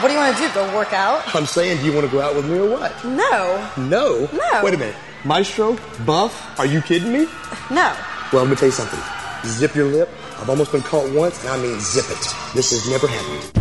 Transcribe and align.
What 0.00 0.08
do 0.08 0.14
you 0.14 0.20
want 0.20 0.34
to 0.34 0.42
do? 0.42 0.54
Go 0.54 0.74
work 0.74 0.94
out? 0.94 1.34
I'm 1.34 1.44
saying, 1.44 1.76
do 1.80 1.84
you 1.84 1.92
want 1.92 2.06
to 2.06 2.10
go 2.10 2.22
out 2.22 2.34
with 2.34 2.48
me 2.48 2.56
or 2.56 2.70
what? 2.70 3.04
No. 3.04 3.70
No. 3.76 4.26
No. 4.32 4.64
Wait 4.64 4.72
a 4.72 4.78
minute. 4.78 4.96
Maestro? 5.26 5.76
Buff? 6.06 6.58
Are 6.58 6.64
you 6.64 6.80
kidding 6.80 7.12
me? 7.12 7.26
No. 7.70 7.94
Well, 8.32 8.40
I'm 8.40 8.46
gonna 8.48 8.56
tell 8.56 8.68
you 8.68 8.72
something. 8.72 8.98
Zip 9.44 9.74
your 9.74 9.88
lip. 9.88 10.08
I've 10.38 10.48
almost 10.48 10.72
been 10.72 10.80
caught 10.80 11.12
once, 11.12 11.38
and 11.44 11.50
I 11.50 11.58
mean 11.58 11.78
zip 11.80 12.06
it. 12.08 12.34
This 12.54 12.70
has 12.70 12.88
never 12.88 13.06
happened. 13.08 13.59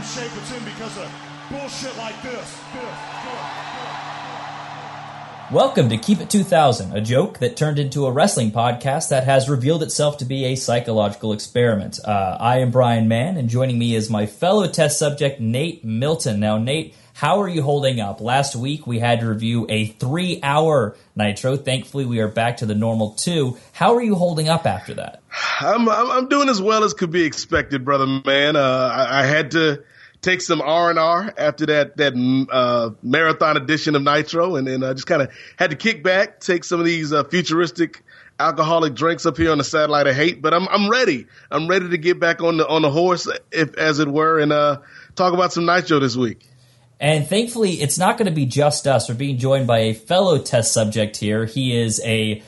Company's 0.00 0.14
damn 0.14 0.22
shape 0.22 0.36
it's 0.36 0.56
in 0.56 0.64
because 0.64 0.98
of 0.98 1.12
bullshit 1.50 1.96
like 1.96 2.22
this. 2.22 2.32
This, 2.32 2.54
this, 2.72 2.98
this. 3.22 4.00
Welcome 5.52 5.88
to 5.88 5.96
Keep 5.98 6.20
It 6.20 6.30
2000, 6.30 6.96
a 6.96 7.00
joke 7.00 7.38
that 7.40 7.56
turned 7.56 7.80
into 7.80 8.06
a 8.06 8.12
wrestling 8.12 8.52
podcast 8.52 9.08
that 9.08 9.24
has 9.24 9.48
revealed 9.48 9.82
itself 9.82 10.18
to 10.18 10.24
be 10.24 10.44
a 10.44 10.54
psychological 10.54 11.32
experiment. 11.32 11.98
Uh, 12.04 12.36
I 12.38 12.58
am 12.58 12.70
Brian 12.70 13.08
Mann, 13.08 13.36
and 13.36 13.48
joining 13.48 13.76
me 13.76 13.96
is 13.96 14.08
my 14.08 14.26
fellow 14.26 14.68
test 14.68 14.98
subject, 14.98 15.40
Nate 15.40 15.84
Milton. 15.84 16.38
Now, 16.38 16.58
Nate, 16.58 16.94
how 17.14 17.42
are 17.42 17.48
you 17.48 17.62
holding 17.62 18.00
up? 18.00 18.20
Last 18.20 18.54
week 18.54 18.86
we 18.86 19.00
had 19.00 19.20
to 19.20 19.28
review 19.28 19.66
a 19.68 19.86
three 19.86 20.38
hour 20.42 20.96
Nitro. 21.16 21.56
Thankfully, 21.56 22.06
we 22.06 22.20
are 22.20 22.28
back 22.28 22.58
to 22.58 22.66
the 22.66 22.76
normal 22.76 23.10
two. 23.14 23.58
How 23.72 23.96
are 23.96 24.02
you 24.02 24.14
holding 24.14 24.48
up 24.48 24.66
after 24.66 24.94
that? 24.94 25.20
I'm, 25.60 25.88
I'm 25.88 26.10
I'm 26.10 26.28
doing 26.28 26.48
as 26.48 26.62
well 26.62 26.84
as 26.84 26.94
could 26.94 27.10
be 27.10 27.24
expected, 27.24 27.84
brother 27.84 28.06
man. 28.06 28.56
Uh, 28.56 28.90
I, 28.92 29.20
I 29.20 29.26
had 29.26 29.50
to 29.50 29.82
take 30.22 30.40
some 30.40 30.60
R 30.60 30.90
and 30.90 30.98
R 30.98 31.32
after 31.36 31.66
that 31.66 31.96
that 31.96 32.46
uh, 32.50 32.90
marathon 33.02 33.56
edition 33.56 33.94
of 33.96 34.02
Nitro, 34.02 34.56
and 34.56 34.66
then 34.66 34.84
I 34.84 34.92
just 34.92 35.06
kind 35.06 35.22
of 35.22 35.30
had 35.56 35.70
to 35.70 35.76
kick 35.76 36.02
back, 36.02 36.40
take 36.40 36.64
some 36.64 36.80
of 36.80 36.86
these 36.86 37.12
uh, 37.12 37.24
futuristic 37.24 38.02
alcoholic 38.38 38.94
drinks 38.94 39.26
up 39.26 39.36
here 39.36 39.52
on 39.52 39.58
the 39.58 39.64
satellite 39.64 40.06
of 40.06 40.14
hate. 40.14 40.42
But 40.42 40.54
I'm 40.54 40.68
I'm 40.68 40.90
ready. 40.90 41.26
I'm 41.50 41.68
ready 41.68 41.90
to 41.90 41.98
get 41.98 42.20
back 42.20 42.42
on 42.42 42.56
the 42.56 42.68
on 42.68 42.82
the 42.82 42.90
horse, 42.90 43.28
if 43.50 43.74
as 43.76 43.98
it 43.98 44.08
were, 44.08 44.38
and 44.38 44.52
uh, 44.52 44.80
talk 45.14 45.32
about 45.32 45.52
some 45.52 45.66
Nitro 45.66 45.98
this 45.98 46.16
week. 46.16 46.46
And 46.98 47.26
thankfully, 47.26 47.72
it's 47.80 47.98
not 47.98 48.18
going 48.18 48.26
to 48.26 48.34
be 48.34 48.44
just 48.44 48.86
us. 48.86 49.08
We're 49.08 49.14
being 49.14 49.38
joined 49.38 49.66
by 49.66 49.78
a 49.78 49.94
fellow 49.94 50.38
test 50.38 50.74
subject 50.74 51.16
here. 51.16 51.46
He 51.46 51.74
is 51.74 51.98
a 52.04 52.42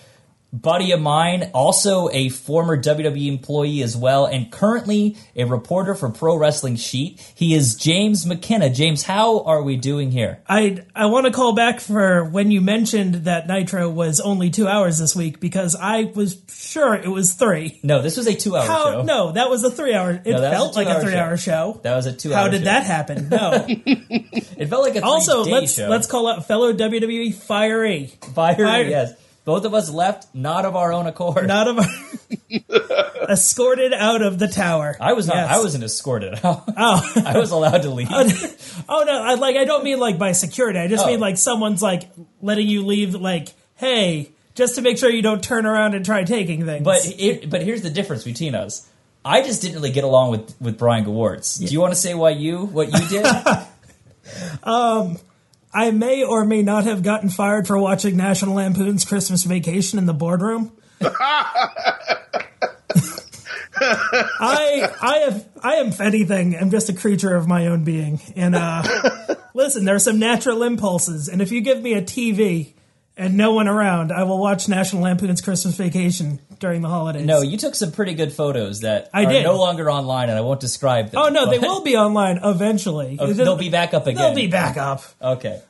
buddy 0.53 0.93
of 0.93 1.01
mine, 1.01 1.51
also 1.55 2.11
a 2.11 2.29
former 2.29 2.77
WWE 2.77 3.27
employee 3.29 3.83
as 3.83 3.97
well, 3.97 4.27
and 4.27 4.51
currently 4.53 5.17
a 5.35 5.45
reporter 5.45 5.95
for 5.95 6.11
Pro 6.11 6.37
Wrestling 6.37 6.77
Sheet. 6.77 7.21
He 7.35 7.55
is 7.55 7.75
James 7.75 8.27
McKenna. 8.27 8.69
James, 8.69 9.03
how 9.03 9.41
are 9.45 9.63
we 9.63 9.77
doing 9.77 10.11
here? 10.11 10.43
I 10.47 10.85
I 10.95 11.07
want 11.07 11.27
to 11.27 11.33
call 11.33 11.55
back 11.55 11.81
for 11.81 12.25
when 12.25 12.51
you 12.51 12.61
mentioned 12.61 13.15
that 13.25 13.47
Nitro 13.49 13.89
was 13.89 14.21
only 14.21 14.51
two 14.51 14.69
hours 14.69 14.99
this 14.99 15.17
week 15.17 15.41
because 15.41 15.75
I 15.75 16.13
was 16.15 16.41
sure 16.51 16.95
it 16.95 17.09
was 17.09 17.33
three. 17.35 17.81
No, 17.83 18.03
this 18.03 18.17
was 18.17 18.27
a 18.27 18.35
two-hour 18.35 18.67
How? 18.67 18.93
show. 18.93 19.03
No, 19.03 19.33
that 19.33 19.49
was 19.49 19.65
a 19.65 19.71
three 19.71 19.95
hour. 19.95 20.11
It 20.13 20.27
No, 20.33 20.39
felt 20.51 20.75
a 20.75 20.79
like 20.79 20.87
a 20.89 20.91
two-hour 20.91 21.01
three 21.03 21.17
hour 21.17 21.37
show. 21.37 21.81
That 21.83 21.97
was 21.97 22.07
a 22.07 22.13
two-hour. 22.13 22.37
How 22.37 22.49
did 22.49 22.61
show. 22.61 22.65
that 22.67 22.85
happen? 22.85 23.29
No. 23.31 23.67
It 24.55 24.69
felt 24.69 24.83
like 24.85 24.95
a 24.95 25.05
also, 25.05 25.43
let's 25.45 25.75
show. 25.75 25.89
let's 25.89 26.07
call 26.07 26.29
out 26.29 26.47
fellow 26.47 26.73
WWE 26.73 27.35
fiery. 27.35 28.13
fire. 28.35 28.55
Fire. 28.55 28.83
Yes, 28.85 29.15
both 29.45 29.65
of 29.65 29.75
us 29.75 29.91
left, 29.91 30.35
not 30.35 30.65
of 30.65 30.77
our 30.77 30.93
own 30.93 31.07
accord. 31.07 31.47
Not 31.47 31.69
of 31.69 31.79
escorted 33.29 33.93
out 33.93 34.23
of 34.23 34.39
the 34.39 34.49
tower. 34.49 34.97
I 35.01 35.13
was 35.15 35.27
not. 35.27 35.37
Yes. 35.37 35.51
I 35.51 35.59
wasn't 35.59 35.85
escorted 35.85 36.45
out. 36.45 36.65
Oh. 36.77 37.13
I 37.25 37.39
was 37.39 37.51
allowed 37.51 37.83
to 37.83 37.91
leave. 37.91 38.09
oh 38.89 39.05
no! 39.07 39.23
I, 39.23 39.35
like 39.35 39.57
I 39.57 39.65
don't 39.65 39.85
mean 39.85 39.99
like 39.99 40.19
by 40.19 40.33
security. 40.33 40.79
I 40.79 40.89
just 40.89 41.05
Oh. 41.05 41.09
mean 41.09 41.21
like 41.21 41.39
someone's 41.39 41.83
like 41.83 42.11
letting 42.41 42.67
you 42.69 42.85
leave. 42.85 43.15
Like, 43.15 43.49
hey, 43.77 44.31
just 44.55 44.77
to 44.77 44.83
make 44.83 44.99
sure 44.99 45.11
you 45.11 45.23
don't 45.23 45.43
turn 45.43 45.67
around 45.67 45.95
and 45.95 46.05
try 46.05 46.25
taking 46.25 46.65
things. 46.65 46.85
But 46.85 47.01
it, 47.19 47.51
but 47.51 47.63
here's 47.63 47.83
the 47.83 47.91
difference 47.91 48.25
between 48.25 48.55
us. 48.55 48.89
I 49.25 49.43
just 49.43 49.63
didn't 49.63 49.77
really 49.77 49.93
get 49.93 50.05
along 50.05 50.31
with 50.31 50.55
with 50.61 50.79
Brian 50.79 51.05
Gewirtz. 51.05 51.59
Do 51.59 51.73
you 51.73 51.81
want 51.81 51.93
to 51.95 52.01
say 52.01 52.15
why 52.15 52.31
you 52.31 52.65
what 52.67 52.93
you 52.93 53.09
did? 53.09 53.27
Um, 54.63 55.19
I 55.75 55.91
may 55.91 56.23
or 56.23 56.45
may 56.45 56.63
not 56.63 56.85
have 56.85 57.03
gotten 57.03 57.29
fired 57.31 57.67
for 57.67 57.79
watching 57.79 58.17
National 58.17 58.55
Lampoon's 58.57 59.05
Christmas 59.05 59.45
Vacation 59.45 59.99
in 59.99 60.07
the 60.07 60.13
boardroom. 60.13 60.73
I 63.85 64.89
I 65.01 65.17
have 65.25 65.49
I 65.63 65.75
am 65.77 65.89
if 65.89 66.01
anything, 66.01 66.57
I'm 66.57 66.71
just 66.71 66.89
a 66.89 66.93
creature 66.93 67.35
of 67.35 67.49
my 67.49 67.67
own 67.67 67.85
being. 67.85 68.21
And 68.37 68.55
uh 68.55 68.83
listen, 69.55 69.85
there 69.85 69.95
are 69.95 70.01
some 70.01 70.19
natural 70.19 70.63
impulses, 70.63 71.29
and 71.29 71.41
if 71.41 71.51
you 71.51 71.61
give 71.63 71.81
me 71.81 71.95
a 71.95 72.03
TV 72.03 72.75
and 73.17 73.37
no 73.37 73.53
one 73.53 73.69
around, 73.69 74.13
I 74.13 74.25
will 74.25 74.39
watch 74.39 74.69
National 74.69 75.03
Lampoon's 75.03 75.41
Christmas 75.41 75.77
Vacation 75.77 76.41
during 76.59 76.83
the 76.83 76.89
holidays. 76.89 77.27
no, 77.27 77.43
you 77.43 77.59
took 77.59 77.75
some 77.75 77.93
pretty 77.93 78.15
good 78.15 78.33
photos 78.33 78.81
that 78.81 79.11
I 79.13 79.25
are 79.25 79.33
did. 79.33 79.43
no 79.45 79.59
longer 79.59 79.91
online, 79.91 80.29
and 80.29 80.39
I 80.39 80.43
won't 80.43 80.61
describe 80.61 81.11
them. 81.11 81.23
Oh 81.23 81.29
no, 81.29 81.51
they 81.51 81.59
will 81.59 81.83
be 81.83 81.97
online 81.97 82.41
eventually. 82.43 83.17
Oh, 83.21 83.33
they'll 83.33 83.57
be 83.57 83.71
back 83.71 83.95
up 83.95 84.07
again. 84.07 84.17
They'll 84.17 84.35
be 84.35 84.47
back 84.47 84.77
up. 84.77 85.03
Okay. 85.21 85.61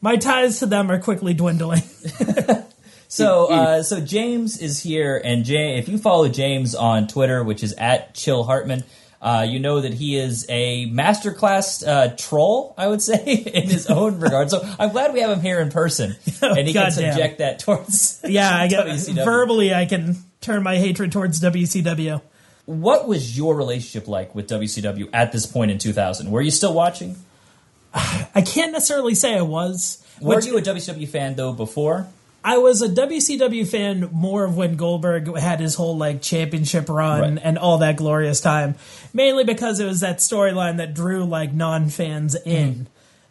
My 0.00 0.16
ties 0.16 0.60
to 0.60 0.66
them 0.66 0.90
are 0.90 1.00
quickly 1.00 1.34
dwindling. 1.34 1.82
So, 3.10 3.46
uh, 3.50 3.82
so 3.82 4.00
James 4.00 4.60
is 4.60 4.82
here, 4.82 5.20
and 5.24 5.42
Jay, 5.42 5.78
if 5.78 5.88
you 5.88 5.96
follow 5.96 6.28
James 6.28 6.74
on 6.74 7.06
Twitter, 7.08 7.42
which 7.42 7.62
is 7.62 7.72
at 7.78 8.14
Chill 8.14 8.44
Hartman, 8.44 8.84
uh, 9.20 9.44
you 9.48 9.58
know 9.58 9.80
that 9.80 9.94
he 9.94 10.16
is 10.16 10.46
a 10.48 10.88
masterclass 10.90 11.86
uh, 11.86 12.14
troll, 12.16 12.74
I 12.78 12.86
would 12.86 13.02
say, 13.02 13.24
in 13.54 13.68
his 13.68 13.88
own 13.88 14.20
regard. 14.20 14.50
So 14.50 14.60
I'm 14.78 14.90
glad 14.90 15.12
we 15.12 15.20
have 15.20 15.30
him 15.30 15.40
here 15.40 15.60
in 15.60 15.70
person, 15.70 16.14
and 16.42 16.66
he 16.66 16.72
can 16.72 16.90
goddamn. 16.90 16.90
subject 17.12 17.38
that 17.38 17.58
towards. 17.58 18.20
Yeah, 18.28 18.54
I 18.54 18.68
get 18.68 18.86
WCW. 18.86 19.24
verbally 19.24 19.74
I 19.74 19.86
can 19.86 20.16
turn 20.40 20.62
my 20.62 20.76
hatred 20.76 21.10
towards 21.12 21.40
WCW. 21.40 22.20
What 22.66 23.08
was 23.08 23.36
your 23.36 23.56
relationship 23.56 24.06
like 24.08 24.34
with 24.34 24.48
WCW 24.48 25.08
at 25.12 25.32
this 25.32 25.46
point 25.46 25.70
in 25.70 25.78
2000? 25.78 26.30
Were 26.30 26.42
you 26.42 26.50
still 26.50 26.74
watching? 26.74 27.16
I 27.94 28.42
can't 28.46 28.72
necessarily 28.72 29.14
say 29.14 29.36
I 29.36 29.42
was. 29.42 30.04
Were 30.20 30.36
which- 30.36 30.46
you 30.46 30.58
a 30.58 30.62
WCW 30.62 31.08
fan 31.08 31.34
though 31.34 31.52
before? 31.52 32.06
I 32.48 32.56
was 32.56 32.80
a 32.80 32.88
WCW 32.88 33.68
fan 33.68 34.08
more 34.10 34.44
of 34.44 34.56
when 34.56 34.76
Goldberg 34.76 35.36
had 35.36 35.60
his 35.60 35.74
whole 35.74 35.98
like 35.98 36.22
championship 36.22 36.88
run 36.88 37.34
Right. 37.34 37.40
and 37.44 37.58
all 37.58 37.76
that 37.78 37.96
glorious 37.98 38.40
time. 38.40 38.76
Mainly 39.12 39.44
because 39.44 39.80
it 39.80 39.84
was 39.84 40.00
that 40.00 40.18
storyline 40.18 40.78
that 40.78 40.94
drew 40.94 41.26
like 41.26 41.52
non 41.52 41.90
fans 41.90 42.34
in. 42.46 42.72
Mm-hmm. 42.72 42.82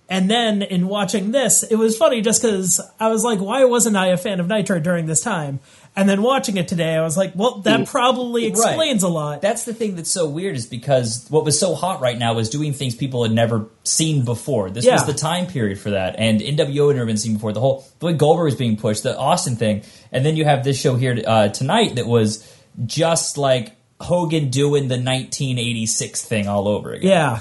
And 0.10 0.30
then 0.30 0.62
in 0.62 0.88
watching 0.88 1.32
this, 1.32 1.64
it 1.64 1.78
was 1.78 1.98
funny 1.98 2.22
just 2.22 2.44
because 2.44 2.80
I 3.00 3.08
was 3.10 3.24
like, 3.24 3.40
why 3.40 3.66
wasn't 3.66 3.96
I 3.98 4.08
a 4.10 4.18
fan 4.18 4.40
of 4.40 4.48
Nitro 4.48 4.80
during 4.80 5.08
this 5.08 5.22
time? 5.22 5.62
And 5.98 6.08
then 6.08 6.22
watching 6.22 6.58
it 6.58 6.68
today, 6.68 6.96
I 6.96 7.02
was 7.02 7.18
like, 7.18 7.32
well, 7.34 7.58
that 7.62 7.88
probably 7.88 8.46
explains 8.46 9.02
a 9.02 9.08
lot. 9.08 9.42
That's 9.42 9.66
the 9.66 9.74
thing 9.74 9.96
that's 9.96 10.12
so 10.12 10.30
weird 10.30 10.56
is 10.56 10.68
because 10.68 11.26
what 11.30 11.44
was 11.44 11.60
so 11.60 11.74
hot 11.74 12.02
right 12.02 12.18
now 12.18 12.36
was 12.36 12.52
doing 12.52 12.72
things 12.72 12.94
people 12.96 13.24
had 13.24 13.32
never 13.32 13.66
seen 13.84 14.24
before. 14.24 14.70
This 14.70 14.86
Yeah. 14.86 14.94
was 14.94 15.06
the 15.08 15.14
time 15.16 15.48
period 15.48 15.80
for 15.80 15.90
that, 15.90 16.16
and 16.20 16.40
NWO 16.40 16.90
had 16.90 16.98
never 16.98 17.08
been 17.08 17.18
seen 17.18 17.34
before. 17.34 17.52
The 17.52 17.62
whole 17.62 17.84
the 17.98 18.06
way 18.06 18.14
Goldberg 18.14 18.46
was 18.46 18.56
being 18.56 18.78
pushed, 18.78 19.02
the 19.02 19.18
Austin 19.18 19.56
thing, 19.56 19.82
and 20.12 20.24
then 20.24 20.36
you 20.36 20.46
have 20.46 20.64
this 20.64 20.80
show 20.80 20.96
here 20.96 21.20
uh, 21.26 21.48
tonight 21.50 21.96
that 21.96 22.06
was 22.06 22.48
just 22.86 23.40
like 23.40 23.72
Hogan 24.00 24.50
doing 24.52 24.90
the 24.90 24.98
1986 25.00 26.24
thing 26.24 26.48
all 26.48 26.68
over 26.68 26.94
again. 26.94 27.10
Yeah. 27.10 27.40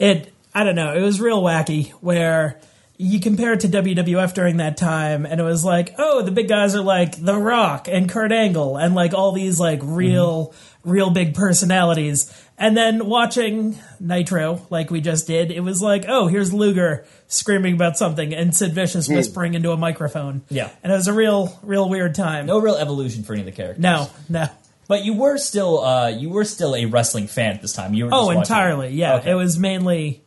It 0.00 0.32
I 0.52 0.64
don't 0.64 0.74
know, 0.74 0.92
it 0.92 1.00
was 1.02 1.20
real 1.20 1.40
wacky 1.40 1.92
where 2.00 2.58
you 2.98 3.18
compare 3.20 3.52
it 3.54 3.60
to 3.60 3.68
WWF 3.68 4.34
during 4.34 4.58
that 4.58 4.76
time 4.76 5.26
and 5.26 5.40
it 5.40 5.44
was 5.44 5.64
like, 5.64 5.94
oh, 5.98 6.22
the 6.22 6.30
big 6.30 6.48
guys 6.48 6.74
are 6.74 6.82
like 6.82 7.16
The 7.22 7.36
Rock 7.36 7.88
and 7.88 8.08
Kurt 8.08 8.30
Angle 8.32 8.76
and 8.76 8.94
like 8.94 9.12
all 9.14 9.32
these 9.32 9.58
like 9.58 9.80
real 9.82 10.54
real 10.84 11.10
big 11.10 11.34
personalities. 11.34 12.32
And 12.58 12.76
then 12.76 13.06
watching 13.06 13.78
Nitro, 13.98 14.66
like 14.70 14.90
we 14.90 15.00
just 15.00 15.26
did, 15.26 15.50
it 15.50 15.60
was 15.60 15.80
like, 15.82 16.04
oh, 16.08 16.26
here's 16.28 16.52
Luger 16.52 17.04
screaming 17.28 17.74
about 17.74 17.96
something 17.96 18.32
and 18.34 18.54
Sid 18.54 18.72
Vicious 18.72 19.08
whispering 19.08 19.54
into 19.54 19.72
a 19.72 19.76
microphone. 19.76 20.42
Yeah. 20.48 20.70
And 20.82 20.92
it 20.92 20.96
was 20.96 21.08
a 21.08 21.12
real, 21.12 21.58
real 21.62 21.88
weird 21.88 22.14
time. 22.14 22.46
No 22.46 22.58
real 22.60 22.76
evolution 22.76 23.22
for 23.24 23.32
any 23.32 23.42
of 23.42 23.46
the 23.46 23.52
characters. 23.52 23.82
No, 23.82 24.10
no. 24.28 24.46
but 24.86 25.04
you 25.04 25.14
were 25.14 25.38
still 25.38 25.80
uh, 25.80 26.08
you 26.08 26.28
were 26.30 26.44
still 26.44 26.74
a 26.76 26.84
wrestling 26.84 27.26
fan 27.26 27.54
at 27.54 27.62
this 27.62 27.72
time. 27.72 27.94
You 27.94 28.04
were 28.04 28.10
just 28.10 28.20
Oh, 28.22 28.26
watching- 28.26 28.40
entirely. 28.42 28.88
Yeah. 28.90 29.16
Okay. 29.16 29.30
It 29.30 29.34
was 29.34 29.58
mainly 29.58 30.21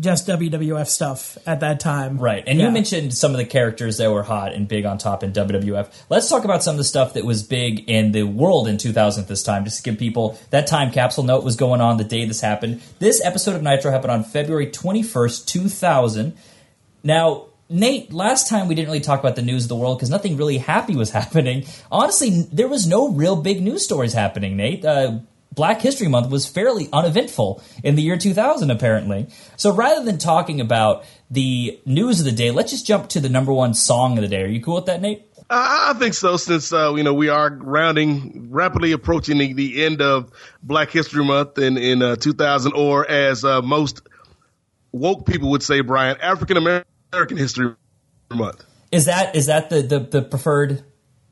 just 0.00 0.28
WWF 0.28 0.86
stuff 0.86 1.36
at 1.44 1.60
that 1.60 1.80
time. 1.80 2.18
Right. 2.18 2.44
And 2.46 2.58
Yeah. 2.58 2.66
you 2.66 2.70
mentioned 2.70 3.12
some 3.14 3.32
of 3.32 3.36
the 3.38 3.44
characters 3.44 3.96
that 3.96 4.10
were 4.12 4.22
hot 4.22 4.52
and 4.54 4.68
big 4.68 4.84
on 4.86 4.96
top 4.96 5.24
in 5.24 5.32
WWF. 5.32 5.88
Let's 6.08 6.28
talk 6.28 6.44
about 6.44 6.62
some 6.62 6.74
of 6.74 6.78
the 6.78 6.84
stuff 6.84 7.14
that 7.14 7.24
was 7.24 7.42
big 7.42 7.90
in 7.90 8.12
the 8.12 8.22
world 8.22 8.68
in 8.68 8.78
2000 8.78 9.26
this 9.26 9.42
time, 9.42 9.64
just 9.64 9.78
to 9.78 9.82
give 9.82 9.98
people 9.98 10.38
that 10.50 10.68
time 10.68 10.92
capsule 10.92 11.24
note 11.24 11.42
was 11.42 11.56
going 11.56 11.80
on 11.80 11.96
the 11.96 12.04
day 12.04 12.24
this 12.26 12.40
happened. 12.40 12.80
This 13.00 13.20
episode 13.24 13.56
of 13.56 13.62
Nitro 13.62 13.90
happened 13.90 14.12
on 14.12 14.22
February 14.22 14.68
21st, 14.68 15.46
2000. 15.46 16.34
Now, 17.02 17.46
Nate, 17.70 18.12
last 18.12 18.48
time 18.48 18.66
we 18.68 18.74
didn't 18.74 18.88
really 18.88 19.00
talk 19.00 19.20
about 19.20 19.36
the 19.36 19.42
news 19.42 19.64
of 19.64 19.68
the 19.68 19.76
world 19.76 19.98
because 19.98 20.10
nothing 20.10 20.36
really 20.36 20.58
happy 20.58 20.94
was 20.96 21.10
happening. 21.20 21.64
Honestly, 21.90 22.46
there 22.52 22.68
was 22.68 22.86
no 22.86 23.08
real 23.10 23.36
big 23.36 23.60
news 23.62 23.84
stories 23.84 24.12
happening, 24.12 24.56
Nate. 24.56 24.84
Uh, 24.84 25.18
Black 25.58 25.80
History 25.80 26.06
Month 26.06 26.30
was 26.30 26.46
fairly 26.46 26.88
uneventful 26.92 27.60
in 27.82 27.96
the 27.96 28.02
year 28.02 28.16
2000, 28.16 28.70
apparently. 28.70 29.26
So 29.56 29.74
rather 29.74 30.04
than 30.04 30.16
talking 30.16 30.60
about 30.60 31.04
the 31.32 31.80
news 31.84 32.20
of 32.20 32.26
the 32.26 32.32
day, 32.32 32.52
let's 32.52 32.70
just 32.70 32.86
jump 32.86 33.08
to 33.08 33.20
the 33.20 33.28
number 33.28 33.52
one 33.52 33.74
song 33.74 34.16
of 34.16 34.22
the 34.22 34.28
day. 34.28 34.44
Are 34.44 34.46
you 34.46 34.62
cool 34.62 34.76
with 34.76 34.86
that, 34.86 35.02
Nate? 35.02 35.24
I 35.50 35.94
think 35.98 36.14
so, 36.14 36.36
since 36.36 36.72
uh, 36.72 36.94
you 36.94 37.02
know 37.02 37.12
we 37.12 37.28
are 37.28 37.50
rounding, 37.50 38.50
rapidly 38.50 38.92
approaching 38.92 39.38
the, 39.38 39.52
the 39.52 39.84
end 39.84 40.00
of 40.00 40.30
Black 40.62 40.90
History 40.90 41.24
Month 41.24 41.58
in 41.58 41.76
in 41.76 42.02
uh, 42.02 42.14
2000, 42.14 42.74
or 42.74 43.10
as 43.10 43.44
uh, 43.44 43.60
most 43.60 44.02
woke 44.92 45.26
people 45.26 45.50
would 45.50 45.64
say, 45.64 45.80
Brian, 45.80 46.18
African 46.20 46.56
American 46.56 47.36
History 47.36 47.74
Month. 48.30 48.64
Is 48.92 49.06
that 49.06 49.34
is 49.34 49.46
that 49.46 49.70
the, 49.70 49.82
the, 49.82 49.98
the 49.98 50.22
preferred 50.22 50.84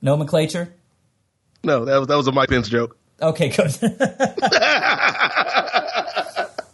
nomenclature? 0.02 0.74
No, 1.62 1.84
that 1.84 1.98
was 1.98 2.08
that 2.08 2.16
was 2.16 2.26
a 2.26 2.32
Mike 2.32 2.48
Pence 2.48 2.68
joke. 2.68 2.96
Okay, 3.20 3.48
good. 3.48 3.70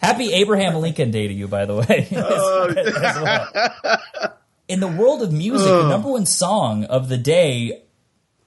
Happy 0.00 0.32
Abraham 0.32 0.74
Lincoln 0.76 1.12
Day 1.12 1.28
to 1.28 1.34
you, 1.34 1.46
by 1.46 1.64
the 1.64 1.76
way. 1.76 2.08
As 2.10 3.16
oh. 3.16 3.22
well. 3.22 3.48
In 4.68 4.80
the 4.80 4.88
world 4.88 5.22
of 5.22 5.32
music, 5.32 5.68
the 5.68 5.82
oh. 5.84 5.88
number 5.88 6.10
one 6.10 6.26
song 6.26 6.84
of 6.84 7.08
the 7.08 7.16
day, 7.16 7.82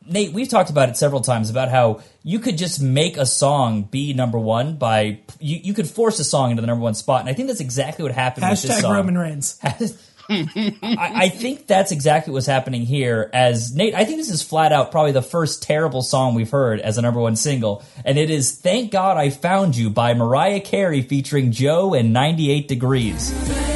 Nate, 0.05 0.33
we've 0.33 0.49
talked 0.49 0.69
about 0.69 0.89
it 0.89 0.97
several 0.97 1.21
times 1.21 1.49
about 1.49 1.69
how 1.69 2.01
you 2.23 2.39
could 2.39 2.57
just 2.57 2.81
make 2.81 3.15
a 3.15 3.25
song 3.25 3.83
be 3.83 4.13
number 4.13 4.37
one 4.37 4.75
by 4.75 5.19
you, 5.39 5.59
you 5.63 5.73
could 5.73 5.87
force 5.87 6.19
a 6.19 6.25
song 6.25 6.51
into 6.51 6.61
the 6.61 6.67
number 6.67 6.83
one 6.83 6.95
spot, 6.95 7.21
and 7.21 7.29
I 7.29 7.33
think 7.33 7.47
that's 7.47 7.61
exactly 7.61 8.03
what 8.03 8.11
happened 8.11 8.49
with 8.49 8.61
this 8.61 8.81
song. 8.81 8.91
Roman 8.91 9.17
Reigns. 9.17 9.57
I, 10.29 11.11
I 11.15 11.29
think 11.29 11.67
that's 11.67 11.91
exactly 11.91 12.33
what's 12.33 12.45
happening 12.45 12.81
here. 12.81 13.29
As 13.33 13.75
Nate, 13.75 13.93
I 13.93 14.05
think 14.05 14.17
this 14.17 14.29
is 14.29 14.41
flat 14.41 14.71
out 14.71 14.91
probably 14.91 15.11
the 15.11 15.21
first 15.21 15.63
terrible 15.63 16.01
song 16.01 16.35
we've 16.35 16.49
heard 16.49 16.79
as 16.79 16.97
a 16.97 17.01
number 17.01 17.19
one 17.19 17.35
single, 17.35 17.83
and 18.03 18.17
it 18.17 18.29
is 18.29 18.51
"Thank 18.51 18.91
God 18.91 19.17
I 19.17 19.29
Found 19.29 19.75
You" 19.75 19.89
by 19.89 20.13
Mariah 20.13 20.61
Carey 20.61 21.01
featuring 21.01 21.51
Joe 21.51 21.93
and 21.93 22.13
98 22.13 22.67
Degrees. 22.67 23.74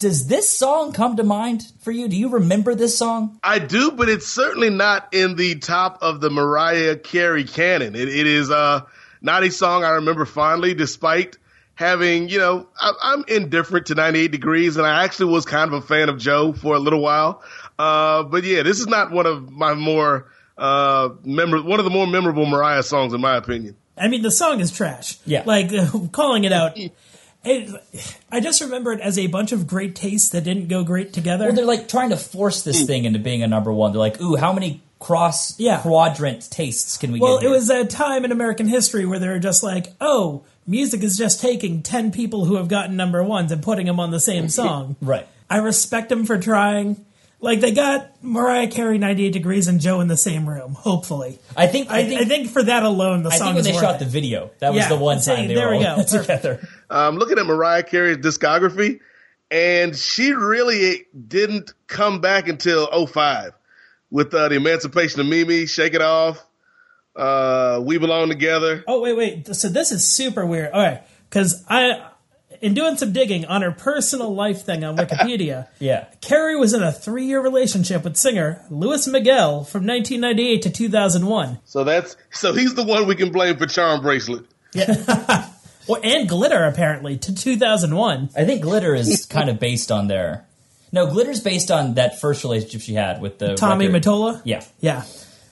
Does 0.00 0.28
this 0.28 0.48
song 0.48 0.94
come 0.94 1.16
to 1.16 1.22
mind 1.22 1.70
for 1.80 1.90
you? 1.90 2.08
Do 2.08 2.16
you 2.16 2.30
remember 2.30 2.74
this 2.74 2.96
song? 2.96 3.38
I 3.44 3.58
do, 3.58 3.90
but 3.90 4.08
it's 4.08 4.26
certainly 4.26 4.70
not 4.70 5.12
in 5.12 5.36
the 5.36 5.56
top 5.56 5.98
of 6.00 6.22
the 6.22 6.30
Mariah 6.30 6.96
Carey 6.96 7.44
canon. 7.44 7.94
It, 7.94 8.08
it 8.08 8.26
is 8.26 8.50
uh, 8.50 8.80
not 9.20 9.42
a 9.42 9.50
song 9.50 9.84
I 9.84 9.90
remember 9.90 10.24
fondly, 10.24 10.72
despite 10.72 11.36
having, 11.74 12.30
you 12.30 12.38
know, 12.38 12.66
I, 12.80 12.92
I'm 12.98 13.24
indifferent 13.28 13.88
to 13.88 13.94
98 13.94 14.32
Degrees, 14.32 14.78
and 14.78 14.86
I 14.86 15.04
actually 15.04 15.32
was 15.32 15.44
kind 15.44 15.70
of 15.70 15.84
a 15.84 15.86
fan 15.86 16.08
of 16.08 16.16
Joe 16.16 16.54
for 16.54 16.74
a 16.74 16.78
little 16.78 17.02
while. 17.02 17.42
Uh, 17.78 18.22
but 18.22 18.42
yeah, 18.44 18.62
this 18.62 18.80
is 18.80 18.86
not 18.86 19.10
one 19.10 19.26
of 19.26 19.50
my 19.52 19.74
more 19.74 20.30
uh, 20.56 21.10
memor- 21.24 21.62
one 21.62 21.78
of 21.78 21.84
the 21.84 21.90
more 21.90 22.06
memorable 22.06 22.46
Mariah 22.46 22.84
songs, 22.84 23.12
in 23.12 23.20
my 23.20 23.36
opinion. 23.36 23.76
I 23.98 24.08
mean, 24.08 24.22
the 24.22 24.30
song 24.30 24.60
is 24.60 24.72
trash. 24.72 25.18
Yeah. 25.26 25.42
Like, 25.44 25.70
calling 26.12 26.44
it 26.44 26.52
out. 26.52 26.78
It, 27.42 27.74
I 28.30 28.40
just 28.40 28.60
remember 28.60 28.92
it 28.92 29.00
as 29.00 29.18
a 29.18 29.26
bunch 29.26 29.52
of 29.52 29.66
great 29.66 29.94
tastes 29.96 30.28
that 30.30 30.44
didn't 30.44 30.68
go 30.68 30.84
great 30.84 31.12
together. 31.12 31.46
Well, 31.46 31.54
they're 31.54 31.64
like 31.64 31.88
trying 31.88 32.10
to 32.10 32.16
force 32.16 32.62
this 32.62 32.80
hmm. 32.80 32.86
thing 32.86 33.04
into 33.06 33.18
being 33.18 33.42
a 33.42 33.46
number 33.48 33.72
one. 33.72 33.92
They're 33.92 33.98
like, 33.98 34.20
ooh, 34.20 34.36
how 34.36 34.52
many 34.52 34.82
cross 34.98 35.58
Yeah. 35.58 35.80
quadrant 35.80 36.50
tastes 36.50 36.98
can 36.98 37.12
we 37.12 37.20
Well, 37.20 37.38
get? 37.40 37.46
it 37.46 37.50
was 37.50 37.70
a 37.70 37.86
time 37.86 38.24
in 38.26 38.32
American 38.32 38.68
history 38.68 39.06
where 39.06 39.18
they 39.18 39.28
were 39.28 39.38
just 39.38 39.62
like, 39.62 39.86
oh, 40.00 40.42
music 40.66 41.02
is 41.02 41.16
just 41.16 41.40
taking 41.40 41.82
10 41.82 42.12
people 42.12 42.44
who 42.44 42.56
have 42.56 42.68
gotten 42.68 42.96
number 42.96 43.24
ones 43.24 43.50
and 43.50 43.62
putting 43.62 43.86
them 43.86 43.98
on 43.98 44.10
the 44.10 44.20
same 44.20 44.48
song. 44.50 44.96
right. 45.00 45.26
I 45.48 45.56
respect 45.56 46.10
them 46.10 46.26
for 46.26 46.36
trying. 46.38 47.04
Like, 47.42 47.60
they 47.60 47.72
got 47.72 48.22
Mariah 48.22 48.68
Carey, 48.68 48.98
98 48.98 49.32
Degrees, 49.32 49.66
and 49.66 49.80
Joe 49.80 50.00
in 50.00 50.08
the 50.08 50.16
same 50.16 50.46
room, 50.48 50.74
hopefully. 50.74 51.38
I 51.56 51.66
think. 51.68 51.90
I, 51.90 52.00
I 52.00 52.04
think. 52.04 52.20
I 52.20 52.24
think 52.26 52.50
for 52.50 52.62
that 52.62 52.82
alone, 52.82 53.22
the 53.22 53.30
I 53.30 53.36
song 53.38 53.46
think 53.46 53.54
when 53.54 53.60
is 53.60 53.66
they 53.66 53.72
worth 53.72 53.80
shot 53.82 53.94
it. 53.96 53.98
the 54.04 54.10
video, 54.10 54.50
that 54.58 54.74
was 54.74 54.82
Yeah, 54.82 54.88
the 54.90 54.96
one 54.96 55.20
see, 55.20 55.34
time 55.34 55.48
they 55.48 55.54
there 55.54 55.68
were 55.68 55.78
we 55.78 55.84
all 55.86 55.96
go. 55.96 56.02
Perfect. 56.10 56.22
together. 56.42 56.68
Um, 56.90 57.16
looking 57.16 57.38
at 57.38 57.46
Mariah 57.46 57.82
Carey's 57.82 58.18
discography, 58.18 59.00
and 59.50 59.96
she 59.96 60.32
really 60.32 61.06
didn't 61.28 61.72
come 61.86 62.20
back 62.20 62.46
until 62.48 63.06
05 63.06 63.52
with 64.10 64.34
uh, 64.34 64.48
the 64.48 64.56
Emancipation 64.56 65.20
of 65.20 65.26
Mimi, 65.26 65.64
Shake 65.66 65.94
It 65.94 66.02
Off, 66.02 66.44
uh, 67.16 67.80
We 67.82 67.96
Belong 67.98 68.28
Together. 68.28 68.84
Oh 68.86 69.00
wait, 69.00 69.16
wait. 69.16 69.54
So 69.56 69.68
this 69.68 69.92
is 69.92 70.06
super 70.06 70.44
weird. 70.44 70.72
All 70.72 70.82
right, 70.82 71.02
because 71.28 71.64
I, 71.68 72.06
in 72.60 72.74
doing 72.74 72.96
some 72.96 73.12
digging 73.12 73.44
on 73.46 73.62
her 73.62 73.72
personal 73.72 74.34
life 74.34 74.62
thing 74.64 74.84
on 74.84 74.96
Wikipedia, 74.96 75.66
Yeah. 75.78 76.06
Carey 76.20 76.56
was 76.56 76.74
in 76.74 76.82
a 76.82 76.92
three-year 76.92 77.40
relationship 77.40 78.04
with 78.04 78.16
singer 78.16 78.62
Luis 78.70 79.06
Miguel 79.06 79.64
from 79.64 79.86
1998 79.86 80.62
to 80.62 80.70
2001. 80.70 81.58
So 81.64 81.84
that's 81.84 82.16
so 82.30 82.52
he's 82.52 82.74
the 82.74 82.84
one 82.84 83.06
we 83.06 83.16
can 83.16 83.32
blame 83.32 83.56
for 83.56 83.66
Charm 83.66 84.02
Bracelet. 84.02 84.44
Yeah. 84.74 85.48
well, 85.88 86.00
and 86.04 86.28
Glitter 86.28 86.64
apparently 86.64 87.16
to 87.18 87.34
2001. 87.34 88.30
I 88.36 88.44
think 88.44 88.62
Glitter 88.62 88.94
is 88.94 89.26
kind 89.26 89.48
of 89.48 89.58
based 89.58 89.90
on 89.90 90.06
their. 90.08 90.44
No, 90.92 91.06
Glitter's 91.06 91.40
based 91.40 91.70
on 91.70 91.94
that 91.94 92.20
first 92.20 92.42
relationship 92.42 92.80
she 92.80 92.94
had 92.94 93.20
with 93.22 93.38
the 93.38 93.54
Tommy 93.54 93.86
record. 93.86 94.02
Mottola. 94.02 94.42
Yeah. 94.44 94.64
Yeah, 94.80 95.04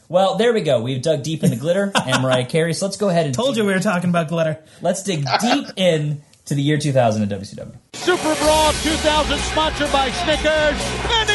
Well, 0.09 0.37
there 0.37 0.53
we 0.53 0.63
go. 0.63 0.81
We've 0.83 1.01
dug 1.01 1.23
deep 1.23 1.45
into 1.45 1.55
Glitter 1.57 1.93
and 2.07 2.23
Mariah 2.23 2.45
Carey. 2.47 2.75
So 2.75 2.87
let's 2.87 2.97
go 2.97 3.09
ahead 3.09 3.27
and 3.27 3.35
told 3.35 3.57
you 3.57 3.65
we 3.65 3.73
were 3.73 3.79
talking 3.79 4.11
about 4.11 4.27
Glitter. 4.29 4.59
let's 4.83 5.03
dig 5.05 5.25
deep 5.41 5.67
in 5.77 6.23
to 6.49 6.55
the 6.55 6.63
year 6.63 6.79
2000 6.79 7.23
in 7.23 7.29
WCW. 7.29 7.77
Super 7.93 8.35
Brawl 8.41 8.73
2000 8.73 9.39
sponsored 9.39 9.93
by 9.93 10.11
Snickers. 10.11 11.28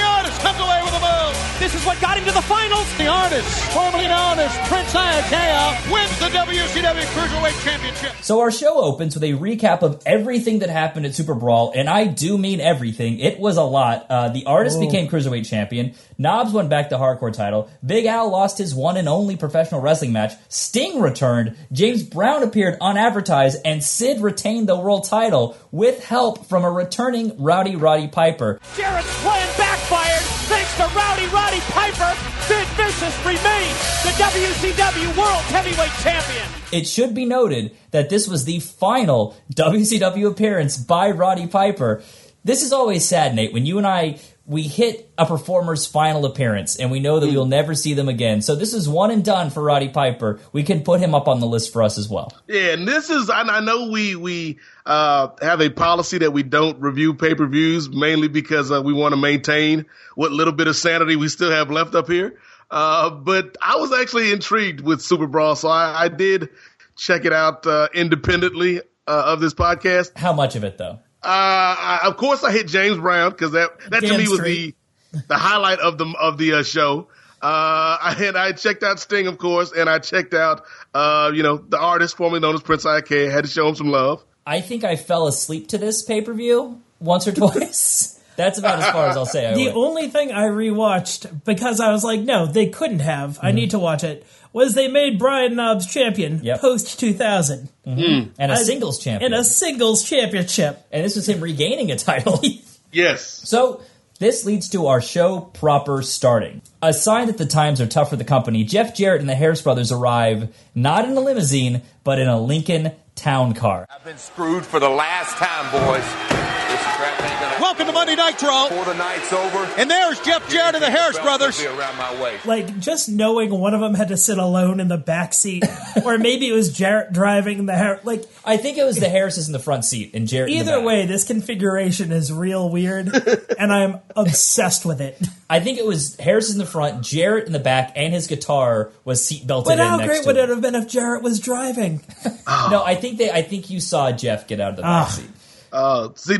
This 1.63 1.75
is 1.75 1.85
what 1.85 2.01
got 2.01 2.17
him 2.17 2.25
to 2.25 2.31
the 2.33 2.41
finals. 2.41 2.97
The 2.97 3.07
artist, 3.07 3.47
formerly 3.71 4.09
known 4.09 4.37
as 4.37 4.51
Prince 4.67 4.93
Iaukea, 4.93 5.93
wins 5.93 6.19
the 6.19 6.25
WCW 6.25 7.05
Cruiserweight 7.15 7.63
Championship. 7.63 8.11
So 8.21 8.41
our 8.41 8.51
show 8.51 8.81
opens 8.81 9.15
with 9.15 9.23
a 9.23 9.31
recap 9.31 9.81
of 9.81 10.03
everything 10.05 10.59
that 10.59 10.69
happened 10.69 11.05
at 11.05 11.15
Super 11.15 11.33
Brawl, 11.33 11.71
and 11.73 11.89
I 11.89 12.07
do 12.07 12.37
mean 12.37 12.59
everything. 12.59 13.17
It 13.21 13.39
was 13.39 13.55
a 13.55 13.63
lot. 13.63 14.07
Uh, 14.09 14.27
the 14.27 14.45
artist 14.45 14.81
became 14.81 15.07
cruiserweight 15.07 15.47
champion. 15.47 15.93
Knobbs 16.17 16.51
went 16.51 16.69
back 16.69 16.89
to 16.89 16.97
hardcore 16.97 17.31
title. 17.31 17.69
Big 17.83 18.07
Al 18.07 18.29
lost 18.29 18.57
his 18.57 18.75
one 18.75 18.97
and 18.97 19.07
only 19.07 19.37
professional 19.37 19.79
wrestling 19.79 20.11
match. 20.11 20.33
Sting 20.49 20.99
returned. 20.99 21.55
James 21.71 22.03
Brown 22.03 22.43
appeared 22.43 22.77
unadvertised, 22.81 23.61
and 23.63 23.81
Sid 23.81 24.19
retained 24.19 24.67
the 24.67 24.77
world 24.77 25.05
title 25.05 25.55
with 25.71 26.03
help 26.03 26.45
from 26.47 26.65
a 26.65 26.69
returning 26.69 27.41
Rowdy 27.41 27.77
Roddy 27.77 28.09
Piper. 28.09 28.59
Jarrett's 28.75 29.21
plan 29.21 29.47
backfired 29.57 30.32
thanks 30.53 30.77
to 30.77 30.83
Rowdy 30.95 31.25
Roddy 31.33 31.59
Piper. 31.61 32.13
Sid 32.41 32.67
Vicious 32.77 33.17
remains 33.25 33.77
the 34.03 34.13
WCW 34.21 35.17
World 35.17 35.41
Heavyweight 35.49 35.91
Champion. 36.03 36.45
It 36.71 36.87
should 36.87 37.15
be 37.15 37.25
noted 37.25 37.75
that 37.89 38.09
this 38.09 38.27
was 38.27 38.45
the 38.45 38.59
final 38.59 39.35
WCW 39.53 40.29
appearance 40.29 40.77
by 40.77 41.09
Roddy 41.09 41.47
Piper. 41.47 42.03
This 42.43 42.61
is 42.61 42.71
always 42.71 43.03
sad, 43.03 43.33
Nate, 43.33 43.51
when 43.51 43.65
you 43.65 43.79
and 43.79 43.87
I 43.87 44.19
we 44.45 44.63
hit 44.63 45.09
a 45.17 45.25
performer's 45.25 45.85
final 45.85 46.25
appearance 46.25 46.75
and 46.75 46.91
we 46.91 46.99
know 46.99 47.19
that 47.19 47.27
we 47.27 47.35
will 47.35 47.45
never 47.45 47.73
see 47.73 47.93
them 47.93 48.09
again. 48.09 48.41
So 48.41 48.55
this 48.55 48.73
is 48.73 48.89
one 48.89 49.09
and 49.09 49.23
done 49.23 49.49
for 49.49 49.63
Roddy 49.63 49.87
Piper. 49.87 50.39
We 50.51 50.63
can 50.63 50.83
put 50.83 50.99
him 50.99 51.15
up 51.15 51.29
on 51.29 51.39
the 51.39 51.45
list 51.47 51.71
for 51.71 51.81
us 51.81 51.97
as 51.97 52.09
well. 52.09 52.33
Yeah, 52.47 52.73
and 52.73 52.85
this 52.85 53.09
is 53.09 53.29
I, 53.29 53.41
I 53.43 53.59
know 53.61 53.89
we 53.89 54.15
we 54.17 54.59
uh, 54.85 55.29
have 55.41 55.61
a 55.61 55.69
policy 55.69 56.17
that 56.19 56.31
we 56.31 56.43
don't 56.43 56.81
review 56.81 57.13
pay 57.13 57.35
per 57.35 57.47
views 57.47 57.89
mainly 57.89 58.27
because 58.27 58.69
uh, 58.69 58.81
we 58.81 58.91
want 58.91 59.13
to 59.13 59.17
maintain 59.17 59.85
what 60.15 60.31
little 60.33 60.53
bit 60.53 60.67
of 60.67 60.75
sanity 60.75 61.15
we 61.15 61.29
still 61.29 61.51
have 61.51 61.71
left 61.71 61.95
up 61.95 62.07
here. 62.09 62.37
Uh, 62.69 63.11
but 63.11 63.55
I 63.61 63.77
was 63.77 63.93
actually 63.93 64.31
intrigued 64.31 64.81
with 64.81 65.01
Super 65.01 65.27
Brawl, 65.27 65.55
so 65.55 65.69
I, 65.69 66.05
I 66.05 66.07
did 66.09 66.49
check 66.97 67.23
it 67.23 67.31
out 67.31 67.65
uh, 67.65 67.87
independently 67.93 68.81
uh, 69.07 69.23
of 69.27 69.39
this 69.39 69.53
podcast. 69.53 70.17
How 70.17 70.33
much 70.33 70.55
of 70.55 70.63
it 70.63 70.77
though? 70.77 70.99
Uh, 71.23 71.27
I, 71.27 71.99
of 72.05 72.17
course, 72.17 72.43
I 72.43 72.51
hit 72.51 72.67
James 72.67 72.97
Brown 72.97 73.31
because 73.31 73.51
that 73.53 73.69
that 73.89 74.01
to 74.01 74.07
Damn 74.07 74.17
me 74.17 74.23
was 74.27 74.35
straight. 74.39 74.75
the 75.11 75.23
the 75.29 75.37
highlight 75.37 75.79
of 75.79 75.97
the 75.97 76.13
of 76.19 76.37
the 76.37 76.53
uh, 76.55 76.63
show. 76.63 77.07
Uh, 77.41 77.97
I- 78.01 78.15
and 78.19 78.37
I 78.37 78.51
checked 78.53 78.83
out 78.83 78.99
Sting, 78.99 79.27
of 79.27 79.37
course, 79.37 79.71
and 79.71 79.89
I 79.89 79.99
checked 79.99 80.33
out 80.33 80.65
uh, 80.93 81.31
you 81.33 81.43
know 81.43 81.57
the 81.57 81.79
artist 81.79 82.17
formerly 82.17 82.39
known 82.41 82.55
as 82.55 82.61
Prince 82.61 82.85
IK. 82.85 83.09
Had 83.31 83.45
to 83.45 83.49
show 83.49 83.67
him 83.67 83.75
some 83.75 83.89
love. 83.89 84.23
I 84.45 84.59
think 84.61 84.83
I 84.83 84.95
fell 84.97 85.27
asleep 85.27 85.69
to 85.69 85.77
this 85.77 86.03
pay 86.03 86.21
per 86.21 86.33
view 86.33 86.81
once 86.99 87.27
or 87.27 87.31
twice. 87.31 88.12
That's 88.35 88.57
about 88.59 88.79
as 88.79 88.89
far 88.91 89.07
as 89.09 89.17
I'll 89.17 89.25
say. 89.25 89.47
I 89.47 89.53
The 89.55 89.65
went. 89.65 89.75
only 89.77 90.07
thing 90.09 90.31
I 90.31 90.43
rewatched 90.45 91.43
because 91.45 91.79
I 91.79 91.91
was 91.91 92.03
like, 92.03 92.19
no, 92.21 92.45
they 92.45 92.67
couldn't 92.67 92.99
have. 92.99 93.39
I 93.41 93.51
need 93.51 93.71
to 93.71 93.79
watch 93.79 94.03
it. 94.03 94.25
Was 94.53 94.73
they 94.75 94.87
made 94.87 95.17
Brian 95.19 95.55
Knobbs 95.55 95.91
champion 95.91 96.37
Mm-hmm. 96.37 96.45
Yep. 96.45 96.61
post 96.61 96.99
2000 96.99 97.69
and 97.85 98.31
a 98.39 98.51
I- 98.51 98.55
singles 98.55 98.99
champion, 98.99 99.33
in 99.33 99.39
a 99.39 99.43
singles 99.43 100.03
championship? 100.07 100.85
and 100.91 101.03
this 101.03 101.15
was 101.15 101.27
him 101.27 101.41
regaining 101.41 101.91
a 101.91 101.95
title. 101.97 102.39
Yes. 102.91 103.23
So 103.49 103.81
this 104.19 104.45
leads 104.45 104.69
to 104.69 104.85
our 104.85 105.01
show 105.01 105.39
proper 105.41 106.03
starting. 106.03 106.61
A 106.83 106.93
sign 106.93 107.25
that 107.25 107.39
the 107.39 107.45
times 107.47 107.81
are 107.81 107.87
tough 107.87 108.11
for 108.11 108.15
the 108.17 108.23
company, 108.23 108.63
Jeff 108.63 108.95
Jarrett 108.95 109.19
and 109.21 109.27
the 109.27 109.33
Harris 109.33 109.63
brothers 109.63 109.91
arrive 109.91 110.55
not 110.75 111.05
in 111.05 111.17
a 111.17 111.19
limousine, 111.19 111.81
but 112.03 112.19
in 112.19 112.27
a 112.27 112.39
Lincoln 112.39 112.91
town 113.15 113.55
car. 113.55 113.87
I've 113.89 114.03
been 114.05 114.19
screwed 114.19 114.63
for 114.63 114.79
the 114.79 114.89
last 114.89 115.37
time, 115.37 115.71
boys. 115.71 116.03
This 116.03 116.81
crap 116.95 117.19
ain't 117.19 117.29
gonna 117.29 117.32
Welcome 117.63 117.85
to 117.87 117.93
Monday 117.93 118.15
Nitro. 118.17 118.67
Before 118.67 118.83
the 118.83 118.93
night's 118.95 119.31
over. 119.31 119.57
And 119.77 119.89
there's 119.89 120.19
Jeff 120.19 120.49
Jarrett 120.49 120.75
and 120.75 120.83
the 120.83 120.91
Harris 120.91 121.17
brothers. 121.17 121.63
Around 121.63 121.97
my 121.97 122.21
waist. 122.21 122.45
Like 122.45 122.77
just 122.77 123.07
knowing 123.07 123.57
one 123.57 123.73
of 123.73 123.79
them 123.79 123.93
had 123.93 124.09
to 124.09 124.17
sit 124.17 124.37
alone 124.37 124.81
in 124.81 124.89
the 124.89 124.97
back 124.97 125.33
seat, 125.33 125.63
or 126.05 126.17
maybe 126.17 126.49
it 126.49 126.51
was 126.51 126.73
Jarrett 126.77 127.13
driving 127.13 127.65
the 127.65 127.73
hair. 127.73 128.01
Like 128.03 128.25
I 128.43 128.57
think 128.57 128.77
it 128.77 128.83
was 128.83 128.97
the 128.99 129.07
Harrises 129.07 129.47
in 129.47 129.53
the 129.53 129.59
front 129.59 129.85
seat 129.85 130.13
and 130.13 130.27
Jarrett. 130.27 130.49
in 130.51 130.57
the 130.57 130.61
either 130.61 130.77
back. 130.79 130.85
way, 130.85 131.05
this 131.05 131.23
configuration 131.23 132.11
is 132.11 132.33
real 132.33 132.69
weird, 132.69 133.07
and 133.57 133.71
I'm 133.71 134.01
obsessed 134.13 134.85
with 134.85 134.99
it. 134.99 135.17
I 135.49 135.61
think 135.61 135.77
it 135.79 135.85
was 135.85 136.17
Harris 136.17 136.51
in 136.51 136.57
the 136.57 136.65
front, 136.65 137.01
Jarrett 137.01 137.47
in 137.47 137.53
the 137.53 137.59
back, 137.59 137.93
and 137.95 138.13
his 138.13 138.27
guitar 138.27 138.91
was 139.05 139.25
seat 139.25 139.47
belted 139.47 139.69
But 139.77 139.79
how 139.79 139.95
next 139.95 140.09
great 140.09 140.21
to 140.23 140.27
would 140.27 140.35
it 140.37 140.49
have 140.49 140.59
been 140.59 140.75
if 140.75 140.89
Jarrett 140.89 141.23
was 141.23 141.39
driving? 141.39 142.01
No, 142.69 142.83
I 142.83 142.95
think 142.95 143.17
they. 143.19 143.31
I 143.31 143.41
think 143.41 143.69
you 143.69 143.79
saw 143.79 144.11
Jeff 144.11 144.47
get 144.47 144.59
out 144.59 144.71
of 144.71 144.75
the 144.75 144.81
back 144.81 145.07
Ah. 145.07 145.09
seat. 145.09 145.29
Uh, 145.71 146.09
see, 146.15 146.37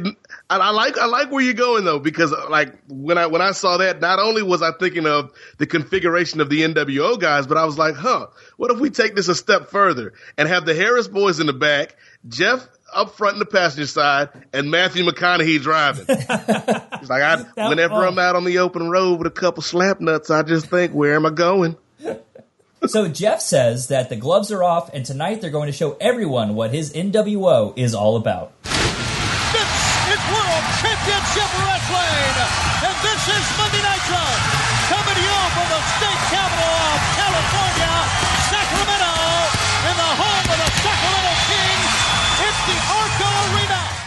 I, 0.50 0.58
I 0.58 0.70
like 0.72 0.98
I 0.98 1.06
like 1.06 1.32
where 1.32 1.44
you're 1.44 1.54
going 1.54 1.86
though 1.86 2.00
because 2.00 2.34
like 2.50 2.74
when 2.88 3.18
I 3.18 3.28
when 3.28 3.42
I 3.42 3.52
saw 3.52 3.78
that, 3.78 4.02
not 4.02 4.20
only 4.20 4.44
was 4.44 4.62
I 4.62 4.72
thinking 4.72 5.06
of 5.08 5.32
the 5.58 5.66
configuration 5.66 6.42
of 6.42 6.50
the 6.50 6.62
NWO 6.62 7.20
guys, 7.20 7.48
but 7.48 7.58
I 7.58 7.66
was 7.66 7.78
like, 7.78 7.96
huh, 7.96 8.28
what 8.58 8.72
if 8.72 8.80
we 8.80 8.90
take 8.90 9.16
this 9.16 9.30
a 9.30 9.36
step 9.36 9.70
further 9.70 10.14
and 10.38 10.48
have 10.48 10.66
the 10.66 10.76
Harris 10.76 11.08
boys 11.08 11.40
in 11.40 11.48
the 11.48 11.54
back, 11.54 11.96
Jeff 12.28 12.68
up 12.94 13.16
front 13.16 13.34
in 13.34 13.40
the 13.40 13.46
passenger 13.46 13.88
side, 13.88 14.30
and 14.54 14.70
Matthew 14.70 15.04
McConaughey 15.04 15.62
driving. 15.62 16.06
He's 16.08 17.10
like, 17.10 17.24
I, 17.24 17.44
That- 17.56 17.70
whenever 17.70 17.96
oh. 17.96 18.08
I'm 18.08 18.20
out 18.20 18.36
on 18.36 18.44
the 18.44 18.60
open 18.60 18.90
road 18.90 19.18
with 19.18 19.28
a 19.28 19.32
couple 19.32 19.64
slap 19.64 20.00
nuts, 20.00 20.30
I 20.30 20.44
just 20.44 20.68
think, 20.68 20.94
where 20.94 21.16
am 21.16 21.26
I 21.26 21.32
going? 21.32 21.76
So 22.86 23.08
Jeff 23.08 23.40
says 23.42 23.88
that 23.88 24.10
the 24.10 24.18
gloves 24.18 24.52
are 24.52 24.62
off, 24.62 24.94
and 24.94 25.06
tonight 25.06 25.40
they're 25.42 25.50
going 25.50 25.68
to 25.68 25.78
show 25.78 25.96
everyone 26.02 26.54
what 26.54 26.74
his 26.74 26.92
NWO 26.94 27.74
is 27.78 27.96
all 27.96 28.18
about. 28.18 28.52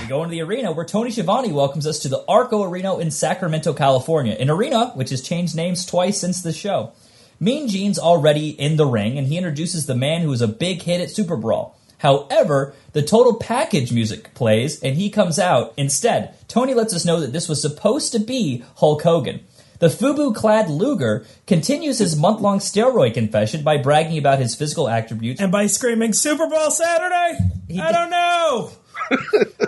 We 0.07 0.11
go 0.11 0.23
into 0.23 0.31
the 0.37 0.43
arena 0.43 0.71
where 0.71 0.85
Tony 0.85 1.11
Schiavone 1.11 1.51
welcomes 1.51 1.85
us 1.85 1.99
to 1.99 2.09
the 2.09 2.25
Arco 2.29 2.63
Arena 2.63 2.97
in 2.99 3.11
Sacramento, 3.11 3.73
California. 3.73 4.37
An 4.39 4.49
arena 4.51 4.93
which 4.95 5.11
has 5.11 5.21
changed 5.21 5.57
names 5.57 5.85
twice 5.85 6.21
since 6.21 6.43
the 6.43 6.53
show. 6.53 6.93
Mean 7.41 7.67
Gene's 7.67 7.99
already 7.99 8.51
in 8.51 8.77
the 8.77 8.87
ring, 8.87 9.19
and 9.19 9.27
he 9.27 9.37
introduces 9.37 9.87
the 9.87 9.97
man 9.97 10.21
who 10.21 10.29
was 10.29 10.41
a 10.43 10.47
big 10.47 10.83
hit 10.83 11.01
at 11.01 11.11
Super 11.11 11.37
Brawl. 11.37 11.77
However, 11.99 12.73
the 12.93 13.03
total 13.03 13.35
package 13.35 13.91
music 13.91 14.33
plays, 14.35 14.81
and 14.81 14.95
he 14.95 15.11
comes 15.11 15.41
out 15.41 15.75
instead. 15.77 16.37
Tony 16.47 16.73
lets 16.73 16.95
us 16.95 17.05
know 17.05 17.19
that 17.19 17.33
this 17.33 17.49
was 17.49 17.61
supposed 17.61 18.13
to 18.13 18.21
be 18.21 18.63
Hulk 18.77 19.03
Hogan. 19.03 19.41
The 19.81 19.89
FUBU 19.89 20.37
clad 20.37 20.71
Luger 20.71 21.27
continues 21.49 21.99
his 21.99 22.15
month 22.17 22.41
long 22.41 22.61
steroid 22.61 23.15
confession 23.15 23.65
by 23.65 23.77
bragging 23.79 24.19
about 24.19 24.39
his 24.39 24.55
physical 24.55 24.89
attributes 24.89 25.41
And 25.41 25.51
by 25.51 25.67
screaming 25.67 26.13
Super 26.13 26.47
Bowl 26.49 26.71
Saturday, 26.71 27.39
He 27.67 27.81
I 27.81 27.89
did- 27.89 27.93
don't 27.93 28.11
know. 28.11 28.71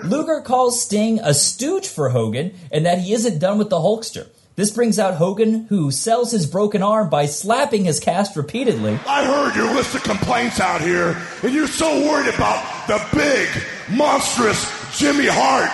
Luger 0.05 0.41
calls 0.41 0.83
Sting 0.83 1.21
a 1.21 1.35
stooge 1.35 1.87
for 1.87 2.11
Hogan 2.11 2.55
and 2.73 2.87
that 2.87 2.99
he 2.99 3.13
isn't 3.13 3.39
done 3.39 3.59
with 3.59 3.71
the 3.71 3.77
Hulkster. 3.79 4.27
This 4.59 4.73
brings 4.73 4.99
out 4.99 5.15
Hogan, 5.15 5.67
who 5.69 5.93
sells 5.93 6.33
his 6.33 6.45
broken 6.45 6.83
arm 6.83 7.09
by 7.11 7.27
slapping 7.27 7.85
his 7.85 8.01
cast 8.01 8.35
repeatedly. 8.35 8.99
I 9.07 9.25
heard 9.25 9.55
your 9.55 9.73
list 9.73 9.95
of 9.95 10.03
complaints 10.03 10.59
out 10.59 10.81
here, 10.81 11.17
and 11.45 11.55
you're 11.55 11.69
so 11.69 11.87
worried 12.05 12.35
about 12.35 12.89
the 12.89 13.01
big, 13.17 13.49
monstrous 13.89 14.67
Jimmy 14.99 15.29
Hart 15.31 15.71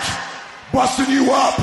busting 0.71 1.09
you 1.09 1.31
up. 1.31 1.55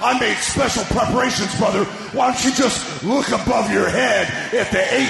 I 0.00 0.18
made 0.18 0.38
special 0.38 0.84
preparations, 0.84 1.54
brother. 1.58 1.84
Why 2.16 2.32
don't 2.32 2.44
you 2.44 2.52
just 2.54 3.04
look 3.04 3.28
above 3.28 3.70
your 3.70 3.90
head 3.90 4.28
at 4.54 4.72
the 4.72 4.80
18 4.80 5.04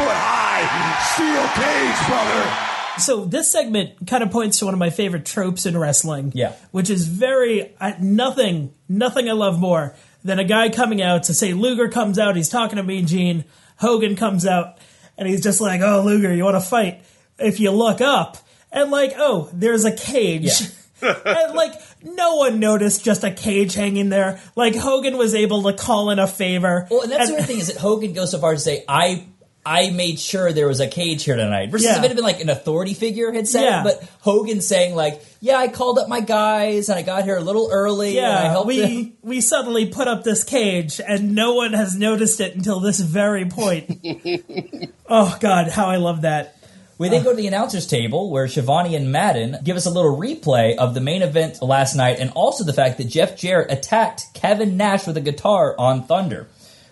foot 0.00 0.16
high 0.16 0.64
steel 1.12 1.44
cage, 1.60 2.08
brother? 2.08 2.75
So 2.98 3.24
this 3.24 3.50
segment 3.50 4.06
kind 4.06 4.22
of 4.22 4.30
points 4.30 4.58
to 4.58 4.64
one 4.64 4.74
of 4.74 4.78
my 4.78 4.90
favorite 4.90 5.24
tropes 5.24 5.66
in 5.66 5.76
wrestling. 5.76 6.32
Yeah. 6.34 6.52
Which 6.70 6.90
is 6.90 7.06
very 7.06 7.74
I, 7.80 7.96
nothing, 8.00 8.74
nothing 8.88 9.28
I 9.28 9.32
love 9.32 9.58
more 9.58 9.94
than 10.24 10.38
a 10.38 10.44
guy 10.44 10.70
coming 10.70 11.02
out 11.02 11.24
to 11.24 11.34
say 11.34 11.52
Luger 11.52 11.88
comes 11.88 12.18
out, 12.18 12.36
he's 12.36 12.48
talking 12.48 12.76
to 12.76 12.82
Mean 12.82 13.06
Gene, 13.06 13.44
Hogan 13.76 14.16
comes 14.16 14.46
out, 14.46 14.78
and 15.18 15.28
he's 15.28 15.42
just 15.42 15.60
like, 15.60 15.80
"Oh, 15.80 16.02
Luger, 16.04 16.34
you 16.34 16.44
want 16.44 16.56
to 16.56 16.68
fight?" 16.68 17.02
If 17.38 17.60
you 17.60 17.70
look 17.70 18.00
up 18.00 18.38
and 18.72 18.90
like, 18.90 19.14
oh, 19.16 19.48
there's 19.52 19.84
a 19.84 19.94
cage. 19.94 20.50
and 21.02 21.54
like 21.54 21.72
no 22.02 22.36
one 22.36 22.60
noticed 22.60 23.04
just 23.04 23.24
a 23.24 23.30
cage 23.30 23.74
hanging 23.74 24.08
there. 24.08 24.40
Like 24.54 24.74
Hogan 24.74 25.16
was 25.16 25.34
able 25.34 25.62
to 25.64 25.72
call 25.72 26.10
in 26.10 26.18
a 26.18 26.26
favor. 26.26 26.86
Well, 26.90 27.02
and 27.02 27.12
that's 27.12 27.28
the 27.28 27.36
other 27.36 27.44
thing 27.44 27.58
is 27.58 27.68
that 27.68 27.76
Hogan 27.76 28.12
goes 28.12 28.30
so 28.30 28.38
far 28.38 28.52
to 28.52 28.58
say, 28.58 28.84
I 28.88 29.26
I 29.66 29.90
made 29.90 30.20
sure 30.20 30.52
there 30.52 30.68
was 30.68 30.78
a 30.78 30.86
cage 30.86 31.24
here 31.24 31.34
tonight. 31.36 31.70
Versus 31.70 31.86
Yeah. 31.86 31.98
if 31.98 32.04
it 32.04 32.08
had 32.08 32.16
been 32.16 32.24
like 32.24 32.40
an 32.40 32.48
authority 32.48 32.94
figure 32.94 33.32
had 33.32 33.48
said 33.48 33.64
Yeah. 33.64 33.80
it, 33.80 33.84
but 33.84 34.08
Hogan 34.20 34.60
saying 34.60 34.94
like, 34.94 35.20
yeah, 35.40 35.56
I 35.56 35.66
called 35.68 35.98
up 35.98 36.08
my 36.08 36.20
guys 36.20 36.88
and 36.88 36.96
I 36.98 37.02
got 37.02 37.24
here 37.24 37.36
a 37.36 37.40
little 37.42 37.68
early. 37.72 38.16
and 38.18 38.26
I 38.26 38.42
Yeah, 38.44 38.50
helped 38.50 38.68
we 38.68 38.80
them." 38.80 39.12
we 39.24 39.40
suddenly 39.40 39.86
put 39.86 40.06
up 40.06 40.22
this 40.22 40.44
cage, 40.44 41.00
and 41.06 41.34
no 41.34 41.54
one 41.54 41.72
has 41.72 41.96
noticed 41.96 42.40
it 42.40 42.54
until 42.54 42.78
this 42.80 43.00
very 43.00 43.44
point. 43.46 44.00
oh 45.08 45.36
God, 45.40 45.68
how 45.70 45.86
I 45.86 45.96
love 45.96 46.22
that! 46.22 46.52
We 46.98 47.10
then 47.10 47.24
go 47.24 47.30
to 47.32 47.36
the 47.36 47.46
announcers 47.46 47.86
table 47.86 48.30
where 48.30 48.48
Schiavone 48.48 48.94
and 48.96 49.12
Madden 49.12 49.58
give 49.62 49.76
us 49.76 49.84
a 49.84 49.90
little 49.90 50.16
replay 50.16 50.76
of 50.76 50.94
the 50.94 51.00
main 51.02 51.20
event 51.20 51.60
last 51.60 51.94
night 51.94 52.18
and 52.20 52.30
also 52.30 52.64
the 52.64 52.72
fact 52.72 52.96
that 52.96 53.04
Jeff 53.08 53.36
Jarrett 53.36 53.70
attacked 53.70 54.22
Kevin 54.32 54.78
Nash 54.78 55.06
with 55.06 55.16
a 55.18 55.20
guitar 55.20 55.74
on 55.78 56.04
Thunder. 56.04 56.46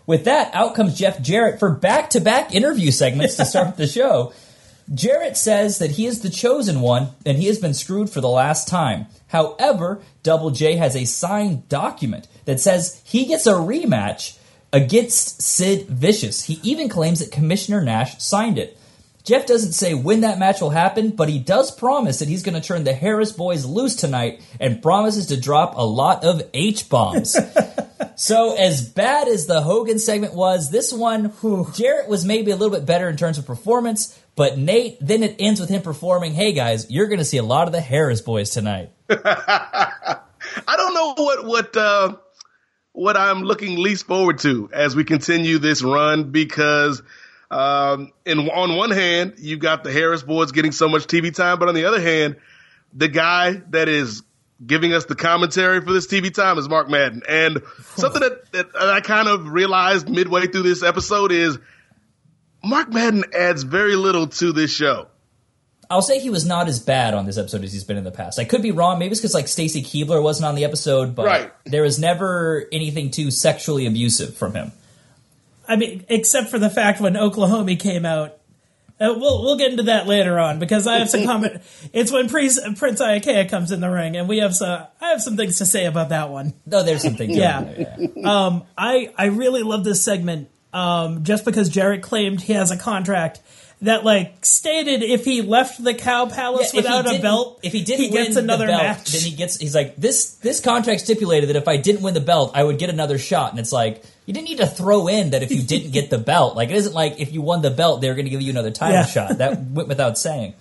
With 0.06 0.24
that, 0.24 0.54
out 0.54 0.74
comes 0.74 0.98
Jeff 0.98 1.20
Jarrett 1.22 1.58
for 1.58 1.70
back 1.70 2.10
to 2.10 2.20
back 2.20 2.54
interview 2.54 2.90
segments 2.90 3.36
to 3.36 3.44
start 3.44 3.76
the 3.76 3.86
show. 3.86 4.32
Jarrett 4.92 5.36
says 5.36 5.78
that 5.78 5.92
he 5.92 6.04
is 6.04 6.20
the 6.20 6.28
chosen 6.28 6.80
one 6.80 7.08
and 7.24 7.38
he 7.38 7.46
has 7.46 7.58
been 7.58 7.72
screwed 7.72 8.10
for 8.10 8.20
the 8.20 8.28
last 8.28 8.68
time. 8.68 9.06
However, 9.28 10.02
Double 10.22 10.50
J 10.50 10.76
has 10.76 10.94
a 10.94 11.06
signed 11.06 11.68
document 11.68 12.28
that 12.44 12.60
says 12.60 13.00
he 13.04 13.24
gets 13.24 13.46
a 13.46 13.54
rematch 13.54 14.38
against 14.72 15.40
Sid 15.40 15.86
Vicious. 15.86 16.44
He 16.44 16.60
even 16.62 16.88
claims 16.88 17.20
that 17.20 17.32
Commissioner 17.32 17.80
Nash 17.80 18.22
signed 18.22 18.58
it. 18.58 18.78
Jeff 19.24 19.46
doesn't 19.46 19.72
say 19.72 19.94
when 19.94 20.20
that 20.20 20.38
match 20.38 20.60
will 20.60 20.68
happen, 20.68 21.08
but 21.08 21.30
he 21.30 21.38
does 21.38 21.70
promise 21.70 22.18
that 22.18 22.28
he's 22.28 22.42
going 22.42 22.60
to 22.60 22.66
turn 22.66 22.84
the 22.84 22.92
Harris 22.92 23.32
boys 23.32 23.64
loose 23.64 23.96
tonight 23.96 24.42
and 24.60 24.82
promises 24.82 25.26
to 25.26 25.40
drop 25.40 25.76
a 25.76 25.84
lot 25.84 26.24
of 26.24 26.42
H 26.52 26.90
bombs. 26.90 27.34
so, 28.16 28.54
as 28.54 28.86
bad 28.86 29.26
as 29.26 29.46
the 29.46 29.62
Hogan 29.62 29.98
segment 29.98 30.34
was, 30.34 30.70
this 30.70 30.92
one, 30.92 31.32
Jarrett 31.74 32.06
was 32.06 32.26
maybe 32.26 32.50
a 32.50 32.56
little 32.56 32.76
bit 32.76 32.84
better 32.84 33.08
in 33.08 33.16
terms 33.16 33.38
of 33.38 33.46
performance, 33.46 34.18
but 34.36 34.58
Nate, 34.58 34.98
then 35.00 35.22
it 35.22 35.36
ends 35.38 35.58
with 35.58 35.70
him 35.70 35.80
performing, 35.80 36.34
hey 36.34 36.52
guys, 36.52 36.90
you're 36.90 37.06
going 37.06 37.18
to 37.18 37.24
see 37.24 37.38
a 37.38 37.42
lot 37.42 37.66
of 37.66 37.72
the 37.72 37.80
Harris 37.80 38.20
boys 38.20 38.50
tonight. 38.50 38.90
I 39.08 40.76
don't 40.76 40.94
know 40.94 41.14
what 41.16 41.46
what 41.46 41.76
uh, 41.76 42.16
what 42.92 43.16
I'm 43.16 43.42
looking 43.42 43.78
least 43.78 44.06
forward 44.06 44.40
to 44.40 44.68
as 44.70 44.94
we 44.94 45.04
continue 45.04 45.58
this 45.58 45.82
run 45.82 46.30
because 46.30 47.02
um, 47.54 48.12
in 48.26 48.38
on 48.48 48.76
one 48.76 48.90
hand 48.90 49.34
you've 49.38 49.60
got 49.60 49.84
the 49.84 49.92
Harris 49.92 50.22
boys 50.22 50.52
getting 50.52 50.72
so 50.72 50.88
much 50.88 51.06
TV 51.06 51.34
time, 51.34 51.58
but 51.58 51.68
on 51.68 51.74
the 51.74 51.84
other 51.84 52.00
hand, 52.00 52.36
the 52.92 53.08
guy 53.08 53.62
that 53.70 53.88
is 53.88 54.22
giving 54.64 54.92
us 54.92 55.04
the 55.04 55.14
commentary 55.14 55.80
for 55.80 55.92
this 55.92 56.06
TV 56.06 56.32
time 56.32 56.58
is 56.58 56.68
Mark 56.68 56.88
Madden, 56.88 57.22
and 57.28 57.60
something 57.96 58.20
that, 58.20 58.52
that 58.52 58.66
I 58.76 59.00
kind 59.00 59.28
of 59.28 59.48
realized 59.48 60.08
midway 60.08 60.46
through 60.46 60.62
this 60.62 60.82
episode 60.82 61.32
is 61.32 61.58
Mark 62.62 62.92
Madden 62.92 63.24
adds 63.36 63.62
very 63.62 63.96
little 63.96 64.26
to 64.28 64.52
this 64.52 64.72
show. 64.72 65.08
I'll 65.90 66.02
say 66.02 66.18
he 66.18 66.30
was 66.30 66.46
not 66.46 66.66
as 66.66 66.80
bad 66.80 67.12
on 67.14 67.26
this 67.26 67.36
episode 67.36 67.62
as 67.62 67.72
he's 67.72 67.84
been 67.84 67.98
in 67.98 68.04
the 68.04 68.10
past. 68.10 68.38
I 68.38 68.44
could 68.44 68.62
be 68.62 68.70
wrong. 68.70 68.98
Maybe 68.98 69.12
it's 69.12 69.20
because 69.20 69.34
like 69.34 69.48
Stacy 69.48 69.82
Keibler 69.82 70.22
wasn't 70.22 70.46
on 70.46 70.54
the 70.54 70.64
episode, 70.64 71.14
but 71.14 71.26
Right. 71.26 71.52
there 71.66 71.82
was 71.82 71.98
never 71.98 72.64
anything 72.72 73.10
too 73.10 73.30
sexually 73.30 73.86
abusive 73.86 74.34
from 74.34 74.54
him. 74.54 74.72
I 75.68 75.76
mean, 75.76 76.04
except 76.08 76.50
for 76.50 76.58
the 76.58 76.70
fact 76.70 77.00
when 77.00 77.16
Oklahoma 77.16 77.76
came 77.76 78.04
out 78.06 78.38
Uh, 79.00 79.12
we'll 79.16 79.42
we'll 79.42 79.56
get 79.56 79.70
into 79.72 79.82
that 79.84 80.06
later 80.06 80.38
on 80.38 80.58
because 80.60 80.86
I 80.86 80.98
have 80.98 81.10
some 81.10 81.24
comment. 81.30 81.60
It's 81.92 82.12
when 82.12 82.28
Prince 82.28 82.60
Prince 82.78 83.00
Iaukea 83.00 83.48
comes 83.50 83.72
in 83.72 83.80
the 83.80 83.90
ring, 83.90 84.16
and 84.16 84.28
we 84.28 84.38
have 84.38 84.54
some. 84.54 84.86
I 85.00 85.08
have 85.10 85.20
some 85.20 85.36
things 85.36 85.58
to 85.58 85.66
say 85.66 85.86
about 85.86 86.10
that 86.10 86.30
one. 86.30 86.52
No, 86.64 86.82
there's 86.84 87.02
some 87.02 87.14
things. 87.16 87.36
Yeah. 87.36 87.62
there, 87.62 87.96
yeah. 87.98 88.06
Um, 88.46 88.62
I 88.78 89.12
I 89.18 89.26
really 89.26 89.62
love 89.62 89.82
this 89.84 90.00
segment. 90.02 90.48
Um, 90.72 91.22
just 91.24 91.44
because 91.44 91.68
Jarrett 91.68 92.02
claimed 92.02 92.40
he 92.40 92.52
has 92.52 92.70
a 92.70 92.76
contract 92.76 93.40
that 93.82 94.04
like 94.04 94.44
stated 94.44 95.02
if 95.02 95.24
he 95.24 95.42
left 95.42 95.82
the 95.82 95.94
Cow 95.94 96.26
Palace 96.26 96.72
Yeah, 96.72 96.78
without 96.80 97.06
a 97.12 97.20
belt, 97.20 97.60
if 97.62 97.72
he 97.72 97.82
didn't 97.84 98.10
gets 98.12 98.36
win 98.36 98.44
another 98.44 98.66
the 98.66 98.72
belt, 98.72 98.82
match. 98.82 99.10
then 99.12 99.20
he 99.22 99.36
gets. 99.36 99.56
He's 99.58 99.74
like 99.74 99.96
this. 99.96 100.34
This 100.36 100.60
contract 100.60 101.00
stipulated 101.00 101.48
that 101.50 101.56
if 101.56 101.66
I 101.68 101.76
didn't 101.78 102.02
win 102.02 102.14
the 102.14 102.20
belt, 102.20 102.52
I 102.54 102.62
would 102.64 102.78
get 102.78 102.90
another 102.90 103.18
shot. 103.18 103.50
And 103.50 103.58
it's 103.60 103.72
like 103.72 104.02
you 104.26 104.32
didn't 104.34 104.48
need 104.48 104.58
to 104.58 104.66
throw 104.66 105.06
in 105.08 105.30
that 105.30 105.42
if 105.42 105.50
you 105.52 105.62
didn't 105.62 105.90
get 105.92 106.10
the 106.10 106.18
belt. 106.18 106.56
Like 106.56 106.70
it 106.70 106.76
isn't 106.76 106.94
like 106.94 107.20
if 107.20 107.32
you 107.32 107.42
won 107.42 107.62
the 107.62 107.70
belt, 107.70 108.00
they're 108.00 108.14
going 108.14 108.24
to 108.26 108.30
give 108.30 108.42
you 108.42 108.50
another 108.50 108.70
title 108.70 108.96
Yeah. 108.96 109.06
shot. 109.06 109.38
That 109.38 109.60
went 109.70 109.88
without 109.88 110.16
saying. 110.18 110.54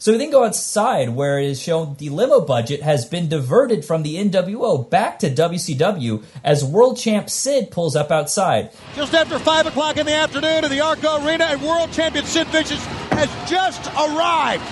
So 0.00 0.12
we 0.12 0.18
then 0.18 0.30
go 0.30 0.44
outside 0.44 1.08
where 1.08 1.40
it 1.40 1.46
is 1.46 1.60
shown 1.60 1.96
the 1.98 2.10
limo 2.10 2.40
budget 2.40 2.82
has 2.82 3.04
been 3.04 3.28
diverted 3.28 3.84
from 3.84 4.04
the 4.04 4.14
NWO 4.16 4.88
back 4.88 5.18
to 5.20 5.28
WCW 5.30 6.22
as 6.44 6.64
world 6.64 6.96
champ 6.98 7.28
Sid 7.28 7.72
pulls 7.72 7.96
up 7.96 8.12
outside. 8.12 8.70
Just 8.94 9.12
after 9.12 9.40
5 9.40 9.66
o'clock 9.66 9.96
in 9.96 10.06
the 10.06 10.14
afternoon 10.14 10.64
in 10.64 10.70
the 10.70 10.80
Arco 10.80 11.26
Arena, 11.26 11.46
and 11.46 11.62
world 11.62 11.90
champion 11.90 12.24
Sid 12.26 12.46
Vicious 12.48 12.84
has 13.10 13.50
just 13.50 13.84
arrived. 13.96 14.62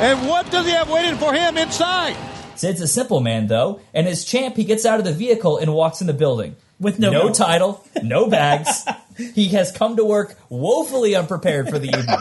And 0.00 0.28
what 0.28 0.48
does 0.52 0.64
he 0.64 0.70
have 0.72 0.88
waiting 0.88 1.16
for 1.18 1.32
him 1.34 1.56
inside? 1.58 2.16
Sid's 2.54 2.80
a 2.80 2.86
simple 2.86 3.18
man, 3.18 3.48
though, 3.48 3.80
and 3.92 4.06
as 4.06 4.24
champ, 4.24 4.54
he 4.54 4.62
gets 4.62 4.86
out 4.86 5.00
of 5.00 5.04
the 5.04 5.12
vehicle 5.12 5.58
and 5.58 5.74
walks 5.74 6.00
in 6.00 6.06
the 6.06 6.12
building. 6.12 6.54
With 6.82 6.98
no 6.98 7.10
no 7.12 7.32
title, 7.32 7.84
no 8.02 8.26
bags. 8.28 8.84
he 9.16 9.48
has 9.48 9.70
come 9.70 9.96
to 9.96 10.04
work 10.04 10.36
woefully 10.48 11.14
unprepared 11.14 11.68
for 11.68 11.78
the 11.78 11.86
evening. 11.86 12.18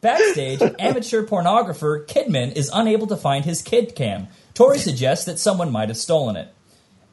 Backstage, 0.00 0.60
amateur 0.78 1.26
pornographer 1.26 2.06
Kidman 2.06 2.56
is 2.56 2.70
unable 2.72 3.08
to 3.08 3.16
find 3.16 3.44
his 3.44 3.60
kid 3.60 3.96
cam. 3.96 4.28
Tori 4.54 4.78
suggests 4.78 5.26
that 5.26 5.40
someone 5.40 5.72
might 5.72 5.88
have 5.88 5.98
stolen 5.98 6.36
it. 6.36 6.48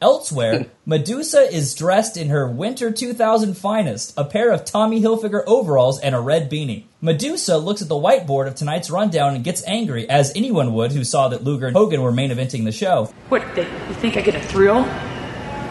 Elsewhere, 0.01 0.67
Medusa 0.85 1.41
is 1.53 1.75
dressed 1.75 2.17
in 2.17 2.29
her 2.29 2.47
winter 2.47 2.89
2000 2.89 3.55
finest, 3.55 4.13
a 4.15 4.23
pair 4.23 4.51
of 4.51 4.63
Tommy 4.63 5.01
Hilfiger 5.01 5.43
overalls 5.45 5.99
and 5.99 6.15
a 6.15 6.19
red 6.19 6.49
beanie. 6.49 6.85
Medusa 7.01 7.57
looks 7.57 7.81
at 7.81 7.89
the 7.89 7.95
whiteboard 7.95 8.47
of 8.47 8.55
tonight's 8.55 8.89
rundown 8.89 9.35
and 9.35 9.43
gets 9.43 9.63
angry, 9.67 10.09
as 10.09 10.31
anyone 10.35 10.73
would 10.73 10.91
who 10.93 11.03
saw 11.03 11.27
that 11.29 11.43
Luger 11.43 11.67
and 11.67 11.75
Hogan 11.75 12.01
were 12.01 12.11
main 12.11 12.29
eventing 12.29 12.63
the 12.63 12.71
show. 12.71 13.05
What, 13.27 13.43
they, 13.55 13.63
you 13.63 13.93
think 13.95 14.17
I 14.17 14.21
get 14.21 14.35
a 14.35 14.41
thrill? 14.41 14.85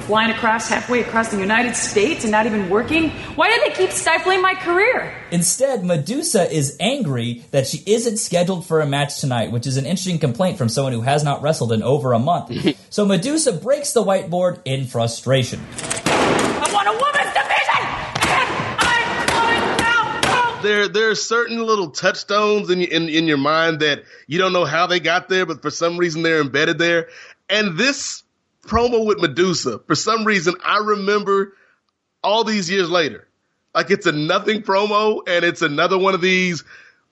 Flying 0.08 0.30
across 0.30 0.70
halfway 0.70 1.02
across 1.02 1.28
the 1.28 1.38
United 1.38 1.76
States 1.76 2.24
and 2.24 2.32
not 2.32 2.46
even 2.46 2.70
working? 2.70 3.10
Why 3.36 3.54
do 3.54 3.60
they 3.62 3.74
keep 3.74 3.90
stifling 3.90 4.40
my 4.40 4.54
career? 4.54 5.14
Instead, 5.30 5.84
Medusa 5.84 6.50
is 6.50 6.78
angry 6.80 7.44
that 7.50 7.66
she 7.66 7.82
isn't 7.84 8.16
scheduled 8.16 8.64
for 8.64 8.80
a 8.80 8.86
match 8.86 9.20
tonight, 9.20 9.52
which 9.52 9.66
is 9.66 9.76
an 9.76 9.84
interesting 9.84 10.18
complaint 10.18 10.56
from 10.56 10.70
someone 10.70 10.94
who 10.94 11.02
has 11.02 11.24
not 11.24 11.42
wrestled 11.42 11.72
in 11.72 11.82
over 11.82 12.14
a 12.14 12.18
month. 12.18 12.74
so 12.90 13.04
Medusa 13.04 13.52
breaks 13.52 13.92
the 13.92 14.02
whiteboard 14.02 14.62
in 14.64 14.86
frustration. 14.86 15.60
I 15.76 16.70
want 16.72 16.88
a 16.88 16.92
women's 16.92 17.34
division! 17.34 17.82
And 18.32 18.48
I'm 18.80 19.26
going 19.26 19.76
now! 19.76 20.62
there 20.62 20.88
there 20.88 21.10
are 21.10 21.14
certain 21.14 21.58
little 21.58 21.90
touchstones 21.90 22.70
in, 22.70 22.80
in 22.80 23.10
in 23.10 23.26
your 23.26 23.36
mind 23.36 23.80
that 23.80 24.04
you 24.26 24.38
don't 24.38 24.54
know 24.54 24.64
how 24.64 24.86
they 24.86 25.00
got 25.00 25.28
there, 25.28 25.44
but 25.44 25.60
for 25.60 25.68
some 25.68 25.98
reason 25.98 26.22
they're 26.22 26.40
embedded 26.40 26.78
there. 26.78 27.10
And 27.50 27.76
this 27.76 28.22
promo 28.68 29.04
with 29.04 29.18
Medusa, 29.20 29.80
for 29.86 29.94
some 29.94 30.24
reason, 30.24 30.54
I 30.64 30.78
remember 30.78 31.54
all 32.22 32.44
these 32.44 32.70
years 32.70 32.88
later. 32.90 33.26
Like 33.74 33.90
it's 33.90 34.06
a 34.06 34.12
nothing 34.12 34.62
promo, 34.62 35.22
and 35.26 35.44
it's 35.44 35.62
another 35.62 35.98
one 35.98 36.14
of 36.14 36.20
these. 36.20 36.64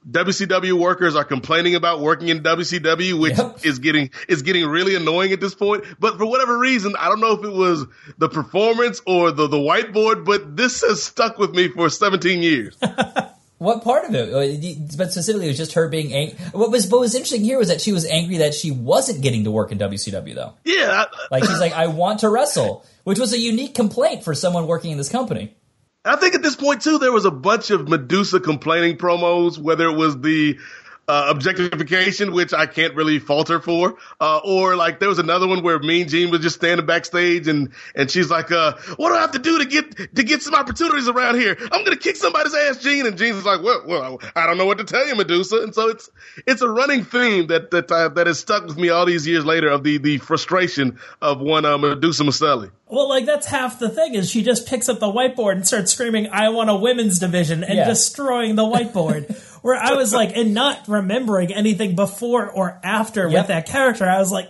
WCW 0.08 0.75
workers 0.75 1.16
are 1.16 1.25
complaining 1.25 1.75
about 1.75 2.00
working 2.00 2.28
in 2.28 2.40
WCW, 2.40 3.18
which 3.20 3.36
Yep. 3.36 3.64
is 3.64 3.80
getting 3.80 4.10
is 4.28 4.42
getting 4.42 4.64
really 4.66 4.94
annoying 4.94 5.32
at 5.32 5.40
this 5.40 5.54
point. 5.54 5.84
But 5.98 6.16
for 6.16 6.26
whatever 6.26 6.56
reason, 6.58 6.94
I 6.96 7.08
don't 7.08 7.20
know 7.20 7.32
if 7.32 7.44
it 7.44 7.52
was 7.52 7.84
the 8.18 8.28
performance 8.28 9.02
or 9.04 9.32
the 9.32 9.48
the 9.48 9.56
whiteboard, 9.56 10.25
but 10.25 10.56
this 10.56 10.82
has 10.82 11.02
stuck 11.02 11.38
with 11.38 11.50
me 11.52 11.69
for 11.69 11.88
17 11.90 12.40
years. 12.42 12.76
What 13.58 13.82
part 13.82 14.04
of 14.04 14.14
it? 14.14 14.97
But 14.99 15.12
specifically, 15.12 15.47
it 15.47 15.50
was 15.50 15.56
just 15.56 15.73
her 15.73 15.88
being 15.88 16.12
angry. 16.12 16.36
What 16.52 16.71
was 16.71 16.88
what 16.88 17.00
was 17.00 17.14
interesting 17.14 17.42
here 17.42 17.58
was 17.58 17.69
that 17.69 17.80
she 17.80 17.92
was 17.92 18.04
angry 18.04 18.38
that 18.38 18.52
she 18.52 18.71
wasn't 18.71 19.23
getting 19.23 19.45
to 19.45 19.50
work 19.50 19.73
in 19.73 19.78
WCW 19.78 20.34
though. 20.34 20.52
Yeah, 20.64 21.04
I, 21.04 21.06
Like 21.30 21.45
she's 21.45 21.60
like, 21.60 21.73
I 21.73 21.86
want 21.86 22.21
to 22.21 22.28
wrestle, 22.28 22.84
which 23.04 23.19
was 23.19 23.32
a 23.32 23.38
unique 23.38 23.75
complaint 23.75 24.25
for 24.25 24.34
someone 24.34 24.66
working 24.66 24.90
in 24.90 24.99
this 24.99 25.08
company. 25.08 25.54
I 26.04 26.16
think 26.16 26.34
at 26.34 26.42
this 26.42 26.54
point 26.54 26.82
too, 26.82 26.99
there 26.99 27.12
was 27.12 27.25
a 27.25 27.30
bunch 27.30 27.71
of 27.71 27.88
Medusa 27.88 28.40
complaining 28.40 28.99
promos, 28.99 29.58
whether 29.58 29.86
it 29.88 29.97
was 29.97 30.21
the 30.21 30.58
uh, 31.08 31.26
objectification, 31.28 32.32
which 32.32 32.52
I 32.52 32.66
can't 32.66 32.95
really 32.95 33.19
falter 33.19 33.60
for, 33.60 33.97
uh, 34.21 34.40
or 34.45 34.76
like 34.76 34.99
there 35.00 35.08
was 35.08 35.19
another 35.19 35.47
one 35.47 35.62
where 35.62 35.78
Mean 35.78 36.08
Gene 36.08 36.30
was 36.30 36.40
just 36.40 36.56
standing 36.56 36.84
backstage 36.86 37.49
and 37.49 37.71
and 37.95 38.10
she's 38.10 38.30
like, 38.30 38.50
uh, 38.50 38.75
"What 38.97 39.10
do 39.10 39.14
I 39.14 39.21
have 39.21 39.32
to 39.32 39.38
do 39.38 39.58
to 39.58 39.64
get 39.64 40.14
to 40.16 40.23
get 40.23 40.42
some 40.42 40.54
opportunities 40.54 41.08
around 41.08 41.36
here? 41.38 41.56
I'm 41.60 41.84
gonna 41.84 41.97
kick 41.97 42.16
somebody's 42.16 42.54
ass, 42.54 42.78
Gene." 42.82 43.06
And 43.06 43.16
Gene's 43.16 43.45
like, 43.45 43.62
"Well, 43.62 43.82
well, 43.86 44.21
I 44.34 44.47
don't 44.47 44.58
know 44.58 44.66
what 44.66 44.78
to 44.78 44.84
tell 44.84 45.06
you, 45.06 45.14
Medusa." 45.14 45.62
And 45.62 45.75
so 45.75 45.88
it's 45.88 46.10
it's 46.47 46.62
a 46.62 46.69
running 46.69 47.04
theme 47.04 47.47
that 47.49 47.71
that 47.71 47.90
uh, 47.90 48.08
that 48.10 48.26
has 48.26 48.38
stuck 48.38 48.66
with 48.66 48.76
me 48.76 48.88
all 48.88 49.06
these 49.06 49.26
years 49.26 49.45
later 49.45 49.69
of 49.69 49.84
the 49.84 49.99
the 49.99 50.19
frustration 50.19 50.99
of 51.23 51.40
one 51.40 51.64
uh, 51.64 51.78
Medusa 51.78 52.25
Miceli. 52.25 52.71
Well, 52.88 53.08
like 53.08 53.26
that's 53.26 53.47
half 53.49 53.78
the 53.80 53.88
thing 53.88 54.14
is 54.14 54.30
she 54.30 54.42
just 54.45 54.66
picks 54.69 54.88
up 54.88 55.00
the 55.00 55.06
whiteboard 55.12 55.52
and 55.52 55.66
starts 55.66 55.92
screaming, 55.92 56.28
"I 56.28 56.49
want 56.50 56.71
a 56.71 56.76
women's 56.76 57.19
division," 57.19 57.64
and 57.64 57.76
Yeah. 57.76 57.84
destroying 57.88 58.54
the 58.56 58.62
whiteboard. 58.64 59.34
Where 59.66 59.74
I 59.74 59.94
was 59.94 60.14
like, 60.14 60.36
and 60.36 60.54
not 60.54 60.86
remembering 60.86 61.52
anything 61.52 61.96
before 61.96 62.48
or 62.48 62.78
after 62.84 63.28
Yep. 63.28 63.32
with 63.32 63.46
that 63.48 63.66
character, 63.66 64.08
I 64.08 64.20
was 64.20 64.30
like, 64.30 64.48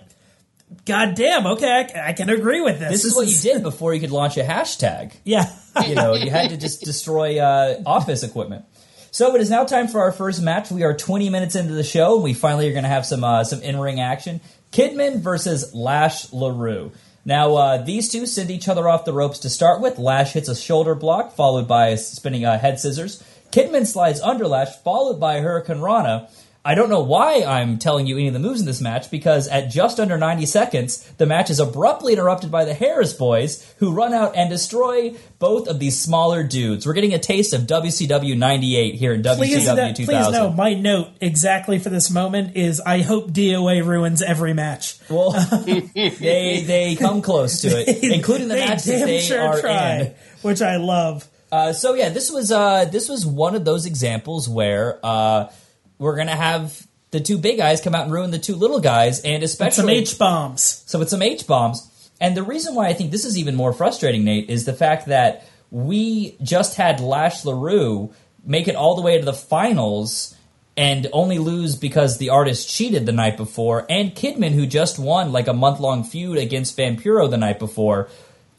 "God 0.85 1.14
damn, 1.14 1.46
okay, 1.46 1.88
I 2.05 2.12
can 2.12 2.29
agree 2.29 2.61
with 2.61 2.79
this." 2.79 2.90
This 2.90 3.05
is 3.07 3.16
what 3.16 3.26
you 3.26 3.38
did 3.38 3.62
before 3.62 3.94
you 3.94 4.00
could 4.00 4.11
launch 4.11 4.37
a 4.37 4.42
hashtag. 4.42 5.14
Yeah. 5.24 5.50
you 5.87 5.94
know, 5.94 6.12
you 6.12 6.31
had 6.31 6.50
to 6.50 6.59
just 6.59 6.83
destroy 6.83 7.38
uh, 7.38 7.83
office 7.87 8.24
equipment. 8.24 8.66
So 9.11 9.35
it 9.35 9.40
is 9.40 9.48
now 9.48 9.64
time 9.64 9.88
for 9.88 10.00
our 10.02 10.12
first 10.12 10.42
match. 10.42 10.70
We 10.70 10.83
are 10.83 10.94
20 10.94 11.31
minutes 11.31 11.55
into 11.57 11.72
the 11.72 11.83
show, 11.83 12.16
and 12.16 12.22
we 12.22 12.35
finally 12.35 12.68
are 12.68 12.72
going 12.72 12.83
to 12.83 12.90
have 12.90 13.07
some 13.07 13.24
uh, 13.24 13.42
some 13.44 13.62
in 13.62 13.81
ring 13.81 14.00
action. 14.00 14.42
Kidman 14.70 15.20
versus 15.20 15.74
Lash 15.74 16.26
LeRoux. 16.26 16.92
Now 17.24 17.55
uh, 17.55 17.76
these 17.79 18.11
two 18.12 18.26
send 18.26 18.50
each 18.50 18.68
other 18.68 18.87
off 18.87 19.07
the 19.07 19.14
ropes 19.14 19.38
to 19.40 19.48
start 19.48 19.81
with. 19.81 19.98
Lash 19.98 20.35
hits 20.35 20.50
a 20.50 20.55
shoulder 20.55 20.94
block, 20.94 21.35
followed 21.35 21.66
by 21.66 21.94
spinning 21.94 22.44
uh, 22.44 22.59
head 22.59 22.79
scissors. 22.79 23.24
Kidman 23.57 23.87
slides 23.87 24.21
under 24.21 24.47
Lash, 24.47 24.77
followed 24.83 25.19
by 25.19 25.40
Hurricane 25.40 25.81
Rana. 25.81 26.29
I 26.62 26.75
don't 26.75 26.90
know 26.90 27.01
why 27.01 27.42
I'm 27.42 27.79
telling 27.79 28.07
you 28.07 28.19
any 28.19 28.27
of 28.27 28.35
the 28.35 28.38
moves 28.38 28.61
in 28.61 28.66
this 28.66 28.83
match 28.83 29.11
because 29.11 29.49
at 29.49 29.71
just 29.71 29.99
under 29.99 30.19
90 30.19 30.45
seconds, 30.45 31.11
the 31.12 31.25
match 31.25 31.49
is 31.49 31.59
abruptly 31.59 32.12
interrupted 32.12 32.51
by 32.51 32.66
the 32.66 32.75
Harris 32.75 33.14
boys 33.14 33.73
who 33.79 33.92
run 33.92 34.12
out 34.12 34.37
and 34.37 34.51
destroy 34.51 35.14
both 35.38 35.69
of 35.69 35.79
these 35.79 35.99
smaller 35.99 36.42
dudes. 36.42 36.85
We're 36.85 36.92
getting 36.92 37.14
a 37.14 37.19
taste 37.19 37.55
of 37.55 37.62
WCW 37.62 38.37
98 38.37 38.95
here 38.97 39.14
in 39.14 39.23
WCW 39.23 39.37
Please, 39.37 39.66
no, 39.66 39.92
2000. 39.92 40.05
please 40.05 40.33
no. 40.33 40.53
My 40.53 40.75
note 40.75 41.09
exactly 41.23 41.79
for 41.79 41.88
this 41.88 42.11
moment 42.11 42.59
is 42.59 42.81
I 42.81 43.01
hope 43.01 43.31
DOA 43.31 43.87
ruins 43.87 44.21
every 44.21 44.53
match. 44.53 44.99
Well, 45.09 45.31
they 45.64 46.62
they 46.66 46.95
come 46.97 47.23
close 47.23 47.62
to 47.62 47.69
it, 47.69 48.03
including 48.03 48.49
the 48.49 48.57
match 48.57 48.83
that 48.83 48.99
damn 48.99 49.07
they 49.07 49.21
sure 49.21 49.40
are 49.40 49.61
try, 49.62 49.97
in. 49.99 50.14
which 50.42 50.61
I 50.61 50.77
love. 50.77 51.27
Uh, 51.57 51.73
so 51.73 51.95
yeah, 51.95 52.11
this 52.11 52.31
was 52.31 52.53
uh, 52.53 52.85
this 52.85 53.09
was 53.09 53.25
one 53.25 53.55
of 53.55 53.64
those 53.64 53.87
examples 53.87 54.47
where 54.47 55.01
uh, 55.03 55.51
we're 55.97 56.14
gonna 56.14 56.37
have 56.37 56.87
the 57.12 57.21
two 57.21 57.38
big 57.38 57.57
guys 57.57 57.81
come 57.81 57.95
out 57.95 58.05
and 58.05 58.12
ruin 58.12 58.31
the 58.31 58.38
two 58.38 58.55
little 58.55 58.79
guys, 58.79 59.21
and 59.23 59.42
But 59.57 59.73
some 59.73 59.88
H 59.88 60.19
bombs. 60.19 60.83
So 60.85 61.01
it's 61.01 61.11
some 61.11 61.23
H 61.23 61.47
bombs. 61.47 61.90
And 62.21 62.37
the 62.37 62.42
reason 62.42 62.75
why 62.75 62.88
I 62.88 62.92
think 62.92 63.11
this 63.11 63.25
is 63.25 63.38
even 63.38 63.55
more 63.55 63.73
frustrating, 63.73 64.23
Nate, 64.25 64.51
is 64.51 64.66
the 64.66 64.75
fact 64.75 65.07
that 65.07 65.49
we 65.71 66.37
just 66.42 66.77
had 66.77 67.01
Lash 67.01 67.42
LeRoux 67.42 68.12
make 68.45 68.69
it 68.69 68.77
all 68.77 68.95
the 68.95 69.03
way 69.03 69.19
to 69.19 69.25
the 69.25 69.33
finals 69.33 70.37
and 70.77 71.07
only 71.14 71.38
lose 71.38 71.75
because 71.75 72.19
the 72.19 72.29
artist 72.29 72.69
cheated 72.69 73.07
the 73.07 73.12
night 73.12 73.38
before, 73.38 73.87
and 73.88 74.14
Kidman, 74.14 74.53
who 74.53 74.66
just 74.66 74.99
won 74.99 75.33
like 75.33 75.49
a 75.49 75.55
month 75.55 75.81
long 75.81 76.05
feud 76.05 76.37
against 76.37 76.77
Vampiro 76.77 77.31
the 77.31 77.38
night 77.38 77.59
before. 77.59 78.11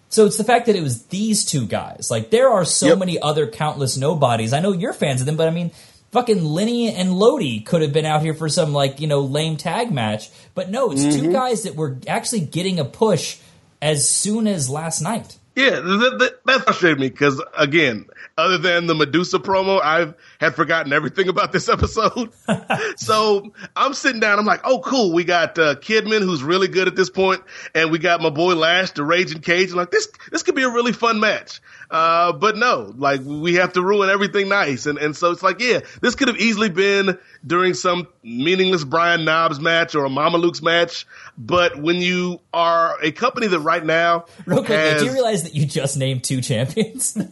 So 0.09 0.25
it's 0.25 0.37
the 0.37 0.43
fact 0.43 0.67
that 0.67 0.75
it 0.75 0.83
was 0.83 1.05
these 1.07 1.43
two 1.43 1.65
guys. 1.65 2.09
Like 2.09 2.29
there 2.29 2.49
are 2.49 2.65
so 2.65 2.87
Yep. 2.87 2.99
many 2.99 3.19
other 3.19 3.47
countless 3.47 3.97
nobodies. 3.97 4.53
I 4.53 4.59
know 4.59 4.71
you're 4.71 4.93
fans 4.93 5.21
of 5.21 5.25
them, 5.25 5.35
but 5.35 5.47
I 5.47 5.51
mean, 5.51 5.71
fucking 6.11 6.43
Lenny 6.43 6.93
and 6.93 7.19
Lodi 7.19 7.59
could 7.59 7.81
have 7.81 7.93
been 7.93 8.05
out 8.05 8.21
here 8.21 8.33
for 8.33 8.49
some 8.49 8.73
like 8.73 8.99
you 8.99 9.07
know 9.07 9.21
lame 9.21 9.57
tag 9.57 9.91
match. 9.91 10.29
But 10.55 10.69
no, 10.69 10.91
it's 10.91 11.03
two 11.03 11.23
mm-hmm. 11.23 11.31
guys 11.31 11.63
that 11.63 11.75
were 11.75 11.97
actually 12.07 12.41
getting 12.41 12.79
a 12.79 12.85
push 12.85 13.37
as 13.81 14.09
soon 14.09 14.47
as 14.47 14.69
last 14.69 15.01
night. 15.01 15.37
Yeah, 15.57 15.79
that, 15.79 16.15
that, 16.19 16.45
that 16.45 16.63
frustrated 16.65 16.99
me 16.99 17.09
because 17.09 17.41
again, 17.57 18.05
other 18.37 18.59
than 18.59 18.85
the 18.85 18.93
Medusa 18.93 19.39
promo, 19.39 19.81
I 19.81 20.13
had 20.39 20.53
forgotten 20.53 20.93
everything 20.93 21.29
about 21.29 21.51
this 21.51 21.67
episode. 21.67 22.29
so 22.97 23.53
I'm 23.75 23.95
sitting 23.95 24.19
down. 24.19 24.37
I'm 24.37 24.45
like, 24.45 24.61
oh, 24.65 24.81
cool. 24.81 25.13
We 25.13 25.23
got 25.23 25.57
uh, 25.57 25.73
Kidman, 25.73 26.21
who's 26.21 26.43
really 26.43 26.67
good 26.67 26.87
at 26.87 26.95
this 26.95 27.09
point, 27.09 27.41
and 27.73 27.89
we 27.91 27.97
got 27.97 28.21
my 28.21 28.29
boy 28.29 28.53
Lash, 28.53 28.91
the 28.91 29.03
Raging 29.03 29.41
Cajun. 29.41 29.71
I'm 29.71 29.77
like, 29.77 29.89
this 29.89 30.09
this 30.31 30.43
could 30.43 30.53
be 30.53 30.61
a 30.61 30.69
really 30.69 30.93
fun 30.93 31.19
match. 31.19 31.59
Uh, 31.89 32.33
but 32.33 32.57
no, 32.57 32.93
like 32.97 33.21
we 33.23 33.55
have 33.55 33.73
to 33.73 33.81
ruin 33.81 34.09
everything 34.09 34.49
nice. 34.49 34.85
And, 34.85 34.97
and 34.97 35.15
so 35.15 35.31
it's 35.31 35.43
like, 35.43 35.61
yeah, 35.61 35.81
this 36.01 36.15
could 36.15 36.27
have 36.27 36.37
easily 36.37 36.69
been 36.69 37.17
during 37.45 37.73
some 37.73 38.07
meaningless 38.23 38.83
Brian 38.83 39.25
Knobbs 39.25 39.59
match 39.59 39.95
or 39.95 40.05
a 40.05 40.09
Mama 40.09 40.37
Luke's 40.37 40.61
match. 40.61 41.07
But 41.37 41.81
when 41.81 41.97
you 41.97 42.41
are 42.53 42.97
a 43.01 43.11
company 43.11 43.47
that 43.47 43.59
right 43.59 43.85
now, 43.85 44.25
Real 44.45 44.65
quick, 44.65 44.77
has, 44.77 45.01
do 45.01 45.07
you 45.07 45.13
realize 45.13 45.43
that 45.43 45.55
you 45.55 45.65
just 45.65 45.97
named 45.97 46.23
two 46.23 46.41
champions? 46.41 47.17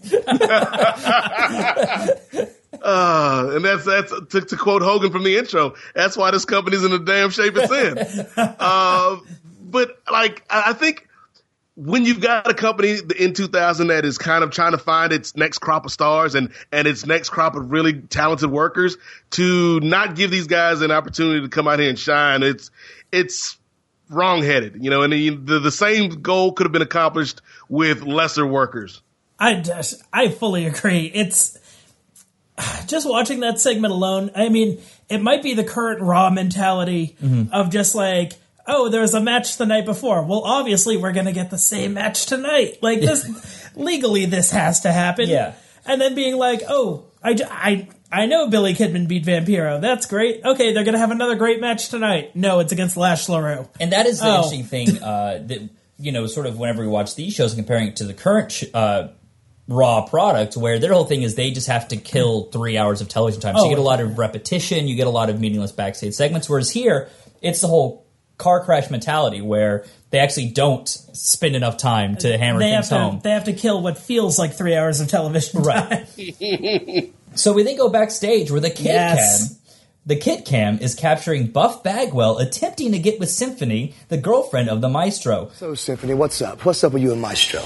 Uh, 2.82 3.52
and 3.54 3.66
that's 3.66 3.86
that's 3.86 4.14
to, 4.30 4.42
to 4.42 4.58
quote 4.58 4.82
Hogan 4.82 5.12
from 5.12 5.24
the 5.24 5.38
intro. 5.38 5.76
That's 5.94 6.16
why 6.16 6.32
this 6.32 6.46
company's 6.46 6.84
in 6.84 6.92
the 6.92 7.00
damn 7.00 7.30
shape 7.30 7.54
it's 7.56 7.72
in. 7.72 8.28
uh, 8.38 9.18
but 9.62 10.00
like, 10.12 10.44
I 10.50 10.64
I 10.68 10.74
think 10.74 11.08
when 11.76 12.06
you've 12.06 12.22
got 12.22 12.50
a 12.50 12.54
company 12.54 12.98
in 13.20 13.34
2000 13.34 13.88
that 13.88 14.06
is 14.06 14.18
kind 14.18 14.44
of 14.44 14.52
trying 14.52 14.72
to 14.72 14.78
find 14.78 15.12
its 15.12 15.36
next 15.36 15.60
crop 15.60 15.86
of 15.86 15.92
stars 15.92 16.36
and 16.36 16.52
and 16.72 16.88
its 16.88 17.06
next 17.06 17.30
crop 17.30 17.56
of 17.56 17.72
really 17.72 17.94
talented 17.94 18.50
workers, 18.50 18.98
to 19.32 19.80
not 19.82 20.16
give 20.16 20.32
these 20.32 20.48
guys 20.48 20.82
an 20.82 20.92
opportunity 20.92 21.42
to 21.42 21.50
come 21.50 21.68
out 21.68 21.80
here 21.80 21.90
and 21.90 22.00
shine, 22.00 22.44
it's 22.44 22.72
it's 23.12 23.58
wrongheaded, 24.10 24.84
you 24.84 24.90
know. 24.90 25.02
And 25.02 25.12
the 25.12 25.30
the, 25.30 25.60
the 25.60 25.72
same 25.72 26.22
goal 26.22 26.54
could 26.54 26.66
have 26.66 26.74
been 26.74 26.82
accomplished 26.82 27.42
with 27.70 28.02
lesser 28.04 28.46
workers. 28.46 29.02
I 29.38 29.56
just, 29.56 30.02
I 30.14 30.30
fully 30.30 30.66
agree. 30.66 31.12
It's 31.14 31.58
just 32.88 33.08
watching 33.08 33.42
that 33.42 33.60
segment 33.60 33.94
alone. 33.94 34.32
I 34.36 34.50
mean, 34.50 34.82
it 35.10 35.22
might 35.22 35.44
be 35.44 35.54
the 35.54 35.64
current 35.64 36.02
Raw 36.02 36.30
mentality 36.30 37.18
mm-hmm. 37.22 37.54
of 37.54 37.70
just 37.70 37.96
like, 37.96 38.34
oh, 38.68 38.90
there 38.90 39.02
was 39.02 39.14
a 39.14 39.22
match 39.22 39.58
the 39.58 39.66
night 39.66 39.86
before. 39.86 40.24
Well, 40.24 40.42
obviously, 40.44 40.98
we're 40.98 41.12
going 41.14 41.26
to 41.28 41.32
get 41.32 41.50
the 41.50 41.58
same 41.58 41.94
match 41.94 42.26
tonight. 42.26 42.80
Like 42.82 43.00
this, 43.02 43.70
legally, 43.76 44.26
this 44.26 44.52
has 44.52 44.82
to 44.82 44.92
happen. 44.92 45.30
Yeah. 45.30 45.54
And 45.86 46.02
then 46.02 46.16
being 46.16 46.36
like, 46.38 46.62
oh, 46.68 47.06
I, 47.24 47.38
I, 47.50 47.88
I 48.12 48.26
know 48.26 48.50
Billy 48.50 48.74
Kidman 48.74 49.08
beat 49.08 49.26
Vampiro. 49.26 49.80
That's 49.80 50.06
great. 50.08 50.44
Okay, 50.44 50.74
they're 50.74 50.84
going 50.84 50.94
to 50.94 51.00
have 51.00 51.12
another 51.12 51.36
great 51.36 51.62
match 51.62 51.90
tonight. 51.90 52.36
No, 52.36 52.60
it's 52.60 52.72
against 52.72 52.98
Lash 52.98 53.28
LeRoux. 53.28 53.68
And 53.80 53.92
that 53.92 54.06
is 54.08 54.20
the 54.20 54.26
Oh. 54.28 54.36
interesting 54.38 54.64
thing 54.64 55.04
uh, 55.04 55.40
that 55.46 55.70
you 55.98 56.12
know, 56.12 56.26
sort 56.28 56.46
of 56.46 56.58
whenever 56.60 56.82
we 56.82 56.88
watch 56.90 57.16
these 57.16 57.34
shows, 57.34 57.54
and 57.54 57.60
comparing 57.60 57.88
it 57.88 57.96
to 57.98 58.04
the 58.04 58.14
current 58.14 58.52
sh- 58.52 58.66
uh, 58.74 59.08
Raw 59.68 60.06
product, 60.06 60.56
where 60.58 60.78
their 60.78 60.94
whole 60.94 61.06
thing 61.06 61.24
is 61.24 61.34
they 61.36 61.50
just 61.52 61.68
have 61.68 61.88
to 61.88 61.98
kill 61.98 62.52
three 62.52 62.78
hours 62.78 63.02
of 63.02 63.08
television 63.10 63.42
time. 63.42 63.56
So 63.56 63.62
you 63.62 63.68
Oh. 63.68 63.70
get 63.70 63.80
a 63.80 63.82
lot 63.82 64.00
of 64.02 64.18
repetition, 64.20 64.88
you 64.88 64.96
get 64.96 65.08
a 65.08 65.12
lot 65.12 65.30
of 65.32 65.40
meaningless 65.40 65.72
backstage 65.72 66.14
segments. 66.14 66.48
Whereas 66.50 66.70
here, 66.70 67.10
it's 67.42 67.62
the 67.62 67.68
whole 67.68 68.05
car 68.38 68.64
crash 68.64 68.90
mentality 68.90 69.42
where 69.42 69.86
they 70.12 70.20
actually 70.20 70.50
don't 70.50 70.88
spend 70.88 71.56
enough 71.56 71.78
time 71.78 72.16
to 72.18 72.38
hammer 72.38 72.60
They 72.60 72.70
have 72.72 72.84
things 72.88 72.90
to, 72.90 72.98
home. 73.00 73.20
they 73.24 73.32
have 73.32 73.46
to 73.46 73.54
kill 73.54 73.82
what 73.82 73.98
feels 73.98 74.38
like 74.40 74.54
three 74.54 74.76
hours 74.76 75.00
of 75.02 75.08
television 75.08 75.64
time. 75.64 76.06
So 77.36 77.52
we 77.52 77.64
then 77.64 77.76
go 77.76 77.90
backstage 77.90 78.50
where 78.50 78.62
the 78.62 78.70
Kid 78.70 78.86
Yes. 78.86 79.50
Cam, 79.50 79.58
the 80.06 80.16
Kid 80.16 80.46
Cam 80.46 80.80
is 80.80 80.96
capturing 80.96 81.48
Buff 81.48 81.84
Bagwell, 81.84 82.38
attempting 82.38 82.94
to 82.94 83.00
get 83.00 83.20
with 83.20 83.30
Symphony, 83.30 83.94
the 84.08 84.16
girlfriend 84.18 84.70
of 84.70 84.80
the 84.80 84.88
Maestro. 84.88 85.52
So, 85.56 85.76
Symphony, 85.76 86.14
what's 86.14 86.42
up? 86.42 86.64
What's 86.64 86.82
up 86.86 86.94
with 86.94 87.02
you 87.02 87.12
and 87.12 87.20
Maestro? 87.22 87.62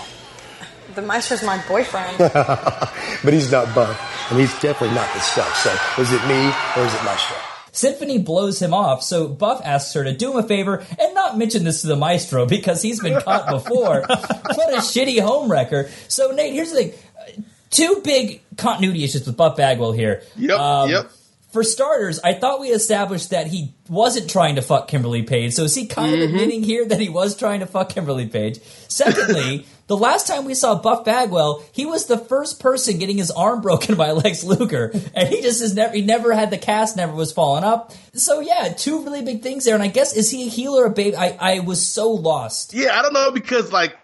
The 0.96 1.04
Maestro's 1.04 1.44
my 1.44 1.64
boyfriend. 1.68 2.18
but 2.18 3.32
he's 3.32 3.52
not 3.52 3.76
buff, 3.76 4.32
and 4.32 4.40
he's 4.40 4.54
definitely 4.60 4.96
not 4.96 5.14
the 5.14 5.20
stuff. 5.20 5.56
So, 5.58 6.02
is 6.02 6.12
it 6.12 6.26
me 6.28 6.48
or 6.76 6.84
is 6.88 6.94
it 6.96 7.04
Maestro? 7.04 7.38
Symphony 7.72 8.18
blows 8.18 8.62
him 8.62 8.74
off, 8.74 9.04
so 9.04 9.28
Buff 9.28 9.62
asks 9.64 9.94
her 9.94 10.04
to 10.04 10.14
do 10.14 10.32
him 10.32 10.44
a 10.44 10.48
favor 10.48 10.86
and 11.00 11.14
not 11.14 11.38
mention 11.38 11.64
this 11.64 11.82
to 11.82 11.88
the 11.88 11.96
Maestro 11.96 12.46
because 12.46 12.82
he's 12.82 13.00
been 13.00 13.22
caught 13.22 13.50
before. 13.50 14.02
what 14.08 14.74
a 14.74 14.78
shitty 14.78 15.20
home 15.20 15.52
wrecker. 15.52 15.90
So, 16.08 16.32
Nate, 16.32 16.54
here's 16.54 16.72
the 16.72 16.84
thing. 16.86 17.46
Two 17.70 18.02
big 18.04 18.42
continuity 18.58 19.04
issues 19.04 19.28
with 19.28 19.38
Buff 19.38 19.56
Bagwell 19.56 19.92
here. 19.92 20.24
Yep, 20.38 20.60
um, 20.60 20.90
yep. 20.90 21.12
For 21.52 21.64
starters, 21.64 22.20
I 22.20 22.34
thought 22.34 22.60
we 22.60 22.70
established 22.70 23.32
that 23.32 23.48
he 23.48 23.74
wasn't 23.88 24.30
trying 24.30 24.56
to 24.56 24.62
fuck 24.62 24.88
Kimberly 24.88 25.24
Page. 25.24 25.54
So 25.54 25.64
is 25.64 25.74
he 25.74 25.88
kind 25.88 26.14
of 26.14 26.20
mm-hmm. 26.20 26.36
admitting 26.36 26.64
here 26.64 26.86
that 26.86 27.00
he 27.00 27.10
was 27.10 27.36
trying 27.36 27.62
to 27.62 27.66
fuck 27.66 27.90
Kimberly 27.90 28.28
Page? 28.28 28.60
Secondly, 28.88 29.66
the 29.90 29.98
last 29.98 30.28
time 30.28 30.46
we 30.46 30.54
saw 30.54 30.76
Buff 30.76 31.04
Bagwell, 31.04 31.64
he 31.72 31.88
was 31.88 32.06
the 32.06 32.18
first 32.18 32.60
person 32.60 33.00
getting 33.00 33.18
his 33.18 33.32
arm 33.32 33.60
broken 33.64 33.96
by 33.96 34.12
Lex 34.12 34.44
Luger, 34.44 34.92
and 35.14 35.28
he 35.28 35.42
just 35.42 35.62
has 35.62 35.74
never 35.74 35.94
he 35.94 36.04
never 36.04 36.32
had 36.32 36.52
the 36.52 36.58
cast, 36.58 36.96
never 36.96 37.14
was 37.14 37.34
falling 37.34 37.64
up. 37.64 37.92
So 38.14 38.40
yeah, 38.40 38.70
two 38.70 39.04
really 39.04 39.24
big 39.24 39.42
things 39.42 39.66
there. 39.66 39.74
And 39.74 39.84
I 39.84 39.88
guess 39.88 40.16
is 40.16 40.30
he 40.30 40.46
a 40.46 40.50
heel 40.50 40.78
or 40.78 40.86
a 40.86 40.92
babe? 40.92 41.16
I 41.18 41.36
I 41.40 41.60
was 41.60 41.86
so 41.86 42.12
lost. 42.12 42.74
Yeah, 42.74 42.98
I 42.98 43.02
don't 43.02 43.14
know 43.14 43.32
because 43.32 43.74
like 43.74 43.98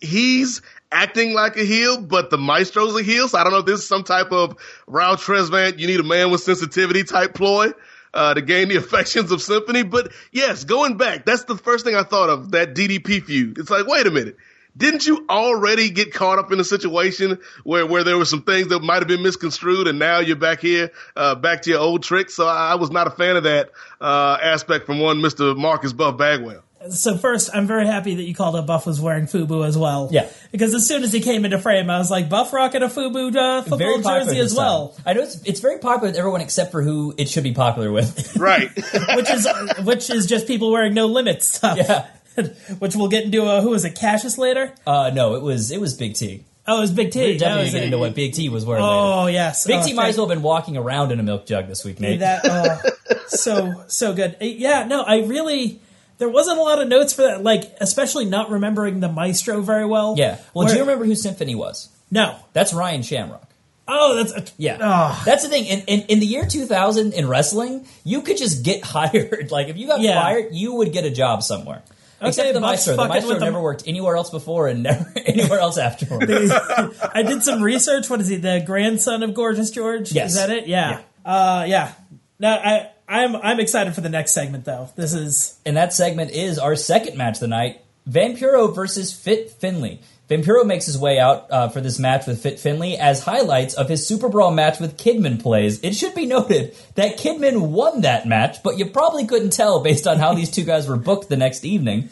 he's 0.00 0.60
acting 0.92 1.32
like 1.32 1.56
a 1.56 1.64
heel, 1.64 2.02
but 2.02 2.28
the 2.28 2.36
maestro's 2.36 2.94
a 3.00 3.02
heel. 3.02 3.26
So 3.26 3.38
I 3.38 3.44
don't 3.44 3.54
know 3.54 3.60
if 3.60 3.66
this 3.66 3.80
is 3.80 3.88
some 3.88 4.04
type 4.04 4.32
of 4.32 4.58
Ralph 4.86 5.24
Tresvant, 5.24 5.78
you 5.78 5.86
need 5.86 6.00
a 6.00 6.04
man 6.04 6.30
with 6.30 6.42
sensitivity 6.42 7.04
type 7.04 7.34
ploy. 7.34 7.72
Uh, 8.14 8.34
to 8.34 8.42
gain 8.42 8.68
the 8.68 8.76
affections 8.84 9.32
of 9.32 9.40
Symphony. 9.40 9.84
But 9.84 10.12
yes, 10.32 10.64
going 10.64 10.98
back, 10.98 11.24
that's 11.24 11.44
the 11.44 11.56
first 11.56 11.86
thing 11.86 11.94
I 11.94 12.02
thought 12.02 12.28
of, 12.28 12.50
that 12.50 12.74
DDP 12.74 13.24
feud. 13.24 13.56
It's 13.56 13.70
like, 13.70 13.86
wait 13.86 14.06
a 14.06 14.10
minute. 14.10 14.36
Didn't 14.76 15.06
you 15.06 15.26
already 15.28 15.90
get 15.90 16.14
caught 16.14 16.38
up 16.38 16.50
in 16.50 16.58
a 16.58 16.64
situation 16.64 17.38
where, 17.64 17.86
where 17.86 18.04
there 18.04 18.16
were 18.16 18.24
some 18.24 18.42
things 18.42 18.68
that 18.68 18.80
might 18.80 19.00
have 19.00 19.08
been 19.08 19.22
misconstrued 19.22 19.86
and 19.86 19.98
now 19.98 20.20
you're 20.20 20.36
back 20.36 20.60
here, 20.60 20.92
uh, 21.14 21.34
back 21.34 21.62
to 21.62 21.70
your 21.70 21.80
old 21.80 22.02
tricks? 22.02 22.34
So 22.34 22.46
I, 22.46 22.72
I 22.72 22.74
was 22.76 22.90
not 22.90 23.06
a 23.06 23.10
fan 23.10 23.36
of 23.36 23.44
that, 23.44 23.70
uh, 24.00 24.38
aspect 24.40 24.86
from 24.86 24.98
one 24.98 25.18
Mr. 25.18 25.56
Marcus 25.56 25.92
Buff 25.92 26.16
Bagwell. 26.16 26.62
So 26.90 27.16
first, 27.16 27.50
I'm 27.54 27.66
very 27.66 27.86
happy 27.86 28.16
that 28.16 28.22
you 28.22 28.34
called 28.34 28.56
up 28.56 28.66
Buff 28.66 28.86
was 28.86 29.00
wearing 29.00 29.26
FUBU 29.26 29.66
as 29.66 29.78
well. 29.78 30.08
Yeah. 30.10 30.28
Because 30.50 30.74
as 30.74 30.86
soon 30.86 31.04
as 31.04 31.12
he 31.12 31.20
came 31.20 31.44
into 31.44 31.58
frame, 31.58 31.88
I 31.88 31.98
was 31.98 32.10
like, 32.10 32.28
Buff 32.28 32.52
rocking 32.52 32.82
a 32.82 32.88
FUBU 32.88 33.36
uh, 33.36 33.62
football 33.62 33.78
Very 33.78 34.02
jersey 34.02 34.40
as 34.40 34.54
well, 34.54 34.88
time. 34.88 35.04
I 35.06 35.12
know 35.12 35.22
it's, 35.22 35.40
it's 35.44 35.60
very 35.60 35.78
popular 35.78 36.08
with 36.08 36.18
everyone 36.18 36.40
except 36.40 36.72
for 36.72 36.82
who 36.82 37.14
it 37.16 37.28
should 37.28 37.44
be 37.44 37.52
popular 37.52 37.92
with. 37.92 38.36
Right. 38.36 38.70
which 39.14 39.30
is 39.30 39.48
which 39.84 40.10
is 40.10 40.26
just 40.26 40.46
people 40.46 40.72
wearing 40.72 40.94
no 40.94 41.06
limit 41.06 41.42
stuff. 41.42 41.78
Yeah. 41.78 42.08
which 42.78 42.94
we'll 42.96 43.08
get 43.08 43.24
into. 43.24 43.44
Uh, 43.44 43.60
who 43.60 43.70
was 43.70 43.84
it? 43.84 43.94
Cassius 43.94 44.38
later. 44.38 44.72
uh, 44.86 45.10
no, 45.14 45.34
it 45.36 45.42
was 45.42 45.70
it 45.70 45.80
was 45.80 45.94
Big 45.94 46.14
T. 46.14 46.44
Oh, 46.66 46.78
it 46.78 46.80
was 46.82 46.92
Big 46.92 47.10
T. 47.10 47.20
We're 47.20 47.38
definitely 47.38 47.70
get 47.72 47.82
into 47.84 47.98
what 47.98 48.14
Big 48.14 48.34
T 48.34 48.48
was 48.48 48.64
wearing 48.64 48.84
Oh 48.84 49.24
later. 49.24 49.32
yes, 49.32 49.66
Big 49.66 49.80
oh, 49.80 49.84
T 49.84 49.92
might 49.94 50.08
as 50.08 50.16
well 50.16 50.28
have 50.28 50.36
been 50.36 50.42
walking 50.44 50.76
around 50.76 51.10
in 51.12 51.18
a 51.18 51.22
milk 51.22 51.44
jug 51.46 51.66
this 51.66 51.84
week, 51.84 51.98
Nate. 52.00 52.20
That 52.20 52.42
oh, 52.44 53.16
so 53.26 53.84
so 53.88 54.14
good. 54.14 54.36
Uh, 54.40 54.44
Yeah, 54.44 54.84
no, 54.84 55.02
I 55.02 55.22
really 55.22 55.80
there 56.18 56.28
wasn't 56.28 56.58
a 56.58 56.62
lot 56.62 56.80
of 56.80 56.86
notes 56.88 57.12
for 57.14 57.22
that. 57.22 57.42
Like 57.42 57.64
especially 57.80 58.26
not 58.26 58.50
remembering 58.50 59.00
the 59.00 59.08
Maestro 59.08 59.60
very 59.60 59.84
well. 59.86 60.14
yeah. 60.16 60.38
Well, 60.54 60.66
Where- 60.66 60.68
do 60.68 60.74
you 60.74 60.80
remember 60.82 61.04
who 61.04 61.14
Symphony 61.16 61.54
was? 61.56 61.88
No. 62.12 62.36
That's 62.52 62.72
Ryan 62.72 63.02
Shamrock. 63.02 63.48
Oh, 63.88 64.22
that's 64.22 64.52
Yeah. 64.58 64.78
Oh. 64.80 65.20
That's 65.26 65.42
the 65.42 65.48
thing. 65.48 65.64
In, 65.64 65.80
in, 65.86 66.00
in 66.02 66.20
the 66.20 66.26
year 66.26 66.46
2000 66.46 67.12
in 67.14 67.26
wrestling, 67.28 67.86
you 68.04 68.22
could 68.22 68.36
just 68.36 68.62
get 68.64 68.84
hired. 68.84 69.50
Like, 69.50 69.66
if 69.68 69.76
you 69.76 69.88
got 69.88 70.00
Yeah. 70.00 70.22
fired, 70.22 70.54
you 70.54 70.74
would 70.74 70.92
get 70.92 71.04
a 71.04 71.10
job 71.10 71.42
somewhere. 71.42 71.82
Except 72.28 72.54
the 72.54 72.60
Buck's 72.60 72.86
Maestro. 72.86 72.96
The 72.96 73.08
Maestro 73.08 73.38
never 73.38 73.60
worked 73.60 73.84
anywhere 73.86 74.16
else 74.16 74.30
before 74.30 74.68
and 74.68 74.82
never 74.82 75.12
anywhere 75.26 75.58
else 75.58 75.78
afterward. 75.78 76.30
I 77.14 77.22
did 77.22 77.42
some 77.42 77.62
research. 77.62 78.08
What 78.08 78.20
is 78.20 78.28
he? 78.28 78.36
The 78.36 78.62
grandson 78.64 79.22
of 79.22 79.34
Gorgeous 79.34 79.70
George? 79.70 80.12
Yes. 80.12 80.30
Is 80.30 80.36
that 80.36 80.50
it? 80.50 80.66
Yeah. 80.66 81.02
Uh, 81.24 81.64
yeah. 81.68 81.92
No, 82.38 82.48
I 82.50 82.90
I'm 83.08 83.36
I'm 83.36 83.60
excited 83.60 83.94
for 83.94 84.00
the 84.00 84.08
next 84.08 84.32
segment 84.32 84.64
though. 84.64 84.90
This 84.96 85.12
is 85.12 85.58
and 85.66 85.76
that 85.76 85.92
segment 85.92 86.30
is 86.30 86.58
our 86.58 86.76
second 86.76 87.16
match 87.16 87.34
of 87.36 87.40
the 87.40 87.48
night 87.48 87.82
Vampiro 88.08 88.74
versus 88.74 89.12
Fit 89.12 89.50
Finlay. 89.50 90.00
Vampiro 90.28 90.64
makes 90.64 90.86
his 90.86 90.96
way 90.96 91.18
out 91.18 91.50
uh, 91.50 91.68
for 91.68 91.80
this 91.80 91.98
match 91.98 92.26
with 92.26 92.42
Fit 92.42 92.58
Finlay 92.58 92.96
as 92.96 93.22
highlights 93.22 93.74
of 93.74 93.88
his 93.88 94.06
Super 94.06 94.28
Brawl 94.28 94.50
match 94.50 94.80
with 94.80 94.96
Kidman 94.96 95.42
plays. 95.42 95.82
It 95.82 95.94
should 95.94 96.14
be 96.14 96.26
noted 96.26 96.74
that 96.94 97.18
Kidman 97.18 97.70
won 97.70 98.02
that 98.02 98.26
match, 98.26 98.62
but 98.62 98.78
you 98.78 98.86
probably 98.86 99.26
couldn't 99.26 99.52
tell 99.52 99.80
based 99.82 100.06
on 100.06 100.18
how 100.18 100.32
these 100.32 100.50
two 100.50 100.64
guys 100.64 100.88
were 100.88 100.96
booked 100.96 101.28
the 101.28 101.36
next 101.36 101.64
evening. 101.64 102.08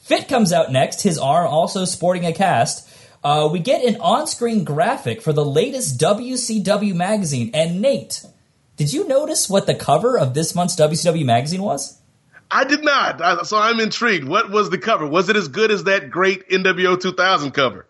Fit 0.00 0.28
comes 0.28 0.52
out 0.52 0.70
next, 0.70 1.02
his 1.02 1.18
arm 1.18 1.48
also 1.48 1.84
sporting 1.84 2.26
a 2.26 2.32
cast. 2.32 2.88
Uh, 3.24 3.48
we 3.50 3.58
get 3.58 3.82
an 3.82 3.98
on 4.02 4.26
screen 4.26 4.62
graphic 4.62 5.22
for 5.22 5.32
the 5.32 5.44
latest 5.44 5.98
WCW 5.98 6.94
magazine. 6.94 7.50
And 7.54 7.80
Nate, 7.80 8.22
did 8.76 8.92
you 8.92 9.08
notice 9.08 9.48
what 9.48 9.66
the 9.66 9.74
cover 9.74 10.18
of 10.18 10.34
this 10.34 10.54
month's 10.54 10.76
WCW 10.76 11.24
magazine 11.24 11.62
was? 11.62 11.98
I 12.54 12.64
did 12.64 12.84
not. 12.84 13.46
So 13.46 13.58
I'm 13.58 13.80
intrigued. 13.80 14.28
What 14.28 14.50
was 14.50 14.70
the 14.70 14.78
cover? 14.78 15.06
Was 15.06 15.28
it 15.28 15.36
as 15.36 15.48
good 15.48 15.70
as 15.70 15.84
that 15.84 16.10
great 16.10 16.48
NWO 16.48 17.00
2000 17.00 17.50
cover? 17.50 17.86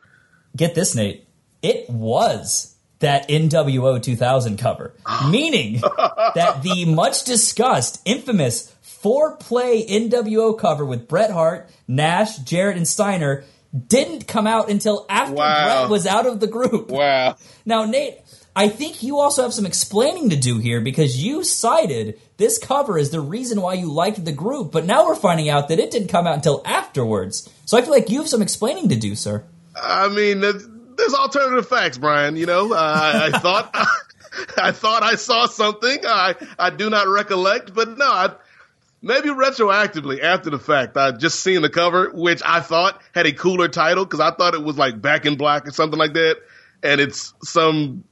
Get 0.57 0.75
this, 0.75 0.95
Nate. 0.95 1.27
It 1.63 1.89
was 1.91 2.75
that 3.01 3.29
NWO 3.29 4.03
2000 4.03 4.57
cover, 4.59 4.95
meaning 5.31 5.81
that 5.81 6.61
the 6.63 6.87
much 6.87 7.25
discussed, 7.25 8.01
infamous 8.07 8.75
four 8.81 9.37
play 9.37 9.87
NWO 9.87 10.59
cover 10.59 10.85
with 10.85 11.09
Bret 11.09 11.31
Hart, 11.31 11.69
Nash, 11.87 12.39
Jarrett, 12.39 12.79
and 12.79 12.89
Steiner 12.89 13.45
didn't 13.87 14.27
come 14.27 14.47
out 14.47 14.71
until 14.71 15.05
after 15.11 15.35
Wow. 15.35 15.81
Bret 15.81 15.91
was 15.91 16.07
out 16.07 16.27
of 16.27 16.41
the 16.41 16.47
group. 16.47 16.91
Wow. 16.91 17.37
Now, 17.67 17.85
Nate, 17.85 18.19
I 18.57 18.69
think 18.69 19.03
you 19.03 19.19
also 19.19 19.43
have 19.43 19.53
some 19.53 19.67
explaining 19.67 20.31
to 20.31 20.37
do 20.37 20.59
here 20.59 20.81
because 20.81 21.23
you 21.23 21.43
cited 21.43 22.21
this 22.37 22.59
cover 22.59 22.99
as 22.99 23.11
the 23.11 23.21
reason 23.21 23.61
why 23.61 23.75
you 23.75 23.91
liked 23.91 24.25
the 24.25 24.33
group, 24.33 24.71
but 24.71 24.85
now 24.85 25.07
we're 25.07 25.17
finding 25.17 25.49
out 25.49 25.69
that 25.69 25.81
it 25.81 25.91
didn't 25.91 26.09
come 26.09 26.27
out 26.27 26.37
until 26.37 26.63
afterwards. 26.65 27.51
So 27.65 27.77
I 27.77 27.83
feel 27.83 27.91
like 27.91 28.11
you 28.11 28.19
have 28.19 28.29
some 28.29 28.43
explaining 28.43 28.91
to 28.91 28.97
do, 28.97 29.17
sir. 29.17 29.45
I 29.75 30.09
mean, 30.09 30.41
there's 30.41 31.15
alternative 31.15 31.69
facts, 31.69 31.99
Brian. 31.99 32.37
You 32.37 32.47
know, 32.47 32.73
uh, 32.73 32.77
I, 32.77 33.27
I 33.27 33.39
thought 33.39 33.75
I 34.57 34.73
thought 34.73 35.03
I 35.03 35.17
saw 35.17 35.47
something. 35.47 35.99
I 36.07 36.35
I 36.59 36.71
do 36.71 36.91
not 36.91 37.09
recollect, 37.09 37.75
but 37.75 37.99
no, 37.99 38.07
I, 38.07 38.35
maybe 39.03 39.31
retroactively 39.31 40.23
after 40.23 40.51
the 40.51 40.59
fact, 40.59 40.97
I 40.97 41.11
just 41.13 41.41
seen 41.41 41.63
the 41.63 41.71
cover, 41.71 42.11
which 42.11 42.41
I 42.45 42.61
thought 42.61 43.01
had 43.13 43.27
a 43.27 43.33
cooler 43.33 43.69
title 43.69 44.05
because 44.05 44.21
I 44.21 44.31
thought 44.31 44.55
it 44.55 44.63
was 44.63 44.79
like 44.79 45.01
Back 45.01 45.27
in 45.27 45.37
Black 45.37 45.67
or 45.67 45.73
something 45.73 45.99
like 45.99 46.15
that, 46.15 46.37
and 46.83 47.01
it's 47.01 47.35
some 47.43 48.05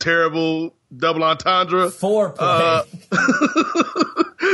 terrible 0.00 0.74
double 0.96 1.22
entendre. 1.22 1.88
Foreplay. 1.88 2.36
Uh, 2.38 2.82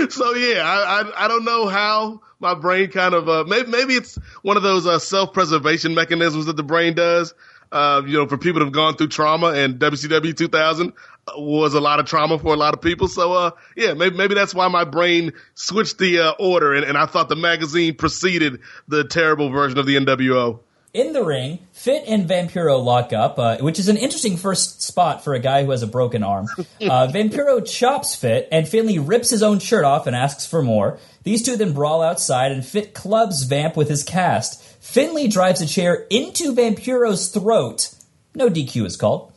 so 0.11 0.35
yeah, 0.35 0.63
I, 0.63 1.01
I 1.01 1.25
I 1.25 1.29
don't 1.29 1.45
know 1.45 1.67
how 1.69 2.21
my 2.39 2.55
brain 2.55 2.91
kind 2.91 3.15
of 3.15 3.29
uh 3.29 3.45
maybe 3.47 3.71
maybe 3.71 3.95
it's 3.95 4.19
one 4.43 4.57
of 4.57 4.63
those 4.63 4.87
uh, 4.87 4.99
self 4.99 5.33
preservation 5.33 5.95
mechanisms 5.95 6.47
that 6.47 6.57
the 6.57 6.63
brain 6.63 6.95
does. 6.95 7.35
Uh, 7.73 8.01
you 8.07 8.13
know, 8.13 8.29
for 8.29 8.39
people 8.39 8.61
that 8.61 8.67
have 8.67 8.73
gone 8.73 8.95
through 8.95 9.09
trauma, 9.09 9.49
and 9.49 9.81
WCW 9.81 10.37
2000 10.37 10.93
was 11.37 11.75
a 11.75 11.81
lot 11.81 11.99
of 11.99 12.07
trauma 12.07 12.39
for 12.39 12.55
a 12.55 12.57
lot 12.57 12.75
of 12.75 12.81
people. 12.81 13.09
So, 13.09 13.33
uh, 13.33 13.51
yeah, 13.75 13.95
maybe 13.95 14.17
maybe 14.17 14.35
that's 14.37 14.55
why 14.55 14.69
my 14.69 14.85
brain 14.85 15.33
switched 15.55 15.99
the 15.99 16.21
uh, 16.21 16.33
order, 16.39 16.75
and, 16.75 16.85
and 16.85 16.97
I 16.97 17.07
thought 17.07 17.29
the 17.29 17.37
magazine 17.37 17.95
preceded 17.95 18.61
the 18.87 19.03
terrible 19.03 19.51
version 19.51 19.79
of 19.79 19.87
the 19.87 19.97
NWO. 19.97 20.61
In 20.97 21.13
the 21.13 21.23
ring, 21.23 21.59
Fit 21.73 22.05
and 22.07 22.27
Vampiro 22.27 22.83
lock 22.83 23.13
up, 23.13 23.39
uh, 23.39 23.59
which 23.59 23.79
is 23.79 23.91
an 23.91 23.99
interesting 23.99 24.39
first 24.39 24.81
spot 24.81 25.23
for 25.23 25.35
a 25.35 25.39
guy 25.39 25.63
who 25.63 25.71
has 25.73 25.83
a 25.83 25.87
broken 25.87 26.23
arm. 26.23 26.49
Uh, 26.81 27.09
Vampiro 27.09 27.67
chops 27.67 28.15
Fit, 28.15 28.49
and 28.51 28.67
Finlay 28.67 28.99
rips 28.99 29.29
his 29.29 29.43
own 29.43 29.59
shirt 29.59 29.85
off 29.85 30.07
and 30.07 30.15
asks 30.15 30.47
for 30.47 30.63
more. 30.63 30.99
These 31.25 31.43
two 31.43 31.57
then 31.57 31.73
brawl 31.73 32.01
outside, 32.01 32.53
and 32.53 32.65
Fit 32.65 32.95
clubs 32.95 33.43
Vamp 33.43 33.77
with 33.77 33.89
his 33.89 34.05
cast. 34.05 34.63
Finlay 34.81 35.27
drives 35.27 35.61
a 35.61 35.67
chair 35.67 36.07
into 36.09 36.55
Vampiro's 36.55 37.29
throat. 37.29 37.93
No 38.35 38.49
DQ 38.49 38.87
is 38.87 38.97
called. 38.97 39.33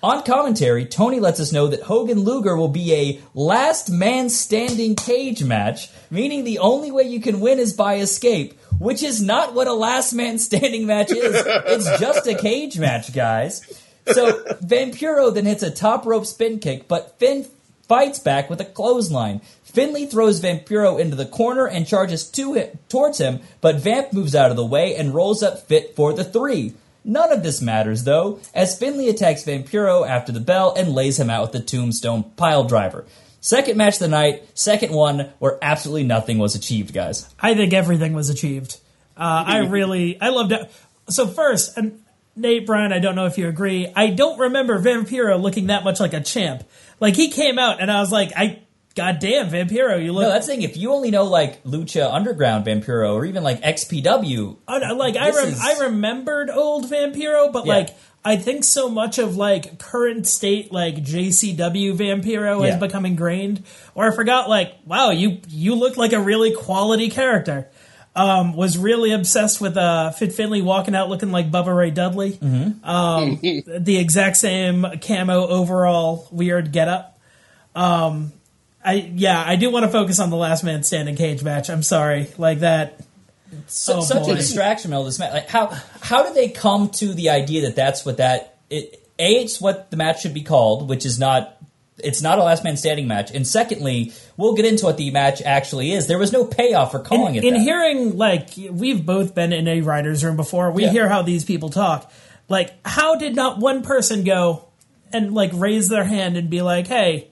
On 0.00 0.22
commentary, 0.22 0.84
Tony 0.84 1.18
lets 1.18 1.40
us 1.40 1.52
know 1.52 1.66
that 1.66 1.82
Hogan 1.82 2.20
Luger 2.20 2.56
will 2.56 2.68
be 2.68 2.94
a 2.94 3.20
last 3.34 3.90
man 3.90 4.30
standing 4.30 4.94
cage 4.94 5.42
match, 5.42 5.90
meaning 6.08 6.44
the 6.44 6.60
only 6.60 6.92
way 6.92 7.02
you 7.02 7.20
can 7.20 7.40
win 7.40 7.58
is 7.58 7.72
by 7.72 7.96
escape, 7.96 8.56
which 8.78 9.02
is 9.02 9.20
not 9.20 9.54
what 9.54 9.66
a 9.66 9.72
last 9.72 10.12
man 10.12 10.38
standing 10.38 10.86
match 10.86 11.10
is. 11.10 11.34
It's 11.66 12.00
just 12.00 12.28
a 12.28 12.36
cage 12.36 12.78
match, 12.78 13.12
guys. 13.12 13.82
So 14.06 14.44
Vampiro 14.64 15.34
then 15.34 15.46
hits 15.46 15.64
a 15.64 15.70
top 15.70 16.06
rope 16.06 16.26
spin 16.26 16.60
kick, 16.60 16.86
but 16.86 17.18
Finn 17.18 17.44
fights 17.88 18.20
back 18.20 18.48
with 18.48 18.60
a 18.60 18.64
clothesline. 18.64 19.40
Finlay 19.64 20.06
throws 20.06 20.40
Vampiro 20.40 20.98
into 21.00 21.16
the 21.16 21.26
corner 21.26 21.66
and 21.66 21.86
charges 21.86 22.24
to 22.30 22.54
him, 22.54 22.78
towards 22.88 23.18
him, 23.18 23.40
but 23.60 23.76
Vamp 23.76 24.12
moves 24.12 24.36
out 24.36 24.50
of 24.50 24.56
the 24.56 24.64
way 24.64 24.94
and 24.94 25.12
rolls 25.12 25.42
up 25.42 25.66
Fit 25.66 25.96
for 25.96 26.12
the 26.12 26.24
three. 26.24 26.74
None 27.08 27.32
of 27.32 27.42
this 27.42 27.62
matters, 27.62 28.04
though, 28.04 28.38
as 28.52 28.78
Finlay 28.78 29.08
attacks 29.08 29.42
Vampiro 29.42 30.06
after 30.06 30.30
the 30.30 30.40
bell 30.40 30.74
and 30.76 30.94
lays 30.94 31.18
him 31.18 31.30
out 31.30 31.40
with 31.40 31.52
the 31.52 31.60
tombstone 31.60 32.22
pile 32.36 32.64
driver. 32.64 33.06
Second 33.40 33.78
match 33.78 33.94
of 33.94 34.00
the 34.00 34.08
night, 34.08 34.46
second 34.52 34.92
one 34.92 35.32
where 35.38 35.58
absolutely 35.62 36.04
nothing 36.04 36.36
was 36.36 36.54
achieved, 36.54 36.92
guys. 36.92 37.26
I 37.40 37.54
think 37.54 37.72
everything 37.72 38.12
was 38.12 38.28
achieved. 38.28 38.78
Uh, 39.16 39.42
I 39.46 39.58
really, 39.60 40.20
I 40.20 40.28
loved 40.28 40.52
it. 40.52 40.70
So 41.08 41.26
first, 41.26 41.78
and 41.78 42.02
Nate 42.36 42.66
Brian, 42.66 42.92
I 42.92 42.98
don't 42.98 43.16
know 43.16 43.24
if 43.24 43.38
you 43.38 43.48
agree. 43.48 43.90
I 43.96 44.10
don't 44.10 44.38
remember 44.38 44.78
Vampiro 44.78 45.40
looking 45.40 45.68
that 45.68 45.84
much 45.84 46.00
like 46.00 46.12
a 46.12 46.20
champ. 46.20 46.62
Like 47.00 47.16
he 47.16 47.30
came 47.30 47.58
out, 47.58 47.80
and 47.80 47.90
I 47.90 48.00
was 48.00 48.12
like, 48.12 48.32
I, 48.36 48.60
goddamn, 48.98 49.48
Vampiro, 49.50 50.02
you 50.04 50.12
look. 50.12 50.22
No, 50.24 50.28
that's 50.30 50.46
the 50.46 50.52
thing. 50.54 50.62
If 50.62 50.76
you 50.76 50.92
only 50.92 51.10
know 51.10 51.24
like 51.24 51.62
Lucha 51.64 52.12
Underground 52.12 52.66
Vampiro 52.66 53.14
or 53.14 53.24
even 53.24 53.42
like 53.42 53.62
XPW, 53.62 54.56
I 54.66 54.92
like 54.92 55.16
I 55.16 55.30
rem- 55.30 55.48
is- 55.48 55.60
I 55.60 55.84
remembered 55.84 56.50
old 56.50 56.84
Vampiro, 56.90 57.52
but 57.52 57.64
Yeah. 57.66 57.72
like 57.74 57.96
I 58.24 58.36
think 58.36 58.64
so 58.64 58.88
much 58.90 59.18
of 59.18 59.36
like 59.36 59.78
current 59.78 60.26
state 60.26 60.72
like 60.72 60.96
JCW 61.02 61.94
Vampiro 61.96 62.60
Yeah. 62.60 62.72
has 62.72 62.80
become 62.80 63.06
ingrained. 63.06 63.62
Or 63.94 64.10
I 64.10 64.14
forgot 64.14 64.48
like 64.48 64.74
wow 64.84 65.10
you 65.10 65.38
you 65.48 65.74
look 65.76 65.96
like 65.96 66.12
a 66.12 66.20
really 66.20 66.52
quality 66.52 67.08
character. 67.10 67.68
Um, 68.16 68.56
was 68.56 68.76
really 68.76 69.12
obsessed 69.12 69.60
with 69.60 69.76
uh, 69.76 70.10
Fit 70.10 70.32
Finlay 70.32 70.60
walking 70.60 70.96
out 70.96 71.08
looking 71.08 71.30
like 71.30 71.52
Bubba 71.52 71.76
Ray 71.76 71.92
Dudley. 71.92 72.32
Mm-hmm. 72.32 72.84
Um, 72.84 73.38
the 73.84 73.96
exact 73.96 74.36
same 74.38 74.84
camo 75.00 75.46
overall 75.46 76.26
weird 76.32 76.72
getup. 76.72 77.16
Um, 77.76 78.32
I 78.88 78.92
yeah 79.14 79.42
I 79.44 79.56
do 79.56 79.70
want 79.70 79.84
to 79.84 79.90
focus 79.90 80.18
on 80.20 80.30
the 80.30 80.36
last 80.36 80.64
man 80.64 80.82
standing 80.82 81.16
cage 81.16 81.42
match. 81.42 81.68
I'm 81.70 81.82
sorry 81.82 82.28
like 82.38 82.60
that. 82.60 83.00
su- 83.66 83.92
Oh, 83.96 84.00
such 84.00 84.24
boy. 84.24 84.32
a 84.32 84.36
distraction 84.36 84.92
of 84.92 85.04
this 85.04 85.18
match. 85.18 85.32
Like 85.32 85.48
how 85.48 85.66
how 86.00 86.22
did 86.24 86.34
they 86.34 86.48
come 86.48 86.88
to 86.90 87.12
the 87.14 87.30
idea 87.30 87.62
that 87.62 87.76
that's 87.76 88.04
what 88.06 88.16
that 88.18 88.58
it 88.70 89.04
a 89.18 89.32
it's 89.42 89.60
what 89.60 89.90
the 89.90 89.96
match 89.96 90.22
should 90.22 90.34
be 90.34 90.42
called, 90.42 90.88
which 90.88 91.04
is 91.06 91.18
not 91.18 91.54
it's 92.02 92.22
not 92.22 92.38
a 92.38 92.44
last 92.44 92.62
man 92.62 92.76
standing 92.76 93.08
match. 93.08 93.32
And 93.32 93.44
secondly, 93.46 94.12
we'll 94.36 94.54
get 94.54 94.64
into 94.64 94.84
what 94.84 94.96
the 94.96 95.10
match 95.10 95.42
actually 95.42 95.90
is. 95.92 96.06
There 96.06 96.16
was 96.18 96.32
no 96.32 96.44
payoff 96.44 96.92
for 96.92 97.00
calling 97.00 97.34
in, 97.34 97.42
it 97.42 97.46
in 97.48 97.54
that. 97.54 97.60
hearing 97.60 98.16
like 98.16 98.50
we've 98.70 99.04
both 99.04 99.34
been 99.34 99.52
in 99.52 99.66
a 99.66 99.80
writer's 99.80 100.22
room 100.24 100.36
before 100.36 100.70
we 100.70 100.84
Yeah. 100.84 100.90
hear 100.92 101.08
how 101.08 101.22
these 101.22 101.44
people 101.44 101.70
talk 101.70 102.10
like 102.48 102.72
how 102.86 103.16
did 103.16 103.34
not 103.34 103.58
one 103.58 103.82
person 103.82 104.22
go 104.24 104.64
and 105.12 105.34
like 105.34 105.50
raise 105.52 105.88
their 105.88 106.04
hand 106.04 106.36
and 106.36 106.48
be 106.48 106.62
like 106.62 106.86
hey 106.86 107.28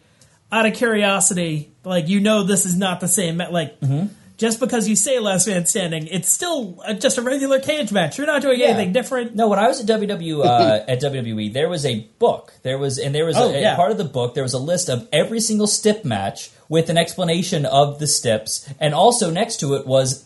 out 0.57 0.67
of 0.67 0.75
curiosity 0.75 1.71
like 1.85 2.09
you 2.09 2.21
know 2.21 2.43
this 2.43 2.67
is 2.67 2.77
not 2.77 3.01
the 3.01 3.09
same 3.09 3.37
like 3.39 3.79
Mm-hmm. 3.81 4.07
just 4.39 4.59
because 4.61 4.89
you 4.89 4.97
say 4.97 5.19
last 5.19 5.47
man 5.47 5.67
standing 5.67 6.07
it's 6.09 6.29
still 6.31 6.81
uh, 6.87 6.95
just 6.95 7.19
a 7.19 7.23
regular 7.23 7.59
cage 7.61 7.93
match 7.93 8.17
you're 8.19 8.27
not 8.27 8.43
doing 8.43 8.59
Yeah. 8.61 8.69
anything 8.69 8.93
different 8.93 9.35
No, 9.35 9.49
when 9.49 9.59
I 9.59 9.67
was 9.69 9.81
at 9.81 9.87
WW 9.87 10.45
uh, 10.45 10.85
at 10.89 11.01
WWE, 11.01 11.53
there 11.53 11.69
was 11.69 11.85
a 11.87 12.01
book. 12.19 12.53
There 12.63 12.79
was 12.79 12.99
and 12.99 13.15
there 13.15 13.25
was 13.27 13.37
Oh, 13.37 13.51
a, 13.51 13.55
a 13.57 13.61
yeah. 13.61 13.77
part 13.77 13.91
of 13.93 13.99
the 13.99 14.05
book. 14.19 14.35
There 14.35 14.43
was 14.43 14.55
a 14.55 14.59
list 14.59 14.89
of 14.89 15.07
every 15.13 15.41
single 15.41 15.67
stip 15.67 16.05
match 16.05 16.51
with 16.69 16.91
an 16.91 16.99
explanation 16.99 17.65
of 17.67 17.99
the 17.99 18.07
steps, 18.07 18.69
and 18.81 18.95
also 18.95 19.31
next 19.31 19.61
to 19.61 19.75
it 19.75 19.87
was 19.87 20.25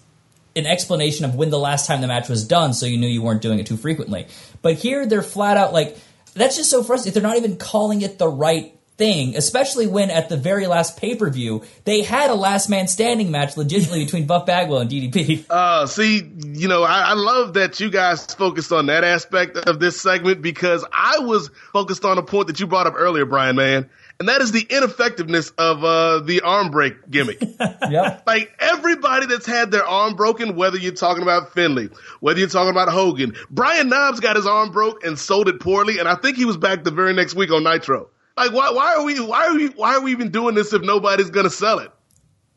an 0.57 0.67
explanation 0.67 1.25
of 1.25 1.35
when 1.37 1.51
the 1.51 1.59
last 1.59 1.87
time 1.87 2.01
the 2.01 2.07
match 2.09 2.29
was 2.29 2.47
done, 2.47 2.73
so 2.75 2.87
you 2.87 2.97
knew 2.99 3.07
you 3.07 3.23
weren't 3.23 3.43
doing 3.43 3.59
it 3.61 3.67
too 3.67 3.77
frequently. 3.77 4.27
But 4.63 4.75
here 4.75 5.07
they're 5.07 5.23
flat 5.23 5.57
out 5.57 5.73
like 5.73 5.97
that's 6.35 6.57
just 6.57 6.71
so 6.71 6.83
frustrating. 6.83 7.15
They're 7.21 7.29
not 7.31 7.39
even 7.39 7.57
calling 7.57 8.03
it 8.03 8.19
the 8.19 8.29
right 8.29 8.75
thing, 9.01 9.35
especially 9.35 9.87
when 9.87 10.11
at 10.11 10.29
the 10.29 10.37
very 10.37 10.67
last 10.67 10.99
pay 10.99 11.17
per 11.17 11.31
view 11.31 11.63
they 11.85 12.03
had 12.03 12.31
a 12.31 12.35
last 12.35 12.69
man 12.69 12.87
standing 12.87 13.31
match 13.31 13.57
legitimately 13.57 14.05
between 14.05 14.27
Buff 14.27 14.45
Bagwell 14.45 14.81
and 14.81 14.91
DDP. 14.91 15.47
Uh, 15.49 15.87
see, 15.87 16.23
you 16.45 16.69
know, 16.69 16.83
I, 16.83 17.01
I 17.01 17.13
love 17.15 17.55
that 17.55 17.81
you 17.81 17.91
guys 17.91 18.27
focused 18.27 18.73
on 18.73 18.87
that 18.87 19.03
aspect 19.03 19.57
of 19.57 19.81
this 19.81 20.01
segment 20.01 20.43
because 20.43 20.85
I 20.93 21.21
was 21.21 21.51
focused 21.73 22.05
on 22.05 22.19
a 22.19 22.23
point 22.23 22.49
that 22.49 22.61
you 22.61 22.67
brought 22.67 22.87
up 22.87 22.93
earlier, 22.95 23.25
Brian, 23.25 23.57
man, 23.57 23.89
and 24.19 24.29
that 24.29 24.43
is 24.43 24.53
the 24.53 24.67
ineffectiveness 24.69 25.49
of 25.57 25.83
uh, 25.83 26.21
the 26.21 26.43
arm 26.43 26.71
break 26.71 27.11
gimmick. 27.11 27.41
yep. 27.91 28.23
Like 28.27 28.55
everybody 28.61 29.25
that's 29.25 29.47
had 29.47 29.71
their 29.71 29.87
arm 29.87 30.15
broken, 30.15 30.57
whether 30.57 30.77
you're 30.77 30.93
talking 30.93 31.23
about 31.23 31.55
Finlay, 31.55 31.89
whether 32.21 32.39
you're 32.39 32.51
talking 32.51 32.71
about 32.71 32.91
Hogan, 32.91 33.35
Brian 33.51 33.89
Knobbs 33.89 34.21
got 34.21 34.37
his 34.37 34.47
arm 34.47 34.73
broke 34.73 35.05
and 35.05 35.19
sold 35.19 35.49
it 35.49 35.59
poorly, 35.59 36.01
and 36.01 36.07
I 36.07 36.17
think 36.17 36.37
he 36.37 36.45
was 36.45 36.59
back 36.59 36.85
the 36.85 36.91
very 36.91 37.15
next 37.15 37.35
week 37.35 37.51
on 37.51 37.65
Nitro. 37.65 38.11
Like, 38.47 38.53
why, 38.53 38.71
why 38.71 38.95
are 38.95 39.05
we, 39.05 39.21
why 39.21 39.47
are 39.47 39.55
we, 39.55 39.69
why 39.69 39.95
are 39.97 40.01
we 40.01 40.13
even 40.13 40.31
doing 40.31 40.55
this 40.55 40.73
if 40.73 40.83
nobody's 40.83 41.31
gonna 41.31 41.51
sell 41.51 41.79
it? 41.79 41.91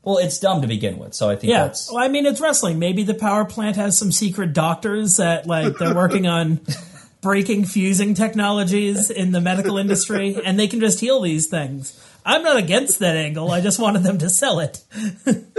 Well, 0.02 0.18
it's 0.18 0.40
dumb 0.40 0.62
to 0.62 0.68
begin 0.68 0.98
with, 0.98 1.14
so 1.14 1.30
I 1.30 1.38
think 1.38 1.52
yeah. 1.52 1.66
that's 1.66 1.90
well 1.90 2.04
i 2.04 2.10
mean 2.10 2.26
it's 2.26 2.42
wrestling. 2.42 2.78
Maybe 2.78 3.04
the 3.04 3.14
power 3.14 3.46
plant 3.46 3.78
has 3.78 3.98
some 3.98 4.12
secret 4.12 4.54
doctors 4.54 5.18
that 5.18 5.48
like 5.48 5.78
they're 5.78 5.96
working 5.96 6.28
on 6.28 6.60
breaking 7.22 7.66
fusing 7.66 8.14
technologies 8.14 9.10
in 9.10 9.32
the 9.32 9.40
medical 9.40 9.78
industry 9.78 10.38
and 10.44 10.60
they 10.60 10.68
can 10.68 10.82
just 10.82 11.00
heal 11.00 11.22
these 11.22 11.48
things. 11.48 11.98
I'm 12.26 12.44
not 12.44 12.58
against 12.58 13.00
that 13.00 13.16
angle. 13.16 13.50
I 13.50 13.62
just 13.62 13.80
wanted 13.80 14.04
them 14.04 14.18
to 14.20 14.30
sell 14.30 14.60
it. 14.60 14.84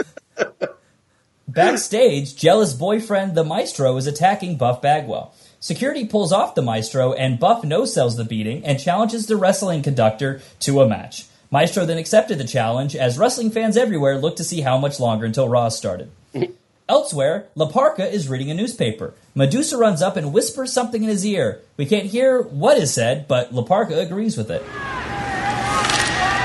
Backstage, 1.49 2.37
jealous 2.37 2.75
boyfriend 2.75 3.35
the 3.35 3.45
Maestro 3.45 3.97
is 3.97 4.07
attacking 4.07 4.59
Buff 4.59 4.83
Bagwell. 4.83 5.35
Security 5.65 6.05
pulls 6.05 6.31
off 6.31 6.55
the 6.55 6.61
Maestro, 6.61 7.15
and 7.15 7.41
Buff 7.41 7.65
no 7.65 7.87
sells 7.87 8.19
the 8.19 8.25
beating 8.25 8.63
and 8.67 8.79
challenges 8.79 9.25
the 9.25 9.35
wrestling 9.39 9.83
conductor 9.83 10.43
to 10.61 10.83
a 10.83 10.87
match. 10.87 11.25
Maestro 11.51 11.87
then 11.87 11.97
accepted 11.97 12.37
the 12.37 12.45
challenge 12.45 12.95
as 12.95 13.17
wrestling 13.17 13.51
fans 13.51 13.75
everywhere 13.75 14.19
looked 14.19 14.37
to 14.37 14.45
see 14.45 14.61
how 14.61 14.77
much 14.77 15.01
longer 15.01 15.25
until 15.25 15.49
Raw 15.49 15.71
started. 15.71 16.11
Elsewhere, 16.87 17.47
La 17.55 17.71
Parca 17.71 18.07
is 18.07 18.29
reading 18.29 18.51
a 18.51 18.55
newspaper. 18.55 19.15
Medusa 19.35 19.79
runs 19.79 20.03
up 20.03 20.19
and 20.19 20.35
whispers 20.35 20.71
something 20.71 21.03
in 21.03 21.09
his 21.09 21.25
ear. 21.25 21.63
We 21.79 21.87
can't 21.87 22.09
hear 22.09 22.43
what 22.43 22.77
is 22.77 22.93
said, 22.93 23.27
but 23.27 23.55
La 23.55 23.65
Parca 23.65 23.99
agrees 23.99 24.37
with 24.37 24.51
it. 24.51 24.61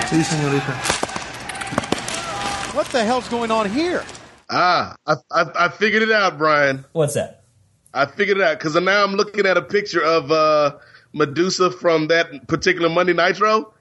Sí, 0.08 0.24
señorita. 0.24 0.74
What 2.74 2.88
the 2.88 3.04
hell's 3.04 3.28
going 3.28 3.52
on 3.52 3.70
here? 3.70 4.06
Ah, 4.50 4.96
I, 5.06 5.16
I, 5.30 5.66
I 5.66 5.68
figured 5.68 6.04
it 6.04 6.12
out, 6.14 6.38
Brian. 6.38 6.86
What's 6.94 7.16
that? 7.16 7.39
I 7.94 8.06
figured 8.06 8.38
it 8.38 8.44
out 8.44 8.60
because 8.60 8.76
now 8.76 9.04
I'm 9.04 9.14
looking 9.14 9.46
at 9.46 9.58
a 9.58 9.62
picture 9.62 10.04
of 10.04 10.32
uh, 10.32 10.78
Medusa 11.14 11.72
from 11.72 12.08
that 12.08 12.48
particular 12.48 12.90
Monday 12.90 13.14
Nitro, 13.14 13.74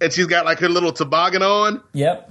and 0.00 0.12
she's 0.12 0.26
got 0.26 0.44
like 0.44 0.58
her 0.60 0.68
little 0.68 0.92
toboggan 0.92 1.42
on. 1.42 1.82
Yep. 1.92 2.30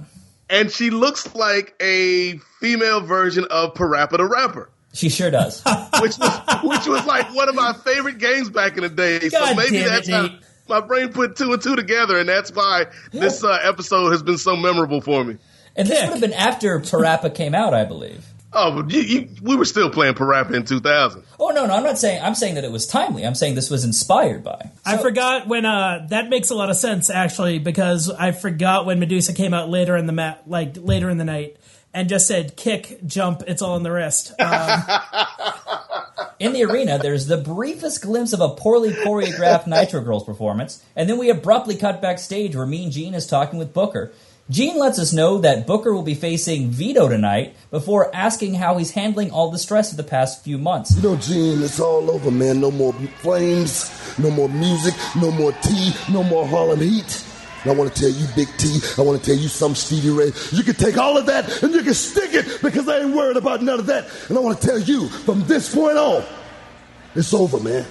And 0.50 0.70
she 0.70 0.90
looks 0.90 1.34
like 1.34 1.74
a 1.80 2.38
female 2.60 3.00
version 3.00 3.46
of 3.50 3.74
Parappa 3.74 4.18
the 4.18 4.26
Rapper. 4.26 4.70
She 4.92 5.08
sure 5.08 5.30
does. 5.30 5.62
which 6.00 6.18
was 6.18 6.40
which 6.64 6.86
was 6.86 7.06
like 7.06 7.34
one 7.34 7.48
of 7.48 7.54
my 7.54 7.72
favorite 7.72 8.18
games 8.18 8.50
back 8.50 8.76
in 8.76 8.82
the 8.82 8.90
day. 8.90 9.20
God 9.30 9.48
so 9.48 9.54
maybe 9.54 9.78
damn 9.78 9.86
it, 9.86 9.88
that's 9.88 10.08
how 10.10 10.28
my 10.68 10.80
brain 10.80 11.08
put 11.10 11.36
two 11.36 11.52
and 11.52 11.62
two 11.62 11.76
together, 11.76 12.18
and 12.18 12.28
that's 12.28 12.50
why 12.52 12.86
this 13.10 13.42
uh, 13.42 13.58
episode 13.62 14.10
has 14.10 14.22
been 14.22 14.38
so 14.38 14.56
memorable 14.56 15.00
for 15.00 15.24
me. 15.24 15.38
And 15.74 15.88
this 15.88 16.02
would 16.02 16.10
have 16.10 16.20
been 16.20 16.34
after 16.34 16.78
Parappa 16.80 17.34
came 17.34 17.54
out, 17.54 17.72
I 17.72 17.84
believe. 17.84 18.26
Oh, 18.54 18.82
but 18.82 18.90
you, 18.92 19.00
you, 19.00 19.28
we 19.42 19.56
were 19.56 19.64
still 19.64 19.88
playing 19.90 20.14
Parappa 20.14 20.52
in 20.54 20.64
2000. 20.64 21.22
Oh 21.40 21.48
no, 21.50 21.66
no, 21.66 21.74
I'm 21.74 21.82
not 21.82 21.98
saying. 21.98 22.22
I'm 22.22 22.34
saying 22.34 22.56
that 22.56 22.64
it 22.64 22.70
was 22.70 22.86
timely. 22.86 23.24
I'm 23.24 23.34
saying 23.34 23.54
this 23.54 23.70
was 23.70 23.84
inspired 23.84 24.44
by. 24.44 24.70
I 24.84 24.98
forgot 24.98 25.48
when 25.48 25.64
uh 25.64 26.06
that 26.10 26.28
makes 26.28 26.50
a 26.50 26.54
lot 26.54 26.68
of 26.68 26.76
sense 26.76 27.08
actually 27.08 27.58
because 27.58 28.10
I 28.10 28.32
forgot 28.32 28.84
when 28.84 29.00
Medusa 29.00 29.32
came 29.32 29.54
out 29.54 29.70
later 29.70 29.96
in 29.96 30.06
the 30.06 30.12
ma- 30.12 30.36
like 30.46 30.76
later 30.76 31.08
in 31.08 31.16
the 31.16 31.24
night 31.24 31.56
and 31.94 32.08
just 32.08 32.26
said 32.28 32.56
kick 32.56 32.98
jump 33.06 33.42
it's 33.46 33.62
all 33.62 33.76
in 33.76 33.82
the 33.82 33.92
wrist. 33.92 34.32
Um, 34.38 34.82
In 36.42 36.52
the 36.52 36.64
arena, 36.64 36.98
there's 36.98 37.26
the 37.26 37.36
briefest 37.36 38.02
glimpse 38.02 38.32
of 38.32 38.40
a 38.40 38.48
poorly 38.48 38.90
choreographed 38.90 39.68
Nitro 39.68 40.00
Girls 40.00 40.24
performance, 40.24 40.84
and 40.96 41.08
then 41.08 41.16
we 41.16 41.30
abruptly 41.30 41.76
cut 41.76 42.02
backstage 42.02 42.56
where 42.56 42.66
Mean 42.66 42.90
Gene 42.90 43.14
is 43.14 43.28
talking 43.28 43.60
with 43.60 43.72
Booker. 43.72 44.10
Gene 44.52 44.78
lets 44.78 44.98
us 44.98 45.14
know 45.14 45.38
that 45.38 45.66
Booker 45.66 45.94
will 45.94 46.02
be 46.02 46.14
facing 46.14 46.68
Vito 46.68 47.08
tonight 47.08 47.56
before 47.70 48.14
asking 48.14 48.52
how 48.52 48.76
he's 48.76 48.90
handling 48.90 49.30
all 49.30 49.50
the 49.50 49.56
stress 49.56 49.92
of 49.92 49.96
the 49.96 50.02
past 50.02 50.44
few 50.44 50.58
months. 50.58 50.94
You 50.94 51.02
know, 51.02 51.16
Gene, 51.16 51.62
it's 51.62 51.80
all 51.80 52.10
over, 52.10 52.30
man. 52.30 52.60
No 52.60 52.70
more 52.70 52.92
flames, 52.92 53.90
no 54.18 54.30
more 54.30 54.50
music, 54.50 54.92
no 55.16 55.30
more 55.30 55.52
tea, 55.62 55.94
no 56.12 56.22
more 56.22 56.46
Harlem 56.46 56.80
Heat. 56.80 57.24
And 57.62 57.72
I 57.72 57.74
want 57.74 57.94
to 57.94 57.98
tell 57.98 58.10
you, 58.10 58.26
Big 58.36 58.48
T, 58.58 58.78
I 58.98 59.00
want 59.00 59.18
to 59.18 59.24
tell 59.24 59.40
you 59.40 59.48
something, 59.48 59.74
Stevie 59.74 60.10
Ray. 60.10 60.32
You 60.50 60.62
can 60.62 60.74
take 60.74 60.98
all 60.98 61.16
of 61.16 61.24
that 61.26 61.62
and 61.62 61.72
you 61.72 61.82
can 61.82 61.94
stick 61.94 62.34
it 62.34 62.60
because 62.60 62.86
I 62.86 62.98
ain't 62.98 63.16
worried 63.16 63.38
about 63.38 63.62
none 63.62 63.80
of 63.80 63.86
that. 63.86 64.06
And 64.28 64.36
I 64.36 64.42
want 64.42 64.60
to 64.60 64.66
tell 64.66 64.78
you, 64.78 65.08
from 65.08 65.44
this 65.44 65.74
point 65.74 65.96
on, 65.96 66.24
it's 67.14 67.32
over, 67.32 67.58
man. 67.58 67.86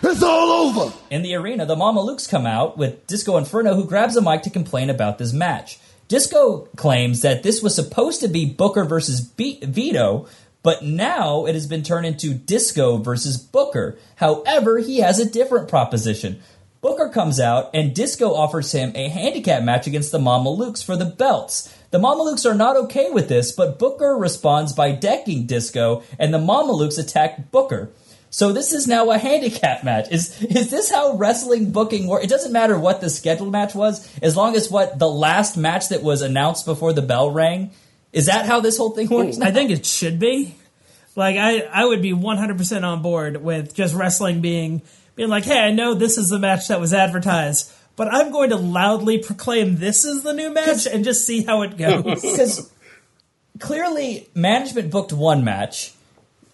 It's 0.00 0.22
all 0.22 0.68
over. 0.68 0.96
In 1.10 1.22
the 1.22 1.34
arena, 1.34 1.66
the 1.66 1.74
Mamalukes 1.74 2.30
come 2.30 2.46
out 2.46 2.78
with 2.78 3.04
Disco 3.08 3.36
Inferno, 3.36 3.74
who 3.74 3.84
grabs 3.84 4.14
a 4.14 4.22
mic 4.22 4.42
to 4.42 4.50
complain 4.50 4.90
about 4.90 5.18
this 5.18 5.32
match. 5.32 5.80
Disco 6.08 6.68
claims 6.76 7.22
that 7.22 7.42
this 7.42 7.62
was 7.62 7.74
supposed 7.74 8.20
to 8.20 8.28
be 8.28 8.44
Booker 8.44 8.84
versus 8.84 9.20
B- 9.20 9.60
Vito, 9.62 10.26
but 10.62 10.82
now 10.82 11.46
it 11.46 11.54
has 11.54 11.66
been 11.66 11.82
turned 11.82 12.06
into 12.06 12.34
Disco 12.34 12.98
versus 12.98 13.36
Booker. 13.36 13.98
However, 14.16 14.78
he 14.78 14.98
has 14.98 15.18
a 15.18 15.30
different 15.30 15.68
proposition. 15.68 16.40
Booker 16.80 17.08
comes 17.08 17.40
out 17.40 17.70
and 17.72 17.94
Disco 17.94 18.34
offers 18.34 18.72
him 18.72 18.92
a 18.94 19.08
handicap 19.08 19.62
match 19.62 19.86
against 19.86 20.12
the 20.12 20.18
Mamalukes 20.18 20.84
for 20.84 20.96
the 20.96 21.06
belts. 21.06 21.74
The 21.90 21.98
Mamalukes 21.98 22.44
are 22.44 22.54
not 22.54 22.76
okay 22.76 23.10
with 23.10 23.28
this, 23.28 23.52
but 23.52 23.78
Booker 23.78 24.16
responds 24.18 24.72
by 24.74 24.92
decking 24.92 25.46
Disco, 25.46 26.02
and 26.18 26.34
the 26.34 26.38
Mamalukes 26.38 26.98
attack 26.98 27.50
Booker. 27.50 27.90
So 28.34 28.52
this 28.52 28.72
is 28.72 28.88
now 28.88 29.12
a 29.12 29.16
handicap 29.16 29.84
match. 29.84 30.10
Is 30.10 30.42
is 30.42 30.68
this 30.68 30.90
how 30.90 31.12
wrestling 31.12 31.70
booking 31.70 32.08
works? 32.08 32.24
It 32.24 32.30
doesn't 32.30 32.50
matter 32.50 32.76
what 32.76 33.00
the 33.00 33.08
scheduled 33.08 33.52
match 33.52 33.76
was, 33.76 34.10
as 34.20 34.36
long 34.36 34.56
as 34.56 34.68
what 34.68 34.98
the 34.98 35.08
last 35.08 35.56
match 35.56 35.90
that 35.90 36.02
was 36.02 36.20
announced 36.20 36.66
before 36.66 36.92
the 36.92 37.00
bell 37.00 37.30
rang. 37.30 37.70
Is 38.12 38.26
that 38.26 38.44
how 38.44 38.58
this 38.58 38.76
whole 38.76 38.90
thing 38.90 39.06
works? 39.08 39.38
I 39.38 39.52
think 39.52 39.70
it 39.70 39.86
should 39.86 40.18
be. 40.18 40.56
Like 41.14 41.36
I, 41.36 41.60
I 41.60 41.84
would 41.84 42.02
be 42.02 42.10
100% 42.10 42.82
on 42.82 43.02
board 43.02 43.36
with 43.36 43.72
just 43.72 43.94
wrestling 43.94 44.40
being 44.40 44.82
being 45.14 45.28
like, 45.28 45.44
"Hey, 45.44 45.60
I 45.60 45.70
know 45.70 45.94
this 45.94 46.18
is 46.18 46.28
the 46.28 46.40
match 46.40 46.66
that 46.66 46.80
was 46.80 46.92
advertised, 46.92 47.70
but 47.94 48.12
I'm 48.12 48.32
going 48.32 48.50
to 48.50 48.56
loudly 48.56 49.18
proclaim 49.18 49.76
this 49.76 50.04
is 50.04 50.24
the 50.24 50.32
new 50.32 50.52
match 50.52 50.88
and 50.88 51.04
just 51.04 51.24
see 51.24 51.44
how 51.44 51.62
it 51.62 51.76
goes." 51.78 52.20
Because 52.20 52.68
clearly, 53.60 54.28
management 54.34 54.90
booked 54.90 55.12
one 55.12 55.44
match. 55.44 55.94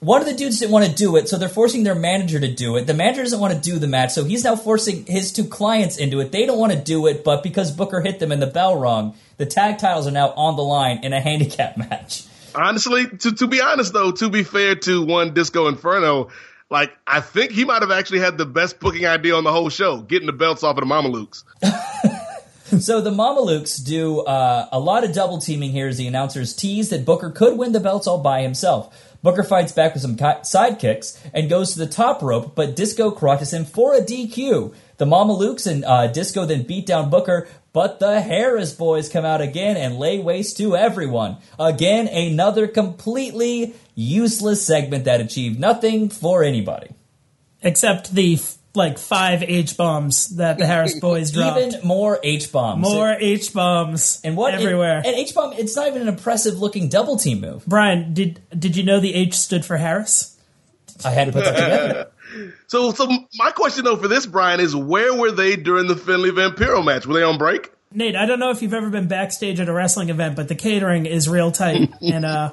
One 0.01 0.23
of 0.23 0.27
the 0.27 0.33
dudes 0.33 0.59
didn't 0.59 0.73
want 0.73 0.87
to 0.87 0.95
do 0.95 1.17
it, 1.17 1.29
so 1.29 1.37
they're 1.37 1.51
forcing 1.51 1.83
their 1.83 1.95
manager 1.95 2.41
to 2.41 2.51
do 2.51 2.77
it. 2.77 2.87
The 2.87 2.95
manager 2.95 3.23
doesn't 3.23 3.39
want 3.39 3.53
to 3.53 3.61
do 3.61 3.79
the 3.79 3.87
match, 3.87 4.13
so 4.13 4.25
he's 4.25 4.43
now 4.45 4.57
forcing 4.57 5.05
his 5.05 5.31
two 5.31 5.45
clients 5.45 5.99
into 5.99 6.21
it. 6.21 6.33
They 6.33 6.47
don't 6.47 6.59
want 6.59 6.73
to 6.73 6.79
do 6.79 7.07
it, 7.07 7.23
but 7.23 7.43
because 7.43 7.71
Booker 7.71 8.01
hit 8.01 8.19
them 8.19 8.33
and 8.33 8.41
the 8.41 8.47
bell 8.47 8.81
rung, 8.81 9.15
the 9.37 9.45
tag 9.45 9.77
titles 9.77 10.07
are 10.07 10.11
now 10.11 10.31
on 10.31 10.57
the 10.57 10.63
line 10.63 11.05
in 11.05 11.13
a 11.13 11.21
handicap 11.21 11.77
match. 11.77 12.25
Honestly, 12.55 13.09
to, 13.09 13.33
to 13.33 13.47
be 13.47 13.61
honest 13.61 13.93
though, 13.93 14.11
to 14.11 14.31
be 14.31 14.43
fair 14.43 14.75
to 14.75 15.05
one 15.05 15.35
Disco 15.35 15.69
Inferno, 15.69 16.31
like 16.71 16.97
I 17.07 17.21
think 17.21 17.51
he 17.51 17.67
might 17.67 17.83
have 17.83 17.91
actually 17.91 18.21
had 18.21 18.39
the 18.39 18.47
best 18.47 18.81
booking 18.81 19.05
idea 19.05 19.35
on 19.35 19.45
the 19.45 19.53
whole 19.53 19.69
show, 19.69 20.01
getting 20.01 20.27
the 20.27 20.33
belts 20.33 20.63
off 20.63 20.79
of 20.79 20.89
the 20.89 20.93
Mamalukes. 20.93 21.45
So 22.79 23.01
the 23.01 23.11
Mamalukes 23.11 23.85
do 23.85 24.21
uh, 24.21 24.69
a 24.71 24.79
lot 24.79 25.03
of 25.03 25.13
double 25.13 25.39
teaming 25.39 25.73
here 25.73 25.89
as 25.89 25.99
the 25.99 26.07
announcers 26.07 26.55
tease 26.55 26.91
that 26.91 27.05
Booker 27.05 27.31
could 27.31 27.59
win 27.59 27.73
the 27.73 27.81
belts 27.81 28.07
all 28.07 28.19
by 28.19 28.43
himself. 28.43 29.10
Booker 29.23 29.43
fights 29.43 29.73
back 29.73 29.93
with 29.93 30.03
some 30.03 30.17
ki- 30.17 30.43
sidekicks 30.43 31.19
and 31.35 31.51
goes 31.51 31.73
to 31.73 31.79
the 31.79 31.87
top 31.87 32.23
rope, 32.23 32.55
but 32.55 32.75
Disco 32.75 33.11
crotches 33.11 33.53
him 33.53 33.65
for 33.65 33.95
a 33.95 34.01
DQ. 34.01 34.75
The 34.97 35.05
Mamalukes 35.05 35.67
and 35.67 35.85
uh, 35.85 36.07
Disco 36.07 36.47
then 36.47 36.63
beat 36.63 36.87
down 36.87 37.11
Booker, 37.11 37.49
but 37.73 38.01
the 38.01 38.21
Harris 38.21 38.73
boys 38.73 39.09
come 39.09 39.25
out 39.25 39.41
again 39.41 39.77
and 39.77 39.99
lay 39.99 40.19
waste 40.19 40.57
to 40.57 40.77
everyone. 40.77 41.37
Again, 41.59 42.09
another 42.09 42.67
completely 42.67 43.75
useless 43.95 44.67
segment 44.67 45.05
that 45.05 45.21
achieved 45.21 45.61
nothing 45.61 46.09
for 46.09 46.43
anybody. 46.43 46.89
Except 47.63 48.13
the 48.13 48.39
like 48.75 48.99
five 48.99 49.43
H 49.43 49.77
bombs 49.77 50.37
that 50.37 50.59
the 50.59 50.67
Harris 50.67 50.99
boys 51.01 51.31
dropped. 51.31 51.61
Even 51.61 51.87
more 51.87 52.19
H 52.23 52.53
bombs. 52.53 52.83
More 52.83 53.11
H 53.19 53.53
bombs 53.53 54.21
and 54.25 54.37
what 54.37 54.55
everywhere. 54.55 54.99
And 54.99 55.07
H 55.07 55.35
bomb. 55.35 55.53
It's 55.55 55.77
not 55.77 55.89
even 55.89 56.03
an 56.03 56.09
impressive 56.09 56.59
looking 56.59 56.89
double 56.89 57.17
team 57.17 57.41
move. 57.41 57.65
Brian, 57.67 58.15
did 58.15 58.41
did 58.57 58.77
you 58.77 58.85
know 58.85 59.01
the 59.01 59.15
H 59.15 59.35
stood 59.35 59.65
for 59.65 59.77
Harris? 59.77 60.37
I 61.05 61.11
had 61.11 61.27
to 61.27 61.33
put 61.33 61.45
that 61.45 61.55
together. 61.55 62.07
So, 62.69 62.93
so 62.93 63.09
my 63.35 63.51
question 63.51 63.85
though 63.85 63.97
for 63.97 64.07
this, 64.07 64.25
Brian, 64.25 64.61
is 64.61 64.77
where 64.77 65.13
were 65.13 65.33
they 65.33 65.57
during 65.57 65.89
the 65.89 65.97
Finlay 65.97 66.31
Vampiro 66.31 66.85
match? 66.85 67.05
Were 67.05 67.15
they 67.15 67.25
on 67.25 67.39
break? 67.39 67.73
Nate, 67.93 68.15
I 68.15 68.25
don't 68.27 68.39
know 68.39 68.51
if 68.51 68.63
you've 68.63 68.73
ever 68.73 68.89
been 68.89 69.09
backstage 69.09 69.59
at 69.59 69.69
a 69.69 69.73
wrestling 69.73 70.11
event, 70.11 70.37
but 70.37 70.47
the 70.47 70.55
catering 70.55 71.07
is 71.07 71.29
real 71.29 71.51
tight, 71.51 71.91
and 72.01 72.25
uh, 72.25 72.53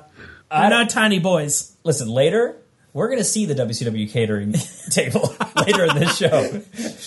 we're 0.51 0.69
not 0.69 0.89
tiny 0.89 1.19
boys. 1.19 1.77
Listen, 1.83 2.07
later 2.09 2.57
we're 2.97 3.09
going 3.09 3.19
to 3.19 3.23
see 3.23 3.45
the 3.45 3.53
WCW 3.53 4.09
catering 4.11 4.53
table 4.89 5.35
later 5.55 5.85
in 5.85 5.99
this 5.99 6.17
show, 6.17 6.49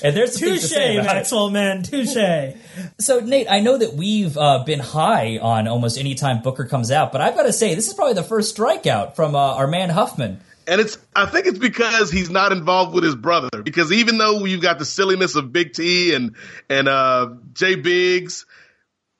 and 0.04 0.16
there's 0.16 0.38
some 0.38 0.48
Touche, 0.50 0.60
say. 0.62 0.96
Maxwell, 0.96 1.50
man, 1.50 1.82
touche. 1.82 2.16
So, 2.98 3.18
Nate, 3.20 3.50
I 3.50 3.60
know 3.60 3.76
that 3.76 3.94
we've 3.94 4.36
uh, 4.38 4.62
been 4.64 4.78
high 4.78 5.38
on 5.38 5.66
almost 5.66 5.98
any 5.98 6.14
time 6.14 6.42
Booker 6.42 6.64
comes 6.64 6.90
out, 6.90 7.10
but 7.12 7.20
I've 7.20 7.34
got 7.34 7.42
to 7.42 7.52
say 7.52 7.74
this 7.74 7.88
is 7.88 7.94
probably 7.94 8.14
the 8.14 8.22
first 8.22 8.56
strikeout 8.56 9.16
from 9.16 9.34
uh, 9.34 9.38
our 9.38 9.66
man 9.66 9.90
Huffman. 9.90 10.40
And 10.66 10.80
it's, 10.80 10.96
I 11.16 11.26
think 11.26 11.46
it's 11.46 11.58
because 11.58 12.12
he's 12.12 12.30
not 12.30 12.52
involved 12.52 12.94
with 12.94 13.02
his 13.02 13.16
brother. 13.16 13.48
Because 13.62 13.90
even 13.90 14.18
though 14.18 14.44
you've 14.44 14.62
got 14.62 14.78
the 14.78 14.84
silliness 14.84 15.34
of 15.34 15.52
Big 15.52 15.72
T 15.72 16.14
and, 16.14 16.36
and, 16.68 16.88
uh, 16.88 17.30
Jay 17.52 17.74
Biggs, 17.74 18.46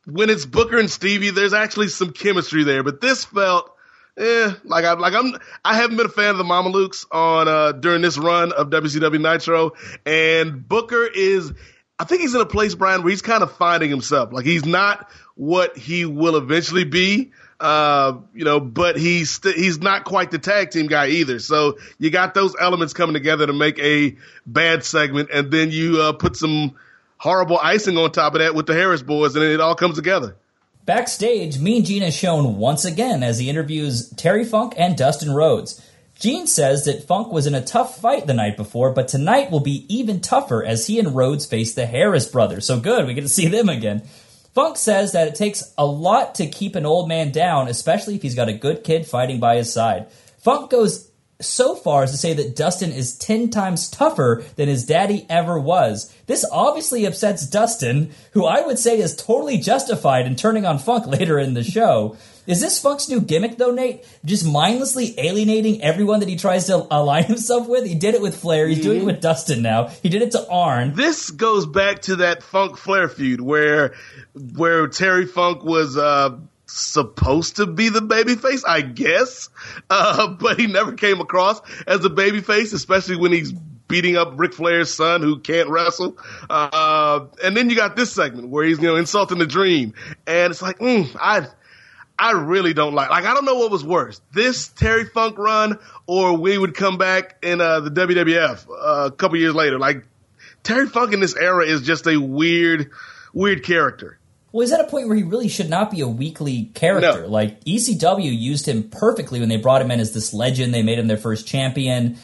when 0.07 0.31
it's 0.31 0.47
Booker 0.47 0.79
and 0.79 0.91
Stevie, 0.91 1.31
there's 1.31 1.55
actually 1.55 1.89
some 1.89 2.13
chemistry 2.13 2.63
there. 2.63 2.85
But 2.85 3.01
this 3.01 3.25
felt, 3.25 3.75
eh, 4.17 4.53
like 4.65 4.85
I, 4.85 4.93
like 4.93 5.15
I'm, 5.15 5.35
I 5.65 5.75
haven't 5.75 5.97
been 5.97 6.07
a 6.07 6.11
fan 6.11 6.31
of 6.31 6.39
the 6.39 6.45
Mamalukes 6.45 7.07
on, 7.11 7.49
uh, 7.49 7.73
during 7.73 8.03
this 8.03 8.19
run 8.19 8.53
of 8.53 8.71
WCW 8.71 9.21
Nitro. 9.21 9.73
And 10.07 10.67
Booker 10.69 11.07
is, 11.07 11.53
I 11.99 12.05
think 12.05 12.23
he's 12.23 12.35
in 12.35 12.41
a 12.41 12.47
place, 12.47 12.75
Brian, 12.75 13.03
where 13.03 13.11
he's 13.11 13.23
kind 13.23 13.43
of 13.43 13.57
finding 13.57 13.91
himself. 13.91 14.33
Like 14.33 14.45
he's 14.45 14.65
not 14.65 15.11
what 15.35 15.77
he 15.77 16.05
will 16.05 16.37
eventually 16.37 16.85
be. 16.85 17.33
Uh, 17.59 18.21
you 18.33 18.47
know, 18.47 18.59
but 18.59 18.97
he's 18.97 19.33
st- 19.33 19.55
he's 19.55 19.81
not 19.81 20.05
quite 20.05 20.31
the 20.31 20.39
tag 20.39 20.71
team 20.71 20.87
guy 20.87 21.09
either. 21.09 21.39
So 21.39 21.77
you 21.99 22.11
got 22.11 22.33
those 22.33 22.57
elements 22.59 22.95
coming 22.95 23.13
together 23.13 23.47
to 23.47 23.53
make 23.53 23.79
a 23.79 24.17
bad 24.47 24.83
segment, 24.83 25.29
and 25.31 25.51
then 25.51 25.71
you 25.71 26.01
uh, 26.01 26.13
put 26.15 26.37
some 26.37 26.77
horrible 27.19 27.59
icing 27.59 27.99
on 27.99 28.11
top 28.13 28.35
of 28.35 28.41
that 28.41 28.55
with 28.55 28.65
the 28.65 28.73
Harris 28.73 29.03
boys, 29.03 29.37
and 29.37 29.45
it 29.45 29.61
all 29.61 29.75
comes 29.75 29.97
together. 29.97 30.37
Backstage, 30.85 31.59
Mean 31.59 31.85
Gene 31.85 32.03
is 32.03 32.17
shown 32.17 32.57
once 32.57 32.85
again 32.85 33.23
as 33.23 33.39
he 33.39 33.51
interviews 33.51 34.11
Terry 34.11 34.45
Funk 34.45 34.75
and 34.77 34.97
Dustin 34.97 35.33
Rhodes. 35.33 35.85
Gene 36.19 36.47
says 36.47 36.85
that 36.85 37.05
Funk 37.05 37.33
was 37.33 37.47
in 37.47 37.55
a 37.55 37.65
tough 37.65 37.99
fight 37.99 38.27
the 38.27 38.35
night 38.35 38.57
before, 38.57 38.93
but 38.93 39.09
tonight 39.09 39.51
will 39.51 39.61
be 39.61 39.87
even 39.89 40.21
tougher 40.21 40.65
as 40.65 40.87
he 40.87 40.99
and 40.99 41.15
Rhodes 41.15 41.47
face 41.47 41.75
the 41.75 41.87
Harris 41.87 42.27
brothers. 42.27 42.67
So 42.67 42.81
good, 42.81 43.07
we 43.07 43.15
get 43.15 43.23
to 43.23 43.29
see 43.29 43.49
them 43.49 43.69
again. 43.69 44.03
Funk 44.55 44.77
says 44.77 45.13
that 45.13 45.29
it 45.29 45.35
takes 45.35 45.73
a 45.79 45.87
lot 45.87 46.35
to 46.37 46.47
keep 46.47 46.75
an 46.75 46.87
old 46.87 47.09
man 47.09 47.31
down, 47.31 47.69
especially 47.69 48.17
if 48.17 48.23
he's 48.23 48.35
got 48.35 48.49
a 48.49 48.53
good 48.53 48.83
kid 48.83 49.07
fighting 49.07 49.39
by 49.39 49.57
his 49.57 49.73
side. 49.73 50.09
Funk 50.39 50.71
goes 50.71 51.10
so 51.41 51.75
far 51.75 52.03
as 52.03 52.11
to 52.13 52.17
say 52.17 52.33
that 52.35 52.57
Dustin 52.57 52.93
is 52.93 53.17
10 53.17 53.51
times 53.51 53.89
tougher 53.89 54.45
than 54.57 54.69
his 54.69 54.85
daddy 54.85 55.27
ever 55.29 55.59
was. 55.59 56.15
This 56.27 56.45
obviously 56.51 57.05
upsets 57.05 57.47
Dustin, 57.47 58.13
who 58.33 58.47
I 58.47 58.61
would 58.61 58.79
say 58.79 58.99
is 58.99 59.17
totally 59.17 59.59
justified 59.59 60.27
in 60.27 60.37
turning 60.37 60.67
on 60.67 60.79
Funk 60.79 61.07
later 61.09 61.39
in 61.39 61.55
the 61.55 61.65
show. 61.65 62.17
Is 62.47 62.61
this 62.61 62.81
Funk's 62.81 63.09
new 63.09 63.21
gimmick 63.21 63.59
though, 63.59 63.71
Nate? 63.71 64.05
Just 64.25 64.45
mindlessly 64.45 65.15
alienating 65.19 65.83
everyone 65.83 66.21
that 66.21 66.29
he 66.29 66.37
tries 66.37 66.67
to 66.67 66.87
align 66.91 67.25
himself 67.25 67.69
with. 67.69 67.87
He 67.87 67.95
did 67.95 68.15
it 68.15 68.23
with 68.23 68.41
Flair. 68.41 68.67
He's 68.67 68.83
doing 68.83 69.03
it 69.03 69.05
with 69.05 69.21
Dustin 69.21 69.63
now. 69.63 69.87
He 69.87 70.09
did 70.09 70.23
it 70.23 70.33
to 70.33 70.49
Arn. 70.49 70.95
This 70.95 71.31
goes 71.31 71.67
back 71.67 72.03
to 72.03 72.17
that 72.17 72.43
Funk 72.43 72.77
Flair 72.77 73.09
feud 73.09 73.41
where 73.41 73.95
where 74.57 74.89
Terry 74.89 75.27
Funk 75.27 75.65
was 75.65 75.97
uh, 75.97 76.39
supposed 76.71 77.57
to 77.57 77.67
be 77.67 77.89
the 77.89 78.01
babyface, 78.01 78.63
I 78.67 78.81
guess, 78.81 79.49
uh, 79.91 80.29
but 80.29 80.59
he 80.59 80.67
never 80.67 80.93
came 80.93 81.21
across 81.21 81.61
as 81.87 82.05
a 82.05 82.11
babyface, 82.11 82.73
especially 82.73 83.17
when 83.17 83.33
he's 83.33 83.53
beating 83.53 84.17
up 84.17 84.33
Ric 84.37 84.55
Flair's 84.55 84.95
son 84.95 85.21
who 85.21 85.41
can't 85.41 85.69
wrestle. 85.69 86.17
Uh, 86.49 87.27
and 87.43 87.57
then 87.57 87.69
you 87.69 87.77
got 87.77 87.97
this 87.97 88.13
segment 88.13 88.49
where 88.49 88.65
he's 88.65 88.79
you 88.79 88.85
know 88.85 88.97
insulting 88.97 89.39
the 89.39 89.47
Dream, 89.47 89.95
and 90.27 90.51
it's 90.51 90.63
like, 90.63 90.79
mm, 90.79 91.15
I. 91.21 91.47
I 92.23 92.33
really 92.33 92.75
don't 92.75 92.93
like. 92.93 93.09
Like 93.09 93.25
I 93.25 93.33
don't 93.33 93.47
know 93.47 93.55
what 93.55 93.71
was 93.71 93.83
worse, 93.83 94.21
this 94.35 94.69
Terry 94.69 95.07
Funk 95.07 95.39
run, 95.39 95.79
or 96.07 96.37
we 96.37 96.59
would 96.59 96.75
come 96.75 96.99
back 96.99 97.37
in 97.43 97.63
uh, 97.63 97.81
the 97.81 97.91
WWF 97.91 98.69
uh, 98.69 99.07
a 99.07 99.11
couple 99.11 99.39
years 99.39 99.55
later. 99.55 99.79
Like 99.79 100.05
Terry 100.63 100.87
Funk 100.87 101.15
in 101.15 101.21
this 101.21 101.35
era 101.35 101.65
is 101.65 101.81
just 101.81 102.07
a 102.07 102.19
weird, 102.19 102.91
weird 103.33 103.65
character. 103.65 104.20
Well, 104.53 104.63
he's 104.63 104.73
at 104.73 104.81
a 104.81 104.89
point 104.89 105.07
where 105.07 105.17
he 105.17 105.23
really 105.23 105.49
should 105.49 105.71
not 105.71 105.91
be 105.91 106.01
a 106.01 106.09
weekly 106.09 106.71
character. 106.75 107.23
No. 107.23 107.29
Like 107.29 107.63
ECW 107.65 108.37
used 108.37 108.67
him 108.67 108.85
perfectly 108.91 109.41
when 109.41 109.49
they 109.49 109.57
brought 109.57 109.81
him 109.81 109.91
in 109.91 110.01
as 110.01 110.13
this 110.13 110.35
legend. 110.35 110.75
They 110.75 110.83
made 110.83 110.99
him 110.99 111.07
their 111.07 111.17
first 111.17 111.47
champion, 111.47 112.19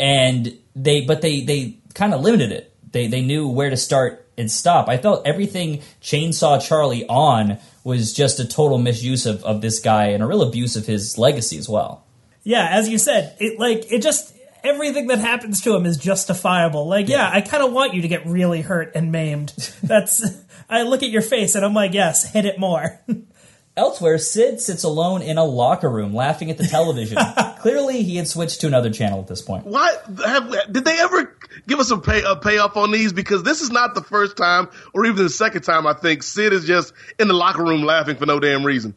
and 0.00 0.58
they 0.74 1.02
but 1.02 1.22
they 1.22 1.42
they 1.42 1.78
kind 1.94 2.14
of 2.14 2.20
limited 2.20 2.52
it. 2.52 2.74
They 2.90 3.06
they 3.06 3.20
knew 3.20 3.48
where 3.48 3.70
to 3.70 3.76
start 3.76 4.26
and 4.36 4.50
stop. 4.50 4.88
I 4.88 4.96
felt 4.96 5.26
everything 5.26 5.82
Chainsaw 6.00 6.66
Charlie 6.66 7.06
on 7.06 7.58
was 7.84 8.12
just 8.12 8.40
a 8.40 8.46
total 8.46 8.78
misuse 8.78 9.26
of, 9.26 9.44
of 9.44 9.60
this 9.60 9.80
guy 9.80 10.08
and 10.08 10.22
a 10.22 10.26
real 10.26 10.42
abuse 10.42 10.76
of 10.76 10.86
his 10.86 11.16
legacy 11.16 11.58
as 11.58 11.68
well. 11.68 12.04
Yeah, 12.42 12.68
as 12.70 12.88
you 12.88 12.98
said, 12.98 13.36
it 13.40 13.58
like 13.58 13.90
it 13.92 14.02
just 14.02 14.34
everything 14.64 15.08
that 15.08 15.18
happens 15.18 15.60
to 15.62 15.74
him 15.74 15.86
is 15.86 15.96
justifiable. 15.96 16.88
Like, 16.88 17.08
yeah, 17.08 17.28
I 17.32 17.40
kind 17.40 17.62
of 17.62 17.72
want 17.72 17.94
you 17.94 18.02
to 18.02 18.08
get 18.08 18.26
really 18.26 18.62
hurt 18.62 18.92
and 18.94 19.12
maimed. 19.12 19.50
That's 19.82 20.22
I 20.68 20.82
look 20.82 21.02
at 21.02 21.10
your 21.10 21.22
face 21.22 21.54
and 21.54 21.64
I'm 21.64 21.74
like, 21.74 21.94
yes, 21.94 22.30
hit 22.32 22.44
it 22.44 22.58
more. 22.58 23.00
Elsewhere, 23.76 24.18
Sid 24.18 24.60
sits 24.60 24.82
alone 24.82 25.22
in 25.22 25.38
a 25.38 25.44
locker 25.44 25.88
room 25.88 26.12
laughing 26.12 26.50
at 26.50 26.58
the 26.58 26.66
television. 26.66 27.16
Clearly, 27.60 28.02
he 28.02 28.16
had 28.16 28.26
switched 28.26 28.62
to 28.62 28.66
another 28.66 28.90
channel 28.90 29.20
at 29.20 29.28
this 29.28 29.40
point. 29.40 29.66
Why 29.66 29.94
have, 30.26 30.72
did 30.72 30.84
they 30.84 30.98
ever 30.98 31.38
give 31.68 31.78
us 31.78 31.92
a 31.92 31.98
pay 31.98 32.22
a 32.26 32.34
payoff 32.34 32.76
on 32.76 32.90
these? 32.90 33.12
Because 33.12 33.44
this 33.44 33.60
is 33.60 33.70
not 33.70 33.94
the 33.94 34.02
first 34.02 34.36
time, 34.36 34.68
or 34.92 35.06
even 35.06 35.22
the 35.22 35.28
second 35.28 35.62
time. 35.62 35.86
I 35.86 35.92
think 35.92 36.24
Sid 36.24 36.52
is 36.52 36.64
just 36.64 36.92
in 37.20 37.28
the 37.28 37.34
locker 37.34 37.62
room 37.62 37.84
laughing 37.84 38.16
for 38.16 38.26
no 38.26 38.40
damn 38.40 38.66
reason. 38.66 38.96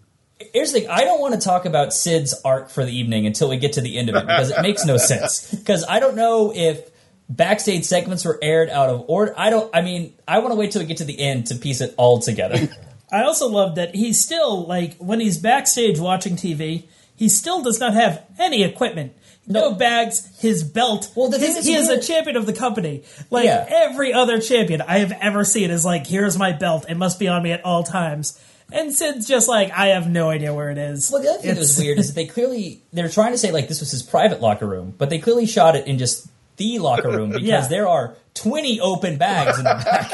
Here's 0.51 0.71
the 0.71 0.79
thing: 0.79 0.89
I 0.89 1.01
don't 1.01 1.21
want 1.21 1.35
to 1.35 1.39
talk 1.39 1.65
about 1.65 1.93
Sid's 1.93 2.33
arc 2.43 2.71
for 2.71 2.83
the 2.83 2.91
evening 2.91 3.27
until 3.27 3.49
we 3.49 3.57
get 3.57 3.73
to 3.73 3.81
the 3.81 3.99
end 3.99 4.09
of 4.09 4.15
it 4.15 4.25
because 4.25 4.49
it 4.49 4.63
makes 4.63 4.83
no 4.83 4.97
sense. 4.97 5.53
Because 5.53 5.85
I 5.87 5.99
don't 5.99 6.15
know 6.15 6.51
if 6.55 6.90
backstage 7.35 7.85
segments 7.85 8.25
were 8.25 8.37
aired 8.41 8.69
out 8.69 8.89
of 8.89 9.05
order. 9.07 9.33
I 9.37 9.49
don't. 9.49 9.73
I 9.73 9.81
mean, 9.81 10.13
I 10.27 10.39
want 10.39 10.51
to 10.51 10.55
wait 10.55 10.71
till 10.71 10.81
we 10.81 10.87
get 10.87 10.97
to 10.97 11.05
the 11.05 11.19
end 11.19 11.47
to 11.47 11.55
piece 11.55 11.81
it 11.81 11.93
all 11.97 12.19
together. 12.19 12.69
I 13.11 13.23
also 13.23 13.47
love 13.47 13.75
that 13.75 13.95
he's 13.95 14.23
still 14.23 14.65
like 14.65 14.97
when 14.97 15.19
he's 15.19 15.37
backstage 15.37 15.99
watching 15.99 16.35
TV, 16.35 16.87
he 17.15 17.29
still 17.29 17.61
does 17.61 17.79
not 17.79 17.93
have 17.93 18.23
any 18.39 18.63
equipment. 18.63 19.13
No, 19.47 19.73
bags, 19.73 20.39
his 20.39 20.63
belt. 20.63 21.11
Well, 21.15 21.29
the 21.29 21.39
thing 21.39 21.47
his, 21.47 21.57
is 21.57 21.65
he 21.65 21.73
is 21.73 21.89
a 21.89 21.99
champion 21.99 22.37
of 22.37 22.45
the 22.45 22.53
company. 22.53 23.03
Like 23.29 23.45
Yeah. 23.45 23.65
every 23.67 24.13
other 24.13 24.39
champion 24.39 24.81
I 24.81 24.99
have 24.99 25.11
ever 25.19 25.43
seen 25.43 25.71
is 25.71 25.83
like, 25.83 26.05
here's 26.07 26.37
my 26.37 26.53
belt. 26.53 26.85
It 26.87 26.95
must 26.95 27.19
be 27.19 27.27
on 27.27 27.41
me 27.43 27.51
at 27.51 27.65
all 27.65 27.83
times. 27.83 28.39
And 28.71 28.93
Sid's 28.93 29.27
just 29.27 29.49
like, 29.49 29.71
I 29.71 29.87
have 29.87 30.09
no 30.09 30.29
idea 30.29 30.53
where 30.53 30.69
it 30.69 30.77
is. 30.77 31.09
Well, 31.11 31.21
the 31.21 31.29
other 31.29 31.39
thing 31.39 31.55
that 31.55 31.59
was 31.59 31.77
weird 31.77 31.99
is 31.99 32.07
that 32.07 32.13
they 32.13 32.27
clearly 32.27 32.83
they're 32.93 33.09
trying 33.09 33.31
to 33.33 33.37
say 33.37 33.51
like 33.51 33.67
this 33.67 33.81
was 33.81 33.91
his 33.91 34.03
private 34.03 34.39
locker 34.39 34.67
room, 34.67 34.93
but 34.97 35.09
they 35.09 35.19
clearly 35.19 35.45
shot 35.47 35.75
it 35.75 35.87
in 35.87 35.97
just 35.97 36.29
the 36.57 36.79
locker 36.79 37.09
room 37.09 37.29
because 37.31 37.43
Yeah. 37.43 37.67
there 37.67 37.87
are 37.87 38.15
twenty 38.33 38.79
open 38.79 39.17
bags 39.17 39.57
in 39.57 39.63
the 39.65 39.81
back. 39.85 40.11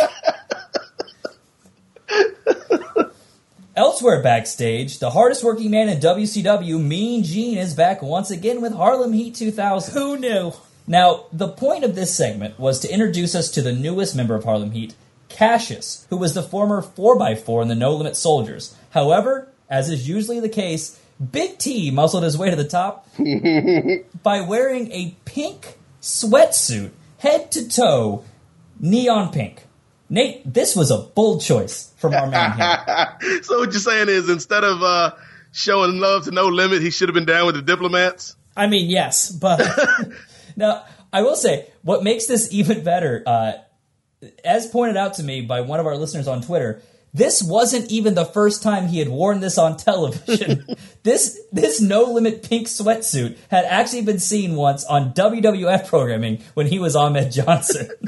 Elsewhere 3.75 4.23
backstage, 4.23 4.97
the 4.97 5.11
hardest 5.11 5.43
working 5.43 5.69
man 5.69 5.87
in 5.87 5.99
WCW, 5.99 6.81
Mean 6.83 7.23
Gene, 7.23 7.59
is 7.59 7.75
back 7.75 8.01
once 8.01 8.31
again 8.31 8.59
with 8.59 8.73
Harlem 8.73 9.13
Heat 9.13 9.35
2000. 9.35 9.93
Who 9.93 10.17
knew? 10.17 10.51
Now, 10.87 11.25
the 11.31 11.47
point 11.49 11.83
of 11.83 11.93
this 11.93 12.15
segment 12.15 12.57
was 12.59 12.79
to 12.79 12.91
introduce 12.91 13.35
us 13.35 13.51
to 13.51 13.61
the 13.61 13.73
newest 13.73 14.15
member 14.15 14.33
of 14.33 14.45
Harlem 14.45 14.71
Heat, 14.71 14.95
Cassius, 15.29 16.07
who 16.09 16.17
was 16.17 16.33
the 16.33 16.41
former 16.41 16.81
4x4 16.81 17.61
in 17.61 17.67
the 17.67 17.75
No 17.75 17.93
Limit 17.93 18.15
Soldiers. 18.15 18.75
However, 18.91 19.47
as 19.69 19.91
is 19.91 20.09
usually 20.09 20.39
the 20.39 20.49
case, 20.49 20.99
Big 21.31 21.59
T 21.59 21.91
muscled 21.91 22.23
his 22.23 22.35
way 22.37 22.49
to 22.49 22.55
the 22.55 22.63
top 22.67 23.07
by 24.23 24.41
wearing 24.41 24.91
a 24.91 25.15
pink 25.25 25.76
sweatsuit, 26.01 26.91
head 27.17 27.51
to 27.53 27.67
toe, 27.67 28.23
neon 28.79 29.31
pink. 29.31 29.63
Nate, 30.09 30.41
this 30.51 30.75
was 30.75 30.89
a 30.89 30.97
bold 30.97 31.41
choice 31.41 31.91
from 31.97 32.13
our 32.13 32.27
man 32.27 32.53
here. 32.53 33.41
so 33.43 33.59
what 33.59 33.71
you're 33.71 33.81
saying 33.81 34.07
is 34.07 34.29
instead 34.29 34.63
of 34.63 34.81
uh, 34.81 35.11
showing 35.51 35.99
love 35.99 36.23
to 36.25 36.31
no 36.31 36.47
limit, 36.47 36.81
he 36.81 36.91
should 36.91 37.09
have 37.09 37.13
been 37.13 37.25
down 37.25 37.45
with 37.45 37.55
the 37.55 37.61
diplomats. 37.61 38.35
I 38.55 38.67
mean, 38.67 38.89
yes, 38.89 39.29
but 39.29 39.61
Now, 40.57 40.85
I 41.13 41.21
will 41.21 41.35
say, 41.35 41.67
what 41.83 42.03
makes 42.03 42.25
this 42.25 42.51
even 42.51 42.83
better, 42.83 43.23
uh, 43.25 43.53
as 44.43 44.65
pointed 44.65 44.97
out 44.97 45.13
to 45.13 45.23
me 45.23 45.41
by 45.41 45.61
one 45.61 45.79
of 45.79 45.85
our 45.85 45.95
listeners 45.95 46.27
on 46.27 46.41
Twitter, 46.41 46.81
this 47.17 47.41
wasn't 47.41 47.91
even 47.91 48.13
the 48.13 48.25
first 48.25 48.61
time 48.61 48.87
he 48.87 48.99
had 48.99 49.09
worn 49.09 49.39
this 49.39 49.57
on 49.57 49.75
television. 49.75 50.65
this 51.03 51.39
this 51.51 51.81
no 51.81 52.03
limit 52.03 52.47
pink 52.47 52.67
sweatsuit 52.67 53.37
had 53.49 53.65
actually 53.65 54.03
been 54.03 54.19
seen 54.19 54.55
once 54.55 54.85
on 54.85 55.13
WWF 55.13 55.87
programming 55.87 56.41
when 56.53 56.67
he 56.67 56.79
was 56.79 56.95
Ahmed 56.95 57.31
Johnson. 57.31 57.89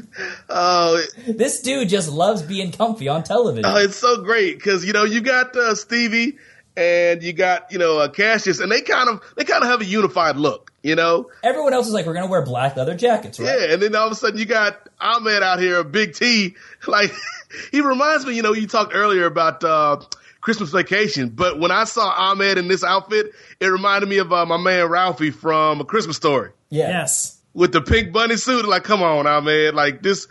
Oh, 0.50 1.02
this 1.28 1.62
dude 1.62 1.88
just 1.88 2.10
loves 2.10 2.42
being 2.42 2.72
comfy 2.72 3.08
on 3.08 3.24
television. 3.24 3.66
Oh, 3.66 3.78
it's 3.78 3.96
so 3.96 4.22
great 4.22 4.58
because 4.58 4.84
you 4.84 4.92
know 4.92 5.06
you 5.06 5.22
got 5.22 5.56
uh, 5.56 5.76
Stevie 5.76 6.38
and 6.80 7.22
you 7.22 7.34
got 7.34 7.72
you 7.72 7.78
know 7.78 8.00
uh, 8.00 8.08
Cassius, 8.10 8.60
and 8.60 8.72
they 8.72 8.82
kind 8.82 9.10
of 9.10 9.22
they 9.36 9.44
kind 9.44 9.64
of 9.64 9.70
have 9.70 9.82
a 9.82 9.86
unified 9.86 10.38
look, 10.38 10.72
you 10.82 10.96
know. 10.96 11.30
Everyone 11.44 11.74
else 11.74 11.88
is 11.88 11.94
like, 11.94 12.06
we're 12.06 12.14
gonna 12.14 12.28
wear 12.28 12.42
black 12.44 12.76
leather 12.78 12.96
jackets, 12.96 13.40
right? 13.40 13.48
Yeah, 13.48 13.74
and 13.74 13.82
then 13.82 13.96
all 13.96 14.06
of 14.08 14.12
a 14.14 14.16
sudden 14.16 14.40
you 14.40 14.46
got 14.46 14.88
Ahmed 15.00 15.44
out 15.44 15.60
here, 15.60 15.80
a 15.80 15.84
Big 15.84 16.16
T. 16.16 16.56
Like 16.88 17.12
he 17.72 17.82
reminds 17.82 18.26
me, 18.26 18.36
you 18.36 18.42
know, 18.42 18.54
you 18.54 18.66
talked 18.68 18.94
earlier 18.96 19.26
about 19.26 19.64
uh, 19.64 20.00
Christmas 20.42 20.70
Vacation, 20.72 21.30
but 21.30 21.60
when 21.60 21.72
I 21.72 21.84
saw 21.84 22.08
Ahmed 22.10 22.58
in 22.58 22.68
this 22.70 22.84
outfit, 22.84 23.34
it 23.60 23.66
reminded 23.68 24.08
me 24.10 24.20
of 24.20 24.32
uh, 24.32 24.46
my 24.46 24.58
man 24.58 24.88
Ralphie 24.88 25.32
from 25.32 25.82
A 25.82 25.86
Christmas 25.86 26.16
Story 26.16 26.52
Yeah. 26.70 26.88
yes. 26.88 27.38
with 27.54 27.74
the 27.74 27.82
pink 27.82 28.14
bunny 28.14 28.38
suit. 28.38 28.66
Like, 28.66 28.84
come 28.86 29.04
on, 29.04 29.28
Ahmed. 29.28 29.76
Like 29.76 30.02
this, 30.02 30.28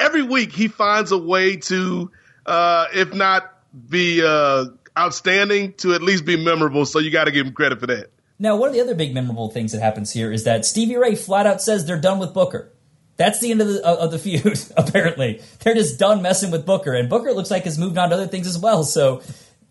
every 0.00 0.22
week 0.24 0.50
he 0.52 0.66
finds 0.66 1.12
a 1.12 1.18
way 1.18 1.56
to, 1.56 2.10
uh, 2.44 2.86
if 2.92 3.14
not 3.14 3.52
be 3.88 4.22
uh, 4.24 4.64
outstanding, 4.96 5.74
to 5.74 5.94
at 5.94 6.02
least 6.02 6.24
be 6.24 6.42
memorable. 6.42 6.86
So 6.86 6.98
you 6.98 7.10
got 7.10 7.24
to 7.24 7.30
give 7.30 7.46
him 7.46 7.52
credit 7.52 7.80
for 7.80 7.86
that. 7.86 8.10
Now, 8.38 8.56
one 8.56 8.68
of 8.68 8.74
the 8.74 8.82
other 8.82 8.94
big 8.94 9.14
memorable 9.14 9.50
things 9.50 9.72
that 9.72 9.80
happens 9.80 10.12
here 10.12 10.30
is 10.30 10.44
that 10.44 10.66
Stevie 10.66 10.96
Ray 10.96 11.14
flat 11.14 11.46
out 11.46 11.62
says 11.62 11.86
they're 11.86 12.00
done 12.00 12.18
with 12.18 12.34
Booker. 12.34 12.70
That's 13.16 13.40
the 13.40 13.50
end 13.50 13.62
of 13.62 13.68
the 13.68 13.86
of 13.86 14.10
the 14.10 14.18
feud. 14.18 14.58
Apparently, 14.76 15.40
they're 15.60 15.74
just 15.74 15.98
done 15.98 16.20
messing 16.20 16.50
with 16.50 16.66
Booker, 16.66 16.92
and 16.92 17.08
Booker 17.08 17.32
looks 17.32 17.50
like 17.50 17.64
has 17.64 17.78
moved 17.78 17.96
on 17.96 18.10
to 18.10 18.14
other 18.14 18.26
things 18.26 18.46
as 18.46 18.58
well. 18.58 18.84
So, 18.84 19.22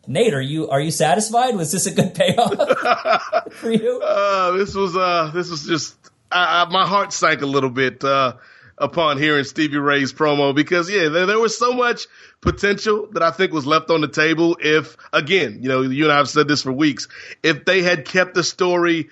Nate, 0.07 0.33
are 0.33 0.41
you 0.41 0.67
are 0.69 0.81
you 0.81 0.89
satisfied? 0.89 1.55
Was 1.55 1.71
this 1.71 1.85
a 1.85 1.93
good 1.93 2.15
payoff 2.15 3.51
for 3.53 3.71
you? 3.71 4.01
Uh, 4.03 4.51
this 4.53 4.73
was 4.73 4.95
uh, 4.95 5.29
this 5.31 5.51
was 5.51 5.63
just 5.63 5.95
I, 6.31 6.63
I, 6.63 6.69
my 6.71 6.87
heart 6.87 7.13
sank 7.13 7.41
a 7.43 7.45
little 7.45 7.69
bit 7.69 8.03
uh, 8.03 8.33
upon 8.77 9.17
hearing 9.17 9.43
Stevie 9.43 9.77
Ray's 9.77 10.13
promo 10.13 10.53
because 10.53 10.89
yeah, 10.89 11.09
there, 11.09 11.25
there 11.25 11.39
was 11.39 11.57
so 11.57 11.73
much 11.73 12.07
potential 12.41 13.07
that 13.13 13.23
I 13.23 13.31
think 13.31 13.51
was 13.53 13.65
left 13.65 13.89
on 13.89 14.01
the 14.01 14.07
table. 14.07 14.57
If 14.59 14.97
again, 15.13 15.59
you 15.61 15.69
know, 15.69 15.81
you 15.81 16.03
and 16.03 16.13
I 16.13 16.17
have 16.17 16.29
said 16.29 16.47
this 16.47 16.63
for 16.63 16.71
weeks, 16.71 17.07
if 17.43 17.65
they 17.65 17.81
had 17.81 18.05
kept 18.05 18.33
the 18.33 18.43
story 18.43 19.09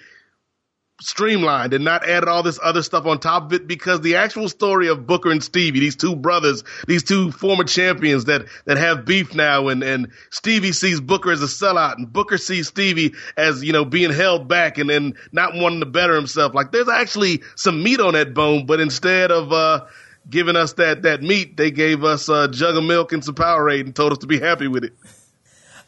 streamlined 1.03 1.73
and 1.73 1.83
not 1.83 2.07
added 2.07 2.29
all 2.29 2.43
this 2.43 2.59
other 2.61 2.81
stuff 2.81 3.05
on 3.05 3.19
top 3.19 3.43
of 3.43 3.53
it 3.53 3.67
because 3.67 4.01
the 4.01 4.15
actual 4.15 4.47
story 4.49 4.87
of 4.87 5.05
Booker 5.05 5.31
and 5.31 5.43
Stevie, 5.43 5.79
these 5.79 5.95
two 5.95 6.15
brothers, 6.15 6.63
these 6.87 7.03
two 7.03 7.31
former 7.31 7.63
champions 7.63 8.25
that, 8.25 8.45
that 8.65 8.77
have 8.77 9.05
beef 9.05 9.35
now 9.35 9.67
and, 9.67 9.83
and 9.83 10.11
Stevie 10.31 10.71
sees 10.71 11.01
Booker 11.01 11.31
as 11.31 11.41
a 11.43 11.47
sellout 11.47 11.95
and 11.97 12.11
Booker 12.11 12.37
sees 12.37 12.67
Stevie 12.67 13.13
as, 13.37 13.63
you 13.63 13.73
know, 13.73 13.85
being 13.85 14.11
held 14.11 14.47
back 14.47 14.77
and 14.77 14.89
then 14.89 15.13
not 15.31 15.53
wanting 15.53 15.81
to 15.81 15.85
better 15.85 16.15
himself. 16.15 16.53
Like 16.53 16.71
there's 16.71 16.89
actually 16.89 17.41
some 17.55 17.83
meat 17.83 17.99
on 17.99 18.13
that 18.13 18.33
bone, 18.33 18.65
but 18.65 18.79
instead 18.79 19.31
of, 19.31 19.51
uh, 19.51 19.85
giving 20.29 20.55
us 20.55 20.73
that, 20.73 21.01
that 21.01 21.21
meat, 21.21 21.57
they 21.57 21.69
gave 21.69 22.05
us 22.05 22.29
a 22.29 22.47
jug 22.47 22.77
of 22.77 22.83
milk 22.83 23.11
and 23.11 23.25
some 23.25 23.35
Powerade 23.35 23.81
and 23.81 23.95
told 23.95 24.13
us 24.13 24.19
to 24.19 24.27
be 24.27 24.39
happy 24.39 24.69
with 24.69 24.85
it. 24.85 24.93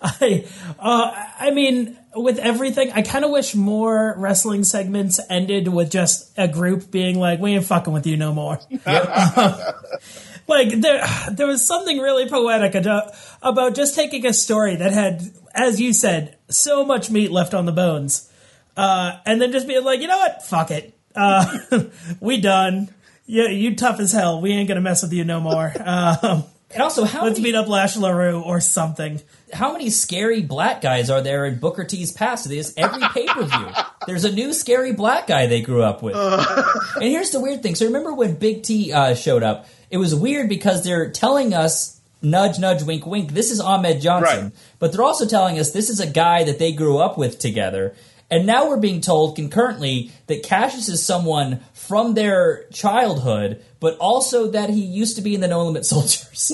I, 0.06 0.46
uh, 0.80 1.12
I 1.40 1.52
mean, 1.52 1.98
with 2.16 2.40
everything, 2.40 2.92
I 2.92 3.02
kind 3.02 3.26
of 3.26 3.32
wish 3.32 3.56
more 3.56 4.16
wrestling 4.18 4.64
segments 4.64 5.20
ended 5.30 5.68
with 5.68 5.92
just 5.92 6.32
a 6.38 6.48
group 6.48 6.92
being 6.92 7.20
like, 7.20 7.40
"We 7.40 7.54
ain't 7.54 7.66
fucking 7.66 7.92
with 7.92 8.06
you 8.06 8.18
no 8.18 8.34
more." 8.34 8.60
like 10.48 10.70
there, 10.80 11.06
there 11.32 11.48
was 11.48 11.66
something 11.66 11.98
really 11.98 12.30
poetic 12.30 12.76
about, 12.76 13.76
just 13.76 13.96
taking 13.96 14.26
a 14.26 14.34
story 14.34 14.76
that 14.76 14.94
had, 14.94 15.24
as 15.54 15.82
you 15.82 15.94
said, 15.94 16.38
so 16.50 16.86
much 16.86 17.10
meat 17.10 17.32
left 17.32 17.54
on 17.54 17.66
the 17.66 17.72
bones, 17.72 18.32
uh, 18.78 19.18
and 19.26 19.42
then 19.42 19.52
just 19.52 19.68
being 19.68 19.84
like, 19.84 20.02
you 20.02 20.08
know 20.08 20.18
what, 20.18 20.44
fuck 20.44 20.72
it, 20.72 20.98
uh, 21.16 21.60
we 22.20 22.40
done. 22.40 22.90
Yeah, 23.28 23.48
you 23.48 23.76
tough 23.76 24.00
as 24.00 24.12
hell. 24.12 24.40
We 24.40 24.52
ain't 24.52 24.68
gonna 24.68 24.82
mess 24.82 25.02
with 25.02 25.12
you 25.12 25.24
no 25.24 25.40
more. 25.40 25.74
Um, 25.84 26.44
and 26.72 26.82
also, 26.82 27.06
how 27.06 27.24
let's 27.24 27.40
many- 27.40 27.52
beat 27.52 27.56
up 27.56 27.68
Lash 27.68 27.96
LeRoux 27.96 28.44
or 28.46 28.60
something. 28.60 29.22
How 29.54 29.72
many 29.72 29.90
scary 29.90 30.42
black 30.42 30.82
guys 30.82 31.10
are 31.10 31.22
there 31.22 31.46
in 31.46 31.60
Booker 31.60 31.84
T's 31.86 32.12
past? 32.12 32.50
This 32.50 32.74
every 32.76 33.02
pay 33.14 33.28
per 33.28 33.44
view. 33.44 33.68
There's 34.08 34.26
a 34.26 34.32
new 34.32 34.52
scary 34.54 34.92
black 34.94 35.28
guy 35.28 35.48
they 35.48 35.62
grew 35.62 35.84
up 35.84 36.02
with. 36.04 36.16
and 36.96 37.04
here's 37.04 37.32
the 37.32 37.40
weird 37.40 37.64
thing. 37.64 37.76
So 37.76 37.86
remember 37.86 38.14
when 38.14 38.36
Big 38.36 38.64
T 38.64 38.92
uh, 38.92 39.16
showed 39.16 39.44
up? 39.44 39.68
It 39.90 39.98
was 39.98 40.14
weird 40.16 40.50
because 40.50 40.84
they're 40.84 41.12
telling 41.12 41.54
us 41.54 42.00
nudge, 42.22 42.58
nudge, 42.60 42.84
wink, 42.84 43.06
wink. 43.06 43.34
This 43.34 43.52
is 43.52 43.60
Ahmed 43.62 44.02
Johnson, 44.02 44.44
Right. 44.46 44.52
but 44.80 44.92
they're 44.92 45.04
also 45.04 45.28
telling 45.28 45.60
us 45.60 45.72
this 45.72 45.90
is 45.90 46.00
a 46.00 46.08
guy 46.08 46.44
that 46.44 46.58
they 46.60 46.72
grew 46.74 46.98
up 46.98 47.18
with 47.18 47.38
together. 47.40 47.96
And 48.32 48.48
now 48.48 48.68
we're 48.68 48.80
being 48.80 49.02
told 49.02 49.36
concurrently 49.36 50.10
that 50.26 50.42
Cassius 50.42 50.90
is 50.90 51.06
someone 51.06 51.62
from 51.88 52.14
their 52.14 52.66
childhood, 52.74 53.64
but 53.80 53.98
also 53.98 54.52
that 54.52 54.70
he 54.70 54.82
used 54.82 55.16
to 55.16 55.22
be 55.22 55.36
in 55.36 55.42
the 55.42 55.48
No 55.48 55.66
Limit 55.66 55.86
Soldiers. 55.94 56.52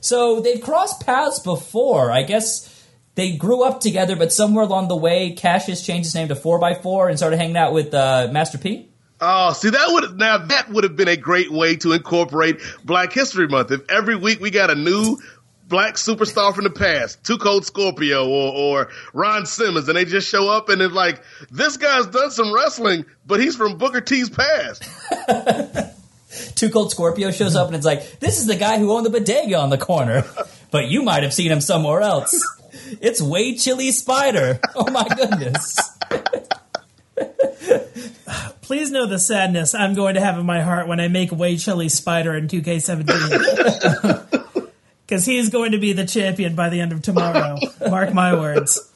so 0.00 0.40
they've 0.40 0.60
crossed 0.60 1.04
paths 1.04 1.40
before. 1.40 2.10
I 2.10 2.22
guess 2.22 2.74
they 3.14 3.36
grew 3.36 3.64
up 3.64 3.80
together, 3.80 4.16
but 4.16 4.32
somewhere 4.32 4.64
along 4.64 4.88
the 4.88 4.96
way, 4.96 5.32
Cassius 5.32 5.84
changed 5.84 6.06
his 6.06 6.14
name 6.14 6.28
to 6.28 6.34
4x4 6.34 7.08
and 7.08 7.18
started 7.18 7.36
hanging 7.38 7.56
out 7.56 7.72
with 7.72 7.92
uh, 7.92 8.28
Master 8.32 8.58
P. 8.58 8.88
Oh, 9.20 9.52
see 9.52 9.70
that 9.70 9.88
would 9.88 10.16
now 10.16 10.38
that 10.38 10.70
would 10.70 10.84
have 10.84 10.94
been 10.94 11.08
a 11.08 11.16
great 11.16 11.50
way 11.50 11.74
to 11.78 11.92
incorporate 11.92 12.60
Black 12.84 13.12
History 13.12 13.48
Month. 13.48 13.72
If 13.72 13.80
every 13.90 14.14
week 14.14 14.38
we 14.38 14.50
got 14.52 14.70
a 14.70 14.76
new 14.76 15.18
black 15.68 15.94
superstar 15.94 16.54
from 16.54 16.64
the 16.64 16.70
past, 16.70 17.22
Two 17.24 17.38
Cold 17.38 17.66
Scorpio 17.66 18.28
or, 18.28 18.52
or 18.52 18.88
Ron 19.12 19.46
Simmons, 19.46 19.88
and 19.88 19.96
they 19.96 20.04
just 20.04 20.28
show 20.28 20.48
up 20.48 20.68
and 20.68 20.80
it's 20.80 20.94
like, 20.94 21.22
this 21.50 21.76
guy's 21.76 22.06
done 22.06 22.30
some 22.30 22.52
wrestling, 22.52 23.04
but 23.26 23.40
he's 23.40 23.56
from 23.56 23.78
Booker 23.78 24.00
T's 24.00 24.30
past. 24.30 24.82
Two 26.56 26.70
Cold 26.70 26.90
Scorpio 26.90 27.30
shows 27.30 27.54
up 27.54 27.66
and 27.68 27.76
it's 27.76 27.86
like, 27.86 28.20
this 28.20 28.38
is 28.38 28.46
the 28.46 28.56
guy 28.56 28.78
who 28.78 28.92
owned 28.92 29.06
the 29.06 29.10
bodega 29.10 29.58
on 29.58 29.70
the 29.70 29.78
corner, 29.78 30.24
but 30.70 30.88
you 30.88 31.02
might 31.02 31.22
have 31.22 31.34
seen 31.34 31.50
him 31.52 31.60
somewhere 31.60 32.00
else. 32.00 32.42
It's 33.00 33.20
Wade 33.20 33.58
Chili 33.58 33.90
Spider. 33.92 34.60
Oh 34.74 34.90
my 34.90 35.06
goodness. 35.08 35.76
Please 38.62 38.90
know 38.90 39.06
the 39.06 39.18
sadness 39.18 39.74
I'm 39.74 39.94
going 39.94 40.14
to 40.14 40.20
have 40.20 40.38
in 40.38 40.46
my 40.46 40.62
heart 40.62 40.86
when 40.86 41.00
I 41.00 41.08
make 41.08 41.32
Way 41.32 41.56
Chili 41.56 41.88
Spider 41.88 42.36
in 42.36 42.48
2K17. 42.48 44.47
Because 45.08 45.24
he 45.24 45.38
is 45.38 45.48
going 45.48 45.72
to 45.72 45.78
be 45.78 45.94
the 45.94 46.04
champion 46.04 46.54
by 46.54 46.68
the 46.68 46.80
end 46.80 46.92
of 46.92 47.00
tomorrow. 47.00 47.56
Mark 47.88 48.12
my 48.12 48.34
words. 48.34 48.92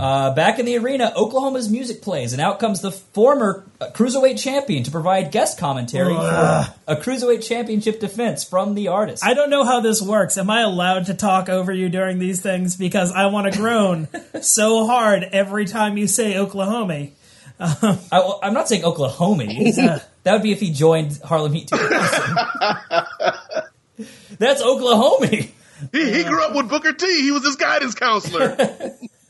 Uh, 0.00 0.34
back 0.34 0.58
in 0.58 0.66
the 0.66 0.76
arena, 0.78 1.12
Oklahoma's 1.16 1.68
music 1.68 2.02
plays, 2.02 2.32
and 2.32 2.42
out 2.42 2.58
comes 2.58 2.80
the 2.80 2.90
former 2.90 3.64
uh, 3.80 3.90
cruiserweight 3.90 4.40
champion 4.40 4.84
to 4.84 4.90
provide 4.90 5.32
guest 5.32 5.58
commentary 5.58 6.14
Ugh. 6.16 6.66
for 6.66 6.92
a 6.92 6.96
cruiserweight 6.96 7.46
championship 7.46 7.98
defense 7.98 8.44
from 8.44 8.74
the 8.74 8.88
artist. 8.88 9.24
I 9.24 9.34
don't 9.34 9.50
know 9.50 9.64
how 9.64 9.80
this 9.80 10.00
works. 10.00 10.38
Am 10.38 10.50
I 10.50 10.62
allowed 10.62 11.06
to 11.06 11.14
talk 11.14 11.48
over 11.48 11.72
you 11.72 11.88
during 11.88 12.18
these 12.18 12.40
things? 12.40 12.76
Because 12.76 13.12
I 13.12 13.26
want 13.26 13.52
to 13.52 13.58
groan 13.58 14.08
so 14.40 14.86
hard 14.86 15.24
every 15.24 15.66
time 15.66 15.96
you 15.96 16.06
say 16.06 16.36
Oklahoma. 16.36 17.08
I, 17.60 18.38
am 18.42 18.54
not 18.54 18.68
saying 18.68 18.84
Oklahoma. 18.84 19.46
that 19.46 20.32
would 20.32 20.42
be 20.42 20.52
if 20.52 20.60
he 20.60 20.72
joined 20.72 21.18
Harlem 21.24 21.52
Heat 21.52 21.68
2000. 21.68 23.64
That's 24.38 24.62
Oklahoma. 24.62 25.26
He, 25.26 25.50
he 25.92 26.24
grew 26.24 26.42
up 26.42 26.54
with 26.54 26.68
Booker 26.68 26.92
T. 26.92 27.22
He 27.22 27.30
was 27.30 27.44
his 27.44 27.56
guidance 27.56 27.94
counselor. 27.94 28.56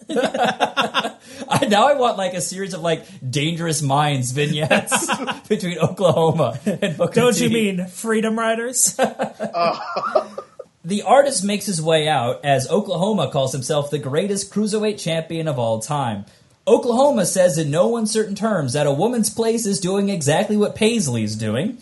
I, 0.08 1.66
now 1.68 1.88
I 1.88 1.94
want 1.94 2.16
like 2.16 2.34
a 2.34 2.40
series 2.40 2.72
of 2.72 2.80
like 2.80 3.04
dangerous 3.28 3.82
minds 3.82 4.30
vignettes 4.32 5.06
between 5.48 5.78
Oklahoma 5.78 6.58
and 6.64 6.96
Booker 6.96 7.20
Don't 7.20 7.34
T. 7.34 7.44
you 7.44 7.50
mean 7.50 7.86
Freedom 7.86 8.38
Riders? 8.38 8.98
Uh. 8.98 10.28
The 10.84 11.02
artist 11.02 11.44
makes 11.44 11.66
his 11.66 11.82
way 11.82 12.08
out 12.08 12.42
as 12.46 12.70
Oklahoma 12.70 13.30
calls 13.30 13.52
himself 13.52 13.90
the 13.90 13.98
greatest 13.98 14.50
cruiserweight 14.50 14.98
champion 14.98 15.46
of 15.46 15.58
all 15.58 15.80
time. 15.80 16.24
Oklahoma 16.66 17.26
says 17.26 17.58
in 17.58 17.70
no 17.70 17.96
uncertain 17.96 18.34
terms 18.34 18.74
that 18.74 18.86
a 18.86 18.92
woman's 18.92 19.28
place 19.28 19.66
is 19.66 19.80
doing 19.80 20.08
exactly 20.08 20.56
what 20.56 20.74
Paisley's 20.74 21.34
doing. 21.34 21.78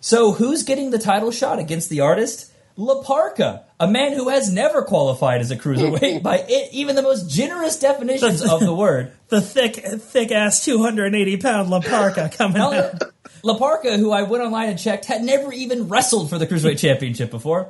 So 0.00 0.32
who's 0.32 0.62
getting 0.62 0.90
the 0.90 0.98
title 0.98 1.30
shot 1.30 1.58
against 1.58 1.90
the 1.90 2.00
artist? 2.00 2.52
La 2.78 3.02
Parka, 3.02 3.64
a 3.80 3.88
man 3.88 4.12
who 4.12 4.28
has 4.28 4.52
never 4.52 4.82
qualified 4.82 5.40
as 5.40 5.50
a 5.50 5.56
cruiserweight 5.56 6.22
by 6.22 6.44
it, 6.46 6.68
even 6.72 6.94
the 6.94 7.02
most 7.02 7.30
generous 7.30 7.78
definitions 7.78 8.42
of 8.42 8.60
the 8.60 8.74
word. 8.74 9.12
the 9.28 9.40
thick, 9.40 9.76
thick 9.76 10.30
ass 10.30 10.62
280 10.64 11.38
pound 11.38 11.70
La 11.70 11.80
Parka 11.80 12.28
coming 12.28 12.58
Hell, 12.58 12.74
out. 12.74 13.02
La 13.42 13.56
Parka, 13.56 13.96
who 13.96 14.12
I 14.12 14.22
went 14.24 14.44
online 14.44 14.68
and 14.68 14.78
checked, 14.78 15.06
had 15.06 15.22
never 15.22 15.52
even 15.52 15.88
wrestled 15.88 16.28
for 16.28 16.38
the 16.38 16.46
Cruiserweight 16.46 16.78
Championship 16.78 17.30
before. 17.30 17.68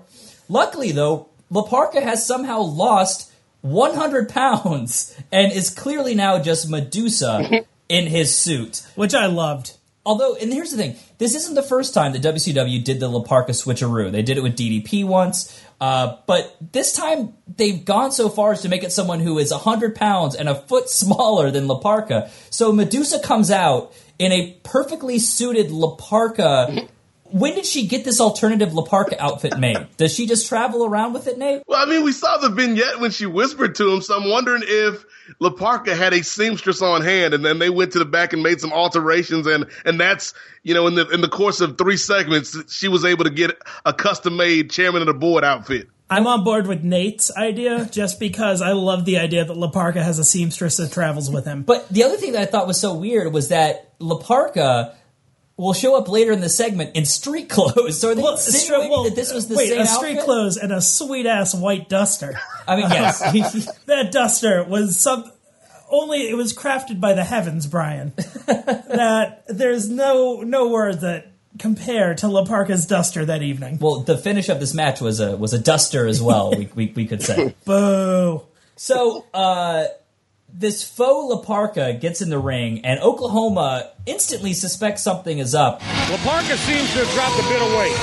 Luckily, 0.48 0.90
though, 0.90 1.28
La 1.50 1.62
Parka 1.62 2.00
has 2.00 2.26
somehow 2.26 2.60
lost 2.60 3.32
100 3.60 4.28
pounds 4.28 5.16
and 5.30 5.52
is 5.52 5.70
clearly 5.70 6.14
now 6.16 6.40
just 6.40 6.68
Medusa 6.68 7.64
in 7.88 8.06
his 8.06 8.34
suit. 8.34 8.82
Which 8.96 9.14
I 9.14 9.26
loved. 9.26 9.76
Although, 10.06 10.36
and 10.36 10.52
here's 10.52 10.70
the 10.70 10.76
thing, 10.76 10.94
this 11.18 11.34
isn't 11.34 11.56
the 11.56 11.62
first 11.62 11.92
time 11.92 12.12
that 12.12 12.22
WCW 12.22 12.82
did 12.84 13.00
the 13.00 13.08
La 13.08 13.22
Parka 13.22 13.50
switcheroo. 13.50 14.12
They 14.12 14.22
did 14.22 14.38
it 14.38 14.40
with 14.40 14.56
DDP 14.56 15.04
once, 15.04 15.60
uh, 15.80 16.18
but 16.26 16.56
this 16.72 16.92
time 16.92 17.34
they've 17.56 17.84
gone 17.84 18.12
so 18.12 18.28
far 18.28 18.52
as 18.52 18.62
to 18.62 18.68
make 18.68 18.84
it 18.84 18.92
someone 18.92 19.18
who 19.18 19.38
is 19.38 19.50
100 19.50 19.96
pounds 19.96 20.36
and 20.36 20.48
a 20.48 20.54
foot 20.54 20.88
smaller 20.88 21.50
than 21.50 21.66
La 21.66 21.80
Parka. 21.80 22.30
So 22.50 22.70
Medusa 22.70 23.18
comes 23.18 23.50
out 23.50 23.92
in 24.18 24.30
a 24.30 24.52
perfectly 24.62 25.18
suited 25.18 25.72
La 25.72 25.96
Parka. 25.96 26.86
When 27.30 27.54
did 27.54 27.66
she 27.66 27.86
get 27.86 28.04
this 28.04 28.20
alternative 28.20 28.74
La 28.74 28.84
Parka 28.84 29.22
outfit 29.22 29.58
made? 29.58 29.86
Does 29.96 30.14
she 30.14 30.26
just 30.26 30.48
travel 30.48 30.84
around 30.84 31.12
with 31.12 31.26
it, 31.26 31.38
Nate? 31.38 31.62
Well, 31.66 31.84
I 31.84 31.88
mean, 31.88 32.04
we 32.04 32.12
saw 32.12 32.38
the 32.38 32.48
vignette 32.48 33.00
when 33.00 33.10
she 33.10 33.26
whispered 33.26 33.74
to 33.76 33.92
him, 33.92 34.02
so 34.02 34.16
I'm 34.16 34.28
wondering 34.28 34.62
if 34.64 35.04
La 35.40 35.50
Parka 35.50 35.94
had 35.94 36.12
a 36.12 36.22
seamstress 36.22 36.82
on 36.82 37.02
hand, 37.02 37.34
and 37.34 37.44
then 37.44 37.58
they 37.58 37.70
went 37.70 37.92
to 37.92 37.98
the 37.98 38.04
back 38.04 38.32
and 38.32 38.42
made 38.42 38.60
some 38.60 38.72
alterations, 38.72 39.46
and 39.46 39.66
and 39.84 40.00
that's 40.00 40.34
you 40.62 40.74
know 40.74 40.86
in 40.86 40.94
the 40.94 41.08
in 41.10 41.20
the 41.20 41.28
course 41.28 41.60
of 41.60 41.78
three 41.78 41.96
segments, 41.96 42.56
she 42.72 42.88
was 42.88 43.04
able 43.04 43.24
to 43.24 43.30
get 43.30 43.56
a 43.84 43.92
custom 43.92 44.36
made 44.36 44.70
chairman 44.70 45.02
of 45.02 45.06
the 45.06 45.14
board 45.14 45.44
outfit. 45.44 45.88
I'm 46.08 46.26
on 46.28 46.44
board 46.44 46.68
with 46.68 46.84
Nate's 46.84 47.36
idea 47.36 47.88
just 47.90 48.20
because 48.20 48.62
I 48.62 48.72
love 48.72 49.04
the 49.04 49.18
idea 49.18 49.44
that 49.44 49.56
La 49.56 49.70
Parka 49.70 50.02
has 50.02 50.20
a 50.20 50.24
seamstress 50.24 50.76
that 50.76 50.92
travels 50.92 51.28
with 51.28 51.44
him. 51.44 51.62
But 51.62 51.88
the 51.88 52.04
other 52.04 52.16
thing 52.16 52.32
that 52.32 52.42
I 52.42 52.46
thought 52.46 52.68
was 52.68 52.80
so 52.80 52.94
weird 52.94 53.32
was 53.32 53.48
that 53.48 53.92
La 53.98 54.18
Parka 54.18 54.94
will 55.56 55.72
show 55.72 55.96
up 55.96 56.08
later 56.08 56.32
in 56.32 56.40
the 56.40 56.48
segment 56.48 56.94
in 56.96 57.04
street 57.04 57.48
clothes. 57.56 58.00
So 58.00 58.10
are 58.10 58.14
they 58.14 58.22
Well, 58.22 58.34
insinuating 58.34 58.90
well, 58.90 59.04
that 59.04 59.14
this 59.14 59.32
was 59.32 59.48
the 59.48 59.56
wait, 59.56 59.68
same 59.68 59.80
a 59.82 59.86
street 59.86 60.20
clothes 60.20 60.56
and 60.56 60.72
a 60.72 60.80
sweet 60.80 61.26
ass 61.26 61.54
white 61.54 61.88
duster. 61.88 62.38
I 62.68 62.76
mean, 62.76 62.90
yes. 62.90 63.74
that 63.86 64.12
duster 64.12 64.64
was 64.64 64.98
some. 64.98 65.30
Only 65.88 66.28
it 66.28 66.36
was 66.36 66.52
crafted 66.52 66.98
by 67.00 67.12
the 67.14 67.22
heavens, 67.24 67.66
Brian. 67.66 68.12
that 68.16 69.44
there's 69.48 69.88
no 69.88 70.42
no 70.42 70.68
word 70.68 71.00
that 71.02 71.32
compare 71.58 72.14
to 72.16 72.28
La 72.28 72.44
Parka's 72.44 72.86
duster 72.86 73.24
that 73.24 73.42
evening. 73.42 73.78
well, 73.80 74.00
the 74.00 74.18
finish 74.18 74.48
of 74.48 74.58
this 74.60 74.74
match 74.74 75.00
was 75.00 75.20
a 75.20 75.36
was 75.36 75.54
a 75.54 75.58
duster 75.58 76.06
as 76.06 76.20
well. 76.20 76.50
we, 76.50 76.68
we 76.74 76.92
we 76.94 77.06
could 77.06 77.22
say. 77.22 77.54
Boo. 77.64 78.42
So 78.74 79.24
uh, 79.32 79.84
this 80.58 80.82
faux 80.82 81.28
La 81.30 81.38
Parka 81.42 81.92
gets 81.92 82.22
in 82.22 82.30
the 82.30 82.38
ring, 82.38 82.84
and 82.84 82.98
Oklahoma 83.00 83.90
instantly 84.06 84.52
suspects 84.54 85.02
something 85.02 85.38
is 85.38 85.54
up. 85.54 85.82
La 86.10 86.16
Parka 86.24 86.56
seems 86.56 86.90
to 86.94 87.04
have 87.04 87.10
dropped 87.14 87.38
a 87.38 87.46
bit 87.48 87.60
of 87.60 87.68
weight. 87.76 87.96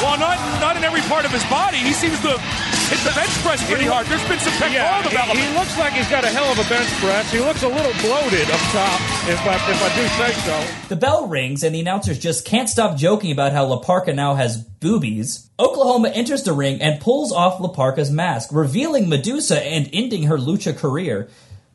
Well, 0.00 0.18
not 0.18 0.38
not 0.60 0.76
in 0.78 0.84
every 0.84 1.02
part 1.02 1.26
of 1.26 1.30
his 1.30 1.44
body. 1.44 1.76
He 1.76 1.92
seems 1.92 2.18
to 2.22 2.28
have 2.38 2.40
hit 2.88 2.98
the 3.04 3.12
bench 3.14 3.30
press 3.44 3.60
pretty 3.68 3.84
hard. 3.84 4.06
There's 4.06 4.26
been 4.26 4.38
some 4.40 4.52
pectoral 4.56 4.72
Yeah, 4.80 5.02
development. 5.02 5.38
he, 5.38 5.44
he 5.46 5.58
looks 5.58 5.76
like 5.78 5.92
he's 5.92 6.08
got 6.08 6.24
a 6.24 6.28
hell 6.28 6.48
of 6.50 6.58
a 6.58 6.66
bench 6.70 6.88
press. 7.04 7.30
He 7.30 7.38
looks 7.40 7.62
a 7.62 7.68
little 7.68 7.92
bloated 8.00 8.48
up 8.48 8.60
top, 8.72 8.96
if 9.28 9.40
I, 9.44 9.54
if 9.68 9.78
I 9.84 9.90
do 9.94 10.04
say 10.16 10.32
so. 10.40 10.88
The 10.88 10.96
bell 10.96 11.28
rings, 11.28 11.62
and 11.62 11.74
the 11.74 11.80
announcers 11.80 12.18
just 12.18 12.46
can't 12.46 12.68
stop 12.70 12.96
joking 12.96 13.30
about 13.30 13.52
how 13.52 13.66
La 13.66 13.80
Parka 13.80 14.14
now 14.14 14.34
has 14.36 14.56
boobies. 14.56 15.50
Oklahoma 15.58 16.08
enters 16.08 16.44
the 16.44 16.54
ring 16.54 16.80
and 16.80 16.98
pulls 17.02 17.30
off 17.30 17.60
La 17.60 17.68
Parka's 17.68 18.10
mask, 18.10 18.48
revealing 18.52 19.10
Medusa 19.10 19.62
and 19.62 19.90
ending 19.92 20.22
her 20.24 20.38
lucha 20.38 20.74
career. 20.74 21.28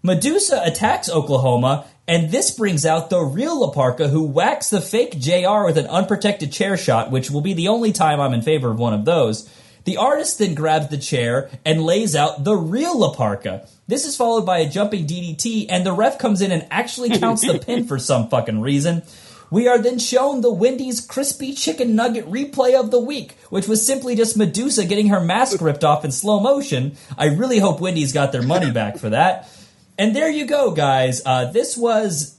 Medusa 0.05 0.61
attacks 0.63 1.09
Oklahoma, 1.09 1.87
and 2.07 2.29
this 2.29 2.51
brings 2.51 2.85
out 2.85 3.09
the 3.09 3.21
real 3.21 3.61
La 3.61 3.71
Parka, 3.71 4.07
who 4.07 4.23
whacks 4.23 4.69
the 4.69 4.79
fake 4.79 5.19
JR 5.19 5.65
with 5.65 5.79
an 5.79 5.87
unprotected 5.87 6.53
chair 6.53 6.77
shot, 6.77 7.09
which 7.09 7.31
will 7.31 7.41
be 7.41 7.55
the 7.55 7.69
only 7.69 7.91
time 7.91 8.19
I'm 8.19 8.35
in 8.35 8.43
favor 8.43 8.69
of 8.69 8.77
one 8.77 8.93
of 8.93 9.05
those. 9.05 9.49
The 9.85 9.97
artist 9.97 10.37
then 10.37 10.53
grabs 10.53 10.89
the 10.89 10.99
chair 10.99 11.49
and 11.65 11.81
lays 11.81 12.15
out 12.15 12.43
the 12.43 12.55
real 12.55 12.99
La 12.99 13.15
Parka. 13.15 13.67
This 13.87 14.05
is 14.05 14.15
followed 14.15 14.45
by 14.45 14.59
a 14.59 14.69
jumping 14.69 15.07
DDT, 15.07 15.65
and 15.69 15.83
the 15.83 15.91
ref 15.91 16.19
comes 16.19 16.39
in 16.39 16.51
and 16.51 16.67
actually 16.69 17.17
counts 17.17 17.41
the 17.41 17.57
pin 17.57 17.87
for 17.87 17.97
some 17.97 18.29
fucking 18.29 18.61
reason. 18.61 19.01
We 19.49 19.67
are 19.67 19.79
then 19.79 19.97
shown 19.97 20.41
the 20.41 20.53
Wendy's 20.53 21.01
crispy 21.01 21.53
chicken 21.53 21.95
nugget 21.95 22.29
replay 22.29 22.79
of 22.79 22.91
the 22.91 22.99
week, 22.99 23.33
which 23.49 23.67
was 23.67 23.83
simply 23.83 24.15
just 24.15 24.37
Medusa 24.37 24.85
getting 24.85 25.07
her 25.07 25.19
mask 25.19 25.61
ripped 25.61 25.83
off 25.83 26.05
in 26.05 26.11
slow 26.11 26.39
motion. 26.39 26.95
I 27.17 27.25
really 27.27 27.57
hope 27.57 27.81
Wendy's 27.81 28.13
got 28.13 28.31
their 28.31 28.43
money 28.43 28.69
back 28.69 28.99
for 28.99 29.09
that. 29.09 29.49
And 29.97 30.15
there 30.15 30.29
you 30.29 30.45
go, 30.45 30.71
guys. 30.71 31.21
Uh, 31.25 31.51
this 31.51 31.77
was 31.77 32.37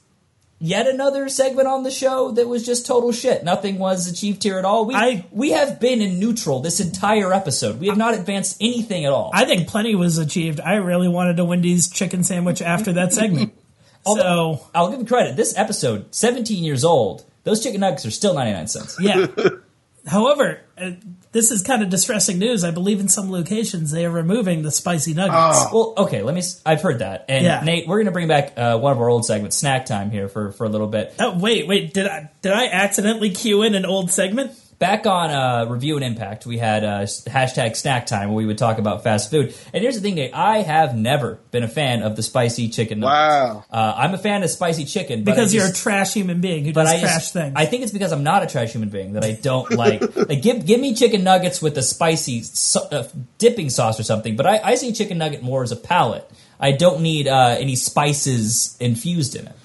yet 0.58 0.86
another 0.86 1.28
segment 1.28 1.68
on 1.68 1.82
the 1.82 1.90
show 1.90 2.32
that 2.32 2.48
was 2.48 2.64
just 2.64 2.86
total 2.86 3.12
shit. 3.12 3.44
Nothing 3.44 3.78
was 3.78 4.10
achieved 4.10 4.42
here 4.42 4.58
at 4.58 4.64
all. 4.64 4.86
We 4.86 5.24
we 5.30 5.50
have 5.50 5.80
been 5.80 6.00
in 6.00 6.18
neutral 6.18 6.60
this 6.60 6.80
entire 6.80 7.32
episode. 7.32 7.80
We 7.80 7.88
have 7.88 7.98
not 7.98 8.14
advanced 8.14 8.56
anything 8.60 9.04
at 9.04 9.12
all. 9.12 9.30
I 9.34 9.44
think 9.44 9.68
plenty 9.68 9.94
was 9.94 10.18
achieved. 10.18 10.60
I 10.60 10.74
really 10.74 11.08
wanted 11.08 11.38
a 11.38 11.44
Wendy's 11.44 11.90
chicken 11.90 12.24
sandwich 12.24 12.62
after 12.62 12.92
that 12.94 13.12
segment. 13.12 13.54
Although, 14.06 14.60
I'll 14.72 14.88
give 14.90 15.00
him 15.00 15.06
credit. 15.06 15.34
This 15.34 15.58
episode, 15.58 16.14
17 16.14 16.62
years 16.62 16.84
old, 16.84 17.24
those 17.42 17.60
chicken 17.60 17.80
nuggets 17.80 18.06
are 18.06 18.12
still 18.12 18.34
99 18.34 18.68
cents. 18.68 18.96
Yeah. 19.00 19.26
However, 20.06 20.60
uh, 20.80 20.90
this 21.32 21.50
is 21.50 21.62
kind 21.62 21.82
of 21.82 21.88
distressing 21.88 22.38
news. 22.38 22.62
I 22.64 22.70
believe 22.70 23.00
in 23.00 23.08
some 23.08 23.30
locations 23.30 23.90
they 23.90 24.06
are 24.06 24.10
removing 24.10 24.62
the 24.62 24.70
spicy 24.70 25.14
nuggets. 25.14 25.72
Well, 25.72 25.94
okay, 25.98 26.22
let 26.22 26.34
me. 26.34 26.40
s- 26.40 26.62
I've 26.64 26.80
heard 26.80 27.00
that, 27.00 27.24
and 27.28 27.44
Yeah. 27.44 27.60
Nate, 27.64 27.88
we're 27.88 27.96
going 27.96 28.06
to 28.06 28.12
bring 28.12 28.28
back 28.28 28.52
uh, 28.56 28.78
one 28.78 28.92
of 28.92 29.00
our 29.00 29.08
old 29.08 29.24
segments, 29.26 29.56
snack 29.56 29.86
time, 29.86 30.10
here 30.10 30.28
for 30.28 30.52
for 30.52 30.64
a 30.64 30.68
little 30.68 30.86
bit. 30.86 31.12
Oh, 31.18 31.36
wait, 31.38 31.66
wait. 31.66 31.92
Did 31.92 32.06
I 32.06 32.30
did 32.40 32.52
I 32.52 32.66
accidentally 32.68 33.30
cue 33.30 33.62
in 33.62 33.74
an 33.74 33.84
old 33.84 34.12
segment? 34.12 34.52
Back 34.78 35.06
on 35.06 35.30
uh, 35.30 35.70
review 35.70 35.96
and 35.96 36.04
impact, 36.04 36.44
we 36.44 36.58
had 36.58 36.84
uh, 36.84 37.00
hashtag 37.04 37.76
snack 37.76 38.04
time 38.04 38.28
where 38.28 38.36
we 38.36 38.44
would 38.44 38.58
talk 38.58 38.76
about 38.76 39.02
fast 39.02 39.30
food. 39.30 39.54
And 39.72 39.82
here's 39.82 39.94
the 39.94 40.02
thing, 40.02 40.16
Nate, 40.16 40.34
I 40.34 40.58
have 40.60 40.94
never 40.94 41.38
been 41.50 41.62
a 41.62 41.68
fan 41.68 42.02
of 42.02 42.14
the 42.14 42.22
spicy 42.22 42.68
chicken. 42.68 43.00
Nuggets. 43.00 43.14
Wow, 43.14 43.64
uh, 43.70 43.94
I'm 43.96 44.12
a 44.12 44.18
fan 44.18 44.42
of 44.42 44.50
spicy 44.50 44.84
chicken 44.84 45.24
but 45.24 45.30
Because 45.34 45.54
I 45.54 45.56
you're 45.56 45.68
a 45.68 45.72
trash 45.72 46.12
human 46.12 46.42
being 46.42 46.66
who 46.66 46.74
but 46.74 46.84
does 46.84 46.92
I 46.92 47.00
trash 47.00 47.14
just- 47.14 47.32
things. 47.32 47.54
I 47.56 47.64
think 47.64 47.84
it's 47.84 47.92
because 47.92 48.12
I'm 48.12 48.22
not 48.22 48.42
a 48.42 48.46
trash 48.46 48.72
human 48.72 48.90
being 48.90 49.14
that 49.14 49.24
I 49.24 49.32
don't 49.32 49.70
like. 49.78 50.14
like 50.14 50.42
give 50.42 50.66
give 50.66 50.78
me 50.78 50.94
chicken 50.94 51.24
nuggets 51.24 51.62
with 51.62 51.78
a 51.78 51.82
spicy 51.82 52.42
so, 52.42 52.80
uh, 52.92 53.08
dipping 53.38 53.70
sauce 53.70 53.98
or 53.98 54.02
something. 54.02 54.36
But 54.36 54.46
I, 54.46 54.60
I 54.62 54.74
see 54.74 54.92
chicken 54.92 55.16
nugget 55.16 55.42
more 55.42 55.62
as 55.62 55.72
a 55.72 55.76
palate. 55.76 56.30
I 56.60 56.72
don't 56.72 57.00
need 57.00 57.28
uh, 57.28 57.56
any 57.58 57.76
spices 57.76 58.76
infused 58.78 59.36
in 59.36 59.46
it. 59.46 59.56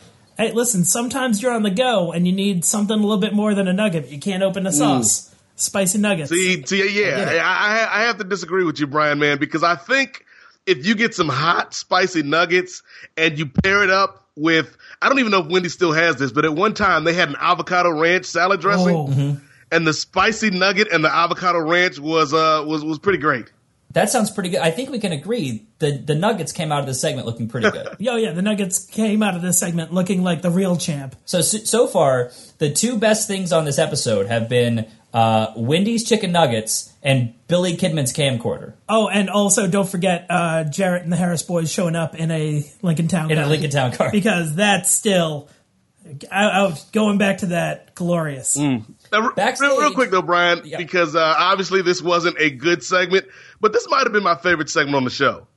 Hey, 0.41 0.51
listen, 0.53 0.85
sometimes 0.85 1.39
you're 1.39 1.51
on 1.51 1.61
the 1.61 1.69
go 1.69 2.11
and 2.11 2.25
you 2.25 2.33
need 2.33 2.65
something 2.65 2.97
a 2.97 2.99
little 3.01 3.19
bit 3.19 3.31
more 3.31 3.53
than 3.53 3.67
a 3.67 3.73
nugget. 3.73 4.09
You 4.09 4.17
can't 4.19 4.41
open 4.41 4.65
a 4.65 4.71
sauce. 4.71 5.33
Spicy 5.55 5.99
nuggets. 5.99 6.31
See, 6.31 6.65
see, 6.65 6.99
yeah, 6.99 7.43
I, 7.45 7.99
I, 7.99 7.99
I 7.99 8.03
have 8.05 8.17
to 8.17 8.23
disagree 8.23 8.63
with 8.63 8.79
you, 8.79 8.87
Brian, 8.87 9.19
man, 9.19 9.37
because 9.37 9.61
I 9.61 9.75
think 9.75 10.25
if 10.65 10.83
you 10.83 10.95
get 10.95 11.13
some 11.13 11.29
hot, 11.29 11.75
spicy 11.75 12.23
nuggets 12.23 12.81
and 13.15 13.37
you 13.37 13.45
pair 13.45 13.83
it 13.83 13.91
up 13.91 14.25
with, 14.35 14.75
I 14.99 15.09
don't 15.09 15.19
even 15.19 15.31
know 15.31 15.41
if 15.41 15.51
Wendy 15.51 15.69
still 15.69 15.91
has 15.93 16.15
this, 16.15 16.31
but 16.31 16.43
at 16.43 16.55
one 16.55 16.73
time 16.73 17.03
they 17.03 17.13
had 17.13 17.29
an 17.29 17.35
avocado 17.39 17.91
ranch 17.91 18.25
salad 18.25 18.61
dressing, 18.61 18.95
Oh. 18.95 19.07
Mm-hmm. 19.09 19.45
and 19.71 19.85
the 19.85 19.93
spicy 19.93 20.49
nugget 20.49 20.87
and 20.91 21.03
the 21.05 21.13
avocado 21.13 21.59
ranch 21.59 21.99
was 21.99 22.33
uh 22.33 22.63
was 22.65 22.83
was 22.83 22.97
pretty 22.97 23.19
great. 23.19 23.51
That 23.93 24.09
sounds 24.09 24.31
pretty 24.31 24.49
good. 24.49 24.61
I 24.61 24.71
think 24.71 24.89
we 24.89 24.99
can 24.99 25.11
agree 25.11 25.65
the 25.79 25.91
the 25.91 26.15
nuggets 26.15 26.51
came 26.51 26.71
out 26.71 26.79
of 26.79 26.85
this 26.85 27.01
segment 27.01 27.25
looking 27.27 27.47
pretty 27.47 27.71
good. 27.71 27.87
Yo, 27.99 28.15
yeah, 28.15 28.31
the 28.31 28.41
nuggets 28.41 28.85
came 28.85 29.23
out 29.23 29.35
of 29.35 29.41
this 29.41 29.57
segment 29.57 29.93
looking 29.93 30.23
like 30.23 30.41
the 30.41 30.49
real 30.51 30.75
champ. 30.77 31.15
So 31.25 31.41
so 31.41 31.57
so 31.59 31.87
far, 31.87 32.31
the 32.57 32.71
two 32.71 32.97
best 32.97 33.27
things 33.27 33.51
on 33.51 33.65
this 33.65 33.79
episode 33.79 34.27
have 34.27 34.47
been 34.49 34.87
uh, 35.13 35.53
Wendy's 35.55 36.07
chicken 36.07 36.31
nuggets 36.31 36.93
and 37.03 37.33
Billy 37.47 37.75
Kidman's 37.75 38.13
camcorder. 38.13 38.73
Oh, 38.87 39.07
and 39.09 39.29
also 39.29 39.67
don't 39.67 39.89
forget 39.89 40.25
uh, 40.29 40.63
Jarrett 40.65 41.03
and 41.03 41.11
the 41.11 41.17
Harris 41.17 41.43
boys 41.43 41.71
showing 41.71 41.95
up 41.95 42.15
in 42.15 42.31
a 42.31 42.63
Lincoln 42.81 43.07
Town 43.07 43.31
In 43.31 43.37
a. 43.37 43.47
Lincoln 43.47 43.71
Town 43.71 43.91
car. 43.91 44.09
because 44.11 44.55
that's 44.55 44.91
still. 44.91 45.49
I, 46.31 46.45
I 46.45 46.63
was 46.63 46.83
going 46.91 47.17
back 47.17 47.39
to 47.39 47.47
that 47.47 47.93
glorious. 47.95 48.57
Now, 49.11 49.31
real, 49.59 49.79
real 49.79 49.93
quick 49.93 50.09
though, 50.09 50.21
Brian, 50.21 50.61
because 50.77 51.15
uh, 51.15 51.35
obviously 51.37 51.81
this 51.81 52.01
wasn't 52.01 52.37
a 52.39 52.49
good 52.49 52.83
segment, 52.83 53.25
but 53.59 53.73
this 53.73 53.87
might 53.89 54.03
have 54.03 54.11
been 54.13 54.23
my 54.23 54.35
favorite 54.35 54.69
segment 54.69 54.95
on 54.95 55.03
the 55.03 55.09
show 55.11 55.47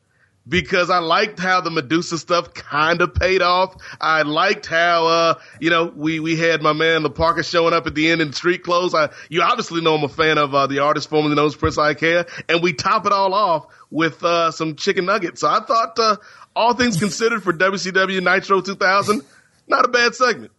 because 0.47 0.91
I 0.91 0.99
liked 0.99 1.39
how 1.39 1.61
the 1.61 1.71
Medusa 1.71 2.19
stuff 2.19 2.53
kind 2.53 3.01
of 3.01 3.15
paid 3.15 3.43
off. 3.43 3.77
I 4.01 4.23
liked 4.23 4.67
how 4.67 5.07
uh, 5.07 5.35
you 5.61 5.71
know 5.71 5.93
we 5.95 6.21
we 6.21 6.37
had 6.37 6.63
my 6.63 6.73
man 6.73 7.03
the 7.03 7.11
Parker 7.11 7.43
showing 7.43 7.73
up 7.75 7.87
at 7.87 7.95
the 7.95 8.11
end 8.11 8.21
in 8.21 8.33
street 8.33 8.63
clothes. 8.63 8.95
I, 8.95 9.11
you 9.29 9.43
obviously 9.43 9.81
know 9.81 9.95
I'm 9.95 10.05
a 10.05 10.09
fan 10.09 10.39
of 10.39 10.55
uh, 10.55 10.67
the 10.67 10.81
artist 10.81 11.09
formerly 11.09 11.35
known 11.35 11.47
as 11.47 11.57
Prince 11.57 11.77
Iaukea, 11.77 12.29
and 12.49 12.63
we 12.63 12.73
top 12.73 13.07
it 13.07 13.13
all 13.13 13.33
off 13.33 13.67
with 13.91 14.23
uh, 14.25 14.51
some 14.51 14.77
chicken 14.77 15.07
nuggets. 15.07 15.41
So 15.41 15.49
I 15.49 15.61
thought, 15.61 15.99
uh, 15.99 16.17
all 16.55 16.75
things 16.75 16.99
considered, 16.99 17.43
for 17.43 17.53
WCW 17.53 18.23
Nitro 18.23 18.61
2000, 18.61 19.23
not 19.67 19.85
a 19.85 19.89
bad 19.89 20.15
segment. 20.15 20.53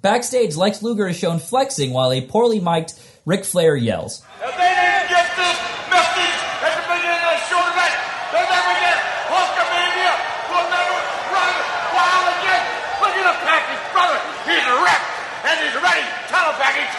Backstage, 0.00 0.54
Lex 0.54 0.82
Luger 0.82 1.08
is 1.08 1.16
shown 1.18 1.38
flexing 1.38 1.92
while 1.92 2.12
a 2.12 2.20
poorly 2.20 2.60
mic'd 2.60 2.94
Ric 3.26 3.44
Flair 3.44 3.74
yells. 3.74 4.22
If 4.40 4.54
they 4.54 4.72
didn't 4.72 5.08
get 5.10 5.26
this 5.34 5.58
message 5.90 6.36
at 6.62 6.72
the 6.78 6.84
beginning 6.86 7.18
of 7.18 7.32
the 7.34 7.42
show 7.50 7.60
tonight, 7.60 7.96
they'll 8.30 8.46
never 8.46 8.74
get 8.78 8.96
Hulkamania. 9.26 10.12
We'll 10.48 10.70
never 10.70 10.96
run 11.34 11.54
wild 11.92 12.26
again. 12.38 12.64
Look 13.02 13.14
at 13.18 13.26
the 13.26 13.36
package, 13.42 13.82
brother. 13.90 14.18
He's 14.46 14.64
wrecked 14.64 15.08
and 15.44 15.56
he's 15.66 15.76
ready. 15.82 16.04
Tell 16.30 16.46
him, 16.46 16.56
package. 16.62 16.94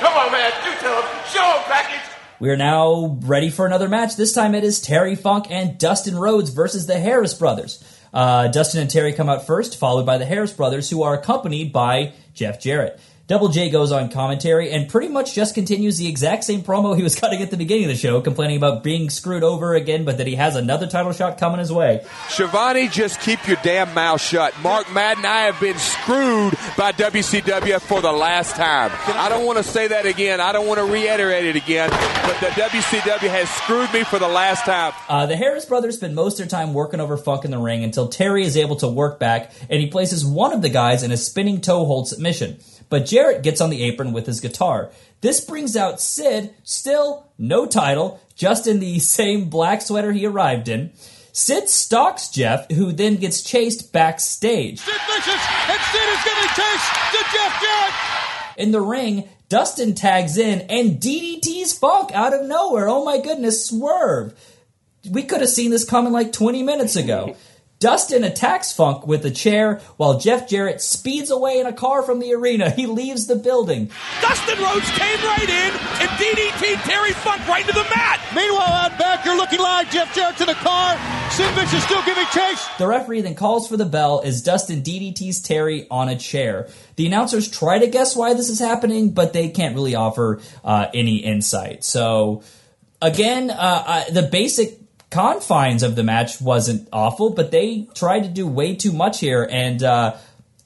Come 0.00 0.14
on, 0.16 0.32
man. 0.32 0.50
You 0.64 0.72
tell 0.80 0.96
him. 1.02 1.06
Show 1.28 1.44
him, 1.44 1.62
package. 1.68 2.06
We 2.40 2.50
are 2.50 2.56
now 2.56 3.18
ready 3.22 3.50
for 3.50 3.66
another 3.66 3.88
match. 3.88 4.16
This 4.16 4.32
time 4.32 4.54
it 4.54 4.64
is 4.64 4.80
Terry 4.80 5.14
Funk 5.14 5.50
and 5.50 5.76
Dustin 5.76 6.16
Rhodes 6.16 6.50
versus 6.50 6.86
the 6.86 6.98
Harris 6.98 7.34
Brothers. 7.34 7.82
Uh, 8.12 8.48
Dustin 8.48 8.80
and 8.80 8.90
Terry 8.90 9.12
come 9.12 9.28
out 9.28 9.46
first, 9.46 9.78
followed 9.78 10.06
by 10.06 10.18
the 10.18 10.26
Harris 10.26 10.52
Brothers, 10.52 10.90
who 10.90 11.02
are 11.02 11.14
accompanied 11.14 11.72
by 11.72 12.12
Jeff 12.34 12.60
Jarrett. 12.60 13.00
Double 13.28 13.48
J 13.48 13.68
goes 13.68 13.92
on 13.92 14.08
commentary 14.08 14.70
and 14.72 14.88
pretty 14.88 15.08
much 15.08 15.34
just 15.34 15.54
continues 15.54 15.98
the 15.98 16.08
exact 16.08 16.44
same 16.44 16.62
promo 16.62 16.96
he 16.96 17.02
was 17.02 17.14
cutting 17.20 17.42
at 17.42 17.50
the 17.50 17.58
beginning 17.58 17.84
of 17.84 17.90
the 17.90 17.96
show, 17.96 18.22
complaining 18.22 18.56
about 18.56 18.82
being 18.82 19.10
screwed 19.10 19.44
over 19.44 19.74
again, 19.74 20.06
but 20.06 20.16
that 20.16 20.26
he 20.26 20.34
has 20.36 20.56
another 20.56 20.86
title 20.86 21.12
shot 21.12 21.36
coming 21.36 21.58
his 21.58 21.70
way. 21.70 22.06
Schiavone, 22.30 22.88
just 22.88 23.20
keep 23.20 23.46
your 23.46 23.58
damn 23.62 23.92
mouth 23.92 24.22
shut. 24.22 24.58
Mark 24.62 24.90
Madden, 24.94 25.26
I 25.26 25.42
have 25.42 25.60
been 25.60 25.76
screwed 25.76 26.54
by 26.78 26.92
WCW 26.92 27.78
for 27.82 28.00
the 28.00 28.10
last 28.10 28.56
time. 28.56 28.90
I 29.08 29.28
don't 29.28 29.44
want 29.44 29.58
to 29.58 29.64
say 29.64 29.88
that 29.88 30.06
again. 30.06 30.40
I 30.40 30.52
don't 30.52 30.66
want 30.66 30.78
to 30.78 30.86
reiterate 30.86 31.44
it 31.44 31.56
again, 31.56 31.90
but 31.90 32.40
the 32.40 32.46
WCW 32.46 33.28
has 33.28 33.50
screwed 33.50 33.92
me 33.92 34.04
for 34.04 34.18
the 34.18 34.26
last 34.26 34.64
time. 34.64 34.94
Uh, 35.06 35.26
the 35.26 35.36
Harris 35.36 35.66
brothers 35.66 35.96
spend 35.96 36.14
most 36.14 36.40
of 36.40 36.48
their 36.48 36.58
time 36.58 36.72
working 36.72 36.98
over 36.98 37.18
Funk 37.18 37.44
in 37.44 37.50
the 37.50 37.58
ring 37.58 37.84
until 37.84 38.08
Terry 38.08 38.46
is 38.46 38.56
able 38.56 38.76
to 38.76 38.88
work 38.88 39.20
back 39.20 39.52
and 39.68 39.82
he 39.82 39.88
places 39.88 40.24
one 40.24 40.54
of 40.54 40.62
the 40.62 40.70
guys 40.70 41.02
in 41.02 41.12
a 41.12 41.16
spinning 41.18 41.60
toe 41.60 41.84
hold 41.84 42.08
submission. 42.08 42.56
But 42.88 43.06
Jarrett 43.06 43.42
gets 43.42 43.60
on 43.60 43.70
the 43.70 43.82
apron 43.82 44.12
with 44.12 44.26
his 44.26 44.40
guitar. 44.40 44.90
This 45.20 45.40
brings 45.40 45.76
out 45.76 46.00
Sid, 46.00 46.54
still 46.62 47.26
no 47.38 47.66
title, 47.66 48.20
just 48.34 48.66
in 48.66 48.80
the 48.80 48.98
same 48.98 49.48
black 49.48 49.82
sweater 49.82 50.12
he 50.12 50.26
arrived 50.26 50.68
in. 50.68 50.92
Sid 51.32 51.68
stalks 51.68 52.28
Jeff, 52.28 52.70
who 52.72 52.92
then 52.92 53.16
gets 53.16 53.42
chased 53.42 53.92
backstage. 53.92 54.80
Sid 54.80 54.94
Vicious, 55.06 55.46
and 55.68 55.80
Sid 55.92 56.08
is 56.08 56.24
giving 56.24 56.48
chase 56.48 56.88
to 57.12 57.18
Jeff 57.32 57.62
Jarrett. 57.62 57.94
In 58.56 58.72
the 58.72 58.80
ring, 58.80 59.28
Dustin 59.48 59.94
tags 59.94 60.36
in 60.36 60.62
and 60.62 61.00
DDT's 61.00 61.78
Funk 61.78 62.10
out 62.12 62.34
of 62.34 62.46
nowhere. 62.46 62.88
Oh 62.88 63.04
my 63.04 63.18
goodness, 63.18 63.66
swerve. 63.66 64.34
We 65.08 65.22
could 65.22 65.40
have 65.40 65.48
seen 65.48 65.70
this 65.70 65.84
coming 65.84 66.12
like 66.12 66.32
20 66.32 66.62
minutes 66.62 66.96
ago. 66.96 67.36
Dustin 67.80 68.24
attacks 68.24 68.72
Funk 68.72 69.06
with 69.06 69.24
a 69.24 69.30
chair 69.30 69.80
while 69.98 70.18
Jeff 70.18 70.48
Jarrett 70.48 70.82
speeds 70.82 71.30
away 71.30 71.60
in 71.60 71.66
a 71.66 71.72
car 71.72 72.02
from 72.02 72.18
the 72.18 72.34
arena. 72.34 72.70
He 72.70 72.86
leaves 72.86 73.28
the 73.28 73.36
building. 73.36 73.90
Dustin 74.20 74.58
Rhodes 74.58 74.90
came 74.90 75.18
right 75.20 75.48
in 75.48 75.72
and 76.00 76.10
DDT 76.18 76.82
Terry 76.82 77.12
Funk 77.12 77.46
right 77.46 77.60
into 77.60 77.74
the 77.74 77.86
mat. 77.94 78.20
Meanwhile, 78.34 78.62
out 78.62 78.98
back, 78.98 79.24
you're 79.24 79.36
looking 79.36 79.60
live. 79.60 79.88
Jeff 79.90 80.12
Jarrett 80.12 80.36
to 80.38 80.44
the 80.44 80.54
car. 80.54 80.98
Sid 81.30 81.56
is 81.72 81.84
still 81.84 82.02
giving 82.04 82.26
chase. 82.26 82.66
The 82.78 82.86
referee 82.88 83.20
then 83.20 83.36
calls 83.36 83.68
for 83.68 83.76
the 83.76 83.84
bell 83.84 84.22
as 84.24 84.42
Dustin 84.42 84.82
DDT's 84.82 85.40
Terry 85.40 85.86
on 85.88 86.08
a 86.08 86.16
chair. 86.16 86.68
The 86.96 87.06
announcers 87.06 87.48
try 87.48 87.78
to 87.78 87.86
guess 87.86 88.16
why 88.16 88.34
this 88.34 88.48
is 88.48 88.58
happening, 88.58 89.12
but 89.12 89.32
they 89.32 89.50
can't 89.50 89.76
really 89.76 89.94
offer 89.94 90.40
uh, 90.64 90.88
any 90.92 91.18
insight. 91.18 91.84
So, 91.84 92.42
again, 93.00 93.50
uh, 93.50 93.84
I, 93.86 94.10
the 94.10 94.22
basic 94.22 94.78
confines 95.10 95.82
of 95.82 95.96
the 95.96 96.02
match 96.02 96.40
wasn't 96.40 96.88
awful, 96.92 97.30
but 97.30 97.50
they 97.50 97.88
tried 97.94 98.24
to 98.24 98.28
do 98.28 98.46
way 98.46 98.74
too 98.74 98.92
much 98.92 99.20
here, 99.20 99.48
and 99.50 99.82
uh, 99.82 100.16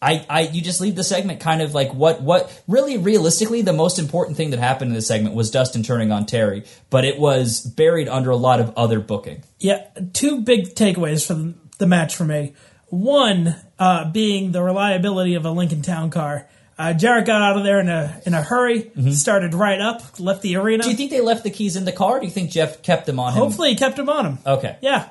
I, 0.02 0.26
I, 0.28 0.40
you 0.40 0.60
just 0.60 0.80
leave 0.80 0.96
the 0.96 1.04
segment 1.04 1.38
kind 1.38 1.62
of 1.62 1.74
like 1.74 1.94
what, 1.94 2.20
what 2.20 2.62
really 2.66 2.98
realistically 2.98 3.62
the 3.62 3.72
most 3.72 4.00
important 4.00 4.36
thing 4.36 4.50
that 4.50 4.58
happened 4.58 4.90
in 4.90 4.94
this 4.94 5.06
segment 5.06 5.36
was 5.36 5.52
Dustin 5.52 5.84
turning 5.84 6.10
on 6.10 6.26
Terry, 6.26 6.64
but 6.90 7.04
it 7.04 7.20
was 7.20 7.60
buried 7.60 8.08
under 8.08 8.30
a 8.30 8.36
lot 8.36 8.58
of 8.58 8.76
other 8.76 8.98
booking. 8.98 9.44
Yeah, 9.60 9.86
two 10.12 10.40
big 10.40 10.74
takeaways 10.74 11.24
from 11.24 11.60
the 11.78 11.86
match 11.86 12.16
for 12.16 12.24
me. 12.24 12.54
One 12.88 13.54
uh, 13.78 14.10
being 14.10 14.50
the 14.50 14.62
reliability 14.62 15.34
of 15.34 15.44
a 15.46 15.50
Lincoln 15.50 15.82
Town 15.82 16.10
car. 16.10 16.48
Uh, 16.82 16.92
Jarrett 16.92 17.26
got 17.26 17.42
out 17.42 17.56
of 17.56 17.62
there 17.62 17.78
in 17.78 17.88
a 17.88 18.20
in 18.26 18.34
a 18.34 18.42
hurry, 18.42 18.90
started 19.12 19.54
right 19.54 19.80
up, 19.80 20.18
left 20.18 20.42
the 20.42 20.56
arena. 20.56 20.82
Do 20.82 20.90
you 20.90 20.96
think 20.96 21.12
they 21.12 21.20
left 21.20 21.44
the 21.44 21.50
keys 21.50 21.76
in 21.76 21.84
the 21.84 21.92
car? 21.92 22.16
Or 22.16 22.18
do 22.18 22.26
you 22.26 22.32
think 22.32 22.50
Jeff 22.50 22.82
kept 22.82 23.06
them 23.06 23.20
on 23.20 23.32
him? 23.32 23.38
Hopefully, 23.38 23.68
he 23.70 23.76
kept 23.76 23.94
them 23.94 24.08
on 24.08 24.26
him. 24.26 24.38
Okay. 24.44 24.78
Yeah. 24.80 25.08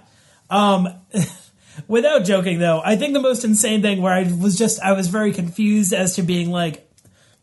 Um, 0.49 0.89
without 1.87 2.25
joking, 2.25 2.59
though, 2.59 2.81
I 2.83 2.97
think 2.97 3.13
the 3.13 3.21
most 3.21 3.45
insane 3.45 3.81
thing 3.81 4.01
where 4.01 4.11
I 4.11 4.23
was 4.23 4.57
just 4.57 4.81
I 4.81 4.91
was 4.91 5.07
very 5.07 5.31
confused 5.31 5.93
as 5.93 6.15
to 6.17 6.23
being 6.23 6.51
like, 6.51 6.85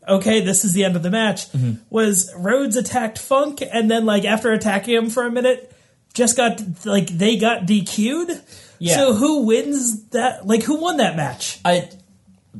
okay, 0.07 0.41
this 0.41 0.63
is 0.63 0.73
the 0.73 0.83
end 0.83 0.95
of 0.95 1.01
the 1.01 1.09
match. 1.09 1.51
Mm-hmm. 1.51 1.81
Was 1.89 2.31
Rhodes 2.37 2.75
attacked 2.75 3.17
Funk, 3.17 3.63
and 3.63 3.89
then 3.89 4.05
like 4.05 4.25
after 4.25 4.51
attacking 4.51 4.93
him 4.93 5.09
for 5.09 5.25
a 5.25 5.31
minute, 5.31 5.75
just 6.13 6.37
got 6.37 6.61
like 6.85 7.07
they 7.07 7.37
got 7.37 7.63
DQ'd. 7.63 8.43
Yeah. 8.77 8.95
So 8.95 9.13
who 9.15 9.47
wins 9.47 10.09
that? 10.09 10.45
Like 10.45 10.61
who 10.61 10.79
won 10.79 10.97
that 10.97 11.15
match? 11.15 11.59
I, 11.65 11.89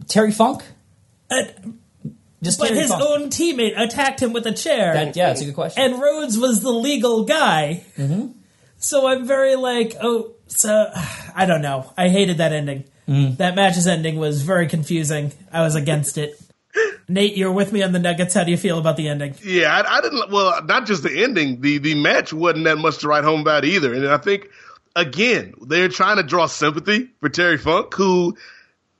Terry 0.07 0.31
Funk. 0.31 0.63
Just 2.41 2.59
but 2.59 2.69
his 2.69 2.91
own 2.91 3.29
teammate 3.29 3.79
attacked 3.79 4.21
him 4.21 4.31
with 4.31 4.45
a 4.45 4.53
chair. 4.53 4.93
That- 4.93 5.15
yeah, 5.15 5.31
it's 5.31 5.41
a 5.41 5.45
good 5.45 5.55
question. 5.55 5.83
And 5.83 6.01
Rhodes 6.01 6.37
was 6.37 6.61
the 6.61 6.71
legal 6.71 7.25
guy. 7.25 7.83
Mm-hmm. 7.97 8.31
So 8.77 9.07
I'm 9.07 9.27
very 9.27 9.55
like, 9.55 9.95
oh, 10.01 10.35
so 10.47 10.91
I 11.35 11.45
don't 11.45 11.61
know. 11.61 11.91
I 11.97 12.09
hated 12.09 12.37
that 12.37 12.53
ending. 12.53 12.85
Mm. 13.07 13.37
That 13.37 13.55
match's 13.55 13.87
ending 13.87 14.17
was 14.17 14.43
very 14.43 14.67
confusing. 14.67 15.33
I 15.51 15.61
was 15.61 15.75
against 15.75 16.17
it. 16.17 16.39
Nate, 17.09 17.35
you're 17.35 17.51
with 17.51 17.73
me 17.73 17.81
on 17.81 17.91
the 17.91 17.99
Nuggets. 17.99 18.35
How 18.35 18.43
do 18.43 18.51
you 18.51 18.57
feel 18.57 18.77
about 18.77 18.97
the 18.97 19.09
ending? 19.09 19.35
Yeah, 19.43 19.73
I, 19.75 19.97
I 19.97 20.01
didn't. 20.01 20.29
Well, 20.31 20.63
not 20.65 20.85
just 20.85 21.01
the 21.03 21.23
ending. 21.23 21.59
The 21.59 21.79
the 21.79 21.95
match 21.95 22.31
wasn't 22.31 22.65
that 22.65 22.77
much 22.77 22.99
to 22.99 23.07
write 23.07 23.23
home 23.23 23.41
about 23.41 23.65
either. 23.65 23.93
And 23.93 24.07
I 24.07 24.17
think 24.17 24.49
again 24.95 25.55
they're 25.61 25.89
trying 25.89 26.17
to 26.17 26.23
draw 26.23 26.45
sympathy 26.45 27.09
for 27.19 27.29
Terry 27.29 27.57
Funk, 27.57 27.93
who, 27.95 28.37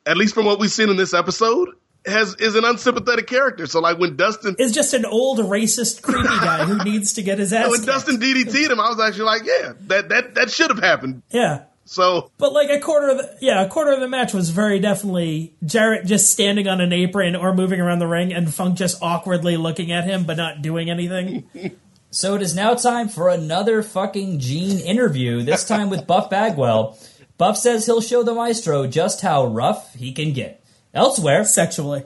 at 0.08 0.18
least 0.18 0.34
from 0.34 0.46
what 0.46 0.60
we've 0.60 0.72
seen 0.72 0.90
in 0.90 0.98
this 0.98 1.14
episode, 1.14 1.70
has 2.06 2.36
is 2.36 2.56
an 2.56 2.66
unsympathetic 2.66 3.28
character. 3.28 3.66
So 3.68 3.80
like 3.80 3.98
when 3.98 4.16
Dustin 4.16 4.56
is 4.60 4.72
just 4.72 4.94
an 4.94 5.06
old 5.06 5.40
racist 5.40 6.02
creepy 6.02 6.28
guy 6.28 6.66
who 6.66 6.84
needs 6.84 7.14
to 7.14 7.22
get 7.22 7.40
his 7.40 7.54
ass. 7.54 7.70
when 7.70 7.84
Dustin 7.84 8.18
DDT'd 8.18 8.72
him, 8.72 8.80
I 8.80 8.90
was 8.90 9.00
actually 9.00 9.26
like, 9.26 9.44
yeah, 9.46 9.74
that 9.88 10.10
that 10.10 10.36
that 10.36 10.52
should 10.52 10.70
have 10.70 10.80
happened. 10.80 11.24
Yeah. 11.30 11.64
So, 11.86 12.30
but 12.38 12.54
like 12.54 12.70
a 12.70 12.80
quarter 12.80 13.10
of 13.10 13.18
the 13.18 13.38
yeah, 13.42 13.64
a 13.64 13.68
quarter 13.68 13.92
of 13.92 14.00
the 14.00 14.08
match 14.08 14.32
was 14.32 14.52
very 14.52 14.80
definitely 14.80 15.56
Jarrett 15.66 16.06
just 16.06 16.30
standing 16.30 16.68
on 16.68 16.82
an 16.82 16.94
apron 16.94 17.36
or 17.36 17.54
moving 17.56 17.82
around 17.82 17.98
the 17.98 18.08
ring, 18.08 18.32
and 18.32 18.54
Funk 18.54 18.78
just 18.78 19.02
awkwardly 19.02 19.58
looking 19.58 19.92
at 19.92 20.04
him 20.04 20.26
but 20.26 20.38
not 20.38 20.62
doing 20.62 20.90
anything. 20.90 21.50
So 22.12 22.34
it 22.34 22.42
is 22.42 22.56
now 22.56 22.74
time 22.74 23.08
for 23.08 23.30
another 23.30 23.84
fucking 23.84 24.40
Gene 24.40 24.80
interview, 24.80 25.44
this 25.44 25.68
time 25.68 25.92
with 25.92 26.08
Buff 26.08 26.32
Bagwell. 26.32 26.98
Buff 27.38 27.56
says 27.56 27.86
he'll 27.86 28.02
show 28.02 28.24
the 28.24 28.34
maestro 28.34 28.88
just 28.88 29.22
how 29.22 29.46
rough 29.46 29.94
he 29.94 30.12
can 30.12 30.34
get. 30.34 30.59
Elsewhere, 30.94 31.44
sexually. 31.44 32.04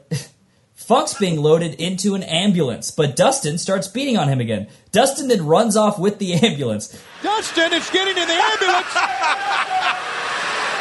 Funk's 0.75 1.13
being 1.13 1.41
loaded 1.41 1.75
into 1.75 2.13
an 2.15 2.23
ambulance, 2.23 2.91
but 2.91 3.15
Dustin 3.15 3.57
starts 3.57 3.88
beating 3.88 4.17
on 4.17 4.27
him 4.27 4.41
again. 4.41 4.67
Dustin 4.91 5.29
then 5.29 5.45
runs 5.45 5.77
off 5.77 5.97
with 5.97 6.19
the 6.19 6.34
ambulance. 6.34 7.01
Dustin 7.21 7.71
is 7.73 7.89
getting 7.89 8.17
in 8.17 8.27
the 8.27 8.34
ambulance. 8.34 8.88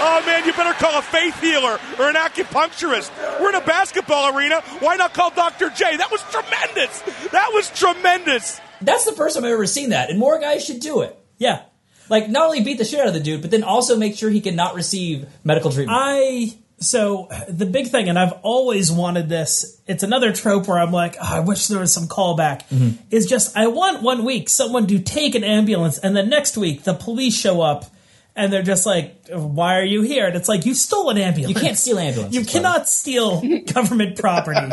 oh 0.00 0.22
man, 0.26 0.44
you 0.44 0.53
better 0.55 0.72
call 0.72 0.98
a 0.98 1.03
faith 1.03 1.40
healer 1.40 1.78
or 2.00 2.09
an 2.09 2.16
acupuncturist. 2.16 3.12
We're 3.40 3.50
in 3.50 3.55
a 3.55 3.61
basketball 3.64 4.36
arena. 4.36 4.61
Why 4.80 4.96
not 4.96 5.14
call 5.14 5.30
Dr. 5.30 5.70
J? 5.70 5.96
That 5.96 6.11
was 6.11 6.22
tremendous. 6.22 7.00
That 7.30 7.50
was 7.53 7.70
tremendous. 7.70 8.61
That's 8.80 9.05
the 9.05 9.12
first 9.12 9.36
time 9.36 9.44
I've 9.44 9.53
ever 9.53 9.66
seen 9.66 9.90
that, 9.90 10.11
and 10.11 10.18
more 10.18 10.40
guys 10.40 10.64
should 10.64 10.80
do 10.80 11.03
it. 11.03 11.16
Yeah. 11.38 11.62
Like, 12.09 12.28
not 12.28 12.46
only 12.46 12.64
beat 12.64 12.78
the 12.78 12.84
shit 12.84 12.98
out 12.98 13.07
of 13.07 13.14
the 13.14 13.20
dude, 13.20 13.40
but 13.40 13.53
then 13.53 13.62
also 13.62 13.96
make 13.96 14.16
sure 14.16 14.28
he 14.28 14.40
cannot 14.40 14.74
receive 14.74 15.28
medical 15.44 15.70
treatment. 15.70 15.96
I 15.98 16.53
so 16.83 17.28
the 17.49 17.66
big 17.66 17.89
thing, 17.89 18.09
and 18.09 18.18
I've 18.18 18.33
always 18.43 18.91
wanted 18.93 19.28
this. 19.28 19.78
It's 19.87 20.03
another 20.03 20.33
trope 20.33 20.68
where 20.68 20.78
I'm 20.78 20.93
like, 20.93 21.16
oh, 21.20 21.37
I 21.37 21.41
wish 21.41 21.66
there 21.68 21.80
was 21.80 21.93
some 21.93 22.07
callback. 22.09 22.68
Mhm. 22.68 22.99
Is 23.11 23.26
just 23.26 23.57
I 23.57 23.68
want 23.68 24.03
one 24.03 24.24
week 24.24 24.49
someone 24.49 24.87
to 24.89 24.99
take 24.99 25.35
an 25.35 25.45
ambulance, 25.45 25.99
and 25.99 26.16
then 26.16 26.28
next 26.28 26.57
week 26.57 26.85
the 26.85 26.95
police 26.95 27.37
show 27.37 27.61
up. 27.62 27.87
And 28.35 28.51
they're 28.51 28.62
just 28.62 28.87
like, 28.87 29.26
"Why 29.28 29.78
are 29.78 29.85
you 29.85 30.01
here?" 30.01 30.26
And 30.26 30.35
it's 30.35 30.49
like, 30.49 30.64
"You 30.64 30.74
stole 30.74 31.11
an 31.11 31.18
ambulance. 31.18 31.55
You 31.55 31.61
can't 31.62 31.76
steal 31.76 31.99
ambulance. 31.99 32.35
You 32.35 32.47
cannot 32.47 32.89
steal 32.89 33.43
government 33.74 34.16
property. 34.18 34.72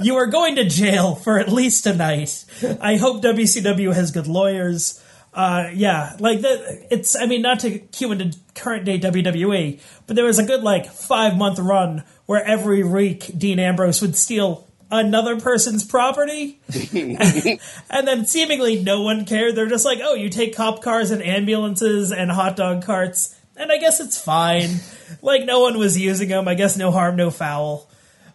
you 0.00 0.14
are 0.14 0.26
going 0.28 0.54
to 0.54 0.64
jail 0.64 1.16
for 1.16 1.40
at 1.40 1.48
least 1.52 1.84
a 1.86 1.94
night." 1.94 2.44
I 2.80 2.98
hope 2.98 3.20
WCW 3.20 3.92
has 3.92 4.12
good 4.12 4.28
lawyers. 4.28 5.00
Uh, 5.34 5.70
yeah, 5.72 6.14
like 6.18 6.42
that. 6.42 6.88
It's. 6.90 7.16
I 7.16 7.26
mean, 7.26 7.40
not 7.40 7.60
to 7.60 7.78
cue 7.78 8.12
into 8.12 8.36
current 8.54 8.84
day 8.84 8.98
WWE, 8.98 9.80
but 10.06 10.14
there 10.14 10.26
was 10.26 10.38
a 10.38 10.44
good 10.44 10.62
like 10.62 10.86
five 10.86 11.36
month 11.36 11.58
run 11.58 12.04
where 12.26 12.44
every 12.44 12.82
week 12.84 13.30
Dean 13.36 13.58
Ambrose 13.58 14.02
would 14.02 14.14
steal 14.14 14.68
another 14.90 15.40
person's 15.40 15.84
property, 15.84 16.60
and 16.92 18.06
then 18.06 18.26
seemingly 18.26 18.82
no 18.82 19.00
one 19.00 19.24
cared. 19.24 19.56
They're 19.56 19.68
just 19.68 19.86
like, 19.86 20.00
"Oh, 20.02 20.14
you 20.14 20.28
take 20.28 20.54
cop 20.54 20.82
cars 20.82 21.10
and 21.10 21.22
ambulances 21.22 22.12
and 22.12 22.30
hot 22.30 22.56
dog 22.56 22.84
carts." 22.84 23.34
And 23.56 23.72
I 23.72 23.78
guess 23.78 24.00
it's 24.00 24.22
fine. 24.22 24.80
like 25.22 25.44
no 25.44 25.60
one 25.60 25.78
was 25.78 25.98
using 25.98 26.28
them. 26.28 26.46
I 26.46 26.54
guess 26.54 26.76
no 26.76 26.90
harm, 26.90 27.16
no 27.16 27.30
foul. 27.30 27.88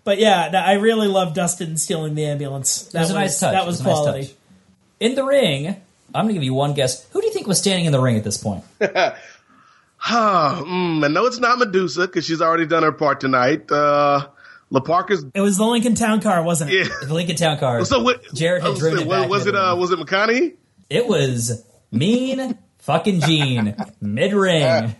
But 0.03 0.19
yeah, 0.19 0.49
I 0.65 0.73
really 0.73 1.07
love 1.07 1.33
Dustin 1.33 1.77
stealing 1.77 2.15
the 2.15 2.25
ambulance. 2.25 2.83
That 2.83 2.93
That 2.93 3.01
was 3.01 3.09
a 3.11 3.13
nice 3.13 3.39
touch. 3.39 3.53
That 3.53 3.63
It 3.63 3.67
was 3.67 3.81
a 3.81 3.83
nice 3.83 3.93
quality. 3.93 4.37
In 4.99 5.15
the 5.15 5.25
ring, 5.25 5.75
I'm 6.13 6.25
going 6.25 6.29
to 6.29 6.33
give 6.33 6.43
you 6.43 6.53
one 6.53 6.73
guess. 6.73 7.07
Who 7.11 7.21
do 7.21 7.27
you 7.27 7.33
think 7.33 7.47
was 7.47 7.59
standing 7.59 7.85
in 7.85 7.91
the 7.91 7.99
ring 7.99 8.17
at 8.17 8.23
this 8.23 8.37
point? 8.37 8.63
Ah, 9.99 10.61
mm, 10.63 11.03
I 11.03 11.07
know 11.07 11.25
it's 11.25 11.39
not 11.39 11.57
Medusa 11.57 12.01
because 12.01 12.23
she's 12.23 12.41
already 12.41 12.67
done 12.67 12.83
her 12.83 12.91
part 12.91 13.19
tonight. 13.19 13.69
Uh, 13.71 14.27
La 14.69 14.79
Parka's. 14.79 15.25
It 15.33 15.41
was 15.41 15.57
the 15.57 15.65
Lincoln 15.65 15.95
Town 15.95 16.21
Car, 16.21 16.43
wasn't 16.43 16.71
it? 16.71 16.89
The 17.07 17.13
Lincoln 17.13 17.35
Town 17.35 17.57
Car. 17.57 17.83
So 17.83 18.03
what? 18.03 18.21
Jarrett 18.33 18.63
had 18.63 18.75
driven 18.77 18.99
it 18.99 19.09
back. 19.09 19.27
was, 19.27 19.39
was 19.39 19.47
it? 19.47 19.55
Uh, 19.55 19.75
was 19.77 19.91
it 19.91 19.99
McConaughey? 19.99 20.55
It 20.89 21.07
was 21.07 21.65
mean 21.91 22.57
fucking 22.79 23.21
Gene 23.21 23.75
mid 24.01 24.33
ring. 24.33 24.95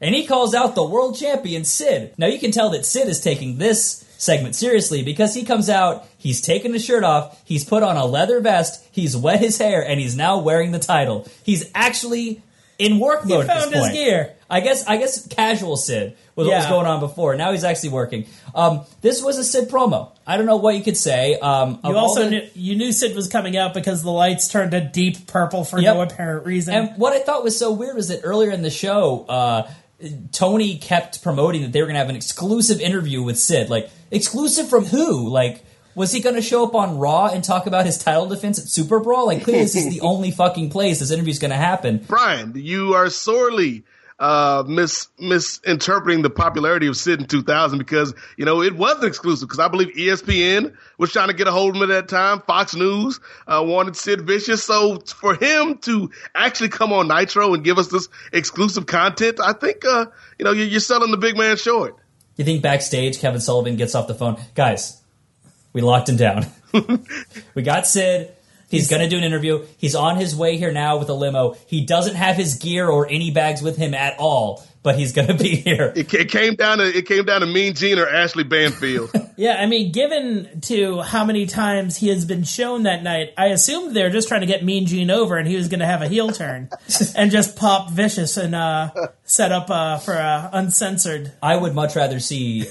And 0.00 0.14
he 0.14 0.26
calls 0.26 0.54
out 0.54 0.74
the 0.74 0.84
world 0.84 1.16
champion 1.16 1.64
Sid. 1.64 2.14
Now 2.18 2.26
you 2.26 2.38
can 2.38 2.50
tell 2.50 2.70
that 2.70 2.84
Sid 2.84 3.08
is 3.08 3.20
taking 3.20 3.58
this 3.58 4.04
segment 4.20 4.54
seriously 4.54 5.02
because 5.02 5.34
he 5.34 5.44
comes 5.44 5.70
out, 5.70 6.06
he's 6.18 6.40
taken 6.42 6.72
his 6.74 6.84
shirt 6.84 7.02
off, 7.04 7.40
he's 7.44 7.64
put 7.64 7.82
on 7.82 7.96
a 7.96 8.04
leather 8.04 8.38
vest, 8.40 8.84
he's 8.92 9.16
wet 9.16 9.40
his 9.40 9.56
hair, 9.58 9.82
and 9.86 9.98
he's 9.98 10.14
now 10.14 10.38
wearing 10.38 10.72
the 10.72 10.78
title. 10.78 11.26
He's 11.42 11.70
actually 11.74 12.42
in 12.78 12.98
work 12.98 13.26
mode 13.26 13.46
at 13.48 13.58
found 13.60 13.72
this 13.72 13.86
his 13.86 13.94
gear. 13.94 14.34
I 14.48 14.60
guess 14.60 14.86
I 14.86 14.96
guess 14.96 15.26
casual 15.28 15.76
Sid 15.76 16.16
was 16.34 16.46
what 16.48 16.56
was 16.56 16.66
going 16.66 16.86
on 16.86 17.00
before. 17.00 17.34
Now 17.36 17.52
he's 17.52 17.62
actually 17.64 17.90
working. 17.90 18.26
Um, 18.54 18.80
this 19.00 19.22
was 19.22 19.38
a 19.38 19.44
Sid 19.44 19.68
promo. 19.70 20.10
I 20.26 20.36
don't 20.36 20.46
know 20.46 20.56
what 20.56 20.74
you 20.76 20.82
could 20.82 20.96
say. 20.96 21.38
Um, 21.38 21.78
You 21.84 21.96
also 21.96 22.24
the- 22.24 22.30
knew, 22.30 22.48
you 22.54 22.76
knew 22.76 22.92
Sid 22.92 23.14
was 23.14 23.28
coming 23.28 23.56
out 23.56 23.74
because 23.74 24.02
the 24.02 24.10
lights 24.10 24.48
turned 24.48 24.74
a 24.74 24.80
deep 24.80 25.26
purple 25.26 25.64
for 25.64 25.78
Yep. 25.80 25.94
no 25.94 26.02
apparent 26.02 26.46
reason. 26.46 26.74
And 26.74 26.90
what 26.98 27.12
I 27.12 27.20
thought 27.20 27.44
was 27.44 27.56
so 27.58 27.70
weird 27.72 27.94
was 27.96 28.08
that 28.08 28.20
earlier 28.24 28.50
in 28.50 28.62
the 28.62 28.70
show, 28.70 29.24
uh, 29.28 29.68
Tony 30.32 30.78
kept 30.78 31.22
promoting 31.22 31.62
that 31.62 31.72
they 31.72 31.80
were 31.80 31.86
going 31.86 31.94
to 31.94 32.00
have 32.00 32.08
an 32.08 32.16
exclusive 32.16 32.80
interview 32.80 33.22
with 33.22 33.38
Sid. 33.38 33.70
Like, 33.70 33.90
exclusive 34.10 34.68
from 34.68 34.86
who? 34.86 35.28
Like, 35.28 35.64
was 35.94 36.12
he 36.12 36.20
going 36.20 36.36
to 36.36 36.42
show 36.42 36.64
up 36.64 36.74
on 36.74 36.98
Raw 36.98 37.26
and 37.26 37.42
talk 37.42 37.66
about 37.66 37.86
his 37.86 37.98
title 37.98 38.26
defense 38.26 38.58
at 38.58 38.66
Super 38.66 39.00
Brawl? 39.00 39.26
Like, 39.26 39.44
clearly 39.44 39.64
this 39.64 39.76
is 39.76 39.90
the 39.90 40.00
only 40.02 40.30
fucking 40.30 40.70
place 40.70 41.00
this 41.00 41.10
interview's 41.10 41.38
going 41.38 41.50
to 41.50 41.56
happen. 41.56 42.04
Brian, 42.06 42.52
you 42.54 42.94
are 42.94 43.10
sorely 43.10 43.84
uh, 44.20 44.62
mis 44.66 45.08
misinterpreting 45.18 46.22
the 46.22 46.30
popularity 46.30 46.86
of 46.86 46.96
Sid 46.96 47.20
in 47.20 47.26
2000 47.26 47.78
because 47.78 48.14
you 48.36 48.44
know 48.44 48.62
it 48.62 48.76
wasn't 48.76 49.04
exclusive 49.04 49.48
because 49.48 49.58
I 49.58 49.68
believe 49.68 49.94
ESPN 49.96 50.76
was 50.98 51.10
trying 51.10 51.28
to 51.28 51.34
get 51.34 51.48
a 51.48 51.50
hold 51.50 51.70
of 51.70 51.82
him 51.82 51.90
at 51.90 51.94
that 51.94 52.08
time. 52.08 52.42
Fox 52.42 52.74
News 52.74 53.18
uh, 53.48 53.64
wanted 53.66 53.96
Sid 53.96 54.20
Vicious, 54.20 54.62
so 54.62 54.98
for 54.98 55.34
him 55.34 55.78
to 55.78 56.10
actually 56.34 56.68
come 56.68 56.92
on 56.92 57.08
Nitro 57.08 57.54
and 57.54 57.64
give 57.64 57.78
us 57.78 57.88
this 57.88 58.08
exclusive 58.32 58.86
content, 58.86 59.40
I 59.42 59.54
think 59.54 59.84
uh, 59.84 60.06
you 60.38 60.44
know 60.44 60.52
you're 60.52 60.80
selling 60.80 61.10
the 61.10 61.16
big 61.16 61.36
man 61.36 61.56
short. 61.56 61.96
You 62.36 62.44
think 62.44 62.62
backstage 62.62 63.18
Kevin 63.18 63.40
Sullivan 63.40 63.76
gets 63.76 63.94
off 63.94 64.06
the 64.06 64.14
phone? 64.14 64.36
Guys, 64.54 65.00
we 65.72 65.80
locked 65.80 66.08
him 66.08 66.16
down. 66.16 66.46
we 67.54 67.62
got 67.62 67.86
Sid. 67.86 68.34
He's 68.70 68.88
going 68.88 69.02
to 69.02 69.08
do 69.08 69.18
an 69.18 69.24
interview. 69.24 69.66
He's 69.78 69.96
on 69.96 70.16
his 70.16 70.34
way 70.34 70.56
here 70.56 70.70
now 70.70 70.96
with 70.96 71.08
a 71.08 71.14
limo. 71.14 71.56
He 71.66 71.84
doesn't 71.84 72.14
have 72.14 72.36
his 72.36 72.54
gear 72.54 72.88
or 72.88 73.08
any 73.08 73.32
bags 73.32 73.62
with 73.62 73.76
him 73.76 73.94
at 73.94 74.14
all, 74.18 74.64
but 74.84 74.96
he's 74.96 75.12
going 75.12 75.26
to 75.26 75.34
be 75.34 75.56
here. 75.56 75.92
It, 75.96 76.14
it 76.14 76.28
came 76.30 76.54
down 76.54 76.78
to 76.78 76.84
it 76.84 77.06
came 77.06 77.24
down 77.24 77.40
to 77.40 77.46
Mean 77.46 77.74
Gene 77.74 77.98
or 77.98 78.08
Ashley 78.08 78.44
Banfield. 78.44 79.10
yeah, 79.36 79.56
I 79.58 79.66
mean, 79.66 79.90
given 79.90 80.60
to 80.62 81.00
how 81.00 81.24
many 81.24 81.46
times 81.46 81.96
he 81.96 82.08
has 82.08 82.24
been 82.24 82.44
shown 82.44 82.84
that 82.84 83.02
night, 83.02 83.34
I 83.36 83.46
assumed 83.46 83.96
they're 83.96 84.08
just 84.08 84.28
trying 84.28 84.42
to 84.42 84.46
get 84.46 84.64
Mean 84.64 84.86
Gene 84.86 85.10
over, 85.10 85.36
and 85.36 85.48
he 85.48 85.56
was 85.56 85.66
going 85.68 85.80
to 85.80 85.86
have 85.86 86.00
a 86.00 86.08
heel 86.08 86.30
turn 86.30 86.70
and 87.16 87.32
just 87.32 87.56
pop 87.56 87.90
vicious 87.90 88.36
and 88.36 88.54
uh, 88.54 88.90
set 89.24 89.50
up 89.50 89.68
uh, 89.68 89.98
for 89.98 90.14
uh, 90.14 90.48
uncensored. 90.52 91.32
I 91.42 91.56
would 91.56 91.74
much 91.74 91.96
rather 91.96 92.20
see 92.20 92.66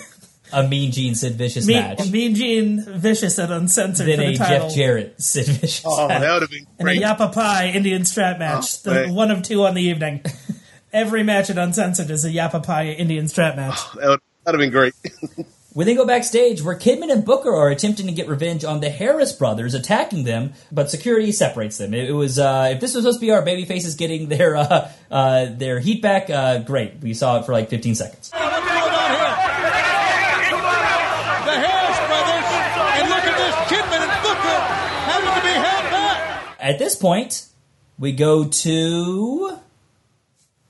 a 0.51 0.67
Mean 0.67 0.91
Gene 0.91 1.15
Sid 1.15 1.35
Vicious 1.35 1.67
Mean, 1.67 1.77
match 1.77 2.09
mean 2.09 2.35
Gene 2.35 2.83
vicious 2.85 3.37
and 3.37 3.51
uncensored 3.51 4.07
than 4.07 4.17
for 4.17 4.21
the 4.23 4.33
a 4.33 4.37
title. 4.37 4.67
Jeff 4.67 4.75
Jarrett 4.75 5.21
Sid 5.21 5.45
Vicious. 5.45 5.83
Oh, 5.85 6.07
match. 6.07 6.21
that 6.21 6.33
would 6.33 6.41
have 6.41 6.51
been 6.51 6.67
and 6.79 6.89
a 6.89 6.95
great. 6.95 7.01
Yappapi 7.01 7.75
Indian 7.75 8.05
strap 8.05 8.39
match. 8.39 8.77
Oh, 8.85 8.89
the 8.89 8.93
man. 8.93 9.15
one 9.15 9.31
of 9.31 9.43
two 9.43 9.63
on 9.65 9.73
the 9.73 9.81
evening. 9.81 10.23
Every 10.91 11.23
match 11.23 11.49
at 11.49 11.57
Uncensored 11.57 12.09
is 12.09 12.25
a 12.25 12.29
Yappa 12.29 12.65
Pie 12.65 12.87
Indian 12.87 13.27
strap 13.27 13.55
match. 13.55 13.79
That 13.93 14.19
would 14.45 14.55
have 14.55 14.57
been 14.57 14.71
great. 14.71 14.93
We 15.75 15.85
then 15.85 15.95
go 15.95 16.05
backstage 16.05 16.63
where 16.63 16.75
Kidman 16.75 17.11
and 17.11 17.23
Booker 17.23 17.53
are 17.53 17.69
attempting 17.69 18.07
to 18.07 18.11
get 18.11 18.27
revenge 18.27 18.65
on 18.65 18.79
the 18.79 18.89
Harris 18.89 19.31
brothers, 19.31 19.75
attacking 19.75 20.23
them, 20.23 20.53
but 20.71 20.89
security 20.89 21.31
separates 21.31 21.77
them. 21.77 21.93
It, 21.93 22.09
it 22.09 22.13
was 22.13 22.39
uh, 22.39 22.71
if 22.73 22.79
this 22.81 22.95
was 22.95 23.03
supposed 23.03 23.19
to 23.19 23.25
be 23.25 23.31
our 23.31 23.43
baby 23.43 23.65
faces 23.65 23.95
getting 23.95 24.29
their 24.29 24.55
uh, 24.57 24.91
uh, 25.11 25.45
their 25.51 25.79
heat 25.79 26.01
back, 26.01 26.29
uh, 26.29 26.59
great. 26.59 26.99
We 27.01 27.13
saw 27.13 27.39
it 27.39 27.45
for 27.45 27.53
like 27.53 27.69
15 27.69 27.95
seconds. 27.95 28.31
At 36.69 36.77
this 36.77 36.95
point, 36.95 37.47
we 37.97 38.11
go 38.11 38.45
to 38.45 39.57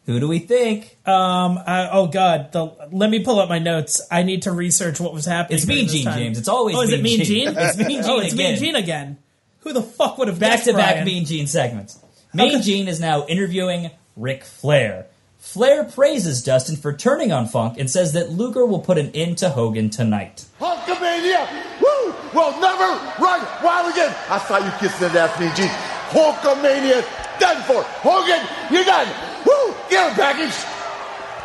who 0.06 0.20
do 0.20 0.30
we 0.30 0.39
think? 0.39 0.97
Um. 1.06 1.60
I, 1.68 1.89
oh 1.91 2.08
God. 2.08 2.54
The, 2.54 2.72
let 2.91 3.10
me 3.10 3.24
pull 3.24 3.38
up 3.39 3.50
my 3.50 3.60
notes. 3.60 4.02
I 4.10 4.24
need 4.24 4.43
to 4.43 4.52
research 4.54 5.00
what 5.02 5.14
was 5.14 5.26
happening. 5.26 5.58
It's 5.58 5.68
Mean 5.68 5.89
Gene, 5.89 6.06
time. 6.06 6.18
James. 6.18 6.39
It's 6.39 6.47
always 6.47 6.78
Oh, 6.78 6.82
is 6.82 6.93
it 6.93 7.02
Mean 7.02 7.20
Mean 7.20 7.26
Gene. 7.26 7.47
Gene? 7.47 7.58
It's 7.58 7.78
Mean 7.78 8.00
oh, 8.00 8.16
Gene 8.18 8.24
it's 8.24 8.34
again. 8.34 8.52
Mean 8.54 8.60
Gene 8.60 8.76
again. 8.76 9.18
Who 9.60 9.74
the 9.74 9.84
fuck 9.84 10.18
would 10.18 10.30
have 10.30 10.39
Back 10.39 10.64
to 10.64 10.74
back? 10.74 11.06
Mean 11.06 11.26
Gene 11.26 11.47
segments. 11.47 12.00
Mean 12.34 12.62
Gene 12.62 12.88
is 12.88 13.02
now 13.02 13.26
interviewing 13.28 13.91
Ric 14.16 14.45
Flair. 14.45 15.06
Flair 15.40 15.86
praises 15.86 16.44
Dustin 16.44 16.76
for 16.76 16.92
turning 16.92 17.32
on 17.32 17.48
Funk 17.48 17.80
and 17.80 17.90
says 17.90 18.12
that 18.12 18.30
Luger 18.30 18.66
will 18.66 18.82
put 18.82 18.98
an 18.98 19.10
end 19.16 19.38
to 19.38 19.50
Hogan 19.50 19.90
tonight. 19.90 20.46
Hulkamania! 20.60 21.48
Woo! 21.82 22.14
Will 22.34 22.60
never 22.60 23.00
run 23.24 23.48
wild 23.64 23.92
again! 23.92 24.14
I 24.30 24.38
saw 24.46 24.58
you 24.58 24.70
kissing 24.80 25.08
that 25.08 25.32
ass, 25.32 25.40
Mean 25.40 25.56
Gene. 25.56 25.70
Hulkamania 26.12 27.40
done 27.40 27.64
for! 27.64 27.84
Hogan, 27.84 28.46
you're 28.70 28.84
done! 28.84 29.08
Woo! 29.46 29.74
Get 29.90 30.10
him, 30.10 30.16
package! 30.16 30.54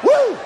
Woo! 0.03 0.39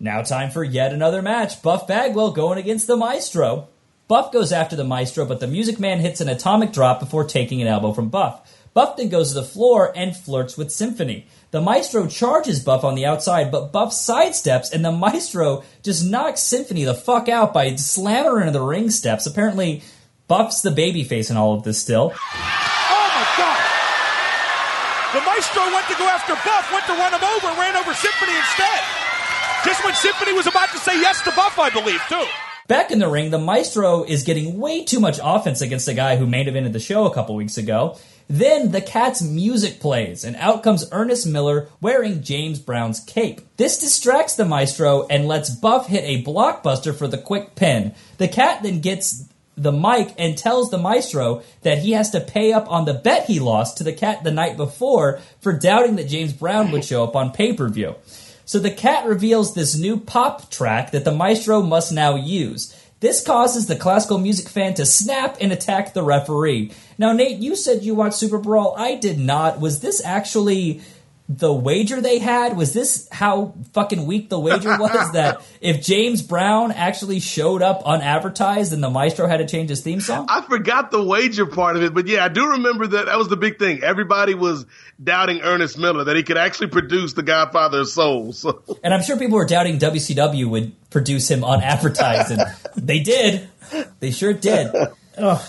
Now 0.00 0.22
time 0.22 0.50
for 0.50 0.64
yet 0.64 0.92
another 0.92 1.22
match. 1.22 1.62
Buff 1.62 1.86
Bagwell 1.86 2.32
going 2.32 2.58
against 2.58 2.88
the 2.88 2.96
Maestro. 2.96 3.68
Buff 4.08 4.32
goes 4.32 4.52
after 4.52 4.74
the 4.74 4.84
Maestro, 4.84 5.24
but 5.24 5.38
the 5.38 5.46
Music 5.46 5.78
Man 5.78 6.00
hits 6.00 6.20
an 6.20 6.28
atomic 6.28 6.72
drop 6.72 6.98
before 6.98 7.24
taking 7.24 7.62
an 7.62 7.68
elbow 7.68 7.92
from 7.92 8.08
Buff. 8.08 8.40
Buff 8.78 8.96
then 8.96 9.08
goes 9.08 9.30
to 9.30 9.34
the 9.34 9.42
floor 9.42 9.92
and 9.96 10.16
flirts 10.16 10.56
with 10.56 10.70
Symphony. 10.70 11.26
The 11.50 11.60
Maestro 11.60 12.06
charges 12.06 12.62
Buff 12.62 12.84
on 12.84 12.94
the 12.94 13.06
outside, 13.06 13.50
but 13.50 13.72
Buff 13.72 13.90
sidesteps, 13.90 14.72
and 14.72 14.84
the 14.84 14.92
Maestro 14.92 15.64
just 15.82 16.06
knocks 16.06 16.42
Symphony 16.42 16.84
the 16.84 16.94
fuck 16.94 17.28
out 17.28 17.52
by 17.52 17.74
slamming 17.74 18.30
her 18.30 18.38
into 18.38 18.52
the 18.52 18.62
ring 18.62 18.88
steps. 18.90 19.26
Apparently, 19.26 19.82
Buff's 20.28 20.60
the 20.60 20.70
babyface 20.70 21.28
in 21.28 21.36
all 21.36 21.54
of 21.54 21.64
this 21.64 21.82
still. 21.82 22.12
Oh 22.14 23.06
my 23.18 23.26
God! 23.34 23.66
The 25.18 25.26
Maestro 25.26 25.62
went 25.74 25.88
to 25.88 25.98
go 25.98 26.06
after 26.06 26.34
Buff, 26.34 26.70
went 26.70 26.86
to 26.86 26.92
run 26.92 27.12
him 27.12 27.24
over, 27.24 27.60
ran 27.60 27.74
over 27.74 27.92
Symphony 27.94 28.36
instead. 28.36 28.80
Just 29.64 29.84
when 29.84 29.94
Symphony 29.94 30.34
was 30.34 30.46
about 30.46 30.70
to 30.70 30.78
say 30.78 31.00
yes 31.00 31.20
to 31.22 31.32
Buff, 31.32 31.58
I 31.58 31.70
believe, 31.70 32.00
too. 32.08 32.24
Back 32.68 32.92
in 32.92 33.00
the 33.00 33.08
ring, 33.08 33.30
the 33.30 33.38
Maestro 33.38 34.04
is 34.04 34.22
getting 34.22 34.60
way 34.60 34.84
too 34.84 35.00
much 35.00 35.18
offense 35.20 35.62
against 35.62 35.86
the 35.86 35.94
guy 35.94 36.14
who 36.16 36.28
main 36.28 36.46
evented 36.46 36.74
the 36.74 36.78
show 36.78 37.06
a 37.06 37.14
couple 37.14 37.34
weeks 37.34 37.58
ago. 37.58 37.96
Then 38.28 38.72
the 38.72 38.82
cat's 38.82 39.22
music 39.22 39.80
plays, 39.80 40.22
and 40.22 40.36
out 40.36 40.62
comes 40.62 40.86
Ernest 40.92 41.26
Miller 41.26 41.68
wearing 41.80 42.22
James 42.22 42.58
Brown's 42.58 43.00
cape. 43.00 43.40
This 43.56 43.78
distracts 43.78 44.34
the 44.34 44.44
Maestro 44.44 45.06
and 45.06 45.26
lets 45.26 45.48
Buff 45.48 45.86
hit 45.86 46.04
a 46.04 46.22
blockbuster 46.22 46.94
for 46.94 47.08
the 47.08 47.16
quick 47.16 47.54
pin. 47.54 47.94
The 48.18 48.28
cat 48.28 48.62
then 48.62 48.80
gets 48.80 49.24
the 49.56 49.72
mic 49.72 50.14
and 50.18 50.36
tells 50.36 50.70
the 50.70 50.78
Maestro 50.78 51.42
that 51.62 51.78
he 51.78 51.92
has 51.92 52.10
to 52.10 52.20
pay 52.20 52.52
up 52.52 52.70
on 52.70 52.84
the 52.84 52.94
bet 52.94 53.24
he 53.26 53.40
lost 53.40 53.78
to 53.78 53.84
the 53.84 53.92
cat 53.92 54.22
the 54.22 54.30
night 54.30 54.56
before 54.56 55.20
for 55.40 55.52
doubting 55.52 55.96
that 55.96 56.08
James 56.08 56.32
Brown 56.32 56.70
would 56.70 56.84
show 56.84 57.02
up 57.02 57.16
on 57.16 57.32
pay 57.32 57.54
per 57.54 57.68
view. 57.68 57.96
So 58.44 58.58
the 58.58 58.70
cat 58.70 59.06
reveals 59.06 59.54
this 59.54 59.76
new 59.76 59.98
pop 59.98 60.50
track 60.50 60.92
that 60.92 61.04
the 61.04 61.12
maestro 61.12 61.60
must 61.60 61.92
now 61.92 62.14
use. 62.14 62.74
This 63.00 63.22
causes 63.24 63.66
the 63.66 63.76
classical 63.76 64.18
music 64.18 64.48
fan 64.48 64.74
to 64.74 64.86
snap 64.86 65.36
and 65.40 65.52
attack 65.52 65.92
the 65.92 66.02
referee. 66.02 66.72
Now, 66.98 67.12
Nate, 67.12 67.38
you 67.38 67.54
said 67.54 67.84
you 67.84 67.94
watched 67.94 68.16
Super 68.16 68.38
Brawl. 68.38 68.74
I 68.76 68.96
did 68.96 69.18
not. 69.18 69.60
Was 69.60 69.80
this 69.80 70.04
actually 70.04 70.80
the 71.28 71.52
wager 71.52 72.00
they 72.00 72.18
had? 72.18 72.56
Was 72.56 72.72
this 72.72 73.06
how 73.12 73.54
fucking 73.72 74.06
weak 74.06 74.30
the 74.30 74.38
wager 74.40 74.70
was? 74.78 75.12
that 75.12 75.42
if 75.60 75.80
James 75.84 76.22
Brown 76.22 76.72
actually 76.72 77.20
showed 77.20 77.62
up 77.62 77.82
unadvertised, 77.84 78.72
and 78.72 78.82
the 78.82 78.90
maestro 78.90 79.28
had 79.28 79.36
to 79.36 79.46
change 79.46 79.70
his 79.70 79.80
theme 79.82 80.00
song? 80.00 80.26
I 80.28 80.40
forgot 80.40 80.90
the 80.90 81.02
wager 81.02 81.46
part 81.46 81.76
of 81.76 81.82
it, 81.82 81.94
but 81.94 82.08
yeah, 82.08 82.24
I 82.24 82.28
do 82.28 82.48
remember 82.52 82.86
that. 82.88 83.06
That 83.06 83.16
was 83.18 83.28
the 83.28 83.36
big 83.36 83.58
thing. 83.60 83.82
Everybody 83.84 84.34
was 84.34 84.66
doubting 85.02 85.40
Ernest 85.42 85.78
Miller 85.78 86.02
that 86.04 86.16
he 86.16 86.24
could 86.24 86.38
actually 86.38 86.68
produce 86.68 87.12
the 87.12 87.22
Godfather 87.22 87.80
of 87.80 87.88
Soul. 87.88 88.32
So 88.32 88.62
And 88.82 88.92
I'm 88.92 89.02
sure 89.04 89.16
people 89.16 89.36
were 89.36 89.46
doubting 89.46 89.78
WCW 89.78 90.48
would 90.50 90.90
produce 90.90 91.30
him 91.30 91.44
unadvertised, 91.44 92.32
and 92.32 92.42
they 92.76 93.00
did. 93.00 93.48
They 94.00 94.10
sure 94.10 94.32
did. 94.32 94.74
Ugh. 95.18 95.40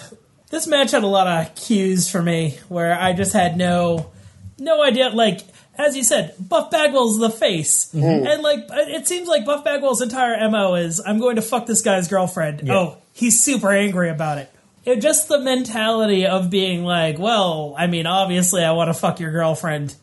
This 0.50 0.68
match 0.68 0.92
had 0.92 1.04
a 1.04 1.08
lot 1.08 1.28
of 1.28 1.56
cues 1.56 2.10
for 2.10 2.22
me 2.22 2.58
where 2.70 3.00
I 3.00 3.14
just 3.14 3.34
had 3.34 3.56
no 3.58 4.12
no 4.58 4.82
idea. 4.84 5.10
Like 5.10 5.42
as 5.78 5.96
you 5.96 6.04
said, 6.04 6.34
Buff 6.40 6.72
Bagwell's 6.72 7.18
the 7.20 7.30
face, 7.30 7.90
Mhm. 7.94 8.28
and 8.34 8.44
like 8.44 8.66
it 8.70 9.08
seems 9.08 9.28
like 9.28 9.46
Buff 9.46 9.64
Bagwell's 9.64 10.02
entire 10.02 10.50
mo 10.50 10.76
is 10.76 11.02
I'm 11.06 11.20
going 11.20 11.36
to 11.38 11.42
fuck 11.42 11.66
this 11.66 11.82
guy's 11.82 12.08
girlfriend. 12.08 12.64
Yeah. 12.66 12.74
Oh, 12.76 12.98
he's 13.14 13.42
super 13.42 13.72
angry 13.72 14.10
about 14.10 14.40
it. 14.40 14.52
It 14.86 15.02
just 15.02 15.28
the 15.28 15.40
mentality 15.40 16.26
of 16.26 16.50
being 16.50 16.84
like, 16.84 17.20
well, 17.20 17.76
I 17.78 17.88
mean, 17.88 18.08
obviously, 18.08 18.64
I 18.64 18.72
want 18.72 18.88
to 18.90 18.94
fuck 18.94 19.20
your 19.20 19.32
girlfriend. 19.32 19.94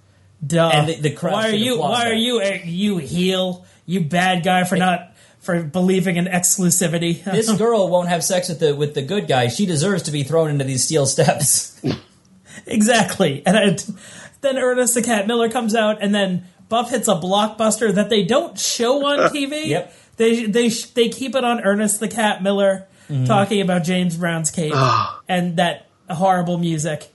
Duh. 0.47 0.71
And 0.73 0.89
the- 0.89 0.95
the 1.11 1.17
why 1.17 1.49
are 1.49 1.55
you? 1.55 1.79
Why 1.81 2.09
are 2.11 2.15
you? 2.15 2.43
You 2.65 2.99
heel? 2.99 3.65
You 3.87 4.01
bad 4.01 4.45
guy 4.45 4.65
for 4.65 4.77
not 4.77 5.13
for 5.47 5.63
believing 5.63 6.17
in 6.17 6.27
exclusivity. 6.27 7.25
this 7.39 7.51
girl 7.53 7.89
won't 7.89 8.09
have 8.09 8.23
sex 8.23 8.49
with 8.51 8.61
the 8.61 8.75
with 8.77 8.93
the 8.95 9.03
good 9.03 9.27
guy. 9.29 9.49
She 9.49 9.65
deserves 9.65 10.03
to 10.03 10.11
be 10.11 10.23
thrown 10.25 10.51
into 10.51 10.65
these 10.65 10.85
steel 10.85 11.07
steps. 11.07 11.81
Exactly. 12.67 13.43
And 13.47 13.57
I, 13.57 13.77
then 14.41 14.59
Ernest 14.59 14.95
the 14.95 15.03
Cat 15.03 15.27
Miller 15.27 15.49
comes 15.51 15.75
out, 15.75 16.03
and 16.03 16.15
then 16.15 16.47
Buff 16.69 16.91
hits 16.91 17.07
a 17.07 17.15
blockbuster 17.15 17.95
that 17.95 18.09
they 18.11 18.25
don't 18.25 18.59
show 18.59 19.05
on 19.07 19.31
TV. 19.35 19.67
Yep. 19.67 19.95
They 20.17 20.47
they 20.47 20.69
they 20.71 21.09
keep 21.11 21.35
it 21.35 21.45
on 21.45 21.61
Ernest 21.61 22.01
the 22.01 22.09
Cat 22.09 22.43
Miller 22.43 22.87
Mhm. 23.11 23.27
talking 23.27 23.61
about 23.61 23.85
James 23.85 24.17
Brown's 24.17 24.51
cape 24.51 24.73
Ah. 24.75 25.21
and 25.29 25.59
that 25.59 25.87
horrible 26.11 26.59
music, 26.59 27.13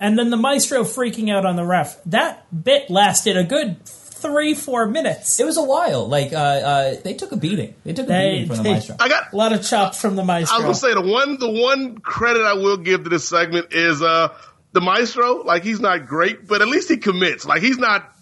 and 0.00 0.18
then 0.18 0.30
the 0.30 0.36
maestro 0.36 0.82
freaking 0.82 1.30
out 1.32 1.46
on 1.46 1.54
the 1.54 1.64
ref. 1.64 2.02
That 2.06 2.44
bit 2.64 2.90
lasted 2.90 3.36
a 3.36 3.44
good 3.44 3.76
three 4.20 4.54
four 4.54 4.86
minutes. 4.86 5.38
It 5.40 5.46
was 5.46 5.56
a 5.56 5.62
while. 5.62 6.08
Like 6.08 6.32
uh, 6.32 6.36
uh, 6.36 6.94
they 7.02 7.14
took 7.14 7.32
a 7.32 7.36
beating. 7.36 7.74
They 7.84 7.92
took 7.92 8.06
a 8.06 8.08
They, 8.08 8.30
beating 8.32 8.46
from 8.48 8.56
the 8.58 8.62
they- 8.64 8.72
maestro. 8.72 8.96
I 9.00 9.08
got 9.08 9.32
a 9.32 9.36
lot 9.36 9.52
of 9.52 9.62
chops 9.64 10.00
from 10.00 10.16
the 10.16 10.24
maestro. 10.24 10.56
I 10.56 10.60
maestro. 10.60 10.68
was 10.68 10.80
gonna 10.80 10.94
say 10.94 11.00
the 11.08 11.12
one 11.12 11.38
the 11.38 11.50
one 11.62 11.98
credit 11.98 12.42
I 12.44 12.54
will 12.54 12.76
give 12.78 13.04
to 13.04 13.10
this 13.10 13.28
segment 13.28 13.72
is 13.72 14.02
uh 14.02 14.34
the 14.72 14.80
maestro. 14.80 15.42
Like 15.44 15.62
he's 15.64 15.80
not 15.80 16.06
great, 16.06 16.46
but 16.46 16.60
at 16.62 16.68
least 16.68 16.88
he 16.88 16.96
commits. 16.98 17.44
Like 17.46 17.62
he's 17.62 17.78
not 17.78 18.12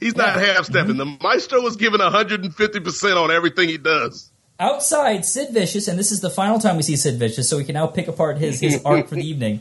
he's 0.00 0.16
not 0.16 0.38
half 0.40 0.64
stepping. 0.64 0.96
The 0.96 1.18
maestro 1.22 1.64
is 1.66 1.76
giving 1.76 2.00
hundred 2.00 2.44
and 2.44 2.54
fifty 2.54 2.80
percent 2.80 3.18
on 3.18 3.30
everything 3.30 3.68
he 3.68 3.78
does. 3.78 4.30
Outside, 4.60 5.24
Sid 5.24 5.48
Vicious, 5.52 5.88
and 5.88 5.98
this 5.98 6.12
is 6.12 6.20
the 6.20 6.30
final 6.30 6.60
time 6.60 6.76
we 6.76 6.82
see 6.82 6.94
Sid 6.94 7.18
Vicious, 7.18 7.48
so 7.50 7.56
we 7.56 7.64
can 7.64 7.74
now 7.74 7.88
pick 7.88 8.06
apart 8.06 8.38
his 8.38 8.60
his 8.60 8.80
arc 8.84 9.08
for 9.08 9.16
the 9.16 9.26
evening. 9.26 9.60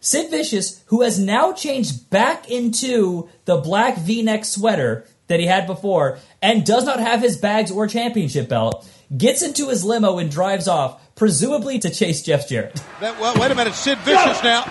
Sid 0.00 0.30
Vicious, 0.30 0.82
who 0.86 1.02
has 1.02 1.18
now 1.18 1.52
changed 1.52 2.10
back 2.10 2.50
into 2.50 3.28
the 3.44 3.56
black 3.56 3.98
V-neck 3.98 4.44
sweater 4.44 5.06
that 5.28 5.40
he 5.40 5.46
had 5.46 5.66
before, 5.66 6.18
and 6.42 6.66
does 6.66 6.84
not 6.84 6.98
have 6.98 7.20
his 7.20 7.36
bags 7.36 7.70
or 7.70 7.86
championship 7.86 8.48
belt, 8.48 8.88
gets 9.16 9.42
into 9.42 9.68
his 9.68 9.84
limo 9.84 10.18
and 10.18 10.30
drives 10.30 10.66
off, 10.66 11.14
presumably 11.14 11.78
to 11.78 11.90
chase 11.90 12.22
Jeff 12.22 12.48
Jarrett. 12.48 12.82
That, 13.00 13.20
well, 13.20 13.34
wait 13.38 13.50
a 13.50 13.54
minute. 13.54 13.74
Sid 13.74 13.98
Vicious 13.98 14.42
now 14.42 14.64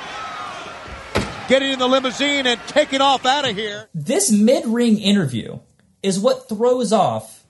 getting 1.47 1.71
in 1.71 1.79
the 1.79 1.87
limousine 1.87 2.45
and 2.45 2.59
taking 2.67 3.01
off 3.01 3.25
out 3.25 3.49
of 3.49 3.55
here. 3.55 3.89
This 3.93 4.31
mid-ring 4.31 4.99
interview 4.99 5.59
is 6.03 6.19
what 6.19 6.47
throws 6.47 6.93
off 6.93 7.43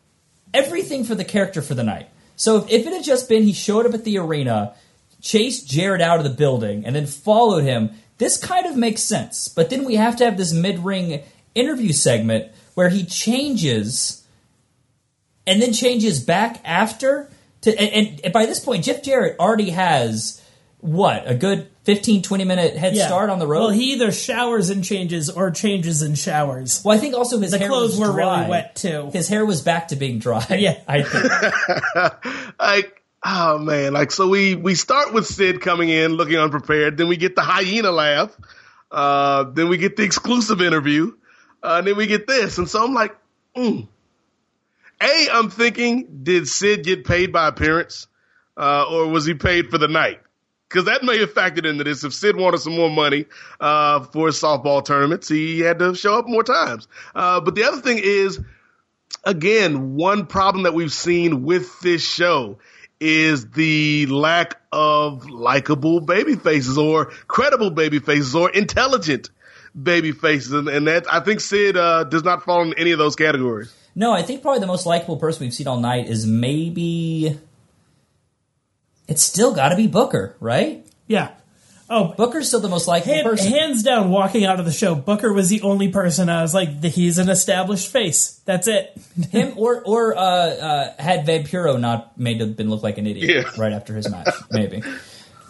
everything 0.53 1.03
for 1.03 1.15
the 1.15 1.25
character 1.25 1.61
for 1.61 1.73
the 1.73 1.83
night. 1.83 2.09
So 2.35 2.57
if, 2.57 2.69
if 2.69 2.87
it 2.87 2.93
had 2.93 3.03
just 3.03 3.27
been 3.27 3.43
he 3.43 3.51
showed 3.51 3.85
up 3.85 3.93
at 3.93 4.05
the 4.05 4.17
arena, 4.17 4.73
chased 5.21 5.69
Jarrett 5.69 6.01
out 6.01 6.17
of 6.17 6.23
the 6.23 6.29
building, 6.29 6.85
and 6.85 6.95
then 6.95 7.05
followed 7.05 7.63
him, 7.63 7.91
this 8.17 8.37
kind 8.37 8.65
of 8.65 8.75
makes 8.75 9.01
sense. 9.01 9.47
But 9.47 9.69
then 9.69 9.85
we 9.85 9.95
have 9.95 10.15
to 10.17 10.25
have 10.25 10.37
this 10.37 10.53
mid-ring 10.53 11.21
interview 11.55 11.93
segment 11.93 12.51
where 12.75 12.89
he 12.89 13.03
changes 13.05 14.25
and 15.47 15.61
then 15.61 15.73
changes 15.73 16.19
back 16.19 16.61
after 16.63 17.29
to 17.61 17.77
and, 17.77 18.21
and 18.23 18.31
by 18.31 18.45
this 18.45 18.59
point 18.59 18.85
Jeff 18.85 19.01
Jarrett 19.03 19.37
already 19.39 19.71
has 19.71 20.41
what 20.79 21.29
a 21.29 21.33
good 21.33 21.67
15 21.83 22.21
20 22.21 22.43
minute 22.45 22.77
head 22.77 22.95
Yeah. 22.95 23.07
start 23.07 23.29
on 23.29 23.39
the 23.39 23.47
road 23.47 23.59
Well, 23.61 23.69
he 23.71 23.93
either 23.93 24.11
showers 24.11 24.69
and 24.69 24.83
changes 24.83 25.29
or 25.29 25.49
changes 25.51 26.01
and 26.03 26.17
showers. 26.17 26.81
Well, 26.85 26.95
I 26.95 26.99
think 27.01 27.15
also 27.15 27.39
his 27.39 27.51
the 27.51 27.57
hair 27.57 27.67
clothes 27.67 27.97
was 27.97 28.09
were 28.09 28.13
dry. 28.15 28.37
really 28.41 28.49
wet 28.51 28.75
too. 28.75 29.09
His 29.11 29.27
hair 29.27 29.45
was 29.45 29.61
back 29.61 29.87
to 29.89 29.95
being 29.95 30.19
dry. 30.19 30.45
Yeah. 30.51 30.79
I 30.87 31.01
think. 31.01 32.53
like 32.59 32.98
oh 33.23 33.57
man. 33.59 33.93
Like 33.93 34.11
so 34.11 34.27
we 34.27 34.55
we 34.55 34.75
start 34.75 35.13
with 35.13 35.25
sid 35.25 35.61
coming 35.61 35.89
in 35.89 36.13
looking 36.13 36.37
unprepared. 36.37 36.97
Then 36.97 37.07
we 37.07 37.17
get 37.17 37.35
the 37.35 37.41
hyena 37.41 37.91
laugh. 37.91 38.35
Uh 38.91 39.43
then 39.43 39.69
we 39.69 39.77
get 39.77 39.95
the 39.95 40.03
exclusive 40.03 40.61
interview. 40.61 41.13
Uh, 41.61 41.75
and 41.79 41.87
then 41.87 41.97
we 41.97 42.07
get 42.07 42.27
this. 42.27 42.57
And 42.57 42.69
so 42.69 42.83
i'm 42.83 42.93
like 42.93 43.15
mm. 43.55 43.87
a 45.01 45.29
i'm 45.31 45.49
thinking 45.49 46.21
did 46.23 46.47
sid 46.47 46.83
get 46.83 47.05
paid 47.05 47.31
by 47.31 47.47
appearance? 47.47 48.07
Uh 48.57 48.85
or 48.89 49.07
was 49.07 49.25
he 49.25 49.33
paid 49.33 49.69
for 49.69 49.77
the 49.77 49.87
night? 49.87 50.19
Because 50.69 50.85
that 50.85 51.03
may 51.03 51.17
have 51.19 51.33
factored 51.33 51.67
into 51.67 51.83
this. 51.83 52.03
If 52.03 52.13
Sid 52.13 52.35
wanted 52.35 52.59
some 52.59 52.75
more 52.75 52.91
money 52.91 53.25
uh, 53.59 54.01
for 54.01 54.27
his 54.27 54.39
softball 54.39 54.85
tournaments, 54.85 55.27
he 55.27 55.61
had 55.61 55.79
to 55.79 55.95
show 55.95 56.19
up 56.19 56.27
more 56.27 56.43
times. 56.43 56.87
Uh, 57.15 57.41
but 57.41 57.55
the 57.55 57.63
other 57.63 57.81
thing 57.81 57.97
is, 57.97 58.39
again, 59.23 59.95
one 59.95 60.27
problem 60.27 60.63
that 60.63 60.75
we've 60.75 60.93
seen 60.93 61.43
with 61.43 61.79
this 61.79 62.07
show 62.07 62.59
is 62.99 63.51
the 63.51 64.05
lack 64.07 64.59
of 64.71 65.29
likable 65.29 66.01
baby 66.01 66.35
faces 66.35 66.77
or 66.77 67.05
credible 67.27 67.71
baby 67.71 67.99
faces 67.99 68.35
or 68.35 68.49
intelligent 68.49 69.29
baby 69.81 70.11
faces. 70.11 70.51
And, 70.51 70.67
and 70.67 70.87
that, 70.87 71.11
I 71.11 71.21
think 71.21 71.39
Sid, 71.39 71.77
uh, 71.77 72.03
does 72.03 72.23
not 72.23 72.43
fall 72.43 72.61
in 72.63 72.73
any 72.77 72.91
of 72.91 72.99
those 72.99 73.15
categories. 73.15 73.73
No, 73.95 74.13
I 74.13 74.21
think 74.21 74.41
probably 74.41 74.59
the 74.59 74.67
most 74.67 74.85
likable 74.85 75.17
person 75.17 75.45
we've 75.45 75.53
seen 75.53 75.67
all 75.67 75.79
night 75.79 76.07
is 76.09 76.25
maybe. 76.25 77.39
It's 79.07 79.23
still 79.23 79.53
got 79.53 79.69
to 79.69 79.75
be 79.75 79.87
Booker, 79.87 80.35
right? 80.39 80.85
Yeah. 81.07 81.31
Oh, 81.91 82.13
Booker's 82.15 82.47
still 82.47 82.59
the 82.59 82.69
most 82.69 82.87
likable 82.87 83.13
Hand, 83.13 83.25
person. 83.25 83.51
hands 83.51 83.81
down, 83.83 84.09
walking 84.11 84.45
out 84.45 84.59
of 84.59 84.65
the 84.65 84.71
show, 84.71 84.93
Booker 84.93 85.33
was 85.33 85.49
the 85.49 85.61
only 85.63 85.87
person 85.89 86.29
I 86.29 86.41
was 86.43 86.53
like, 86.53 86.83
he's 86.83 87.17
an 87.17 87.29
established 87.29 87.91
face. 87.91 88.39
That's 88.45 88.67
it. 88.67 88.95
Him 89.31 89.53
or 89.57 89.81
or 89.83 90.15
uh, 90.15 90.21
uh, 90.21 90.93
had 91.01 91.25
Vampiro 91.25 91.79
not 91.79 92.17
made 92.17 92.41
him 92.41 92.53
been 92.53 92.69
look 92.69 92.83
like 92.83 92.97
an 92.99 93.07
idiot 93.07 93.29
Yeah. 93.57 93.61
right 93.61 93.73
after 93.73 93.95
his 93.95 94.09
match, 94.09 94.27
maybe. 94.51 94.83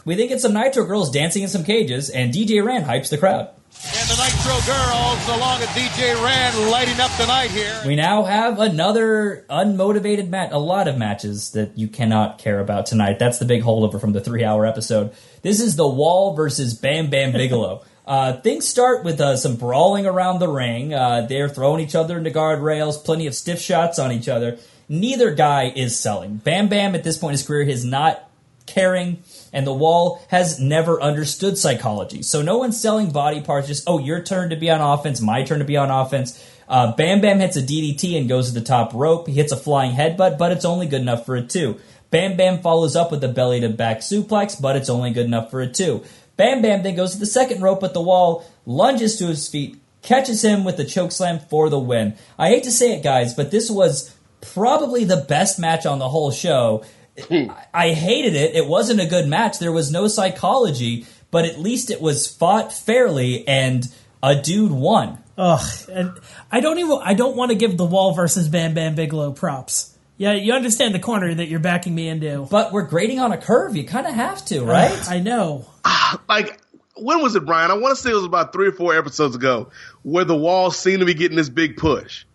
We 0.05 0.15
then 0.15 0.27
get 0.29 0.39
some 0.39 0.53
Nitro 0.53 0.85
girls 0.85 1.11
dancing 1.11 1.43
in 1.43 1.49
some 1.49 1.63
cages, 1.65 2.09
and 2.09 2.33
DJ 2.33 2.63
Rand 2.65 2.85
hypes 2.85 3.09
the 3.09 3.17
crowd. 3.17 3.49
And 3.81 4.09
the 4.09 4.15
Nitro 4.15 4.73
Girls, 4.73 5.27
along 5.37 5.59
with 5.59 5.69
DJ 5.69 6.21
Rand, 6.23 6.71
lighting 6.71 6.99
up 6.99 7.11
the 7.17 7.27
night 7.27 7.51
here. 7.51 7.79
We 7.85 7.95
now 7.95 8.23
have 8.23 8.59
another 8.59 9.45
unmotivated 9.49 10.27
match. 10.29 10.49
A 10.51 10.57
lot 10.59 10.87
of 10.87 10.97
matches 10.97 11.51
that 11.51 11.77
you 11.77 11.87
cannot 11.87 12.39
care 12.39 12.59
about 12.59 12.87
tonight. 12.87 13.19
That's 13.19 13.39
the 13.39 13.45
big 13.45 13.61
holdover 13.61 14.01
from 14.01 14.11
the 14.13 14.19
three-hour 14.21 14.65
episode. 14.65 15.13
This 15.41 15.59
is 15.61 15.75
the 15.75 15.87
Wall 15.87 16.35
versus 16.35 16.73
Bam 16.73 17.09
Bam 17.09 17.31
Bigelow. 17.31 17.83
Uh, 18.09 18.41
things 18.41 18.67
start 18.67 19.03
with 19.03 19.21
uh, 19.21 19.37
some 19.37 19.55
brawling 19.55 20.07
around 20.07 20.39
the 20.39 20.47
ring. 20.47 20.95
Uh, 20.95 21.21
they're 21.29 21.47
throwing 21.47 21.79
each 21.79 21.93
other 21.93 22.17
into 22.17 22.31
guardrails, 22.31 23.05
plenty 23.05 23.27
of 23.27 23.35
stiff 23.35 23.61
shots 23.61 23.99
on 23.99 24.11
each 24.11 24.27
other. 24.27 24.57
Neither 24.87 25.29
guy 25.29 25.71
is 25.75 25.99
selling. 25.99 26.37
Bam 26.37 26.69
Bam, 26.69 26.95
at 26.95 27.03
this 27.03 27.19
point 27.19 27.33
in 27.33 27.37
his 27.37 27.45
career, 27.45 27.69
is 27.69 27.85
not 27.85 28.27
caring, 28.65 29.21
and 29.53 29.67
the 29.67 29.73
wall 29.73 30.25
has 30.29 30.59
never 30.59 30.99
understood 30.99 31.55
psychology. 31.55 32.23
So 32.23 32.41
no 32.41 32.57
one's 32.57 32.81
selling 32.81 33.11
body 33.11 33.41
parts, 33.41 33.67
just, 33.67 33.83
oh, 33.85 33.99
your 33.99 34.23
turn 34.23 34.49
to 34.49 34.55
be 34.55 34.71
on 34.71 34.81
offense, 34.81 35.21
my 35.21 35.43
turn 35.43 35.59
to 35.59 35.65
be 35.65 35.77
on 35.77 35.91
offense. 35.91 36.43
Uh, 36.67 36.95
Bam 36.95 37.21
Bam 37.21 37.39
hits 37.39 37.57
a 37.57 37.61
DDT 37.61 38.17
and 38.17 38.29
goes 38.29 38.47
to 38.47 38.59
the 38.59 38.65
top 38.65 38.93
rope. 38.93 39.27
He 39.27 39.33
hits 39.33 39.51
a 39.51 39.57
flying 39.57 39.95
headbutt, 39.95 40.37
but 40.37 40.51
it's 40.51 40.65
only 40.65 40.87
good 40.87 41.01
enough 41.01 41.25
for 41.25 41.35
a 41.35 41.41
two. 41.41 41.79
Bam 42.11 42.37
Bam 42.37 42.59
follows 42.59 42.95
up 42.95 43.11
with 43.11 43.23
a 43.23 43.27
belly 43.27 43.59
to 43.61 43.69
back 43.69 43.99
suplex, 43.99 44.59
but 44.59 44.75
it's 44.75 44.89
only 44.89 45.11
good 45.11 45.25
enough 45.25 45.51
for 45.51 45.61
a 45.61 45.67
two. 45.67 46.03
Bam 46.37 46.61
Bam 46.61 46.83
then 46.83 46.95
goes 46.95 47.13
to 47.13 47.19
the 47.19 47.25
second 47.25 47.61
rope 47.61 47.83
at 47.83 47.93
the 47.93 48.01
wall, 48.01 48.45
lunges 48.65 49.17
to 49.17 49.27
his 49.27 49.47
feet, 49.47 49.77
catches 50.01 50.43
him 50.43 50.63
with 50.63 50.77
the 50.77 50.85
choke 50.85 51.11
slam 51.11 51.39
for 51.39 51.69
the 51.69 51.79
win. 51.79 52.15
I 52.37 52.49
hate 52.49 52.63
to 52.63 52.71
say 52.71 52.93
it, 52.93 53.03
guys, 53.03 53.33
but 53.33 53.51
this 53.51 53.69
was 53.69 54.15
probably 54.41 55.03
the 55.03 55.25
best 55.27 55.59
match 55.59 55.85
on 55.85 55.99
the 55.99 56.09
whole 56.09 56.31
show. 56.31 56.83
Hmm. 57.19 57.51
I 57.73 57.91
hated 57.91 58.35
it. 58.35 58.55
It 58.55 58.67
wasn't 58.67 59.01
a 59.01 59.05
good 59.05 59.27
match. 59.27 59.59
There 59.59 59.71
was 59.71 59.91
no 59.91 60.07
psychology, 60.07 61.05
but 61.31 61.45
at 61.45 61.59
least 61.59 61.91
it 61.91 62.01
was 62.01 62.27
fought 62.27 62.71
fairly 62.71 63.45
and 63.47 63.85
a 64.23 64.35
dude 64.35 64.71
won. 64.71 65.21
Ugh, 65.37 65.89
and 65.89 66.19
I 66.51 66.59
don't 66.59 66.79
even. 66.79 66.99
I 67.01 67.13
don't 67.13 67.35
want 67.35 67.51
to 67.51 67.57
give 67.57 67.77
the 67.77 67.85
Wall 67.85 68.13
versus 68.13 68.49
Bam 68.49 68.73
Bam 68.73 68.95
Bigelow 68.95 69.31
props. 69.31 69.95
Yeah, 70.19 70.33
you 70.33 70.51
understand 70.51 70.93
the 70.93 70.99
corner 70.99 71.33
that 71.33 71.47
you're 71.47 71.61
backing 71.61 71.95
me 71.95 72.09
into. 72.09 72.45
But 72.51 72.73
we're 72.73 72.83
grading 72.83 73.19
on 73.19 73.31
a 73.31 73.37
curve. 73.37 73.77
You 73.77 73.85
kind 73.85 74.05
of 74.05 74.13
have 74.13 74.43
to, 74.47 74.65
right? 74.65 74.93
I 75.09 75.19
know. 75.21 75.65
like 76.29 76.59
when 76.97 77.21
was 77.21 77.35
it, 77.35 77.45
Brian? 77.45 77.71
I 77.71 77.75
want 77.75 77.95
to 77.95 78.03
say 78.03 78.11
it 78.11 78.15
was 78.15 78.25
about 78.25 78.51
three 78.51 78.67
or 78.67 78.73
four 78.73 78.97
episodes 78.97 79.37
ago 79.37 79.69
where 80.03 80.25
the 80.25 80.35
wall 80.35 80.71
seemed 80.71 80.99
to 80.99 81.05
be 81.05 81.13
getting 81.13 81.37
this 81.37 81.47
big 81.47 81.77
push. 81.77 82.25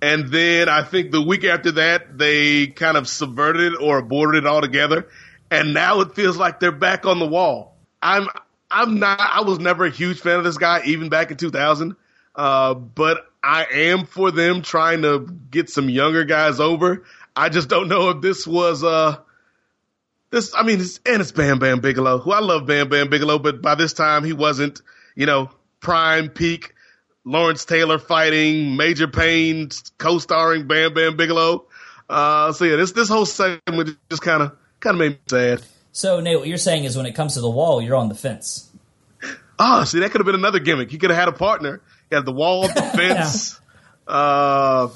And 0.00 0.28
then 0.28 0.68
I 0.68 0.84
think 0.84 1.10
the 1.10 1.20
week 1.20 1.42
after 1.42 1.72
that, 1.72 2.16
they 2.16 2.68
kind 2.68 2.96
of 2.96 3.08
subverted 3.08 3.72
it 3.72 3.80
or 3.80 3.98
aborted 3.98 4.44
it 4.44 4.46
altogether. 4.46 5.08
And 5.50 5.74
now 5.74 6.02
it 6.02 6.14
feels 6.14 6.36
like 6.36 6.60
they're 6.60 6.70
back 6.70 7.06
on 7.06 7.18
the 7.18 7.26
wall. 7.26 7.76
I'm, 8.00 8.28
I'm 8.70 9.00
not, 9.00 9.18
I 9.18 9.40
was 9.40 9.58
never 9.58 9.84
a 9.84 9.90
huge 9.90 10.20
fan 10.20 10.38
of 10.38 10.44
this 10.44 10.58
guy, 10.58 10.82
even 10.84 11.08
back 11.08 11.32
in 11.32 11.38
2000. 11.38 11.96
Uh, 12.36 12.74
but 12.74 13.26
I 13.46 13.66
am 13.70 14.06
for 14.06 14.32
them 14.32 14.62
trying 14.62 15.02
to 15.02 15.20
get 15.50 15.70
some 15.70 15.88
younger 15.88 16.24
guys 16.24 16.58
over. 16.58 17.04
I 17.36 17.48
just 17.48 17.68
don't 17.68 17.86
know 17.86 18.10
if 18.10 18.20
this 18.20 18.44
was, 18.44 18.82
uh, 18.82 19.18
this, 20.30 20.52
I 20.52 20.64
mean, 20.64 20.80
it's, 20.80 20.98
and 21.06 21.20
it's 21.20 21.30
Bam 21.30 21.60
Bam 21.60 21.78
Bigelow, 21.78 22.18
who 22.18 22.32
I 22.32 22.40
love 22.40 22.66
Bam 22.66 22.88
Bam 22.88 23.08
Bigelow, 23.08 23.38
but 23.38 23.62
by 23.62 23.76
this 23.76 23.92
time 23.92 24.24
he 24.24 24.32
wasn't, 24.32 24.82
you 25.14 25.26
know, 25.26 25.50
prime 25.78 26.28
peak 26.28 26.74
Lawrence 27.24 27.64
Taylor 27.64 28.00
fighting 28.00 28.76
Major 28.76 29.06
Payne 29.06 29.68
co-starring 29.96 30.66
Bam 30.66 30.92
Bam 30.92 31.16
Bigelow. 31.16 31.66
Uh, 32.10 32.52
so 32.52 32.64
yeah, 32.64 32.74
this, 32.74 32.90
this 32.92 33.08
whole 33.08 33.26
segment 33.26 33.96
just 34.10 34.22
kind 34.22 34.42
of, 34.42 34.56
kind 34.80 34.94
of 34.94 34.98
made 34.98 35.12
me 35.12 35.18
sad. 35.28 35.62
So, 35.92 36.18
Nate, 36.18 36.40
what 36.40 36.48
you're 36.48 36.58
saying 36.58 36.82
is 36.82 36.96
when 36.96 37.06
it 37.06 37.14
comes 37.14 37.34
to 37.34 37.40
the 37.40 37.50
wall, 37.50 37.80
you're 37.80 37.94
on 37.94 38.08
the 38.08 38.16
fence. 38.16 38.70
Oh, 39.56 39.84
see, 39.84 40.00
that 40.00 40.10
could 40.10 40.20
have 40.20 40.26
been 40.26 40.34
another 40.34 40.58
gimmick. 40.58 40.90
He 40.90 40.98
could 40.98 41.10
have 41.10 41.18
had 41.18 41.28
a 41.28 41.32
partner. 41.32 41.80
He 42.10 42.14
had 42.16 42.24
the 42.24 42.32
wall, 42.32 42.62
the 42.68 42.82
fence, 42.94 43.60
uh, 44.06 44.88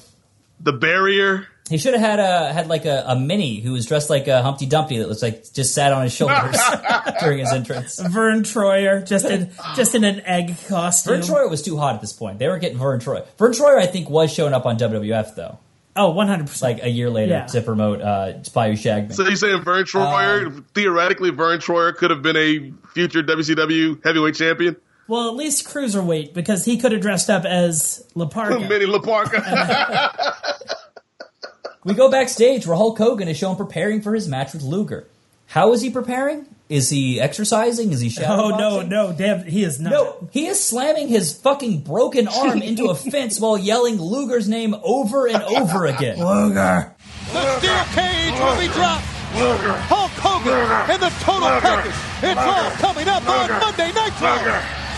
the 0.61 0.73
barrier. 0.73 1.47
He 1.69 1.79
should 1.79 1.95
have 1.95 2.03
had 2.03 2.19
a 2.19 2.53
had 2.53 2.67
like 2.67 2.85
a, 2.85 3.05
a 3.07 3.17
mini 3.19 3.61
who 3.61 3.73
was 3.73 3.87
dressed 3.87 4.11
like 4.11 4.27
a 4.27 4.43
Humpty 4.43 4.67
Dumpty 4.67 4.99
that 4.99 5.07
was 5.09 5.23
like 5.23 5.53
just 5.53 5.73
sat 5.73 5.93
on 5.93 6.03
his 6.03 6.13
shoulders 6.13 6.57
during 7.21 7.39
his 7.39 7.53
entrance. 7.53 8.01
Vern 8.01 8.43
Troyer 8.43 9.07
just 9.07 9.25
in 9.27 9.51
just 9.77 9.95
in 9.95 10.03
an 10.03 10.21
egg 10.23 10.57
costume. 10.69 11.13
Vern 11.15 11.23
Troyer 11.23 11.49
was 11.49 11.63
too 11.63 11.77
hot 11.77 11.95
at 11.95 12.01
this 12.01 12.13
point. 12.13 12.41
They 12.41 12.49
were 12.49 12.59
getting 12.59 12.79
Vern 12.79 12.99
Troyer. 12.99 13.25
Vern 13.39 13.53
Troyer, 13.53 13.79
I 13.79 13.87
think, 13.87 14.11
was 14.11 14.33
showing 14.33 14.53
up 14.53 14.67
on 14.67 14.79
WWF 14.79 15.37
though. 15.37 15.59
Oh, 15.95 16.11
100 16.11 16.47
percent. 16.49 16.77
Like 16.79 16.85
a 16.85 16.89
year 16.91 17.09
later 17.11 17.33
Yeah. 17.33 17.47
to 17.47 17.61
promote 17.63 18.01
uh, 18.01 18.43
Spy 18.43 18.71
Who 18.71 18.77
Shagged 18.77 19.11
Me. 19.11 19.15
So 19.15 19.23
you're 19.25 19.37
saying 19.37 19.63
Vern 19.63 19.85
Troyer, 19.85 20.65
theoretically, 20.75 21.31
Vern 21.31 21.61
Troyer 21.61 21.95
could 21.95 22.11
have 22.11 22.23
been 22.23 22.37
a 22.37 22.73
future 22.95 23.23
WCW 23.23 24.03
heavyweight 24.05 24.35
champion? 24.35 24.77
Well, 25.11 25.29
at 25.29 25.35
least 25.35 25.67
cruiserweight 25.67 26.35
because 26.35 26.65
he 26.65 26.79
could 26.79 26.93
have 26.93 27.01
dressed 27.01 27.29
up 27.29 27.45
as 27.45 28.07
La 28.15 28.27
Parka. 28.27 28.61
Minnie 28.69 28.87
La 28.87 29.01
Parka. 29.01 29.43
We 31.83 31.95
go 31.95 32.11
backstage 32.11 32.67
where 32.67 32.77
Hulk 32.77 32.99
Hogan 32.99 33.27
is 33.27 33.39
shown 33.39 33.57
preparing 33.57 34.03
for 34.03 34.15
his 34.15 34.29
match 34.29 34.53
with 34.53 34.63
Luger. 34.63 35.09
How 35.47 35.73
is 35.73 35.81
he 35.81 35.89
preparing? 35.89 36.45
Is 36.69 36.91
he 36.91 37.19
exercising? 37.19 37.91
Is 37.93 38.01
he 38.01 38.11
shadow 38.11 38.43
Oh 38.43 38.49
no, 38.51 38.83
no, 38.83 39.15
damn, 39.15 39.45
he 39.45 39.65
is 39.65 39.81
not. 39.81 39.91
No, 39.91 40.29
he 40.31 40.47
is 40.47 40.63
slamming 40.63 41.09
his 41.09 41.33
fucking 41.35 41.81
broken 41.81 42.29
arm 42.29 42.61
into 42.63 42.91
a 42.91 42.95
fence 42.95 43.41
while 43.41 43.57
yelling 43.57 43.97
Luger's 43.97 44.47
name 44.47 44.77
over 44.85 45.27
and 45.27 45.43
over 45.43 45.87
again. 45.87 46.19
Luger. 46.19 46.95
The 47.33 47.59
steel 47.59 47.85
cage 47.95 48.39
will 48.39 48.61
be 48.61 48.69
dropped. 48.75 49.07
Luger. 49.35 49.73
Hulk 49.89 50.11
Hogan 50.17 50.93
and 50.93 51.03
the 51.03 51.11
total 51.25 51.49
package. 51.61 51.95
It's 52.23 52.41
all 52.41 52.71
coming 52.73 53.09
up 53.09 53.27
on 53.27 53.49
Monday 53.59 53.91
Nitro. 53.93 54.90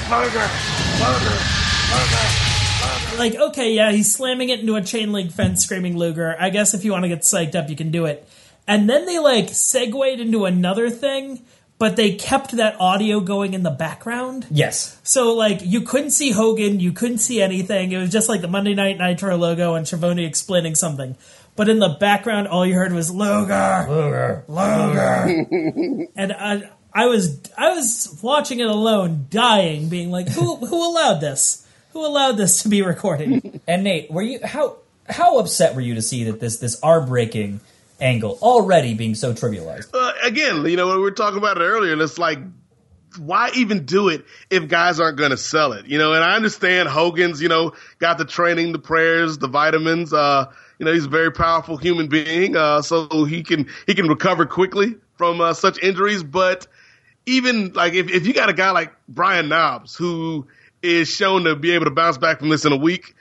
Like, 3.19 3.35
okay, 3.35 3.73
yeah, 3.73 3.93
he's 3.93 4.15
slamming 4.15 4.51
it 4.51 4.61
into 4.61 4.75
a 4.77 4.83
chain 4.83 5.11
link 5.11 5.33
fence, 5.33 5.65
screaming 5.65 5.97
Luger. 5.97 6.37
I 6.39 6.51
guess 6.51 6.75
if 6.75 6.85
you 6.85 6.93
want 6.93 7.05
to 7.05 7.09
get 7.09 7.21
psyched 7.21 7.55
up, 7.55 7.71
you 7.71 7.77
can 7.77 7.91
do 7.91 8.05
it. 8.05 8.29
And 8.69 8.91
then 8.91 9.07
they 9.07 9.19
like 9.19 9.49
segued 9.49 10.21
into 10.21 10.45
another 10.45 10.91
thing, 10.91 11.43
but 11.79 11.97
they 11.97 12.15
kept 12.15 12.53
that 12.53 12.79
audio 12.79 13.21
going 13.21 13.55
in 13.55 13.63
the 13.63 13.71
background. 13.71 14.47
Yes. 14.51 15.01
So 15.03 15.33
like 15.35 15.61
you 15.63 15.81
couldn't 15.81 16.11
see 16.11 16.31
Hogan, 16.31 16.79
you 16.79 16.93
couldn't 16.93 17.19
see 17.19 17.41
anything. 17.41 17.93
It 17.93 17.97
was 17.99 18.11
just 18.11 18.29
like 18.29 18.43
the 18.43 18.49
Monday 18.49 18.75
Night 18.75 18.99
Nitro 18.99 19.37
logo 19.39 19.75
and 19.77 19.89
Schiavone 19.89 20.27
explaining 20.27 20.75
something. 20.75 21.17
But 21.57 21.71
in 21.71 21.79
the 21.79 21.97
background, 22.01 22.49
all 22.49 22.67
you 22.67 22.75
heard 22.75 22.93
was 22.93 23.11
Luger, 23.11 23.87
Luger, 23.89 24.45
Luger, 24.47 26.09
and 26.17 26.33
I, 26.33 26.71
I 26.95 27.07
was 27.07 27.41
I 27.57 27.75
was 27.75 28.19
watching 28.23 28.61
it 28.61 28.69
alone, 28.69 29.27
dying, 29.31 29.89
being 29.89 30.11
like, 30.11 30.29
who 30.29 30.57
who 30.67 30.87
allowed 30.87 31.21
this? 31.21 31.67
Who 31.93 32.07
allowed 32.07 32.33
this 32.37 32.63
to 32.63 32.69
be 32.69 32.83
recorded? 32.83 33.61
And 33.67 33.85
Nate, 33.85 34.11
were 34.11 34.23
you 34.23 34.41
how 34.45 34.77
how 35.09 35.39
upset 35.39 35.75
were 35.75 35.81
you 35.81 35.95
to 35.95 36.03
see 36.03 36.25
that 36.25 36.41
this 36.41 36.59
this 36.59 36.81
arm 36.83 37.07
breaking 37.07 37.61
angle 38.01 38.39
already 38.43 38.95
being 38.95 39.15
so 39.15 39.33
trivialized? 39.33 39.91
uh, 39.95 40.13
again, 40.23 40.65
you 40.65 40.77
know, 40.77 40.87
we 40.89 40.99
were 40.99 41.11
talking 41.11 41.39
about 41.39 41.59
it 41.59 41.61
earlier, 41.61 41.93
and 41.93 42.03
it's 42.03 42.19
like, 42.19 42.39
why 43.19 43.51
even 43.55 43.85
do 43.85 44.09
it 44.09 44.25
if 44.51 44.69
guys 44.69 45.01
aren't 45.01 45.19
going 45.19 45.31
to 45.31 45.37
sell 45.37 45.73
it? 45.73 45.87
You 45.87 45.99
know, 45.99 46.13
and 46.13 46.25
I 46.25 46.35
understand 46.35 46.89
Hogan's, 46.89 47.43
you 47.43 47.49
know, 47.49 47.75
got 47.99 48.19
the 48.19 48.25
training, 48.25 48.73
the 48.73 48.79
prayers, 48.79 49.39
the 49.39 49.49
vitamins. 49.49 50.13
Uh, 50.13 50.51
you 50.79 50.87
know, 50.87 50.93
he's 50.93 51.05
a 51.05 51.11
very 51.11 51.31
powerful 51.31 51.77
human 51.77 52.09
being, 52.09 52.57
uh, 52.57 52.83
so 52.83 53.25
he 53.25 53.43
can 53.43 53.69
he 53.87 53.95
can 53.95 54.09
recover 54.09 54.47
quickly 54.47 54.97
from 55.17 55.41
uh, 55.41 55.55
such 55.55 55.83
injuries. 55.83 56.23
But 56.23 56.67
even 57.27 57.73
like 57.73 57.95
if 57.95 58.11
if 58.11 58.27
you 58.27 58.35
got 58.35 58.49
a 58.49 58.55
guy 58.55 58.71
like 58.71 58.93
Brian 59.09 59.49
Knobbs 59.49 59.95
who 59.95 60.47
is 60.83 61.09
shown 61.09 61.45
to 61.45 61.57
be 61.57 61.73
able 61.73 61.85
to 61.85 61.91
bounce 61.91 62.19
back 62.19 62.41
from 62.41 62.49
this 62.49 62.65
in 62.65 62.73
a 62.73 62.77
week, 62.77 63.15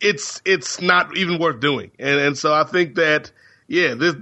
it's 0.00 0.42
it's 0.44 0.80
not 0.80 1.16
even 1.16 1.38
worth 1.38 1.60
doing. 1.60 1.90
And 1.98 2.20
and 2.20 2.38
so 2.38 2.52
I 2.52 2.64
think 2.64 2.96
that 2.96 3.32
yeah, 3.68 3.94
this 3.94 4.14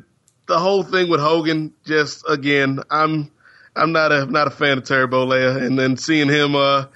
the 0.47 0.59
whole 0.59 0.83
thing 0.83 1.09
with 1.09 1.21
Hogan 1.21 1.75
just 1.85 2.25
again, 2.29 2.81
I'm 2.91 3.31
I'm 3.75 3.93
not 3.93 4.13
a 4.13 4.27
not 4.27 4.47
a 4.47 4.51
fan 4.51 4.79
of 4.79 4.85
Terry 4.85 5.09
Bollea, 5.09 5.63
and 5.63 5.79
then 5.79 5.97
seeing 5.97 6.29
him 6.29 6.55
uh 6.55 6.87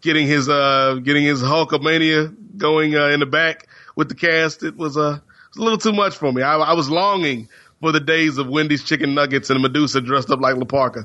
getting 0.00 0.26
his 0.26 0.48
uh 0.48 0.98
getting 1.02 1.24
his 1.24 1.42
Hulkamania 1.42 2.34
going 2.56 2.94
uh, 2.94 3.08
in 3.08 3.20
the 3.20 3.26
back 3.26 3.68
with 3.96 4.08
the 4.08 4.14
cast, 4.14 4.62
it 4.62 4.76
was 4.76 4.96
uh, 4.96 5.18
a 5.56 5.60
little 5.60 5.78
too 5.78 5.92
much 5.92 6.16
for 6.16 6.32
me. 6.32 6.42
I, 6.42 6.56
I 6.56 6.72
was 6.74 6.88
longing 6.90 7.48
for 7.82 7.90
the 7.90 8.00
days 8.00 8.38
of 8.38 8.48
Wendy's 8.48 8.84
chicken 8.84 9.12
nuggets 9.12 9.50
and 9.50 9.60
Medusa 9.60 10.00
dressed 10.00 10.30
up 10.30 10.40
like 10.40 10.54
La 10.56 10.64
Parka. 10.64 11.04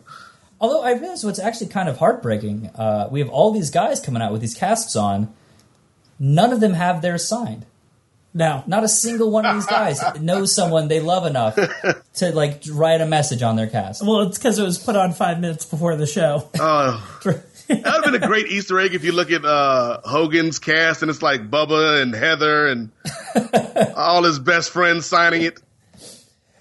Although 0.61 0.84
I 0.84 0.93
realize 0.93 1.23
what's 1.23 1.39
actually 1.39 1.67
kind 1.67 1.89
of 1.89 1.97
heartbreaking. 1.97 2.67
Uh, 2.75 3.07
we 3.11 3.19
have 3.19 3.30
all 3.30 3.51
these 3.51 3.71
guys 3.71 3.99
coming 3.99 4.21
out 4.21 4.32
with 4.32 4.41
these 4.41 4.53
casts 4.53 4.95
on. 4.95 5.34
None 6.19 6.53
of 6.53 6.59
them 6.59 6.73
have 6.73 7.01
theirs 7.01 7.28
signed. 7.28 7.65
No, 8.32 8.63
not 8.67 8.84
a 8.84 8.88
single 8.88 9.32
one 9.32 9.47
of 9.47 9.55
these 9.55 9.65
guys 9.65 9.99
knows 10.21 10.53
someone 10.53 10.88
they 10.88 10.99
love 10.99 11.25
enough 11.25 11.55
to 12.15 12.32
like 12.32 12.61
write 12.71 13.01
a 13.01 13.07
message 13.07 13.41
on 13.41 13.55
their 13.55 13.65
cast. 13.65 14.05
Well, 14.05 14.21
it's 14.21 14.38
because 14.38 14.59
it 14.59 14.63
was 14.63 14.78
put 14.78 14.95
on 14.95 15.13
five 15.13 15.39
minutes 15.39 15.65
before 15.65 15.95
the 15.95 16.05
show. 16.05 16.47
Uh, 16.59 17.01
that 17.23 17.43
would 17.67 17.86
have 17.86 18.03
been 18.03 18.23
a 18.23 18.28
great 18.28 18.47
Easter 18.47 18.80
egg 18.80 18.93
if 18.93 19.03
you 19.03 19.13
look 19.13 19.32
at 19.32 19.43
uh, 19.43 20.01
Hogan's 20.05 20.59
cast 20.59 21.01
and 21.01 21.09
it's 21.09 21.23
like 21.23 21.49
Bubba 21.49 22.03
and 22.03 22.13
Heather 22.13 22.67
and 22.67 22.91
all 23.95 24.23
his 24.23 24.38
best 24.38 24.69
friends 24.69 25.07
signing 25.07 25.41
it. 25.41 25.59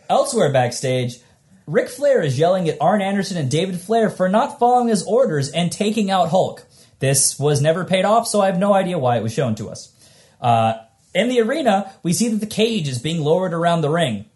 Elsewhere 0.09 0.53
backstage, 0.53 1.19
Ric 1.67 1.89
Flair 1.89 2.23
is 2.23 2.39
yelling 2.39 2.69
at 2.69 2.81
Arn 2.81 3.03
Anderson 3.03 3.37
and 3.37 3.51
David 3.51 3.81
Flair 3.81 4.09
for 4.09 4.29
not 4.29 4.59
following 4.59 4.89
his 4.89 5.03
orders 5.05 5.51
and 5.51 5.73
taking 5.73 6.11
out 6.11 6.29
Hulk. 6.29 6.65
This 6.99 7.39
was 7.39 7.61
never 7.61 7.85
paid 7.85 8.05
off, 8.05 8.27
so 8.27 8.41
I 8.41 8.47
have 8.47 8.59
no 8.59 8.73
idea 8.73 8.99
why 8.99 9.17
it 9.17 9.23
was 9.23 9.33
shown 9.33 9.55
to 9.57 9.69
us. 9.69 9.93
Uh, 10.41 10.75
in 11.15 11.29
the 11.29 11.41
arena, 11.41 11.93
we 12.03 12.13
see 12.13 12.29
that 12.29 12.41
the 12.41 12.47
cage 12.47 12.89
is 12.89 12.99
being 12.99 13.21
lowered 13.21 13.53
around 13.53 13.81
the 13.81 13.91
ring. 13.91 14.27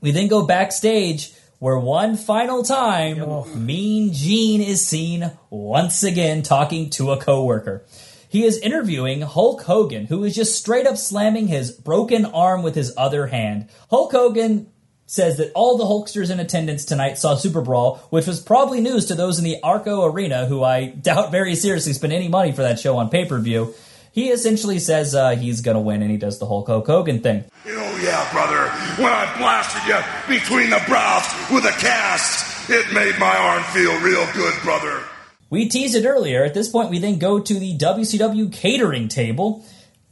We 0.00 0.10
then 0.10 0.28
go 0.28 0.46
backstage 0.46 1.32
where 1.58 1.78
one 1.78 2.16
final 2.16 2.62
time, 2.62 3.66
Mean 3.66 4.12
Gene 4.12 4.60
is 4.60 4.86
seen 4.86 5.30
once 5.48 6.02
again 6.02 6.42
talking 6.42 6.90
to 6.90 7.12
a 7.12 7.20
coworker. 7.20 7.84
He 8.28 8.44
is 8.44 8.58
interviewing 8.58 9.22
Hulk 9.22 9.62
Hogan, 9.62 10.06
who 10.06 10.24
is 10.24 10.34
just 10.34 10.56
straight 10.56 10.86
up 10.86 10.96
slamming 10.96 11.46
his 11.46 11.70
broken 11.70 12.24
arm 12.24 12.62
with 12.62 12.74
his 12.74 12.92
other 12.96 13.28
hand. 13.28 13.68
Hulk 13.90 14.12
Hogan 14.12 14.70
says 15.06 15.36
that 15.36 15.52
all 15.54 15.78
the 15.78 15.84
Hulksters 15.84 16.30
in 16.30 16.40
attendance 16.40 16.84
tonight 16.84 17.16
saw 17.16 17.36
Super 17.36 17.60
Brawl, 17.60 17.96
which 18.10 18.26
was 18.26 18.40
probably 18.40 18.80
news 18.80 19.06
to 19.06 19.14
those 19.14 19.38
in 19.38 19.44
the 19.44 19.62
Arco 19.62 20.04
Arena, 20.04 20.46
who 20.46 20.64
I 20.64 20.86
doubt 21.02 21.30
very 21.30 21.54
seriously 21.54 21.92
spent 21.92 22.12
any 22.12 22.28
money 22.28 22.52
for 22.52 22.62
that 22.62 22.80
show 22.80 22.96
on 22.98 23.08
pay 23.08 23.24
per 23.24 23.38
view. 23.38 23.74
He 24.12 24.30
essentially 24.30 24.78
says 24.78 25.14
uh, 25.14 25.36
he's 25.36 25.60
going 25.60 25.74
to 25.74 25.80
win, 25.80 26.00
and 26.00 26.10
he 26.10 26.16
does 26.16 26.38
the 26.38 26.46
Hulk 26.46 26.66
Hogan 26.66 27.20
thing. 27.20 27.44
Oh 27.66 28.00
yeah, 28.02 28.26
brother. 28.32 28.70
When 29.02 29.12
I 29.12 29.30
blasted 29.36 29.82
you 29.86 30.38
between 30.38 30.70
the 30.70 30.82
brows 30.88 31.24
with 31.52 31.66
a 31.66 31.76
cast, 31.78 32.70
it 32.70 32.92
made 32.94 33.18
my 33.18 33.36
arm 33.36 33.62
feel 33.74 33.92
real 34.00 34.26
good, 34.32 34.54
brother. 34.62 35.02
We 35.48 35.68
teased 35.68 35.94
it 35.94 36.06
earlier. 36.06 36.44
At 36.44 36.54
this 36.54 36.68
point, 36.68 36.90
we 36.90 36.98
then 36.98 37.18
go 37.18 37.40
to 37.40 37.54
the 37.54 37.76
WCW 37.78 38.52
catering 38.52 39.08
table. 39.08 39.64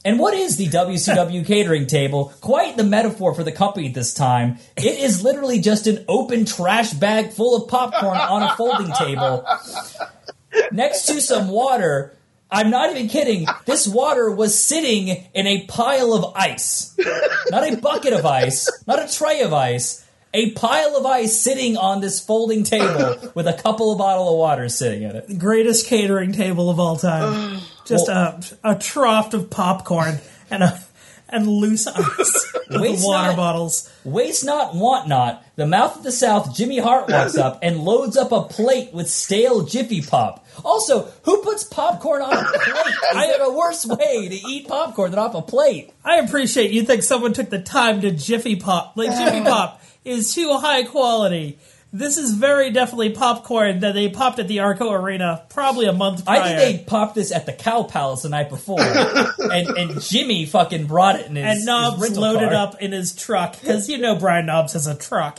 And 0.05 0.19
what 0.19 0.35
is 0.35 0.57
the 0.57 0.69
WCW 0.69 1.47
catering 1.47 1.87
table? 1.87 2.33
Quite 2.41 2.77
the 2.77 2.85
metaphor 2.85 3.35
for 3.35 3.43
the 3.43 3.53
company 3.53 3.89
this 3.89 4.15
time. 4.15 4.59
It 4.77 4.99
is 4.99 5.25
literally 5.25 5.61
just 5.61 5.87
an 5.87 6.05
open 6.09 6.45
trash 6.45 6.93
bag 6.93 7.33
full 7.33 7.63
of 7.63 7.69
popcorn 7.69 8.19
on 8.19 8.43
a 8.43 8.55
folding 8.57 8.93
table 8.93 9.47
next 10.73 11.07
to 11.07 11.21
some 11.21 11.49
water. 11.49 12.17
I'm 12.51 12.71
not 12.71 12.91
even 12.91 13.09
kidding. 13.09 13.47
This 13.65 13.89
water 13.89 14.31
was 14.31 14.57
sitting 14.57 15.09
in 15.09 15.47
a 15.47 15.67
pile 15.67 16.13
of 16.13 16.35
ice. 16.37 16.97
Not 17.51 17.69
a 17.69 17.77
bucket 17.77 18.13
of 18.13 18.25
ice, 18.25 18.71
not 18.87 19.03
a 19.03 19.13
tray 19.13 19.41
of 19.41 19.53
ice, 19.53 20.04
a 20.35 20.51
pile 20.51 20.97
of 20.97 21.07
ice 21.07 21.41
sitting 21.41 21.77
on 21.79 22.01
this 22.03 22.21
folding 22.21 22.65
table 22.65 23.31
with 23.35 23.47
a 23.47 23.55
couple 23.55 23.93
of 23.93 23.99
bottle 23.99 24.29
of 24.33 24.37
water 24.39 24.69
sitting 24.69 25.05
in 25.05 25.17
it. 25.17 25.39
Greatest 25.39 25.87
catering 25.87 26.33
table 26.33 26.69
of 26.69 26.79
all 26.79 26.97
time. 26.97 27.61
Just 27.87 28.09
a 28.09 28.43
a 28.65 28.75
trough 28.77 29.33
of 29.35 29.49
popcorn 29.51 30.19
and 30.51 30.63
a 30.63 30.81
and 31.29 31.47
loose 31.47 31.87
ice 31.87 32.53
with 32.71 32.81
Waste 32.81 33.07
water 33.07 33.29
not- 33.29 33.37
bottles. 33.37 33.91
Waste 34.05 34.45
not, 34.45 34.75
want 34.75 35.09
not. 35.09 35.45
The 35.57 35.67
mouth 35.67 35.97
of 35.97 36.03
the 36.03 36.13
South, 36.13 36.55
Jimmy 36.55 36.79
Hart 36.79 37.09
walks 37.11 37.37
up 37.37 37.59
and 37.63 37.79
loads 37.79 38.17
up 38.17 38.33
a 38.33 38.43
plate 38.43 38.93
with 38.93 39.09
stale 39.09 39.63
Jiffy 39.63 40.03
Pop. 40.03 40.47
Also, 40.65 41.09
who 41.25 41.43
puts 41.43 41.65
popcorn 41.65 42.23
on 42.23 42.33
a 42.33 42.43
plate? 42.45 42.95
I 43.15 43.27
have 43.27 43.41
a 43.49 43.53
worse 43.53 43.85
way 43.87 44.29
to 44.29 44.35
eat 44.35 44.69
popcorn 44.69 45.11
than 45.11 45.21
off 45.21 45.35
a 45.35 45.43
plate. 45.43 45.93
I 46.05 46.19
appreciate 46.19 46.71
you 46.73 46.85
think 46.85 47.03
someone 47.03 47.33
took 47.33 47.51
the 47.51 47.61
time 47.61 48.01
to 48.03 48.11
Jiffy 48.11 48.57
Pop. 48.57 48.93
Like 48.97 49.11
Jiffy 49.11 49.43
Pop 49.43 49.81
is 50.05 50.35
too 50.35 50.53
high 50.59 50.85
quality. 50.85 51.59
This 51.93 52.19
is 52.19 52.35
very 52.35 52.71
definitely 52.73 53.11
popcorn 53.11 53.81
that 53.81 53.93
they 53.95 54.09
popped 54.09 54.41
at 54.41 54.49
the 54.49 54.59
Arco 54.61 54.91
Arena 54.91 55.45
probably 55.49 55.87
a 55.87 55.93
month 55.93 56.25
prior. 56.25 56.41
I 56.41 56.57
think 56.57 56.79
they 56.81 56.85
popped 56.85 57.15
this 57.15 57.31
at 57.31 57.47
the 57.47 57.53
Cow 57.53 57.85
Palace 57.85 58.23
the 58.23 58.31
night 58.31 58.49
before, 58.49 58.81
and, 59.39 59.69
and 59.79 60.01
Jimmy 60.01 60.45
fucking 60.45 60.87
brought 60.87 61.21
it 61.21 61.27
in 61.27 61.37
his, 61.37 61.45
and 61.45 61.55
his 61.59 61.65
Knobbs 61.65 62.03
rental 62.03 62.23
loaded 62.23 62.49
car. 62.49 62.55
up 62.55 62.83
in 62.83 62.91
his 62.91 63.15
truck 63.15 63.61
because 63.61 63.89
you 63.89 63.99
know 63.99 64.17
Brian 64.17 64.47
Knobbs 64.47 64.73
has 64.73 64.89
a 64.89 64.97
truck. 64.97 65.39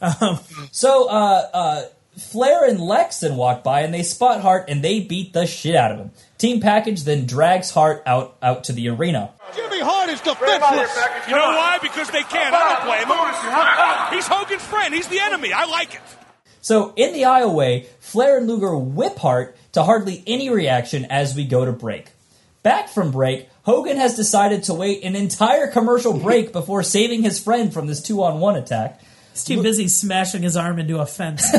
Um, 0.00 0.38
So 0.70 1.08
uh, 1.08 1.48
uh, 1.52 1.82
Flair 2.18 2.68
and 2.68 2.80
Lex 2.80 3.20
then 3.20 3.36
walk 3.36 3.64
by 3.64 3.80
and 3.80 3.92
they 3.92 4.02
spot 4.04 4.40
Hart 4.42 4.66
and 4.68 4.82
they 4.84 5.00
beat 5.00 5.32
the 5.32 5.44
shit 5.46 5.74
out 5.74 5.90
of 5.90 5.98
him. 5.98 6.10
Team 6.38 6.60
Package 6.60 7.04
then 7.04 7.26
drags 7.26 7.70
Hart 7.70 8.02
out 8.06 8.36
out 8.42 8.64
to 8.64 8.72
the 8.72 8.88
arena. 8.88 9.32
Jimmy 9.54 9.80
Hart 9.80 10.10
is 10.10 10.20
defenseless. 10.20 10.94
You 11.28 11.34
know 11.34 11.40
why? 11.56 11.78
Because 11.80 12.10
they 12.10 12.22
can't. 12.22 12.54
I 12.54 12.74
don't 12.74 12.84
blame 12.84 14.10
him. 14.10 14.16
He's 14.16 14.26
Hogan's 14.26 14.62
friend. 14.62 14.94
He's 14.94 15.08
the 15.08 15.20
enemy. 15.20 15.52
I 15.52 15.64
like 15.64 15.94
it. 15.94 16.00
So 16.60 16.92
in 16.96 17.12
the 17.12 17.22
aisleway, 17.22 17.86
Flair 18.00 18.38
and 18.38 18.46
Luger 18.48 18.76
whip 18.76 19.16
Hart 19.18 19.56
to 19.72 19.82
hardly 19.84 20.22
any 20.26 20.50
reaction 20.50 21.04
as 21.06 21.34
we 21.34 21.46
go 21.46 21.64
to 21.64 21.72
break. 21.72 22.10
Back 22.62 22.88
from 22.88 23.12
break, 23.12 23.48
Hogan 23.62 23.96
has 23.96 24.16
decided 24.16 24.64
to 24.64 24.74
wait 24.74 25.04
an 25.04 25.14
entire 25.14 25.68
commercial 25.68 26.18
break 26.18 26.52
before 26.52 26.82
saving 26.82 27.22
his 27.22 27.38
friend 27.38 27.72
from 27.72 27.86
this 27.86 28.02
two 28.02 28.22
on 28.24 28.40
one 28.40 28.56
attack. 28.56 29.00
he's 29.32 29.44
too 29.44 29.62
busy 29.62 29.86
smashing 29.88 30.42
his 30.42 30.56
arm 30.56 30.78
into 30.78 30.98
a 30.98 31.06
fence. 31.06 31.46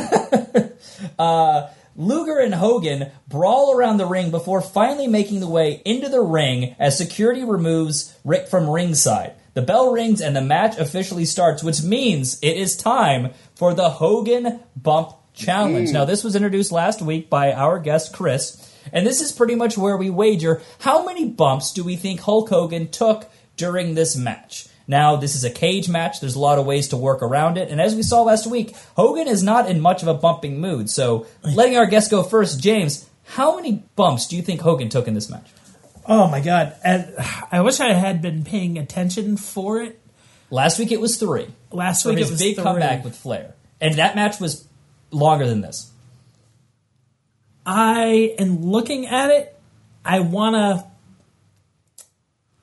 Uh, 1.19 1.69
Luger 1.97 2.37
and 2.37 2.53
Hogan 2.53 3.09
brawl 3.27 3.75
around 3.75 3.97
the 3.97 4.05
ring 4.05 4.29
before 4.29 4.61
finally 4.61 5.07
making 5.07 5.39
the 5.39 5.49
way 5.49 5.81
into 5.83 6.07
the 6.07 6.21
ring 6.21 6.75
as 6.77 6.95
security 6.95 7.43
removes 7.43 8.15
Ric 8.23 8.47
from 8.47 8.69
ringside. 8.69 9.33
The 9.55 9.63
bell 9.63 9.91
rings 9.91 10.21
and 10.21 10.35
the 10.35 10.41
match 10.41 10.77
officially 10.77 11.25
starts, 11.25 11.63
which 11.63 11.81
means 11.81 12.37
it 12.43 12.55
is 12.55 12.77
time 12.77 13.33
for 13.55 13.73
the 13.73 13.89
Hogan 13.89 14.59
Bump 14.75 15.13
Challenge. 15.33 15.89
Mm. 15.89 15.93
Now, 15.93 16.05
this 16.05 16.23
was 16.23 16.35
introduced 16.35 16.71
last 16.71 17.01
week 17.01 17.31
by 17.31 17.51
our 17.51 17.79
guest 17.79 18.13
Chris, 18.13 18.71
and 18.93 19.05
this 19.05 19.19
is 19.19 19.31
pretty 19.31 19.55
much 19.55 19.75
where 19.75 19.97
we 19.97 20.11
wager 20.11 20.61
how 20.81 21.03
many 21.03 21.25
bumps 21.25 21.73
do 21.73 21.83
we 21.83 21.95
think 21.95 22.19
Hulk 22.19 22.49
Hogan 22.49 22.89
took 22.89 23.27
during 23.55 23.95
this 23.95 24.15
match. 24.15 24.67
Now, 24.87 25.17
this 25.17 25.35
is 25.35 25.43
a 25.43 25.49
cage 25.49 25.89
match. 25.89 26.21
There's 26.21 26.35
a 26.35 26.39
lot 26.39 26.59
of 26.59 26.65
ways 26.65 26.87
to 26.89 26.97
work 26.97 27.21
around 27.21 27.57
it. 27.57 27.69
And 27.69 27.81
as 27.81 27.93
we 27.93 28.03
saw 28.03 28.23
last 28.23 28.47
week, 28.47 28.73
Hogan 28.95 29.27
is 29.27 29.43
not 29.43 29.69
in 29.69 29.81
much 29.81 30.01
of 30.01 30.07
a 30.07 30.13
bumping 30.13 30.61
mood. 30.61 30.89
So, 30.89 31.25
letting 31.43 31.77
our 31.77 31.85
guest 31.85 32.09
go 32.09 32.23
first, 32.23 32.61
James, 32.61 33.07
how 33.25 33.57
many 33.57 33.83
bumps 33.95 34.27
do 34.27 34.37
you 34.37 34.41
think 34.41 34.61
Hogan 34.61 34.87
took 34.87 35.07
in 35.07 35.13
this 35.13 35.29
match? 35.29 35.51
oh 36.07 36.27
my 36.27 36.39
god! 36.39 36.75
And 36.83 37.13
I 37.51 37.61
wish 37.61 37.79
I 37.79 37.93
had 37.93 38.21
been 38.21 38.43
paying 38.43 38.77
attention 38.77 39.37
for 39.37 39.81
it. 39.81 39.99
Last 40.49 40.79
week 40.79 40.91
it 40.91 41.01
was 41.01 41.17
three. 41.17 41.47
Last 41.71 42.05
week 42.05 42.17
his 42.17 42.29
it 42.29 42.31
was 42.31 42.41
big 42.41 42.55
three. 42.55 42.63
comeback 42.63 43.03
with 43.03 43.15
Flair. 43.15 43.53
And 43.81 43.95
that 43.95 44.15
match 44.15 44.39
was 44.39 44.67
longer 45.11 45.47
than 45.47 45.61
this. 45.61 45.91
I 47.65 48.35
am 48.39 48.65
looking 48.65 49.07
at 49.07 49.29
it. 49.31 49.59
I 50.05 50.21
want 50.21 50.55
to. 50.55 50.87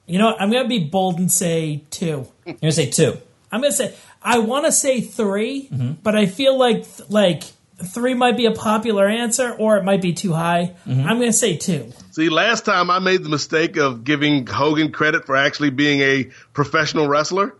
You 0.06 0.18
know, 0.18 0.26
what? 0.26 0.40
I'm 0.40 0.50
going 0.50 0.64
to 0.64 0.68
be 0.68 0.80
bold 0.84 1.18
and 1.18 1.30
say 1.32 1.82
two. 1.90 2.26
You're 2.44 2.54
going 2.54 2.58
to 2.60 2.72
say 2.72 2.90
two. 2.90 3.16
I'm 3.50 3.60
going 3.60 3.72
to 3.72 3.76
say 3.76 3.94
I 4.22 4.38
want 4.38 4.66
to 4.66 4.72
say 4.72 5.00
3 5.00 5.68
Mm-hmm. 5.68 5.92
but 6.02 6.14
I 6.16 6.26
feel 6.26 6.58
like 6.58 6.84
like 7.08 7.42
three 7.84 8.14
might 8.14 8.36
be 8.36 8.46
a 8.46 8.52
popular 8.52 9.06
answer, 9.06 9.52
or 9.52 9.76
it 9.76 9.84
might 9.84 10.00
be 10.00 10.12
too 10.12 10.32
high. 10.32 10.74
Mm-hmm. 10.86 11.00
I'm 11.08 11.18
going 11.18 11.30
to 11.30 11.36
say 11.36 11.56
two. 11.56 11.92
See, 12.12 12.28
last 12.28 12.64
time 12.64 12.88
I 12.90 12.98
made 13.00 13.22
the 13.24 13.28
mistake 13.28 13.76
of 13.76 14.04
giving 14.04 14.46
Hogan 14.46 14.92
credit 14.92 15.26
for 15.26 15.36
actually 15.36 15.70
being 15.70 16.00
a 16.00 16.24
professional 16.52 17.08
wrestler 17.08 17.54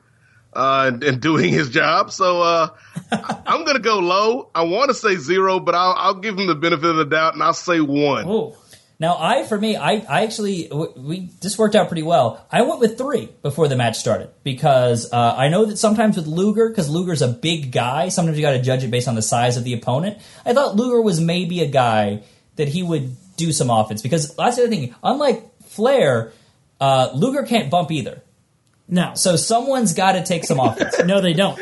uh, 0.55 0.91
and, 0.93 1.03
and 1.05 1.21
doing 1.21 1.51
his 1.53 1.69
job. 1.71 2.13
So 2.13 2.41
uh, 2.43 2.69
I- 3.13 3.39
I'm 3.47 3.65
going 3.65 3.77
to 3.77 3.83
go 3.83 3.99
low. 3.99 4.51
I 4.55 4.63
want 4.63 4.89
to 4.91 4.95
say 4.95 5.17
zero, 5.17 5.59
but 5.61 5.75
I'll, 5.75 5.95
I'll 5.99 6.15
give 6.15 6.39
him 6.39 6.47
the 6.47 6.55
benefit 6.55 6.89
of 6.89 6.97
the 6.97 7.05
doubt 7.07 7.35
and 7.35 7.43
I'll 7.43 7.53
say 7.53 7.81
one. 7.81 8.25
Oh. 8.27 8.57
Now, 9.05 9.19
I 9.21 9.43
for 9.45 9.61
me, 9.61 9.77
I, 9.77 9.97
I 10.09 10.23
actually 10.23 10.71
we 10.97 11.29
this 11.43 11.59
worked 11.59 11.75
out 11.75 11.89
pretty 11.89 12.03
well. 12.03 12.43
I 12.51 12.63
went 12.63 12.81
with 12.81 12.97
three 12.97 13.29
before 13.43 13.69
the 13.69 13.77
match 13.77 13.99
started 13.99 14.31
because 14.45 15.13
uh, 15.13 15.35
I 15.37 15.51
know 15.51 15.67
that 15.67 15.77
sometimes 15.77 16.17
with 16.17 16.27
Luger, 16.27 16.71
because 16.71 16.89
Luger's 16.89 17.21
a 17.21 17.29
big 17.29 17.71
guy, 17.71 18.09
sometimes 18.09 18.39
you 18.39 18.43
got 18.43 18.53
to 18.53 18.63
judge 18.63 18.83
it 18.83 18.91
based 18.91 19.07
on 19.07 19.15
the 19.15 19.21
size 19.21 19.59
of 19.59 19.65
the 19.65 19.75
opponent. 19.75 20.23
I 20.47 20.55
thought 20.55 20.77
Luger 20.77 21.03
was 21.03 21.21
maybe 21.21 21.61
a 21.61 21.67
guy 21.67 22.23
that 22.57 22.69
he 22.69 22.83
would 22.83 23.15
do 23.37 23.53
some 23.53 23.69
offense 23.69 24.01
because 24.01 24.35
that's 24.37 24.57
the 24.57 24.63
other 24.63 24.71
thing. 24.71 24.95
Unlike 25.03 25.65
Flair, 25.65 26.33
uh, 26.81 27.11
Luger 27.15 27.43
can't 27.43 27.71
bump 27.71 27.91
either. 27.91 28.23
No. 28.89 29.13
So 29.17 29.37
someone's 29.37 29.93
got 29.93 30.13
to 30.13 30.25
take 30.25 30.45
some 30.45 30.59
offense. 30.59 30.99
no, 31.05 31.21
they 31.21 31.35
don't. 31.35 31.61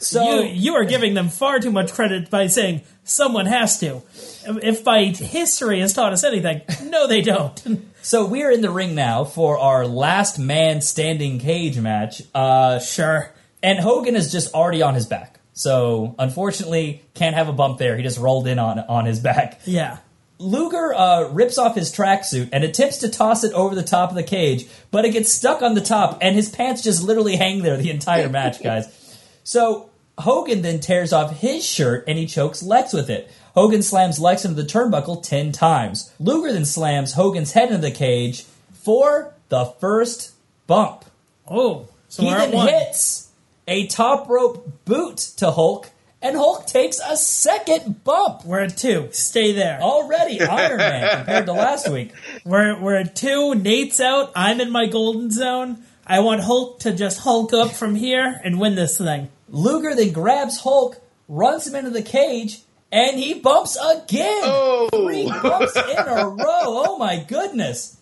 So 0.00 0.40
you, 0.40 0.48
you 0.48 0.74
are 0.74 0.84
giving 0.84 1.14
them 1.14 1.28
far 1.28 1.60
too 1.60 1.70
much 1.70 1.92
credit 1.92 2.30
by 2.30 2.48
saying 2.48 2.82
someone 3.08 3.46
has 3.46 3.78
to. 3.80 4.02
If 4.46 4.84
by 4.84 5.04
history 5.04 5.80
has 5.80 5.92
taught 5.92 6.12
us 6.12 6.24
anything, 6.24 6.62
no, 6.84 7.06
they 7.06 7.22
don't. 7.22 7.84
So 8.00 8.24
we're 8.24 8.50
in 8.50 8.62
the 8.62 8.70
ring 8.70 8.94
now 8.94 9.24
for 9.24 9.58
our 9.58 9.86
last 9.86 10.38
man 10.38 10.80
standing 10.80 11.40
cage 11.40 11.78
match. 11.78 12.22
Uh, 12.32 12.78
sure. 12.78 13.34
And 13.62 13.78
Hogan 13.78 14.16
is 14.16 14.32
just 14.32 14.54
already 14.54 14.80
on 14.80 14.94
his 14.94 15.04
back. 15.04 15.40
So 15.52 16.14
unfortunately, 16.18 17.02
can't 17.12 17.34
have 17.34 17.48
a 17.48 17.52
bump 17.52 17.78
there. 17.78 17.96
He 17.98 18.02
just 18.02 18.18
rolled 18.18 18.46
in 18.46 18.58
on 18.58 18.78
on 18.78 19.04
his 19.04 19.20
back. 19.20 19.60
Yeah. 19.66 19.98
Luger 20.38 20.94
uh, 20.94 21.28
rips 21.30 21.58
off 21.58 21.74
his 21.74 21.92
tracksuit 21.92 22.50
and 22.52 22.62
attempts 22.62 22.98
to 22.98 23.08
toss 23.08 23.42
it 23.42 23.52
over 23.52 23.74
the 23.74 23.82
top 23.82 24.10
of 24.10 24.14
the 24.14 24.22
cage, 24.22 24.66
but 24.92 25.04
it 25.04 25.10
gets 25.10 25.32
stuck 25.32 25.60
on 25.62 25.74
the 25.74 25.80
top, 25.80 26.18
and 26.20 26.36
his 26.36 26.48
pants 26.48 26.80
just 26.80 27.02
literally 27.02 27.34
hang 27.34 27.62
there 27.62 27.76
the 27.76 27.90
entire 27.90 28.28
match, 28.28 28.62
guys. 28.62 28.86
So 29.44 29.88
Hogan 30.18 30.62
then 30.62 30.80
tears 30.80 31.12
off 31.12 31.38
his 31.38 31.64
shirt 31.64 32.04
and 32.08 32.18
he 32.18 32.26
chokes 32.26 32.62
Lex 32.62 32.92
with 32.92 33.08
it. 33.08 33.30
Hogan 33.54 33.82
slams 33.82 34.18
Lex 34.18 34.44
into 34.44 34.60
the 34.60 34.68
turnbuckle 34.68 35.22
10 35.22 35.52
times. 35.52 36.12
Luger 36.18 36.52
then 36.52 36.64
slams 36.64 37.14
Hogan's 37.14 37.52
head 37.52 37.68
into 37.70 37.80
the 37.80 37.90
cage 37.90 38.44
for 38.72 39.34
the 39.48 39.66
first 39.80 40.32
bump. 40.66 41.04
Oh, 41.48 41.88
so 42.08 42.22
he 42.22 42.30
then 42.30 42.52
hits 42.52 43.30
a 43.66 43.86
top 43.86 44.28
rope 44.28 44.84
boot 44.84 45.18
to 45.36 45.50
Hulk, 45.50 45.90
and 46.20 46.36
Hulk 46.36 46.66
takes 46.66 47.00
a 47.04 47.16
second 47.16 48.02
bump. 48.02 48.44
We're 48.44 48.60
at 48.60 48.76
two. 48.76 49.08
Stay 49.12 49.52
there. 49.52 49.80
Already 49.80 50.40
Iron 50.40 50.78
Man 50.78 51.16
compared 51.16 51.46
to 51.46 51.52
last 51.52 51.88
week. 51.88 52.12
We're 52.44 52.80
we're 52.80 52.96
at 52.96 53.14
two. 53.14 53.54
Nate's 53.54 54.00
out. 54.00 54.32
I'm 54.34 54.60
in 54.60 54.70
my 54.70 54.86
golden 54.86 55.30
zone. 55.30 55.84
I 56.06 56.20
want 56.20 56.42
Hulk 56.42 56.80
to 56.80 56.92
just 56.92 57.20
Hulk 57.20 57.52
up 57.52 57.72
from 57.72 57.94
here 57.94 58.40
and 58.42 58.58
win 58.58 58.74
this 58.74 58.98
thing. 58.98 59.30
Luger 59.48 59.94
then 59.94 60.12
grabs 60.12 60.60
Hulk, 60.60 61.00
runs 61.28 61.66
him 61.66 61.74
into 61.74 61.90
the 61.90 62.02
cage, 62.02 62.62
and 62.90 63.18
he 63.18 63.34
bumps 63.34 63.76
again. 63.76 64.40
Oh. 64.44 64.88
Three 64.92 65.26
bumps 65.28 65.76
in 65.76 65.98
a 65.98 66.28
row. 66.28 66.64
Oh 66.64 66.98
my 66.98 67.24
goodness. 67.26 67.96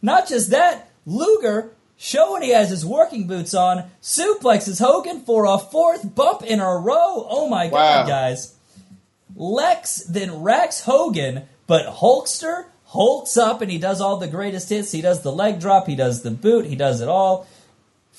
Not 0.00 0.28
just 0.28 0.50
that, 0.50 0.90
Luger, 1.06 1.72
showing 1.96 2.42
he 2.42 2.50
has 2.50 2.70
his 2.70 2.84
working 2.84 3.26
boots 3.26 3.54
on, 3.54 3.90
suplexes 4.00 4.80
Hogan 4.80 5.20
for 5.20 5.46
a 5.46 5.58
fourth 5.58 6.14
bump 6.14 6.42
in 6.42 6.60
a 6.60 6.76
row. 6.76 7.26
Oh 7.28 7.48
my 7.48 7.68
god, 7.68 8.08
guys. 8.08 8.56
Lex 9.34 10.02
then 10.04 10.42
racks 10.42 10.80
Hogan, 10.80 11.42
but 11.66 11.86
Hulkster 11.86 12.66
hulks 12.86 13.36
up 13.36 13.62
and 13.62 13.70
he 13.70 13.78
does 13.78 14.00
all 14.00 14.18
the 14.18 14.28
greatest 14.28 14.68
hits. 14.68 14.92
He 14.92 15.00
does 15.00 15.22
the 15.22 15.32
leg 15.32 15.60
drop, 15.60 15.86
he 15.86 15.96
does 15.96 16.22
the 16.22 16.30
boot, 16.30 16.66
he 16.66 16.76
does 16.76 17.00
it 17.00 17.08
all. 17.08 17.46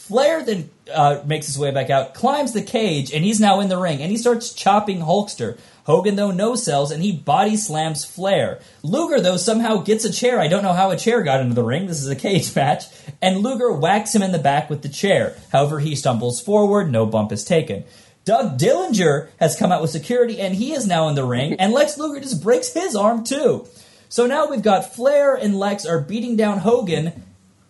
Flair 0.08 0.44
then 0.44 0.70
uh, 0.94 1.22
makes 1.26 1.46
his 1.46 1.58
way 1.58 1.72
back 1.72 1.90
out, 1.90 2.14
climbs 2.14 2.52
the 2.52 2.62
cage, 2.62 3.14
and 3.14 3.24
he's 3.24 3.40
now 3.40 3.62
in 3.62 3.70
the 3.70 3.78
ring, 3.78 4.02
and 4.02 4.12
he 4.12 4.18
starts 4.18 4.52
chopping 4.52 5.00
Hulkster. 5.00 5.58
Hogan, 5.86 6.18
though, 6.18 6.32
no 6.32 6.56
sells, 6.56 6.92
and 6.92 7.02
he 7.02 7.14
body 7.14 7.56
slams 7.56 8.04
Flair. 8.04 8.60
Luger, 8.84 9.22
though, 9.22 9.38
somehow 9.38 9.78
gets 9.78 10.04
a 10.04 10.12
chair. 10.12 10.42
I 10.42 10.50
don't 10.50 10.62
know 10.62 10.74
how 10.74 10.92
a 10.92 10.98
chair 10.98 11.24
got 11.24 11.40
into 11.40 11.56
the 11.56 11.64
ring. 11.64 11.88
This 11.88 12.02
is 12.02 12.10
a 12.10 12.18
cage 12.18 12.54
match. 12.58 12.84
And 13.22 13.38
Luger 13.38 13.72
whacks 13.72 14.14
him 14.14 14.22
in 14.22 14.34
the 14.34 14.40
back 14.40 14.70
with 14.70 14.82
the 14.82 14.90
chair. 14.90 15.38
However, 15.54 15.80
he 15.80 15.96
stumbles 15.96 16.42
forward. 16.42 16.92
No 16.92 17.06
bump 17.06 17.32
is 17.32 17.46
taken. 17.46 17.86
Doug 18.26 18.60
Dillinger 18.60 19.30
has 19.40 19.56
come 19.56 19.72
out 19.72 19.82
with 19.82 19.92
security, 19.92 20.38
and 20.38 20.54
he 20.54 20.74
is 20.74 20.86
now 20.86 21.08
in 21.08 21.16
the 21.16 21.24
ring, 21.24 21.54
and 21.54 21.72
Lex 21.72 21.98
Luger 21.98 22.20
just 22.20 22.44
breaks 22.44 22.74
his 22.74 22.94
arm, 22.94 23.24
too. 23.24 23.66
So 24.10 24.28
now 24.28 24.50
we've 24.50 24.62
got 24.62 24.94
Flair 24.94 25.34
and 25.34 25.58
Lex 25.58 25.86
are 25.86 26.02
beating 26.02 26.36
down 26.36 26.58
Hogan, 26.58 27.24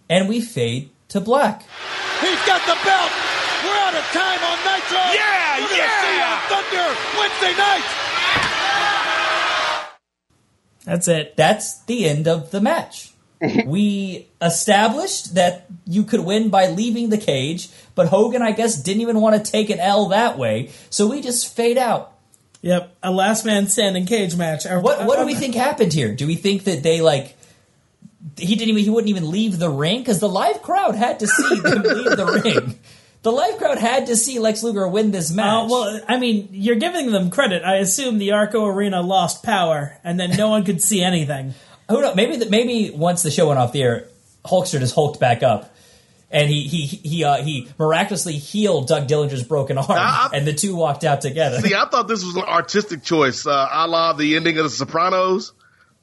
and 0.10 0.28
we 0.28 0.42
fade 0.42 0.90
to 1.14 1.22
black. 1.22 1.62
He's 2.22 2.42
got 2.48 2.66
the 2.66 2.78
belt. 2.84 3.12
We're 3.64 3.78
out 3.78 3.94
of 3.94 4.04
time 4.12 4.42
on 4.44 4.58
Nitro. 4.66 4.98
Yeah, 5.14 5.62
We're 5.62 5.70
gonna 5.70 5.78
yeah. 5.78 6.02
see 6.02 6.16
you 6.18 6.26
on 6.26 6.42
Thunder 6.50 6.90
Wednesday 7.20 7.54
night. 7.56 7.86
That's 10.86 11.08
it. 11.08 11.38
That's 11.38 11.84
the 11.84 12.10
end 12.10 12.28
of 12.28 12.50
the 12.50 12.60
match. 12.60 13.14
we 13.66 14.28
established 14.42 15.36
that 15.36 15.68
you 15.86 16.04
could 16.04 16.22
win 16.22 16.50
by 16.50 16.68
leaving 16.68 17.10
the 17.10 17.18
cage, 17.20 17.70
but 17.94 18.08
Hogan, 18.08 18.42
I 18.42 18.52
guess, 18.52 18.82
didn't 18.82 19.02
even 19.02 19.22
want 19.22 19.36
to 19.36 19.52
take 19.52 19.70
an 19.70 19.80
L 19.80 20.08
that 20.08 20.40
way, 20.40 20.72
so 20.90 21.08
we 21.08 21.22
just 21.22 21.56
fade 21.56 21.78
out. 21.78 22.12
Yep, 22.62 22.96
a 23.04 23.12
last 23.12 23.46
man 23.46 23.68
standing 23.68 24.08
cage 24.08 24.36
match. 24.36 24.66
What 24.66 25.06
what 25.06 25.20
do 25.20 25.26
we 25.26 25.36
think 25.36 25.54
happened 25.54 25.94
here? 25.94 26.16
Do 26.16 26.26
we 26.26 26.36
think 26.36 26.64
that 26.64 26.82
they 26.82 27.02
like 27.02 27.38
he 28.38 28.56
didn't 28.56 28.70
even 28.70 28.84
he 28.84 28.90
wouldn't 28.90 29.10
even 29.10 29.30
leave 29.30 29.60
the 29.60 29.70
ring 29.70 30.00
because 30.00 30.20
the 30.20 30.30
live 30.30 30.62
crowd 30.62 30.96
had 30.96 31.20
to 31.20 31.28
see 31.28 31.60
them 31.60 31.82
leave 31.84 32.18
the 32.18 32.42
ring. 32.44 32.80
The 33.24 33.32
live 33.32 33.58
crowd 33.58 33.78
had 33.78 34.08
to 34.08 34.18
see 34.18 34.40
Lex 34.40 34.64
Luger 34.64 34.86
win 34.88 35.12
this 35.12 35.32
match. 35.32 35.64
Uh, 35.64 35.68
well, 35.70 36.02
I 36.10 36.20
mean, 36.20 36.50
you're 36.52 36.76
giving 36.76 37.12
them 37.12 37.30
credit. 37.30 37.64
I 37.64 37.78
assume 37.78 38.18
the 38.18 38.34
Arco 38.34 38.66
Arena 38.66 39.02
lost 39.02 39.44
power, 39.44 39.98
and 40.04 40.20
then 40.20 40.32
no 40.32 40.50
one 40.50 40.66
could 40.66 40.82
see 40.82 41.02
anything. 41.02 41.54
Who 41.90 42.02
knows? 42.02 42.16
Maybe 42.16 42.38
that 42.38 42.50
maybe 42.50 42.92
once 42.92 43.24
the 43.24 43.32
show 43.32 43.48
went 43.48 43.60
off 43.60 43.72
the 43.72 43.82
air, 43.82 44.08
Hulkster 44.46 44.80
just 44.80 44.96
hulked 44.96 45.20
back 45.20 45.42
up, 45.42 45.74
and 46.32 46.50
he 46.50 46.68
he 46.68 46.86
he 46.86 47.24
uh, 47.24 47.44
he 47.44 47.70
miraculously 47.78 48.34
healed 48.34 48.88
Doug 48.88 49.08
Dillinger's 49.08 49.44
broken 49.44 49.78
arm, 49.78 50.32
and 50.34 50.46
the 50.46 50.54
two 50.54 50.76
walked 50.76 51.04
out 51.04 51.22
together. 51.22 51.62
See, 51.62 51.74
I 51.74 51.88
thought 51.90 52.08
this 52.08 52.26
was 52.26 52.36
an 52.36 52.44
artistic 52.44 53.04
choice, 53.04 53.46
uh, 53.46 53.70
a 53.72 53.88
la 53.88 54.14
the 54.14 54.36
ending 54.36 54.58
of 54.58 54.66
The 54.66 54.70
Sopranos. 54.70 55.54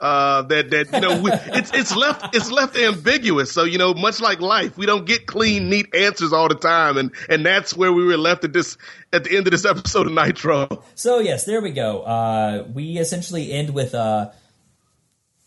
Uh, 0.00 0.40
that 0.42 0.70
that 0.70 0.90
you 0.94 1.00
know 1.00 1.20
we, 1.20 1.30
it's 1.30 1.70
it's 1.74 1.94
left 1.94 2.34
it's 2.34 2.50
left 2.50 2.74
ambiguous. 2.74 3.52
So 3.52 3.64
you 3.64 3.76
know, 3.76 3.92
much 3.92 4.18
like 4.18 4.40
life, 4.40 4.78
we 4.78 4.86
don't 4.86 5.04
get 5.04 5.26
clean, 5.26 5.68
neat 5.68 5.94
answers 5.94 6.32
all 6.32 6.48
the 6.48 6.54
time, 6.54 6.96
and 6.96 7.10
and 7.28 7.44
that's 7.44 7.76
where 7.76 7.92
we 7.92 8.04
were 8.04 8.16
left 8.16 8.44
at 8.44 8.54
this 8.54 8.78
at 9.12 9.24
the 9.24 9.36
end 9.36 9.46
of 9.46 9.50
this 9.50 9.64
episode 9.66 10.06
of 10.06 10.14
Nitro. 10.14 10.82
So 10.94 11.18
yes, 11.18 11.44
there 11.44 11.60
we 11.60 11.72
go. 11.72 12.00
Uh, 12.00 12.64
we 12.72 12.96
essentially 12.96 13.52
end 13.52 13.74
with 13.74 13.94
uh, 13.94 14.30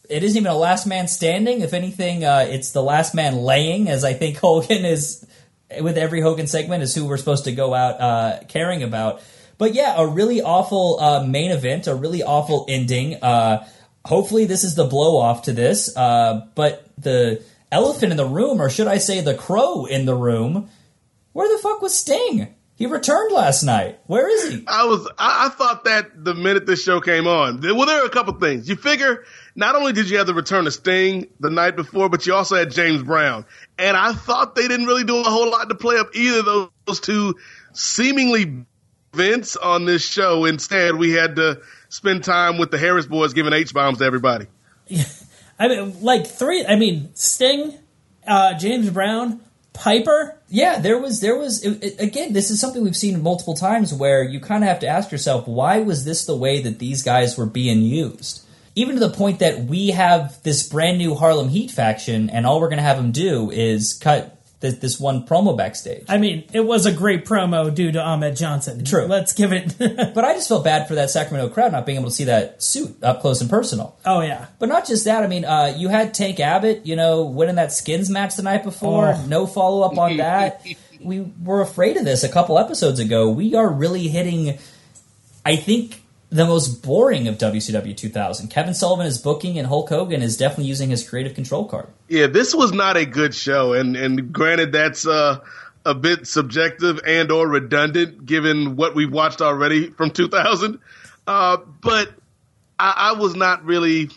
it 0.08 0.24
isn't 0.24 0.38
even 0.38 0.52
a 0.52 0.56
last 0.56 0.86
man 0.86 1.08
standing. 1.08 1.62
If 1.62 1.74
anything, 1.74 2.24
uh, 2.24 2.46
it's 2.48 2.72
the 2.72 2.84
last 2.84 3.16
man 3.16 3.38
laying, 3.38 3.90
as 3.90 4.04
I 4.04 4.14
think 4.14 4.38
Hogan 4.42 4.86
is 4.86 5.26
with 5.82 5.98
every 5.98 6.22
Hogan 6.22 6.46
segment 6.46 6.84
is 6.84 6.94
who 6.94 7.06
we're 7.06 7.18
supposed 7.18 7.46
to 7.46 7.52
go 7.54 7.74
out 7.74 8.00
uh, 8.00 8.40
caring 8.48 8.84
about. 8.84 9.22
But 9.58 9.74
yeah, 9.74 9.96
a 9.98 10.06
really 10.06 10.42
awful 10.42 11.00
uh, 11.00 11.26
main 11.26 11.52
event, 11.52 11.88
a 11.88 11.96
really 11.96 12.22
awful 12.22 12.66
ending. 12.68 13.16
Uh, 13.16 13.66
hopefully, 14.06 14.46
this 14.46 14.64
is 14.64 14.76
the 14.76 14.86
blow 14.86 15.18
off 15.18 15.44
to 15.44 15.54
this. 15.54 15.96
Uh, 15.96 16.48
but 16.56 16.88
the 16.98 17.44
elephant 17.72 18.12
in 18.12 18.18
the 18.18 18.26
room, 18.26 18.62
or 18.62 18.70
should 18.70 18.88
I 18.88 18.98
say, 18.98 19.22
the 19.22 19.36
crow 19.36 19.86
in 19.86 20.06
the 20.06 20.16
room, 20.16 20.70
where 21.34 21.56
the 21.56 21.62
fuck 21.62 21.82
was 21.82 21.98
Sting? 21.98 22.54
He 22.76 22.88
returned 22.88 23.32
last 23.32 23.64
night. 23.64 24.00
Where 24.08 24.28
is 24.28 24.52
he? 24.52 24.64
I 24.68 24.86
was 24.86 25.08
I, 25.18 25.46
I 25.46 25.50
thought 25.50 25.86
that 25.86 26.24
the 26.24 26.34
minute 26.34 26.66
this 26.66 26.84
show 26.84 27.00
came 27.00 27.28
on. 27.28 27.62
Well, 27.62 27.86
there 27.86 28.02
are 28.02 28.06
a 28.06 28.10
couple 28.10 28.34
things. 28.34 28.68
You 28.68 28.76
figure 28.76 29.26
not 29.56 29.76
only 29.76 29.94
did 29.94 30.10
you 30.10 30.18
have 30.18 30.26
the 30.26 30.34
return 30.34 30.66
of 30.66 30.74
Sting 30.74 31.28
the 31.40 31.52
night 31.52 31.76
before, 31.76 32.10
but 32.10 32.26
you 32.26 32.34
also 32.34 32.56
had 32.56 32.72
James 32.72 33.04
Brown, 33.04 33.46
and 33.78 33.96
I 33.96 34.14
thought 34.14 34.56
they 34.56 34.68
didn't 34.68 34.88
really 34.88 35.04
do 35.04 35.18
a 35.18 35.24
whole 35.24 35.52
lot 35.52 35.70
to 35.70 35.76
play 35.76 35.98
up 35.98 36.16
either 36.16 36.40
of 36.40 36.46
those, 36.46 36.70
those 36.88 37.00
two 37.00 37.36
seemingly 37.74 38.66
events 39.14 39.56
on 39.56 39.86
this 39.86 40.04
show. 40.04 40.46
Instead, 40.46 40.96
we 40.96 41.12
had 41.12 41.36
to 41.36 41.62
spend 41.94 42.24
time 42.24 42.58
with 42.58 42.72
the 42.72 42.78
Harris 42.78 43.06
boys 43.06 43.34
giving 43.34 43.54
H 43.54 43.74
bombs 43.74 44.00
to 44.00 44.04
everybody. 44.04 44.48
I 45.60 45.68
mean, 45.68 46.02
like 46.02 46.26
three. 46.26 46.66
I 46.66 46.76
mean, 46.76 47.10
Sting, 47.14 47.78
uh, 48.28 48.58
James 48.58 48.90
Brown, 48.90 49.40
Piper. 49.74 50.38
Yeah, 50.50 50.80
there 50.80 50.98
was 50.98 51.22
there 51.22 51.38
was 51.38 51.64
it, 51.64 51.84
it- 51.84 52.00
again. 52.02 52.34
This 52.34 52.50
is 52.50 52.60
something 52.60 52.84
we've 52.84 52.96
seen 52.96 53.22
multiple 53.22 53.54
times 53.54 53.94
where 53.94 54.24
you 54.24 54.40
kind 54.40 54.64
of 54.64 54.68
have 54.68 54.80
to 54.80 54.88
ask 54.88 55.12
yourself, 55.12 55.48
why 55.48 55.80
was 55.80 56.04
this 56.06 56.26
the 56.26 56.36
way 56.36 56.62
that 56.62 56.80
these 56.80 57.04
guys 57.04 57.38
were 57.38 57.46
being 57.46 57.82
used? 57.84 58.42
Even 58.76 58.96
to 58.96 59.00
the 59.00 59.14
point 59.14 59.38
that 59.40 59.66
we 59.66 59.90
have 59.90 60.42
this 60.42 60.68
brand 60.68 60.98
new 60.98 61.14
Harlem 61.14 61.50
Heat 61.50 61.70
faction, 61.70 62.32
and 62.32 62.48
all 62.48 62.60
we're 62.60 62.70
going 62.70 62.78
to 62.78 62.84
have 62.84 62.98
them 62.98 63.12
do 63.12 63.52
is 63.52 63.94
cut 63.94 64.33
th- 64.64 64.80
this 64.80 65.00
one 65.00 65.28
promo 65.28 65.56
backstage. 65.56 66.06
I 66.10 66.18
mean, 66.18 66.46
it 66.54 66.62
was 66.62 66.86
a 66.86 66.92
great 66.92 67.26
promo 67.26 67.74
due 67.74 67.92
to 67.92 68.02
Ahmed 68.02 68.36
Johnson. 68.36 68.84
True. 68.84 69.06
Let's 69.06 69.34
give 69.34 69.52
it. 69.52 69.76
but 69.78 70.24
I 70.24 70.34
just 70.34 70.48
felt 70.48 70.64
bad 70.64 70.88
for 70.88 70.96
that 70.96 71.12
Sacramento 71.12 71.54
crowd 71.54 71.72
not 71.72 71.86
being 71.86 72.00
able 72.00 72.10
to 72.10 72.16
see 72.16 72.24
that 72.24 72.64
suit 72.64 73.04
up 73.04 73.22
close 73.22 73.42
and 73.42 73.50
personal. 73.50 74.00
oh 74.06 74.22
yeah. 74.22 74.48
But 74.58 74.70
not 74.70 74.88
just 74.88 75.06
that. 75.06 75.24
I 75.24 75.28
mean, 75.28 75.46
uh, 75.46 75.76
you 75.78 75.90
had 75.90 76.14
Tank 76.14 76.40
Abbott, 76.40 76.86
you 76.86 76.96
know, 76.96 77.26
winning 77.26 77.56
that 77.56 77.72
skins 77.72 78.10
match 78.10 78.36
the 78.36 78.44
night 78.44 78.64
before. 78.64 79.14
Oh. 79.16 79.26
No 79.28 79.46
follow 79.46 79.82
up 79.86 79.98
on 79.98 80.18
that. 80.18 80.66
we 81.02 81.22
were 81.44 81.62
afraid 81.62 81.98
of 81.98 82.06
this 82.06 82.24
a 82.24 82.30
couple 82.30 82.58
episodes 82.58 83.00
ago. 83.00 83.30
We 83.30 83.56
are 83.56 83.70
really 83.70 84.08
hitting, 84.08 84.58
I 85.46 85.58
think, 85.58 86.02
the 86.34 86.46
most 86.46 86.82
boring 86.82 87.28
of 87.28 87.38
WCW 87.38 87.96
2000. 87.96 88.50
Kevin 88.50 88.74
Sullivan 88.74 89.06
is 89.06 89.20
booking, 89.20 89.60
and 89.60 89.68
Hulk 89.68 89.90
Hogan 89.90 90.24
is 90.24 90.36
definitely 90.36 90.66
using 90.66 90.90
his 90.90 91.08
creative 91.08 91.36
control 91.36 91.66
card. 91.66 91.88
Yeah, 92.08 92.28
this 92.28 92.56
was 92.56 92.72
not 92.72 92.98
a 92.98 93.06
good 93.06 93.36
show, 93.36 93.74
and 93.74 93.96
and 93.96 94.34
granted 94.34 94.72
that's 94.72 95.06
uh, 95.06 95.40
a 95.86 95.94
bit 95.94 96.28
subjective 96.28 97.00
and 97.06 97.32
or 97.32 97.48
redundant 97.48 98.26
given 98.26 98.76
what 98.76 98.96
we've 98.96 99.12
watched 99.12 99.42
already 99.42 99.92
from 99.92 100.10
2000. 100.10 100.80
Uh, 101.28 101.58
but 101.82 102.12
I, 102.80 103.12
I 103.14 103.20
was 103.20 103.36
not 103.36 103.64
really 103.64 104.10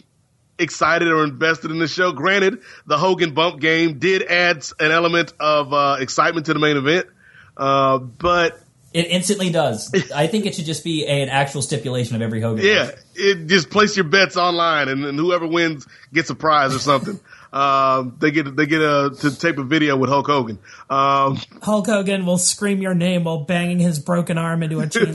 excited 0.58 1.08
or 1.08 1.22
invested 1.22 1.70
in 1.70 1.78
the 1.78 1.86
show. 1.86 2.12
Granted, 2.12 2.62
the 2.86 2.96
Hogan 2.96 3.34
bump 3.34 3.60
game 3.60 3.98
did 3.98 4.22
add 4.22 4.64
an 4.80 4.90
element 4.90 5.34
of 5.38 5.72
uh, 5.72 5.96
excitement 6.00 6.46
to 6.46 6.54
the 6.54 6.60
main 6.60 6.78
event, 6.78 7.08
uh, 7.58 7.98
but 7.98 8.58
It 8.96 9.08
instantly 9.10 9.50
does. 9.50 9.92
I 10.10 10.26
think 10.26 10.46
it 10.46 10.54
should 10.54 10.64
just 10.64 10.82
be 10.82 11.04
a, 11.04 11.22
an 11.22 11.28
actual 11.28 11.60
stipulation 11.60 12.16
of 12.16 12.22
every 12.22 12.40
Hogan. 12.40 12.64
Yeah, 12.64 12.92
it 13.14 13.46
just 13.46 13.68
place 13.68 13.94
your 13.94 14.04
bets 14.04 14.38
online, 14.38 14.88
and, 14.88 15.04
and 15.04 15.18
whoever 15.18 15.46
wins 15.46 15.86
gets 16.14 16.30
a 16.30 16.34
prize 16.34 16.74
or 16.74 16.78
something. 16.78 17.20
um, 17.52 18.16
they 18.20 18.30
get 18.30 18.56
they 18.56 18.64
get 18.64 18.80
a 18.80 19.14
to 19.20 19.38
tape 19.38 19.58
a 19.58 19.64
video 19.64 19.98
with 19.98 20.08
Hulk 20.08 20.26
Hogan. 20.26 20.58
Um, 20.88 21.38
Hulk 21.60 21.84
Hogan 21.84 22.24
will 22.24 22.38
scream 22.38 22.80
your 22.80 22.94
name 22.94 23.24
while 23.24 23.44
banging 23.44 23.80
his 23.80 23.98
broken 23.98 24.38
arm 24.38 24.62
into 24.62 24.80
a 24.80 24.88
chain. 24.88 25.14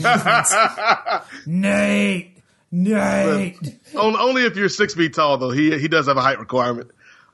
Nate, 1.46 2.38
Nate. 2.70 3.58
only, 3.96 4.20
only 4.20 4.44
if 4.44 4.54
you're 4.54 4.68
six 4.68 4.94
feet 4.94 5.14
tall, 5.14 5.38
though. 5.38 5.50
He 5.50 5.76
he 5.76 5.88
does 5.88 6.06
have 6.06 6.16
a 6.16 6.22
height 6.22 6.38
requirement. 6.38 6.92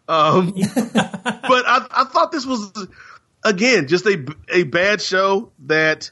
Um, 0.08 0.52
but 0.74 1.66
I, 1.66 1.86
I 1.90 2.04
thought 2.04 2.32
this 2.32 2.46
was 2.46 2.72
again 3.44 3.86
just 3.86 4.06
a 4.06 4.24
a 4.50 4.62
bad 4.62 5.02
show 5.02 5.52
that 5.66 6.10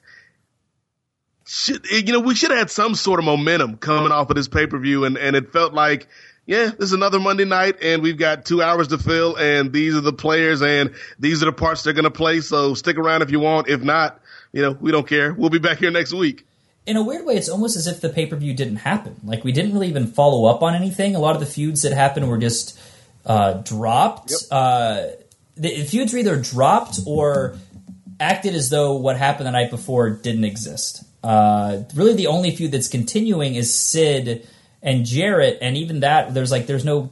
should 1.47 1.86
you 1.86 2.12
know 2.12 2.20
we 2.20 2.35
should 2.35 2.51
have 2.51 2.59
had 2.59 2.70
some 2.70 2.94
sort 2.94 3.18
of 3.20 3.24
momentum 3.24 3.77
coming 3.77 4.12
off 4.12 4.28
of 4.31 4.36
this 4.36 4.48
pay 4.48 4.66
per 4.66 4.78
view, 4.78 5.05
and 5.05 5.16
and 5.16 5.36
it 5.36 5.52
felt 5.52 5.73
like. 5.73 6.09
Yeah, 6.48 6.66
this 6.66 6.90
is 6.90 6.93
another 6.93 7.18
Monday 7.18 7.44
night, 7.44 7.82
and 7.82 8.05
we've 8.05 8.16
got 8.16 8.44
two 8.44 8.62
hours 8.62 8.86
to 8.89 8.98
fill, 8.98 9.35
and 9.35 9.73
these 9.73 9.97
are 9.97 10.01
the 10.01 10.12
players, 10.12 10.62
and 10.62 10.94
these 11.18 11.43
are 11.43 11.47
the 11.47 11.52
parts 11.52 11.82
they're 11.82 11.93
going 11.93 12.05
to 12.05 12.10
play. 12.12 12.40
So 12.40 12.74
stick 12.74 12.98
around 12.98 13.23
if 13.23 13.32
you 13.32 13.40
want. 13.40 13.68
If 13.68 13.82
not, 13.82 14.20
you 14.52 14.62
know, 14.62 14.70
we 14.81 14.93
don't 14.93 15.09
care. 15.09 15.35
We'll 15.35 15.51
be 15.51 15.59
back 15.59 15.78
here 15.78 15.90
next 15.90 16.12
week. 16.12 16.47
In 16.86 16.97
a 16.97 17.02
weird 17.02 17.27
way, 17.27 17.35
it's 17.35 17.48
almost 17.48 17.77
as 17.77 17.89
if 17.89 18.01
the 18.01 18.09
pay 18.10 18.27
per 18.27 18.36
view 18.36 18.55
didn't 18.55 18.77
happen. 18.77 19.16
Like 19.24 19.43
we 19.43 19.51
didn't 19.51 19.73
really 19.73 19.89
even 19.89 20.06
follow 20.06 20.47
up 20.47 20.62
on 20.62 20.77
anything. 20.77 21.16
A 21.16 21.18
lot 21.18 21.35
of 21.35 21.40
the 21.40 21.47
feuds 21.47 21.82
that 21.82 21.93
happened 21.93 22.28
were 22.28 22.39
just 22.39 22.78
uh, 23.24 23.55
dropped. 23.55 24.32
Uh, 24.48 25.09
the 25.56 25.85
feuds 25.85 26.12
were 26.12 26.20
either 26.20 26.40
dropped 26.40 27.01
or 27.06 27.59
acted 28.20 28.55
as 28.55 28.70
though 28.70 28.97
what 28.97 29.16
happened 29.16 29.48
the 29.48 29.51
night 29.51 29.70
before 29.70 30.10
didn't 30.10 30.44
exist. 30.44 31.02
Uh, 31.22 31.82
really, 31.94 32.14
the 32.14 32.28
only 32.28 32.55
feud 32.55 32.72
that's 32.72 32.88
continuing 32.88 33.55
is 33.55 33.74
Sid 33.74 34.47
and 34.82 35.05
Jarrett, 35.05 35.59
and 35.60 35.76
even 35.76 36.01
that, 36.01 36.34
there's 36.34 36.51
like 36.51 36.66
there's 36.66 36.84
no 36.84 37.10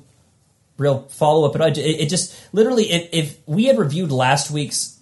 real 0.77 1.03
follow 1.09 1.49
up. 1.49 1.57
It, 1.57 1.79
it 1.79 2.09
just 2.09 2.37
literally, 2.53 2.91
if, 2.91 3.09
if 3.13 3.39
we 3.47 3.65
had 3.65 3.79
reviewed 3.79 4.13
last 4.13 4.51
week's 4.51 4.99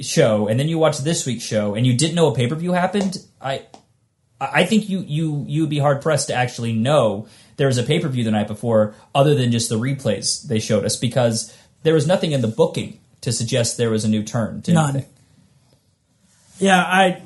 show 0.00 0.48
and 0.48 0.58
then 0.58 0.68
you 0.68 0.76
watched 0.78 1.04
this 1.04 1.24
week's 1.24 1.44
show 1.44 1.74
and 1.74 1.86
you 1.86 1.96
didn't 1.96 2.16
know 2.16 2.26
a 2.26 2.34
pay 2.34 2.46
per 2.48 2.54
view 2.54 2.72
happened, 2.72 3.18
I 3.40 3.62
I 4.40 4.64
think 4.64 4.88
you 4.88 5.00
you 5.00 5.44
you 5.46 5.62
would 5.62 5.70
be 5.70 5.78
hard 5.78 6.02
pressed 6.02 6.28
to 6.28 6.34
actually 6.34 6.72
know 6.72 7.28
there 7.56 7.68
was 7.68 7.78
a 7.78 7.82
pay 7.82 8.00
per 8.00 8.08
view 8.08 8.24
the 8.24 8.30
night 8.30 8.48
before, 8.48 8.94
other 9.14 9.34
than 9.34 9.52
just 9.52 9.68
the 9.68 9.78
replays 9.78 10.46
they 10.46 10.58
showed 10.58 10.84
us, 10.84 10.96
because 10.96 11.56
there 11.82 11.94
was 11.94 12.06
nothing 12.06 12.32
in 12.32 12.40
the 12.40 12.48
booking 12.48 12.98
to 13.20 13.32
suggest 13.32 13.76
there 13.76 13.90
was 13.90 14.04
a 14.04 14.08
new 14.08 14.22
turn. 14.22 14.62
To 14.62 14.72
None. 14.72 14.90
anything. 14.90 15.10
Yeah, 16.58 16.78
I. 16.78 17.22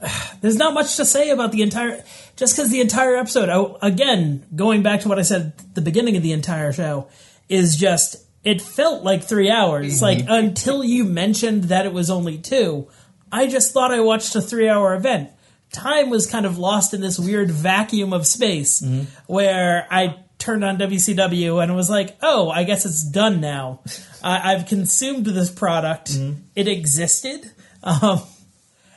There's 0.40 0.56
not 0.56 0.74
much 0.74 0.96
to 0.96 1.04
say 1.04 1.30
about 1.30 1.52
the 1.52 1.62
entire. 1.62 2.02
Just 2.36 2.56
because 2.56 2.70
the 2.70 2.80
entire 2.80 3.16
episode, 3.16 3.48
I, 3.48 3.86
again, 3.86 4.46
going 4.54 4.82
back 4.82 5.00
to 5.00 5.08
what 5.08 5.18
I 5.18 5.22
said 5.22 5.52
at 5.58 5.74
the 5.74 5.82
beginning 5.82 6.16
of 6.16 6.22
the 6.22 6.32
entire 6.32 6.72
show, 6.72 7.08
is 7.48 7.76
just. 7.76 8.26
It 8.42 8.62
felt 8.62 9.04
like 9.04 9.22
three 9.22 9.50
hours. 9.50 10.00
Mm-hmm. 10.00 10.02
Like, 10.02 10.24
until 10.26 10.82
you 10.82 11.04
mentioned 11.04 11.64
that 11.64 11.84
it 11.84 11.92
was 11.92 12.08
only 12.08 12.38
two, 12.38 12.88
I 13.30 13.46
just 13.46 13.72
thought 13.74 13.92
I 13.92 14.00
watched 14.00 14.34
a 14.34 14.40
three 14.40 14.66
hour 14.66 14.94
event. 14.94 15.30
Time 15.72 16.08
was 16.08 16.26
kind 16.26 16.46
of 16.46 16.56
lost 16.56 16.94
in 16.94 17.02
this 17.02 17.18
weird 17.18 17.50
vacuum 17.50 18.14
of 18.14 18.26
space 18.26 18.80
mm-hmm. 18.80 19.02
where 19.26 19.86
I 19.90 20.24
turned 20.38 20.64
on 20.64 20.78
WCW 20.78 21.62
and 21.62 21.76
was 21.76 21.88
like, 21.88 22.16
oh, 22.22 22.50
I 22.50 22.64
guess 22.64 22.84
it's 22.84 23.04
done 23.04 23.40
now. 23.40 23.82
I, 24.22 24.54
I've 24.54 24.66
consumed 24.66 25.26
this 25.26 25.50
product. 25.50 26.12
Mm-hmm. 26.12 26.40
It 26.56 26.66
existed. 26.66 27.50
Um, 27.82 28.22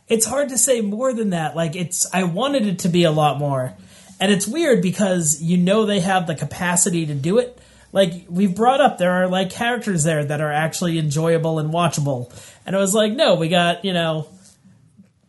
it's 0.08 0.26
hard 0.26 0.50
to 0.50 0.58
say 0.58 0.82
more 0.82 1.14
than 1.14 1.32
that. 1.32 1.56
Like 1.56 1.76
it's, 1.76 2.06
I 2.14 2.24
wanted 2.24 2.68
it 2.68 2.80
to 2.80 2.90
be 2.90 3.04
a 3.04 3.12
lot 3.12 3.40
more, 3.40 3.74
and 4.20 4.32
it's 4.32 4.48
weird 4.48 4.82
because 4.82 5.42
you 5.42 5.58
know 5.58 5.86
they 5.86 6.00
have 6.02 6.28
the 6.28 6.36
capacity 6.36 7.06
to 7.06 7.14
do 7.16 7.38
it. 7.40 7.58
Like 7.92 8.26
we've 8.28 8.56
brought 8.56 8.82
up, 8.82 8.98
there 8.98 9.12
are 9.12 9.28
like 9.28 9.50
characters 9.52 10.04
there 10.04 10.26
that 10.26 10.42
are 10.42 10.52
actually 10.52 10.98
enjoyable 11.00 11.60
and 11.60 11.72
watchable, 11.74 12.32
and 12.66 12.76
it 12.76 12.80
was 12.80 12.94
like, 12.94 13.14
no, 13.14 13.36
we 13.36 13.50
got 13.50 13.86
you 13.86 13.94
know 13.94 14.28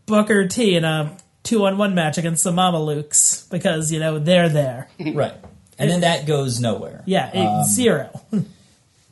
Booker 0.06 0.48
T 0.48 0.74
in 0.76 0.84
a 0.84 1.16
two 1.42 1.64
on 1.66 1.76
one 1.78 1.94
match 1.94 2.18
against 2.18 2.42
the 2.44 2.50
Mamalukes 2.52 3.48
because 3.50 3.92
you 3.92 4.00
know 4.00 4.18
they're 4.18 4.48
there. 4.48 4.88
right, 5.14 5.34
and 5.78 5.90
then 5.90 6.00
that 6.00 6.26
goes 6.26 6.60
nowhere. 6.60 7.02
Yeah, 7.06 7.30
it- 7.32 7.46
Um, 7.46 7.64
zero. 7.64 8.20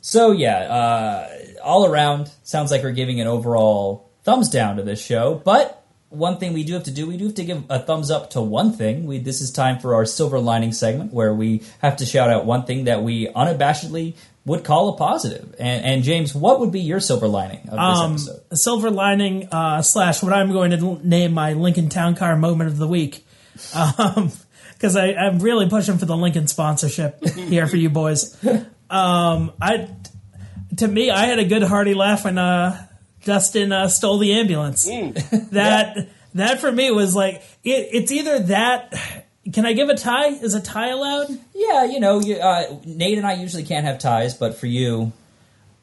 So 0.05 0.31
yeah, 0.31 0.57
uh, 0.57 1.29
all 1.63 1.85
around 1.85 2.29
sounds 2.43 2.71
like 2.71 2.83
we're 2.83 2.91
giving 2.91 3.21
an 3.21 3.27
overall 3.27 4.09
thumbs 4.23 4.49
down 4.49 4.77
to 4.77 4.83
this 4.83 5.03
show. 5.03 5.35
But 5.43 5.83
one 6.09 6.37
thing 6.37 6.53
we 6.53 6.63
do 6.63 6.73
have 6.73 6.83
to 6.83 6.91
do, 6.91 7.07
we 7.07 7.17
do 7.17 7.25
have 7.25 7.35
to 7.35 7.43
give 7.43 7.63
a 7.69 7.79
thumbs 7.79 8.11
up 8.11 8.31
to 8.31 8.41
one 8.41 8.73
thing. 8.73 9.05
We 9.05 9.17
this 9.17 9.41
is 9.41 9.51
time 9.51 9.79
for 9.79 9.95
our 9.95 10.05
silver 10.05 10.39
lining 10.39 10.71
segment 10.71 11.11
where 11.13 11.33
we 11.33 11.63
have 11.79 11.97
to 11.97 12.05
shout 12.05 12.29
out 12.29 12.45
one 12.45 12.65
thing 12.65 12.85
that 12.85 13.03
we 13.03 13.27
unabashedly 13.27 14.15
would 14.45 14.63
call 14.63 14.89
a 14.89 14.97
positive. 14.97 15.55
And, 15.57 15.85
and 15.85 16.03
James, 16.03 16.35
what 16.35 16.59
would 16.59 16.71
be 16.71 16.81
your 16.81 16.99
silver 16.99 17.27
lining 17.27 17.69
of 17.69 17.71
this 17.71 17.79
um, 17.79 18.11
episode? 18.11 18.57
silver 18.57 18.91
lining 18.91 19.47
uh, 19.51 19.81
slash 19.81 20.21
what 20.21 20.33
I'm 20.33 20.51
going 20.51 20.71
to 20.71 21.07
name 21.07 21.33
my 21.33 21.53
Lincoln 21.53 21.89
Town 21.89 22.15
Car 22.15 22.35
moment 22.35 22.69
of 22.69 22.77
the 22.77 22.87
week. 22.87 23.25
Because 24.73 24.97
I 24.97 25.13
I'm 25.13 25.39
really 25.39 25.69
pushing 25.69 25.97
for 25.97 26.05
the 26.05 26.17
Lincoln 26.17 26.47
sponsorship 26.47 27.23
here 27.37 27.67
for 27.67 27.77
you 27.77 27.89
boys. 27.89 28.37
Um, 28.89 29.53
I 29.61 29.87
to 30.77 30.87
me, 30.87 31.09
I 31.09 31.25
had 31.25 31.39
a 31.39 31.45
good 31.45 31.63
hearty 31.63 31.93
laugh 31.93 32.25
when 32.25 32.37
uh, 32.37 32.85
Dustin 33.25 33.71
uh, 33.71 33.87
stole 33.87 34.17
the 34.17 34.33
ambulance. 34.33 34.87
That 35.51 36.09
that 36.35 36.59
for 36.59 36.71
me 36.71 36.91
was 36.91 37.15
like 37.15 37.35
it, 37.63 37.89
it's 37.91 38.11
either 38.11 38.39
that. 38.39 38.93
Can 39.51 39.65
I 39.65 39.73
give 39.73 39.89
a 39.89 39.95
tie? 39.95 40.27
Is 40.29 40.53
a 40.55 40.61
tie 40.61 40.87
allowed? 40.89 41.27
Yeah, 41.53 41.83
you 41.83 41.99
know, 41.99 42.21
you, 42.21 42.37
uh, 42.37 42.77
Nate 42.85 43.17
and 43.17 43.27
I 43.27 43.33
usually 43.33 43.63
can't 43.63 43.85
have 43.85 43.99
ties, 43.99 44.33
but 44.35 44.55
for 44.55 44.67
you, 44.67 45.11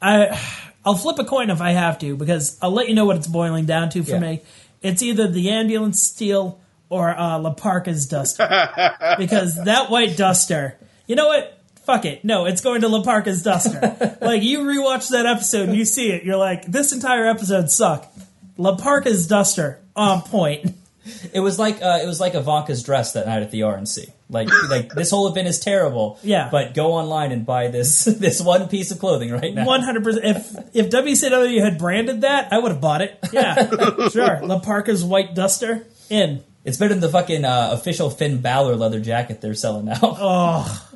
I 0.01 0.39
I'll 0.83 0.95
flip 0.95 1.19
a 1.19 1.25
coin 1.25 1.51
if 1.51 1.61
I 1.61 1.71
have 1.71 1.99
to 1.99 2.17
because 2.17 2.57
I'll 2.61 2.71
let 2.71 2.89
you 2.89 2.95
know 2.95 3.05
what 3.05 3.17
it's 3.17 3.27
boiling 3.27 3.65
down 3.65 3.89
to 3.91 4.03
for 4.03 4.11
Yeah. 4.13 4.19
me. 4.19 4.41
It's 4.81 5.03
either 5.03 5.27
the 5.27 5.51
ambulance 5.51 6.01
steal 6.01 6.59
or 6.89 7.11
uh, 7.15 7.37
La 7.37 7.53
Parka's 7.53 8.07
duster 8.07 8.47
because 9.19 9.63
that 9.65 9.91
white 9.91 10.17
duster. 10.17 10.75
You 11.05 11.15
know 11.15 11.27
what? 11.27 11.60
Fuck 11.91 12.05
it. 12.05 12.23
No, 12.23 12.45
it's 12.45 12.61
going 12.61 12.81
to 12.81 12.87
La 12.87 13.03
Parka's 13.03 13.43
duster. 13.43 14.17
like 14.21 14.43
you 14.43 14.59
rewatch 14.59 15.09
that 15.09 15.25
episode 15.25 15.67
and 15.67 15.77
you 15.77 15.83
see 15.83 16.09
it, 16.09 16.23
you're 16.23 16.37
like, 16.37 16.65
this 16.65 16.93
entire 16.93 17.27
episode 17.27 17.69
sucked. 17.69 18.17
La 18.57 18.77
Parka's 18.77 19.27
duster 19.27 19.81
on 19.93 20.21
point. 20.21 20.73
it 21.33 21.41
was 21.41 21.59
like 21.59 21.81
uh, 21.81 21.99
it 22.01 22.05
was 22.05 22.21
like 22.21 22.33
Ivanka's 22.33 22.81
dress 22.83 23.11
that 23.11 23.27
night 23.27 23.41
at 23.41 23.51
the 23.51 23.61
RNC. 23.61 24.09
Like 24.29 24.47
like 24.69 24.93
this 24.93 25.09
whole 25.11 25.27
event 25.27 25.49
is 25.49 25.59
terrible. 25.59 26.17
Yeah. 26.23 26.47
but 26.49 26.73
go 26.73 26.93
online 26.93 27.33
and 27.33 27.45
buy 27.45 27.67
this 27.67 28.05
this 28.19 28.39
one 28.39 28.69
piece 28.69 28.91
of 28.91 28.99
clothing 28.99 29.31
right 29.31 29.53
now. 29.53 29.65
One 29.65 29.81
hundred 29.81 30.05
percent. 30.05 30.25
If 30.25 30.55
if 30.73 30.89
WCW 30.89 31.61
had 31.61 31.77
branded 31.77 32.21
that, 32.21 32.53
I 32.53 32.59
would 32.59 32.71
have 32.71 32.79
bought 32.79 33.01
it. 33.01 33.19
Yeah, 33.33 34.07
sure. 34.09 34.39
La 34.45 34.59
Parka's 34.59 35.03
white 35.03 35.35
duster 35.35 35.85
in. 36.09 36.41
It's 36.63 36.77
better 36.77 36.93
than 36.93 37.01
the 37.01 37.09
fucking 37.09 37.43
uh, 37.43 37.71
official 37.73 38.09
Finn 38.09 38.39
Balor 38.39 38.75
leather 38.75 38.99
jacket 38.99 39.41
they're 39.41 39.55
selling 39.55 39.85
now. 39.85 39.99
Oh, 40.01 40.90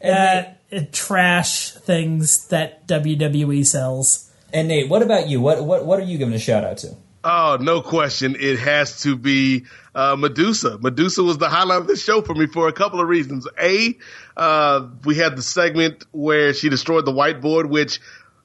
that 0.00 0.60
uh, 0.72 0.80
trash 0.92 1.72
things 1.72 2.48
that 2.48 2.86
WWE 2.86 3.64
sells. 3.66 4.30
And 4.52 4.68
Nate, 4.68 4.88
what 4.88 5.02
about 5.02 5.28
you? 5.28 5.40
What 5.40 5.64
what 5.64 5.86
what 5.86 5.98
are 5.98 6.04
you 6.04 6.18
giving 6.18 6.34
a 6.34 6.38
shout 6.38 6.64
out 6.64 6.78
to? 6.78 6.96
Oh, 7.24 7.56
no 7.60 7.82
question. 7.82 8.36
It 8.38 8.58
has 8.58 9.02
to 9.02 9.16
be 9.16 9.64
uh, 9.94 10.16
Medusa. 10.18 10.78
Medusa 10.78 11.22
was 11.22 11.38
the 11.38 11.48
highlight 11.48 11.82
of 11.82 11.86
the 11.86 11.96
show 11.96 12.20
for 12.20 12.34
me 12.34 12.46
for 12.46 12.66
a 12.66 12.72
couple 12.72 13.00
of 13.00 13.08
reasons. 13.08 13.46
A, 13.60 13.96
uh, 14.36 14.88
we 15.04 15.14
had 15.14 15.36
the 15.36 15.42
segment 15.42 16.04
where 16.10 16.52
she 16.52 16.68
destroyed 16.68 17.04
the 17.04 17.12
whiteboard, 17.12 17.68
which, 17.68 18.00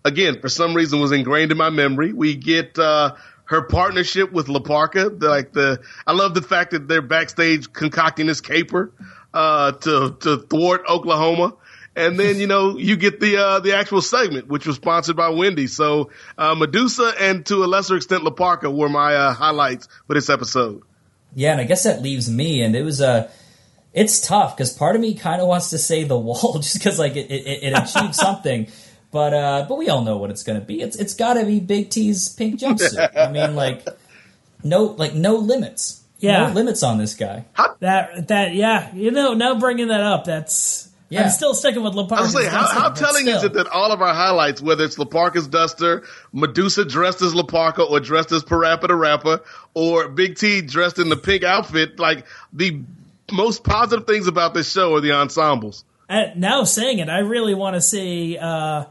again, 0.06 0.40
for 0.42 0.50
some 0.50 0.76
reason 0.76 1.00
was 1.00 1.12
ingrained 1.12 1.52
in 1.52 1.58
my 1.58 1.72
memory. 1.72 2.14
We 2.14 2.36
get 2.36 2.78
uh, 2.78 3.16
her 3.46 3.64
partnership 3.64 4.32
with 4.32 4.48
La 4.48 4.60
Parka. 4.60 5.06
Like 5.06 5.54
the, 5.54 5.82
I 6.06 6.12
love 6.12 6.36
the 6.36 6.44
fact 6.44 6.72
that 6.72 6.88
they're 6.88 7.02
backstage 7.02 7.74
concocting 7.74 8.28
this 8.28 8.42
caper 8.42 8.92
uh, 9.38 9.72
to 9.72 10.18
to 10.22 10.38
thwart 10.38 10.84
Oklahoma. 10.90 11.54
And 11.96 12.20
then, 12.20 12.38
you 12.38 12.46
know, 12.46 12.78
you 12.78 12.96
get 12.96 13.20
the, 13.20 13.38
uh, 13.38 13.60
the 13.60 13.74
actual 13.76 14.04
segment, 14.04 14.48
which 14.48 14.68
was 14.68 14.76
sponsored 14.76 15.16
by 15.16 15.30
Wendy. 15.30 15.66
So, 15.66 16.12
uh, 16.38 16.54
Medusa 16.54 17.12
and 17.20 17.44
to 17.48 17.64
a 17.64 17.66
lesser 17.66 17.96
extent, 17.96 18.24
La 18.24 18.30
Parka 18.30 18.70
were 18.70 18.88
my, 18.88 19.16
uh, 19.16 19.34
highlights 19.34 19.88
for 20.06 20.14
this 20.14 20.30
episode. 20.30 20.84
Yeah, 21.34 21.54
and 21.54 21.62
I 21.62 21.64
guess 21.64 21.86
that 21.86 22.04
leaves 22.04 22.30
me, 22.30 22.62
and 22.62 22.76
it 22.76 22.84
was 22.84 23.02
Uh, 23.02 23.30
it's 23.94 24.20
tough 24.20 24.56
because 24.56 24.74
part 24.74 24.96
of 24.96 25.02
me 25.02 25.16
kind 25.16 25.42
of 25.42 25.48
wants 25.48 25.72
to 25.72 25.80
say 25.80 26.04
the 26.04 26.18
wall 26.28 26.60
just 26.60 26.78
because 26.78 27.00
like 27.00 27.16
it, 27.16 27.32
it, 27.32 27.64
it 27.64 27.74
achieved 27.74 28.14
something, 28.26 28.68
but 29.12 29.34
uh, 29.34 29.66
but 29.68 29.78
we 29.78 29.90
all 29.90 30.04
know 30.04 30.18
what 30.18 30.30
it's 30.30 30.44
going 30.44 30.60
to 30.60 30.66
be. 30.66 30.82
It's 30.82 30.96
it's 30.98 31.16
got 31.16 31.34
to 31.34 31.46
be 31.46 31.60
Big 31.60 31.90
T's 31.90 32.30
pink 32.30 32.60
jumpsuit. 32.60 33.18
I 33.18 33.32
mean, 33.32 33.56
like 33.56 33.86
no 34.64 34.84
like 34.84 35.16
no 35.16 35.36
limits. 35.36 36.04
Yeah. 36.20 36.48
no 36.48 36.54
limits 36.54 36.84
on 36.84 36.98
this 36.98 37.14
guy. 37.16 37.46
That 37.80 38.28
that 38.28 38.56
yeah, 38.56 38.94
you 38.96 39.12
know, 39.12 39.34
now 39.34 39.60
bringing 39.60 39.90
that 39.90 40.02
up, 40.02 40.26
that's 40.26 40.90
I'm 41.16 41.30
still 41.30 41.54
sticking 41.54 41.84
with 41.84 41.94
I 41.94 41.96
La 41.96 42.08
Parka's. 42.08 42.34
was 42.34 42.44
saying, 42.44 42.54
how, 42.54 42.68
how 42.68 42.90
but 42.90 42.98
telling 42.98 43.28
is 43.28 43.44
it 43.44 43.54
that 43.54 43.68
all 43.68 43.92
of 43.92 44.02
our 44.02 44.14
highlights, 44.14 44.62
whether 44.62 44.84
it's 44.84 45.00
La 45.00 45.06
Parka's 45.06 45.48
Duster, 45.48 46.04
Medusa 46.34 46.84
dressed 46.84 47.22
as 47.22 47.34
La 47.34 47.44
Parka 47.44 47.84
or 47.84 48.00
dressed 48.00 48.32
as 48.32 48.44
Parappa 48.44 48.88
the 48.88 48.96
Rapper, 48.96 49.42
or 49.74 50.10
Big 50.10 50.38
T 50.38 50.62
dressed 50.62 51.00
in 51.00 51.10
the 51.10 51.16
pink 51.16 51.44
outfit, 51.44 52.00
like 52.00 52.26
the 52.52 52.82
most 53.32 53.64
positive 53.64 54.06
things 54.06 54.28
about 54.28 54.54
this 54.54 54.70
show 54.72 54.96
are 54.96 55.02
the 55.02 55.14
ensembles. 55.14 55.86
And 56.10 56.42
now 56.42 56.64
saying 56.64 57.00
it, 57.00 57.10
I 57.10 57.20
really 57.20 57.54
want 57.54 57.76
to 57.76 57.82
see 57.82 58.38
uh, 58.38 58.86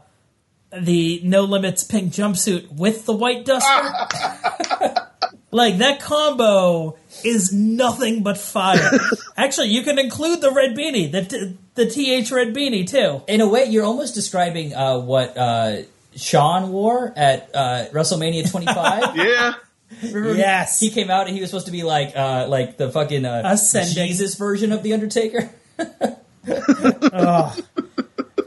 the 0.71 1.21
No 1.23 1.43
Limits 1.43 1.83
pink 1.83 2.13
jumpsuit 2.13 2.71
with 2.71 3.05
the 3.05 3.13
white 3.13 3.45
duster. 3.45 4.93
like 5.51 5.77
that 5.77 5.99
combo 6.01 6.97
is 7.23 7.53
nothing 7.53 8.23
but 8.23 8.37
fire. 8.37 8.91
Actually, 9.37 9.69
you 9.69 9.83
can 9.83 9.97
include 9.99 10.41
the 10.41 10.51
red 10.51 10.75
beanie, 10.75 11.11
the 11.11 11.23
t- 11.23 11.57
the 11.75 11.85
th 11.85 12.31
red 12.31 12.53
beanie 12.53 12.87
too. 12.89 13.21
In 13.27 13.41
a 13.41 13.47
way, 13.47 13.65
you're 13.65 13.85
almost 13.85 14.13
describing 14.15 14.73
uh, 14.73 14.99
what 14.99 15.37
uh, 15.37 15.83
Shawn 16.15 16.71
wore 16.71 17.13
at 17.15 17.49
uh, 17.53 17.85
WrestleMania 17.91 18.49
25. 18.49 19.15
yeah. 19.15 19.53
Remember 20.03 20.35
Yes. 20.35 20.79
he 20.81 20.89
came 20.89 21.09
out 21.09 21.27
and 21.27 21.35
he 21.35 21.39
was 21.41 21.49
supposed 21.49 21.67
to 21.67 21.71
be 21.71 21.83
like 21.83 22.11
uh, 22.15 22.47
like 22.49 22.77
the 22.77 22.91
fucking 22.91 23.23
uh, 23.23 23.43
Ascending. 23.45 24.07
Jesus 24.07 24.35
version 24.35 24.71
of 24.73 24.83
the 24.83 24.93
Undertaker. 24.93 25.49
oh, 26.49 27.55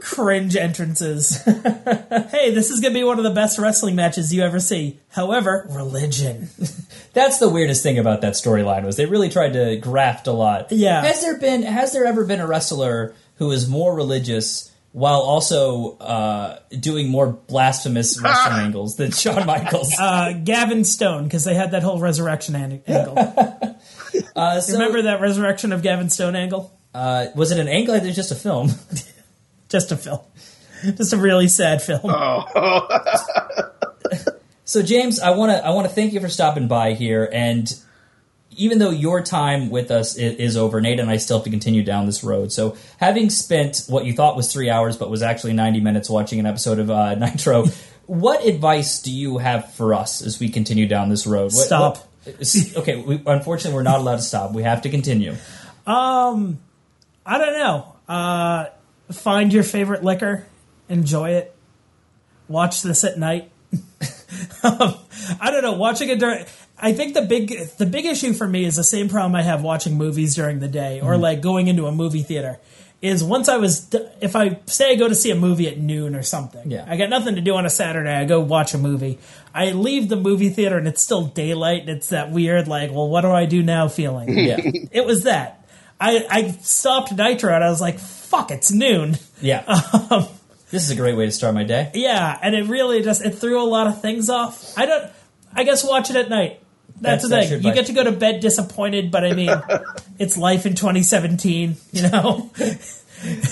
cringe 0.01 0.55
entrances. 0.55 1.41
hey, 1.45 2.53
this 2.53 2.69
is 2.71 2.79
going 2.81 2.93
to 2.93 2.99
be 2.99 3.03
one 3.03 3.17
of 3.17 3.23
the 3.23 3.29
best 3.31 3.59
wrestling 3.59 3.95
matches 3.95 4.33
you 4.33 4.41
ever 4.41 4.59
see. 4.59 4.99
However, 5.09 5.67
religion. 5.69 6.49
That's 7.13 7.37
the 7.39 7.49
weirdest 7.49 7.83
thing 7.83 7.99
about 7.99 8.21
that 8.21 8.33
storyline 8.33 8.83
was 8.85 8.95
they 8.95 9.05
really 9.05 9.29
tried 9.29 9.53
to 9.53 9.77
graft 9.77 10.27
a 10.27 10.31
lot. 10.31 10.71
Yeah. 10.71 11.01
Has 11.03 11.21
there 11.21 11.37
been 11.37 11.63
has 11.63 11.91
there 11.93 12.05
ever 12.05 12.25
been 12.25 12.39
a 12.39 12.47
wrestler 12.47 13.13
who 13.35 13.51
is 13.51 13.67
more 13.69 13.93
religious 13.95 14.71
while 14.93 15.21
also 15.21 15.97
uh, 15.97 16.59
doing 16.79 17.09
more 17.09 17.27
blasphemous 17.27 18.19
wrestling 18.23 18.59
angles 18.59 18.95
than 18.97 19.11
Shawn 19.11 19.45
Michaels? 19.45 19.93
Uh, 19.99 20.33
Gavin 20.43 20.83
Stone, 20.83 21.25
because 21.25 21.43
they 21.45 21.53
had 21.53 21.71
that 21.71 21.83
whole 21.83 21.99
resurrection 21.99 22.55
an- 22.55 22.81
angle. 22.87 23.17
Uh, 24.35 24.59
so- 24.61 24.73
Remember 24.73 25.03
that 25.03 25.21
resurrection 25.21 25.71
of 25.73 25.81
Gavin 25.83 26.09
Stone 26.09 26.35
angle? 26.35 26.77
Uh, 26.93 27.27
was 27.35 27.51
it 27.51 27.59
an 27.59 27.67
angle? 27.69 27.95
Or 27.95 27.99
was 27.99 28.07
it 28.07 28.13
just 28.13 28.31
a 28.31 28.35
film? 28.35 28.69
Just 29.71 29.91
a 29.91 29.97
film. 29.97 30.19
Just 30.83 31.13
a 31.13 31.17
really 31.17 31.47
sad 31.47 31.81
film. 31.81 32.01
Oh. 32.03 32.87
So 34.63 34.81
James, 34.81 35.19
I 35.19 35.31
want 35.31 35.51
to 35.51 35.65
I 35.65 35.71
want 35.71 35.89
to 35.89 35.93
thank 35.93 36.13
you 36.13 36.21
for 36.21 36.29
stopping 36.29 36.69
by 36.69 36.93
here 36.93 37.29
and 37.29 37.69
even 38.55 38.79
though 38.79 38.89
your 38.89 39.21
time 39.21 39.69
with 39.69 39.91
us 39.91 40.15
is, 40.15 40.35
is 40.35 40.57
over, 40.57 40.79
Nate 40.79 40.99
and 40.99 41.09
I 41.09 41.17
still 41.17 41.37
have 41.39 41.43
to 41.43 41.49
continue 41.49 41.83
down 41.83 42.05
this 42.05 42.23
road. 42.23 42.51
So, 42.51 42.77
having 42.97 43.29
spent 43.29 43.83
what 43.87 44.05
you 44.05 44.13
thought 44.13 44.35
was 44.35 44.51
three 44.51 44.69
hours, 44.69 44.97
but 44.97 45.09
was 45.09 45.23
actually 45.23 45.53
90 45.53 45.79
minutes 45.81 46.09
watching 46.09 46.39
an 46.39 46.45
episode 46.45 46.79
of 46.79 46.89
uh, 46.89 47.15
Nitro, 47.19 47.65
what 48.05 48.45
advice 48.45 49.01
do 49.01 49.11
you 49.11 49.37
have 49.39 49.73
for 49.73 49.93
us 49.93 50.21
as 50.21 50.39
we 50.39 50.49
continue 50.49 50.87
down 50.87 51.09
this 51.09 51.25
road? 51.27 51.51
What- 51.53 51.65
Stop. 51.65 51.97
what- 51.97 52.77
okay, 52.77 53.01
we, 53.01 53.21
unfortunately, 53.25 53.73
we're 53.73 53.83
not 53.83 53.99
allowed 53.99 54.17
to 54.17 54.21
stop. 54.21 54.53
We 54.53 54.63
have 54.63 54.83
to 54.83 54.89
continue. 54.89 55.35
Um, 55.87 56.59
I 57.25 57.37
don't 57.39 57.53
know. 57.53 57.95
Uh, 58.07 58.65
find 59.11 59.51
your 59.53 59.63
favorite 59.63 60.03
liquor, 60.03 60.45
enjoy 60.89 61.31
it. 61.31 61.55
Watch 62.47 62.81
this 62.81 63.03
at 63.03 63.17
night. 63.17 63.49
um, 64.63 64.95
I 65.39 65.51
don't 65.51 65.61
know. 65.63 65.73
Watching 65.73 66.09
it 66.09 66.19
during. 66.19 66.45
I 66.77 66.93
think 66.93 67.13
the 67.13 67.21
big 67.21 67.49
the 67.77 67.85
big 67.85 68.05
issue 68.05 68.33
for 68.33 68.47
me 68.47 68.65
is 68.65 68.75
the 68.75 68.83
same 68.83 69.07
problem 69.07 69.35
I 69.35 69.43
have 69.43 69.61
watching 69.61 69.97
movies 69.97 70.35
during 70.35 70.59
the 70.59 70.67
day 70.67 70.99
or 70.99 71.13
Mhm. 71.13 71.19
like 71.21 71.41
going 71.41 71.67
into 71.67 71.85
a 71.85 71.91
movie 71.91 72.23
theater. 72.23 72.59
Is 73.01 73.23
once 73.23 73.49
I 73.49 73.57
was 73.57 73.87
if 74.19 74.35
I 74.35 74.59
say 74.65 74.91
I 74.91 74.95
go 74.95 75.07
to 75.07 75.15
see 75.15 75.31
a 75.31 75.35
movie 75.35 75.67
at 75.67 75.77
noon 75.79 76.15
or 76.15 76.21
something, 76.23 76.69
Yeah. 76.69 76.85
I 76.87 76.97
got 76.97 77.09
nothing 77.09 77.35
to 77.35 77.41
do 77.41 77.55
on 77.55 77.65
a 77.65 77.69
Saturday. 77.69 78.13
I 78.13 78.25
go 78.25 78.39
watch 78.41 78.73
a 78.73 78.77
movie. 78.77 79.17
I 79.55 79.71
leave 79.71 80.07
the 80.09 80.15
movie 80.15 80.49
theater 80.49 80.77
and 80.77 80.87
it's 80.87 81.01
still 81.01 81.23
daylight. 81.25 81.81
And 81.81 81.89
it's 81.89 82.09
that 82.09 82.31
weird 82.31 82.67
like, 82.67 82.91
well, 82.91 83.07
what 83.09 83.21
do 83.21 83.31
I 83.31 83.45
do 83.45 83.63
now? 83.63 83.87
Feeling. 83.87 84.29
Yeah. 84.37 84.57
it 84.91 85.05
was 85.05 85.23
that. 85.23 85.65
I 85.99 86.25
I 86.29 86.51
stopped 86.61 87.11
Nitro 87.15 87.53
and 87.53 87.63
I 87.63 87.69
was 87.69 87.81
like, 87.81 87.99
fuck, 88.31 88.49
it's 88.49 88.71
noon. 88.71 89.17
Yeah. 89.41 89.63
this 90.71 90.83
is 90.83 90.89
a 90.89 90.95
great 90.95 91.17
way 91.17 91.25
to 91.25 91.31
start 91.31 91.53
my 91.53 91.63
day. 91.63 91.91
Yeah, 91.93 92.39
and 92.41 92.55
it 92.55 92.67
really 92.67 93.03
just 93.03 93.23
it 93.23 93.31
threw 93.31 93.61
a 93.61 93.67
lot 93.67 93.87
of 93.87 94.01
things 94.01 94.29
off. 94.29 94.77
I 94.77 94.85
don't. 94.85 95.11
I 95.53 95.65
guess 95.65 95.83
watch 95.83 96.09
it 96.09 96.15
at 96.15 96.29
night. 96.29 96.61
That's, 97.01 97.27
That's- 97.27 97.49
the 97.49 97.57
thing. 97.57 97.65
You 97.65 97.73
get 97.73 97.87
to 97.87 97.93
go 97.93 98.03
to 98.05 98.11
bed 98.11 98.39
disappointed, 98.39 99.11
but 99.11 99.25
I 99.25 99.33
mean, 99.33 99.49
it's 100.19 100.37
life 100.37 100.65
in 100.65 100.75
2017. 100.75 101.75
You 101.91 102.09
know, 102.09 102.51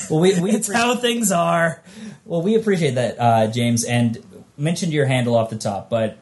well, 0.09 0.19
we, 0.21 0.39
we 0.39 0.51
it's 0.55 0.71
how 0.71 0.95
things 0.95 1.31
are. 1.33 1.83
Well, 2.23 2.41
we 2.41 2.55
appreciate 2.55 2.95
that, 2.95 3.19
uh, 3.19 3.47
James, 3.47 3.83
and 3.83 4.23
mentioned 4.55 4.93
your 4.93 5.05
handle 5.07 5.35
off 5.35 5.49
the 5.49 5.57
top. 5.57 5.89
But 5.89 6.17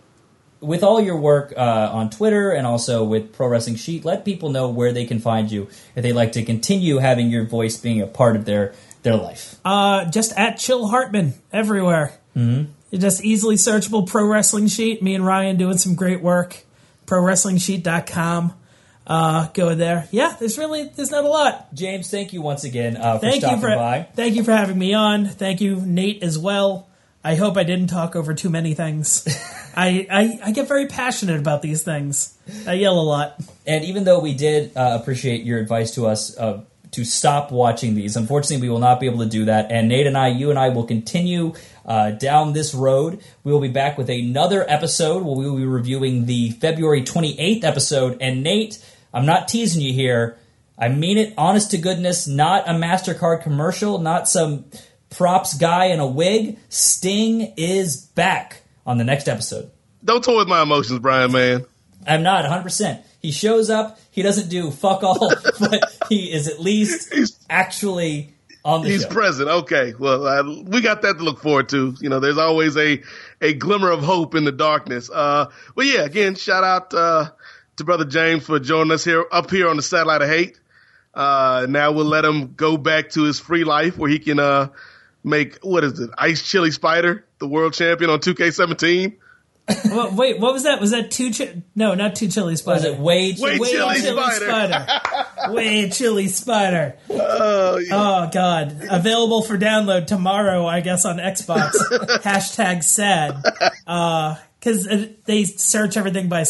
with 0.60 0.84
all 0.84 1.00
your 1.00 1.18
work 1.18 1.54
uh, 1.56 1.90
on 1.92 2.10
Twitter 2.10 2.52
and 2.52 2.66
also 2.66 3.04
with 3.04 3.34
Pro 3.34 3.48
Wrestling 3.48 3.76
Sheet, 3.76 4.06
let 4.06 4.26
people 4.26 4.50
know 4.50 4.70
where 4.70 4.92
they 4.92 5.06
can 5.06 5.20
find 5.20 5.52
you 5.52 5.70
if 5.96 6.04
they'd 6.04 6.14
like 6.14 6.34
to 6.34 6.44
continue 6.44 6.98
having 6.98 7.30
your 7.30 7.46
voice 7.46 7.78
being 7.78 8.02
a 8.02 8.08
part 8.08 8.36
of 8.36 8.46
their 8.46 8.74
their 9.04 9.16
life. 9.16 9.60
Uh, 9.64 10.06
just 10.10 10.38
at 10.38 10.58
Chill 10.58 10.88
Hartman 10.88 11.34
everywhere. 11.52 12.14
Mm-hmm. 12.36 12.72
Just 12.98 13.24
easily 13.24 13.56
searchable 13.56 14.08
Pro 14.08 14.26
Wrestling 14.26 14.68
Sheet. 14.68 15.02
Me 15.04 15.16
and 15.16 15.26
Ryan 15.26 15.58
doing 15.58 15.78
some 15.78 15.96
great 15.96 16.22
work. 16.22 16.64
ProWrestlingSheet.com. 17.06 18.54
Uh, 19.06 19.48
go 19.54 19.74
there. 19.74 20.08
Yeah, 20.12 20.36
there's 20.38 20.58
really 20.58 20.84
there's 20.84 21.12
not 21.12 21.24
a 21.24 21.30
lot. 21.30 21.74
James, 21.74 22.12
thank 22.12 22.34
you 22.34 22.42
once 22.42 22.66
again 22.66 22.98
uh, 22.98 23.18
for 23.18 23.22
thank 23.22 23.42
stopping 23.42 23.62
you 23.62 23.62
for, 23.62 23.76
by. 23.76 24.08
Thank 24.14 24.36
you 24.36 24.44
for 24.44 24.52
having 24.52 24.78
me 24.78 24.94
on. 24.94 25.26
Thank 25.28 25.62
you, 25.62 25.78
Nate, 25.78 26.24
as 26.24 26.38
well. 26.38 26.87
I 27.28 27.36
hope 27.36 27.58
I 27.58 27.64
didn't 27.64 27.88
talk 27.88 28.16
over 28.16 28.34
too 28.34 28.50
many 28.50 28.74
things. 28.74 29.28
I, 29.76 30.08
I 30.10 30.40
I 30.46 30.52
get 30.54 30.70
very 30.70 30.86
passionate 30.86 31.38
about 31.38 31.62
these 31.62 31.84
things. 31.84 32.34
I 32.66 32.76
yell 32.76 32.98
a 32.98 33.04
lot. 33.04 33.42
And 33.66 33.84
even 33.84 34.06
though 34.06 34.20
we 34.20 34.34
did 34.34 34.72
uh, 34.78 34.98
appreciate 35.02 35.44
your 35.44 35.60
advice 35.60 35.92
to 35.96 36.08
us 36.08 36.38
uh, 36.38 36.64
to 36.92 37.04
stop 37.04 37.52
watching 37.52 37.96
these, 37.96 38.16
unfortunately, 38.16 38.66
we 38.66 38.72
will 38.72 38.80
not 38.80 39.02
be 39.02 39.08
able 39.08 39.20
to 39.20 39.30
do 39.30 39.44
that. 39.44 39.74
And 39.74 39.90
Nate 39.90 40.08
and 40.08 40.18
I, 40.18 40.30
you 40.30 40.52
and 40.52 40.58
I, 40.58 40.70
will 40.70 40.86
continue 40.86 41.54
uh, 41.86 42.12
down 42.12 42.54
this 42.54 42.74
road. 42.74 43.20
We 43.44 43.52
will 43.52 43.60
be 43.60 43.68
back 43.68 43.98
with 43.98 44.10
another 44.10 44.64
episode 44.66 45.22
where 45.24 45.36
we 45.36 45.50
will 45.50 45.58
be 45.58 45.66
reviewing 45.66 46.28
the 46.28 46.52
February 46.52 47.02
28th 47.02 47.66
episode. 47.66 48.20
And 48.22 48.42
Nate, 48.42 48.80
I'm 49.14 49.26
not 49.26 49.50
teasing 49.50 49.82
you 49.82 49.92
here. 49.92 50.38
I 50.80 50.88
mean 50.88 51.18
it, 51.18 51.34
honest 51.38 51.72
to 51.72 51.78
goodness, 51.78 52.26
not 52.26 52.70
a 52.70 52.72
MasterCard 52.72 53.44
commercial, 53.44 53.98
not 53.98 54.30
some 54.30 54.64
props 55.10 55.56
guy 55.56 55.86
in 55.86 56.00
a 56.00 56.08
wig. 56.08 56.58
Sting 56.70 57.54
is 57.58 57.98
back 57.98 58.64
on 58.86 58.98
the 58.98 59.04
next 59.04 59.28
episode. 59.28 59.72
Don't 60.04 60.24
toy 60.24 60.38
with 60.38 60.48
my 60.48 60.62
emotions, 60.62 61.00
Brian, 61.00 61.32
man. 61.32 61.66
I'm 62.06 62.24
not 62.24 62.46
100%. 62.46 63.04
He 63.22 63.32
shows 63.32 63.70
up, 63.70 64.00
he 64.12 64.22
doesn't 64.22 64.50
do 64.50 64.72
fuck 64.72 65.04
all, 65.04 65.34
but 65.60 66.08
he 66.08 66.32
is 66.32 66.48
at 66.48 66.60
least 66.60 67.14
actually 67.50 68.34
on 68.64 68.84
the 68.84 68.88
show. 68.88 68.94
He's 68.94 69.02
show. 69.04 69.10
present. 69.10 69.50
Okay. 69.50 69.94
Well, 69.98 70.26
uh, 70.26 70.44
we 70.64 70.82
got 70.82 71.02
that 71.02 71.18
to 71.18 71.24
look 71.24 71.40
forward 71.42 71.70
to. 71.70 71.96
You 72.00 72.10
know, 72.10 72.20
there's 72.20 72.38
always 72.38 72.78
a, 72.78 73.02
a 73.42 73.54
glimmer 73.54 73.90
of 73.90 74.04
hope 74.04 74.36
in 74.36 74.44
the 74.46 74.52
darkness. 74.52 75.10
Uh, 75.10 75.48
but 75.76 75.86
yeah, 75.86 76.04
again, 76.04 76.36
shout 76.36 76.64
out, 76.64 76.94
uh, 76.94 77.32
to 77.78 77.84
brother 77.84 78.06
James 78.06 78.46
for 78.46 78.60
joining 78.60 78.92
us 78.92 79.04
here 79.04 79.26
up 79.32 79.52
here 79.52 79.68
on 79.70 79.78
the 79.78 79.84
satellite 79.84 80.22
of 80.22 80.30
hate. 80.30 80.60
Uh, 81.14 81.66
now 81.70 81.92
we'll 81.92 82.06
let 82.06 82.26
him 82.26 82.54
go 82.54 82.78
back 82.78 83.10
to 83.10 83.24
his 83.24 83.40
free 83.40 83.64
life 83.64 83.98
where 83.98 84.10
he 84.10 84.20
can, 84.20 84.40
uh, 84.40 84.70
make, 85.24 85.60
what 85.64 85.84
is 85.84 86.00
it? 86.00 86.10
Ice 86.18 86.50
Chili 86.50 86.72
Spider, 86.72 87.26
the 87.40 87.48
world 87.48 87.74
champion 87.74 88.10
on 88.10 88.20
2K17. 88.20 89.18
Well, 89.86 90.16
wait, 90.16 90.40
what 90.40 90.54
was 90.54 90.64
that? 90.64 90.80
Was 90.80 90.92
that 90.92 91.12
two? 91.12 91.34
Chi- 91.34 91.62
no, 91.76 91.94
not 91.94 92.16
two 92.16 92.30
chili 92.30 92.56
spider. 92.56 92.76
Was 92.76 92.86
it 92.86 93.00
Wade? 93.00 93.38
Wade 93.38 93.60
Chili 93.60 93.96
Spider. 93.96 94.46
spider. 94.46 95.54
Wade 95.54 95.92
chili 95.92 96.28
spider. 96.30 96.96
Oh, 97.10 97.78
oh, 97.92 98.30
god! 98.32 98.88
Available 98.90 99.42
for 99.42 99.58
download 99.58 100.08
tomorrow, 100.08 100.66
I 100.66 100.80
guess, 100.80 101.04
on 101.04 101.18
Xbox. 101.18 101.72
Hashtag 102.22 102.82
sad. 102.82 103.44
Uh, 103.86 104.36
because 104.60 104.88
uh, 104.88 105.08
they 105.26 105.44
search 105.44 105.98
everything 105.98 106.30
by 106.30 106.42
uh, 106.42 106.46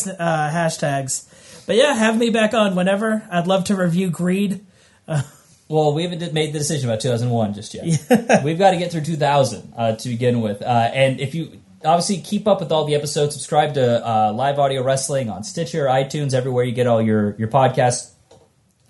hashtags. 0.51 1.27
But 1.65 1.75
yeah, 1.75 1.93
have 1.93 2.17
me 2.17 2.29
back 2.29 2.53
on 2.53 2.75
whenever. 2.75 3.27
I'd 3.29 3.47
love 3.47 3.65
to 3.65 3.75
review 3.75 4.09
Greed. 4.09 4.65
Uh, 5.07 5.23
Well, 5.69 5.93
we 5.93 6.03
haven't 6.03 6.33
made 6.33 6.53
the 6.53 6.59
decision 6.59 6.89
about 6.89 7.01
2001 7.01 7.53
just 7.53 7.73
yet. 7.73 8.43
We've 8.43 8.57
got 8.57 8.71
to 8.71 8.77
get 8.77 8.91
through 8.91 9.01
2000 9.01 9.73
uh, 9.75 9.95
to 9.95 10.09
begin 10.09 10.41
with. 10.41 10.61
Uh, 10.61 10.65
and 10.93 11.19
if 11.19 11.35
you 11.35 11.59
obviously 11.83 12.21
keep 12.21 12.47
up 12.47 12.61
with 12.61 12.71
all 12.71 12.85
the 12.85 12.95
episodes, 12.95 13.33
subscribe 13.33 13.73
to 13.73 14.07
uh, 14.07 14.31
Live 14.33 14.59
Audio 14.59 14.81
Wrestling 14.81 15.29
on 15.29 15.43
Stitcher, 15.43 15.85
iTunes, 15.85 16.33
everywhere 16.33 16.63
you 16.63 16.71
get 16.71 16.87
all 16.87 17.01
your, 17.01 17.35
your 17.37 17.49
podcasts. 17.49 18.13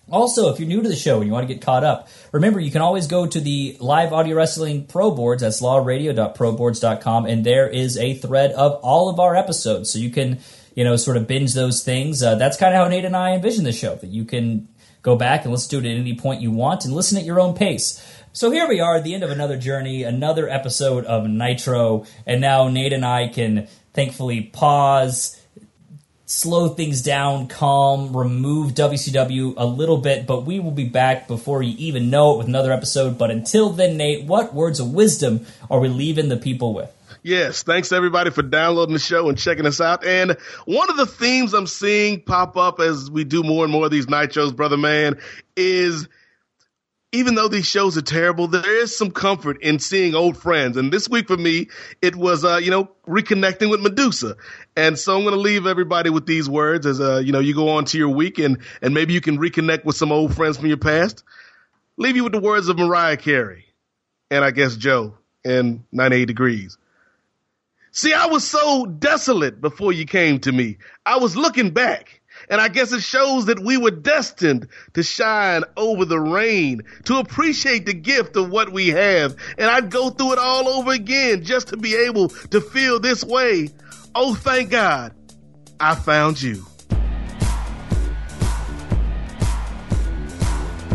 Also, 0.10 0.54
if 0.54 0.60
you're 0.60 0.70
new 0.70 0.82
to 0.82 0.88
the 0.88 0.96
show 0.96 1.18
and 1.18 1.26
you 1.26 1.34
want 1.34 1.48
to 1.48 1.54
get 1.54 1.62
caught 1.62 1.84
up, 1.84 2.08
remember 2.32 2.60
you 2.60 2.72
can 2.72 2.82
always 2.82 3.08
go 3.08 3.26
to 3.26 3.42
the 3.42 3.76
Live 3.80 4.14
Audio 4.14 4.38
Wrestling 4.38 4.86
Pro 4.86 5.12
Boards. 5.12 5.42
That's 5.42 5.62
lawradio.proboards.com, 5.62 7.26
and 7.26 7.46
there 7.46 7.68
is 7.68 7.98
a 7.98 8.14
thread 8.14 8.52
of 8.52 8.80
all 8.84 9.10
of 9.10 9.20
our 9.20 9.36
episodes, 9.36 9.92
so 9.92 10.00
you 10.00 10.10
can 10.10 10.40
you 10.76 10.86
know 10.86 10.96
sort 10.96 11.18
of 11.18 11.28
binge 11.28 11.54
those 11.54 11.84
things. 11.84 12.24
Uh, 12.24 12.36
that's 12.36 12.56
kind 12.56 12.74
of 12.74 12.82
how 12.82 12.88
Nate 12.88 13.04
and 13.04 13.18
I 13.18 13.34
envision 13.34 13.66
the 13.66 13.74
show 13.74 13.96
that 13.96 14.08
you 14.08 14.24
can 14.24 14.70
Go 15.02 15.16
back 15.16 15.44
and 15.44 15.52
listen 15.52 15.70
to 15.72 15.88
it 15.88 15.92
at 15.92 15.98
any 15.98 16.16
point 16.16 16.42
you 16.42 16.52
want 16.52 16.86
and 16.86 16.94
listen 16.94 17.18
at 17.18 17.26
your 17.26 17.40
own 17.40 17.54
pace. 17.54 18.04
So 18.34 18.52
here 18.52 18.68
we 18.68 18.80
are 18.80 18.98
at 18.98 19.04
the 19.04 19.14
end 19.14 19.24
of 19.24 19.32
another 19.32 19.58
journey, 19.58 20.04
another 20.04 20.48
episode 20.48 21.06
of 21.06 21.28
Nitro, 21.28 22.06
and 22.26 22.40
now 22.40 22.68
Nate 22.68 22.94
and 22.94 23.06
I 23.06 23.30
can 23.30 23.68
thankfully 23.94 24.42
pause, 24.42 25.42
slow 26.28 26.68
things 26.68 27.02
down, 27.02 27.48
calm, 27.48 28.16
remove 28.16 28.74
WCW 28.74 29.54
a 29.58 29.66
little 29.66 29.98
bit, 29.98 30.28
but 30.28 30.46
we 30.46 30.60
will 30.60 30.72
be 30.72 30.88
back 30.88 31.28
before 31.28 31.64
you 31.64 31.74
even 31.78 32.10
know 32.10 32.34
it 32.34 32.38
with 32.38 32.48
another 32.48 32.72
episode. 32.72 33.18
But 33.18 33.32
until 33.32 33.70
then, 33.70 33.98
Nate, 33.98 34.26
what 34.26 34.54
words 34.54 34.80
of 34.80 34.94
wisdom 34.94 35.48
are 35.72 35.80
we 35.80 35.88
leaving 35.88 36.30
the 36.30 36.38
people 36.38 36.74
with? 36.74 36.94
Yes, 37.28 37.64
thanks 37.64 37.92
everybody 37.92 38.30
for 38.30 38.42
downloading 38.42 38.94
the 38.94 39.00
show 39.00 39.28
and 39.28 39.38
checking 39.38 39.66
us 39.66 39.82
out. 39.82 40.06
And 40.06 40.38
one 40.64 40.90
of 40.90 40.96
the 40.96 41.06
themes 41.06 41.54
I'm 41.54 41.68
seeing 41.68 42.22
pop 42.22 42.56
up 42.56 42.80
as 42.80 43.12
we 43.12 43.26
do 43.26 43.44
more 43.44 43.66
and 43.66 43.72
more 43.72 43.84
of 43.84 43.92
these 43.92 44.08
night 44.08 44.32
shows, 44.32 44.54
brother 44.54 44.78
man, 44.78 45.20
is 45.58 46.08
even 47.12 47.36
though 47.36 47.50
these 47.50 47.66
shows 47.66 47.98
are 47.98 48.02
terrible, 48.02 48.48
there 48.48 48.82
is 48.82 48.98
some 48.98 49.12
comfort 49.12 49.62
in 49.62 49.80
seeing 49.80 50.16
old 50.16 50.38
friends. 50.38 50.78
And 50.78 50.90
this 50.90 51.10
week 51.10 51.28
for 51.28 51.36
me, 51.36 51.68
it 52.02 52.16
was, 52.16 52.46
uh, 52.46 52.62
you 52.64 52.72
know, 52.72 52.92
reconnecting 53.06 53.70
with 53.70 53.82
Medusa. 53.82 54.38
And 54.78 54.98
so 54.98 55.18
I'm 55.18 55.24
going 55.24 55.36
to 55.36 55.42
leave 55.42 55.68
everybody 55.68 56.10
with 56.10 56.28
these 56.28 56.48
words 56.48 56.86
as, 56.86 57.02
uh, 57.02 57.18
you 57.18 57.34
know, 57.34 57.40
you 57.40 57.54
go 57.54 57.72
on 57.72 57.84
to 57.86 57.98
your 57.98 58.08
week 58.08 58.40
and, 58.40 58.60
and 58.82 58.94
maybe 58.94 59.12
you 59.12 59.20
can 59.20 59.38
reconnect 59.38 59.84
with 59.84 59.98
some 59.98 60.14
old 60.14 60.34
friends 60.34 60.56
from 60.56 60.68
your 60.68 60.78
past. 60.78 61.26
Leave 61.98 62.16
you 62.16 62.24
with 62.24 62.32
the 62.32 62.40
words 62.40 62.70
of 62.70 62.78
Mariah 62.78 63.18
Carey 63.18 63.66
and 64.32 64.46
I 64.46 64.52
guess 64.52 64.78
Joe 64.78 65.18
in 65.44 65.84
98 65.92 66.24
Degrees. 66.24 66.78
See, 67.92 68.14
I 68.14 68.28
was 68.28 68.46
so 68.46 68.86
desolate 68.86 69.62
before 69.62 69.92
you 69.94 70.06
came 70.06 70.40
to 70.42 70.52
me. 70.52 70.78
I 71.06 71.18
was 71.18 71.36
looking 71.36 71.72
back, 71.72 72.22
and 72.50 72.60
I 72.62 72.68
guess 72.68 72.92
it 72.92 73.02
shows 73.02 73.46
that 73.46 73.60
we 73.60 73.78
were 73.78 73.92
destined 73.92 74.68
to 74.94 75.04
shine 75.04 75.64
over 75.76 76.06
the 76.06 76.20
rain, 76.20 76.82
to 77.06 77.18
appreciate 77.18 77.86
the 77.86 77.94
gift 77.94 78.36
of 78.36 78.50
what 78.50 78.72
we 78.72 78.90
have. 78.90 79.36
And 79.58 79.70
I'd 79.70 79.90
go 79.90 80.10
through 80.10 80.34
it 80.34 80.40
all 80.40 80.68
over 80.68 80.92
again 80.92 81.44
just 81.44 81.70
to 81.70 81.78
be 81.78 81.96
able 81.96 82.30
to 82.30 82.62
feel 82.62 83.00
this 83.00 83.24
way. 83.24 83.70
Oh, 84.14 84.36
thank 84.36 84.70
God 84.72 85.14
I 85.80 85.96
found 85.96 86.42
you. 86.42 86.66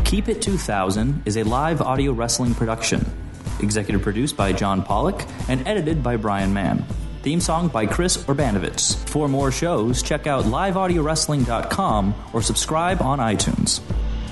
Keep 0.05 0.29
It 0.29 0.43
2000 0.43 1.23
is 1.25 1.39
a 1.39 1.43
live 1.45 1.81
audio 1.81 2.13
wrestling 2.13 2.55
production. 2.55 3.22
Executive 3.61 4.03
produced 4.03 4.37
by 4.37 4.53
John 4.53 4.83
Pollock 4.83 5.25
and 5.49 5.67
edited 5.67 6.03
by 6.03 6.17
Brian 6.17 6.53
Mann. 6.53 6.85
Theme 7.23 7.41
song 7.41 7.69
by 7.69 7.87
Chris 7.87 8.17
Urbanovitz. 8.25 8.97
For 9.09 9.29
more 9.29 9.53
shows, 9.53 10.03
check 10.03 10.27
out 10.27 10.45
liveaudiowrestling.com 10.45 12.15
or 12.33 12.43
subscribe 12.43 13.01
on 13.01 13.21
iTunes. 13.21 13.81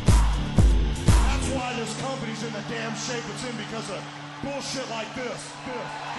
That's 0.07 1.49
why 1.51 1.73
this 1.77 2.01
company's 2.01 2.43
in 2.43 2.53
the 2.53 2.65
damn 2.69 2.95
shape 2.97 3.23
it's 3.29 3.49
in 3.49 3.57
because 3.57 3.91
of 3.91 4.05
bullshit 4.43 4.91
like 4.91 5.15
this. 5.15 5.53
this. 5.67 6.10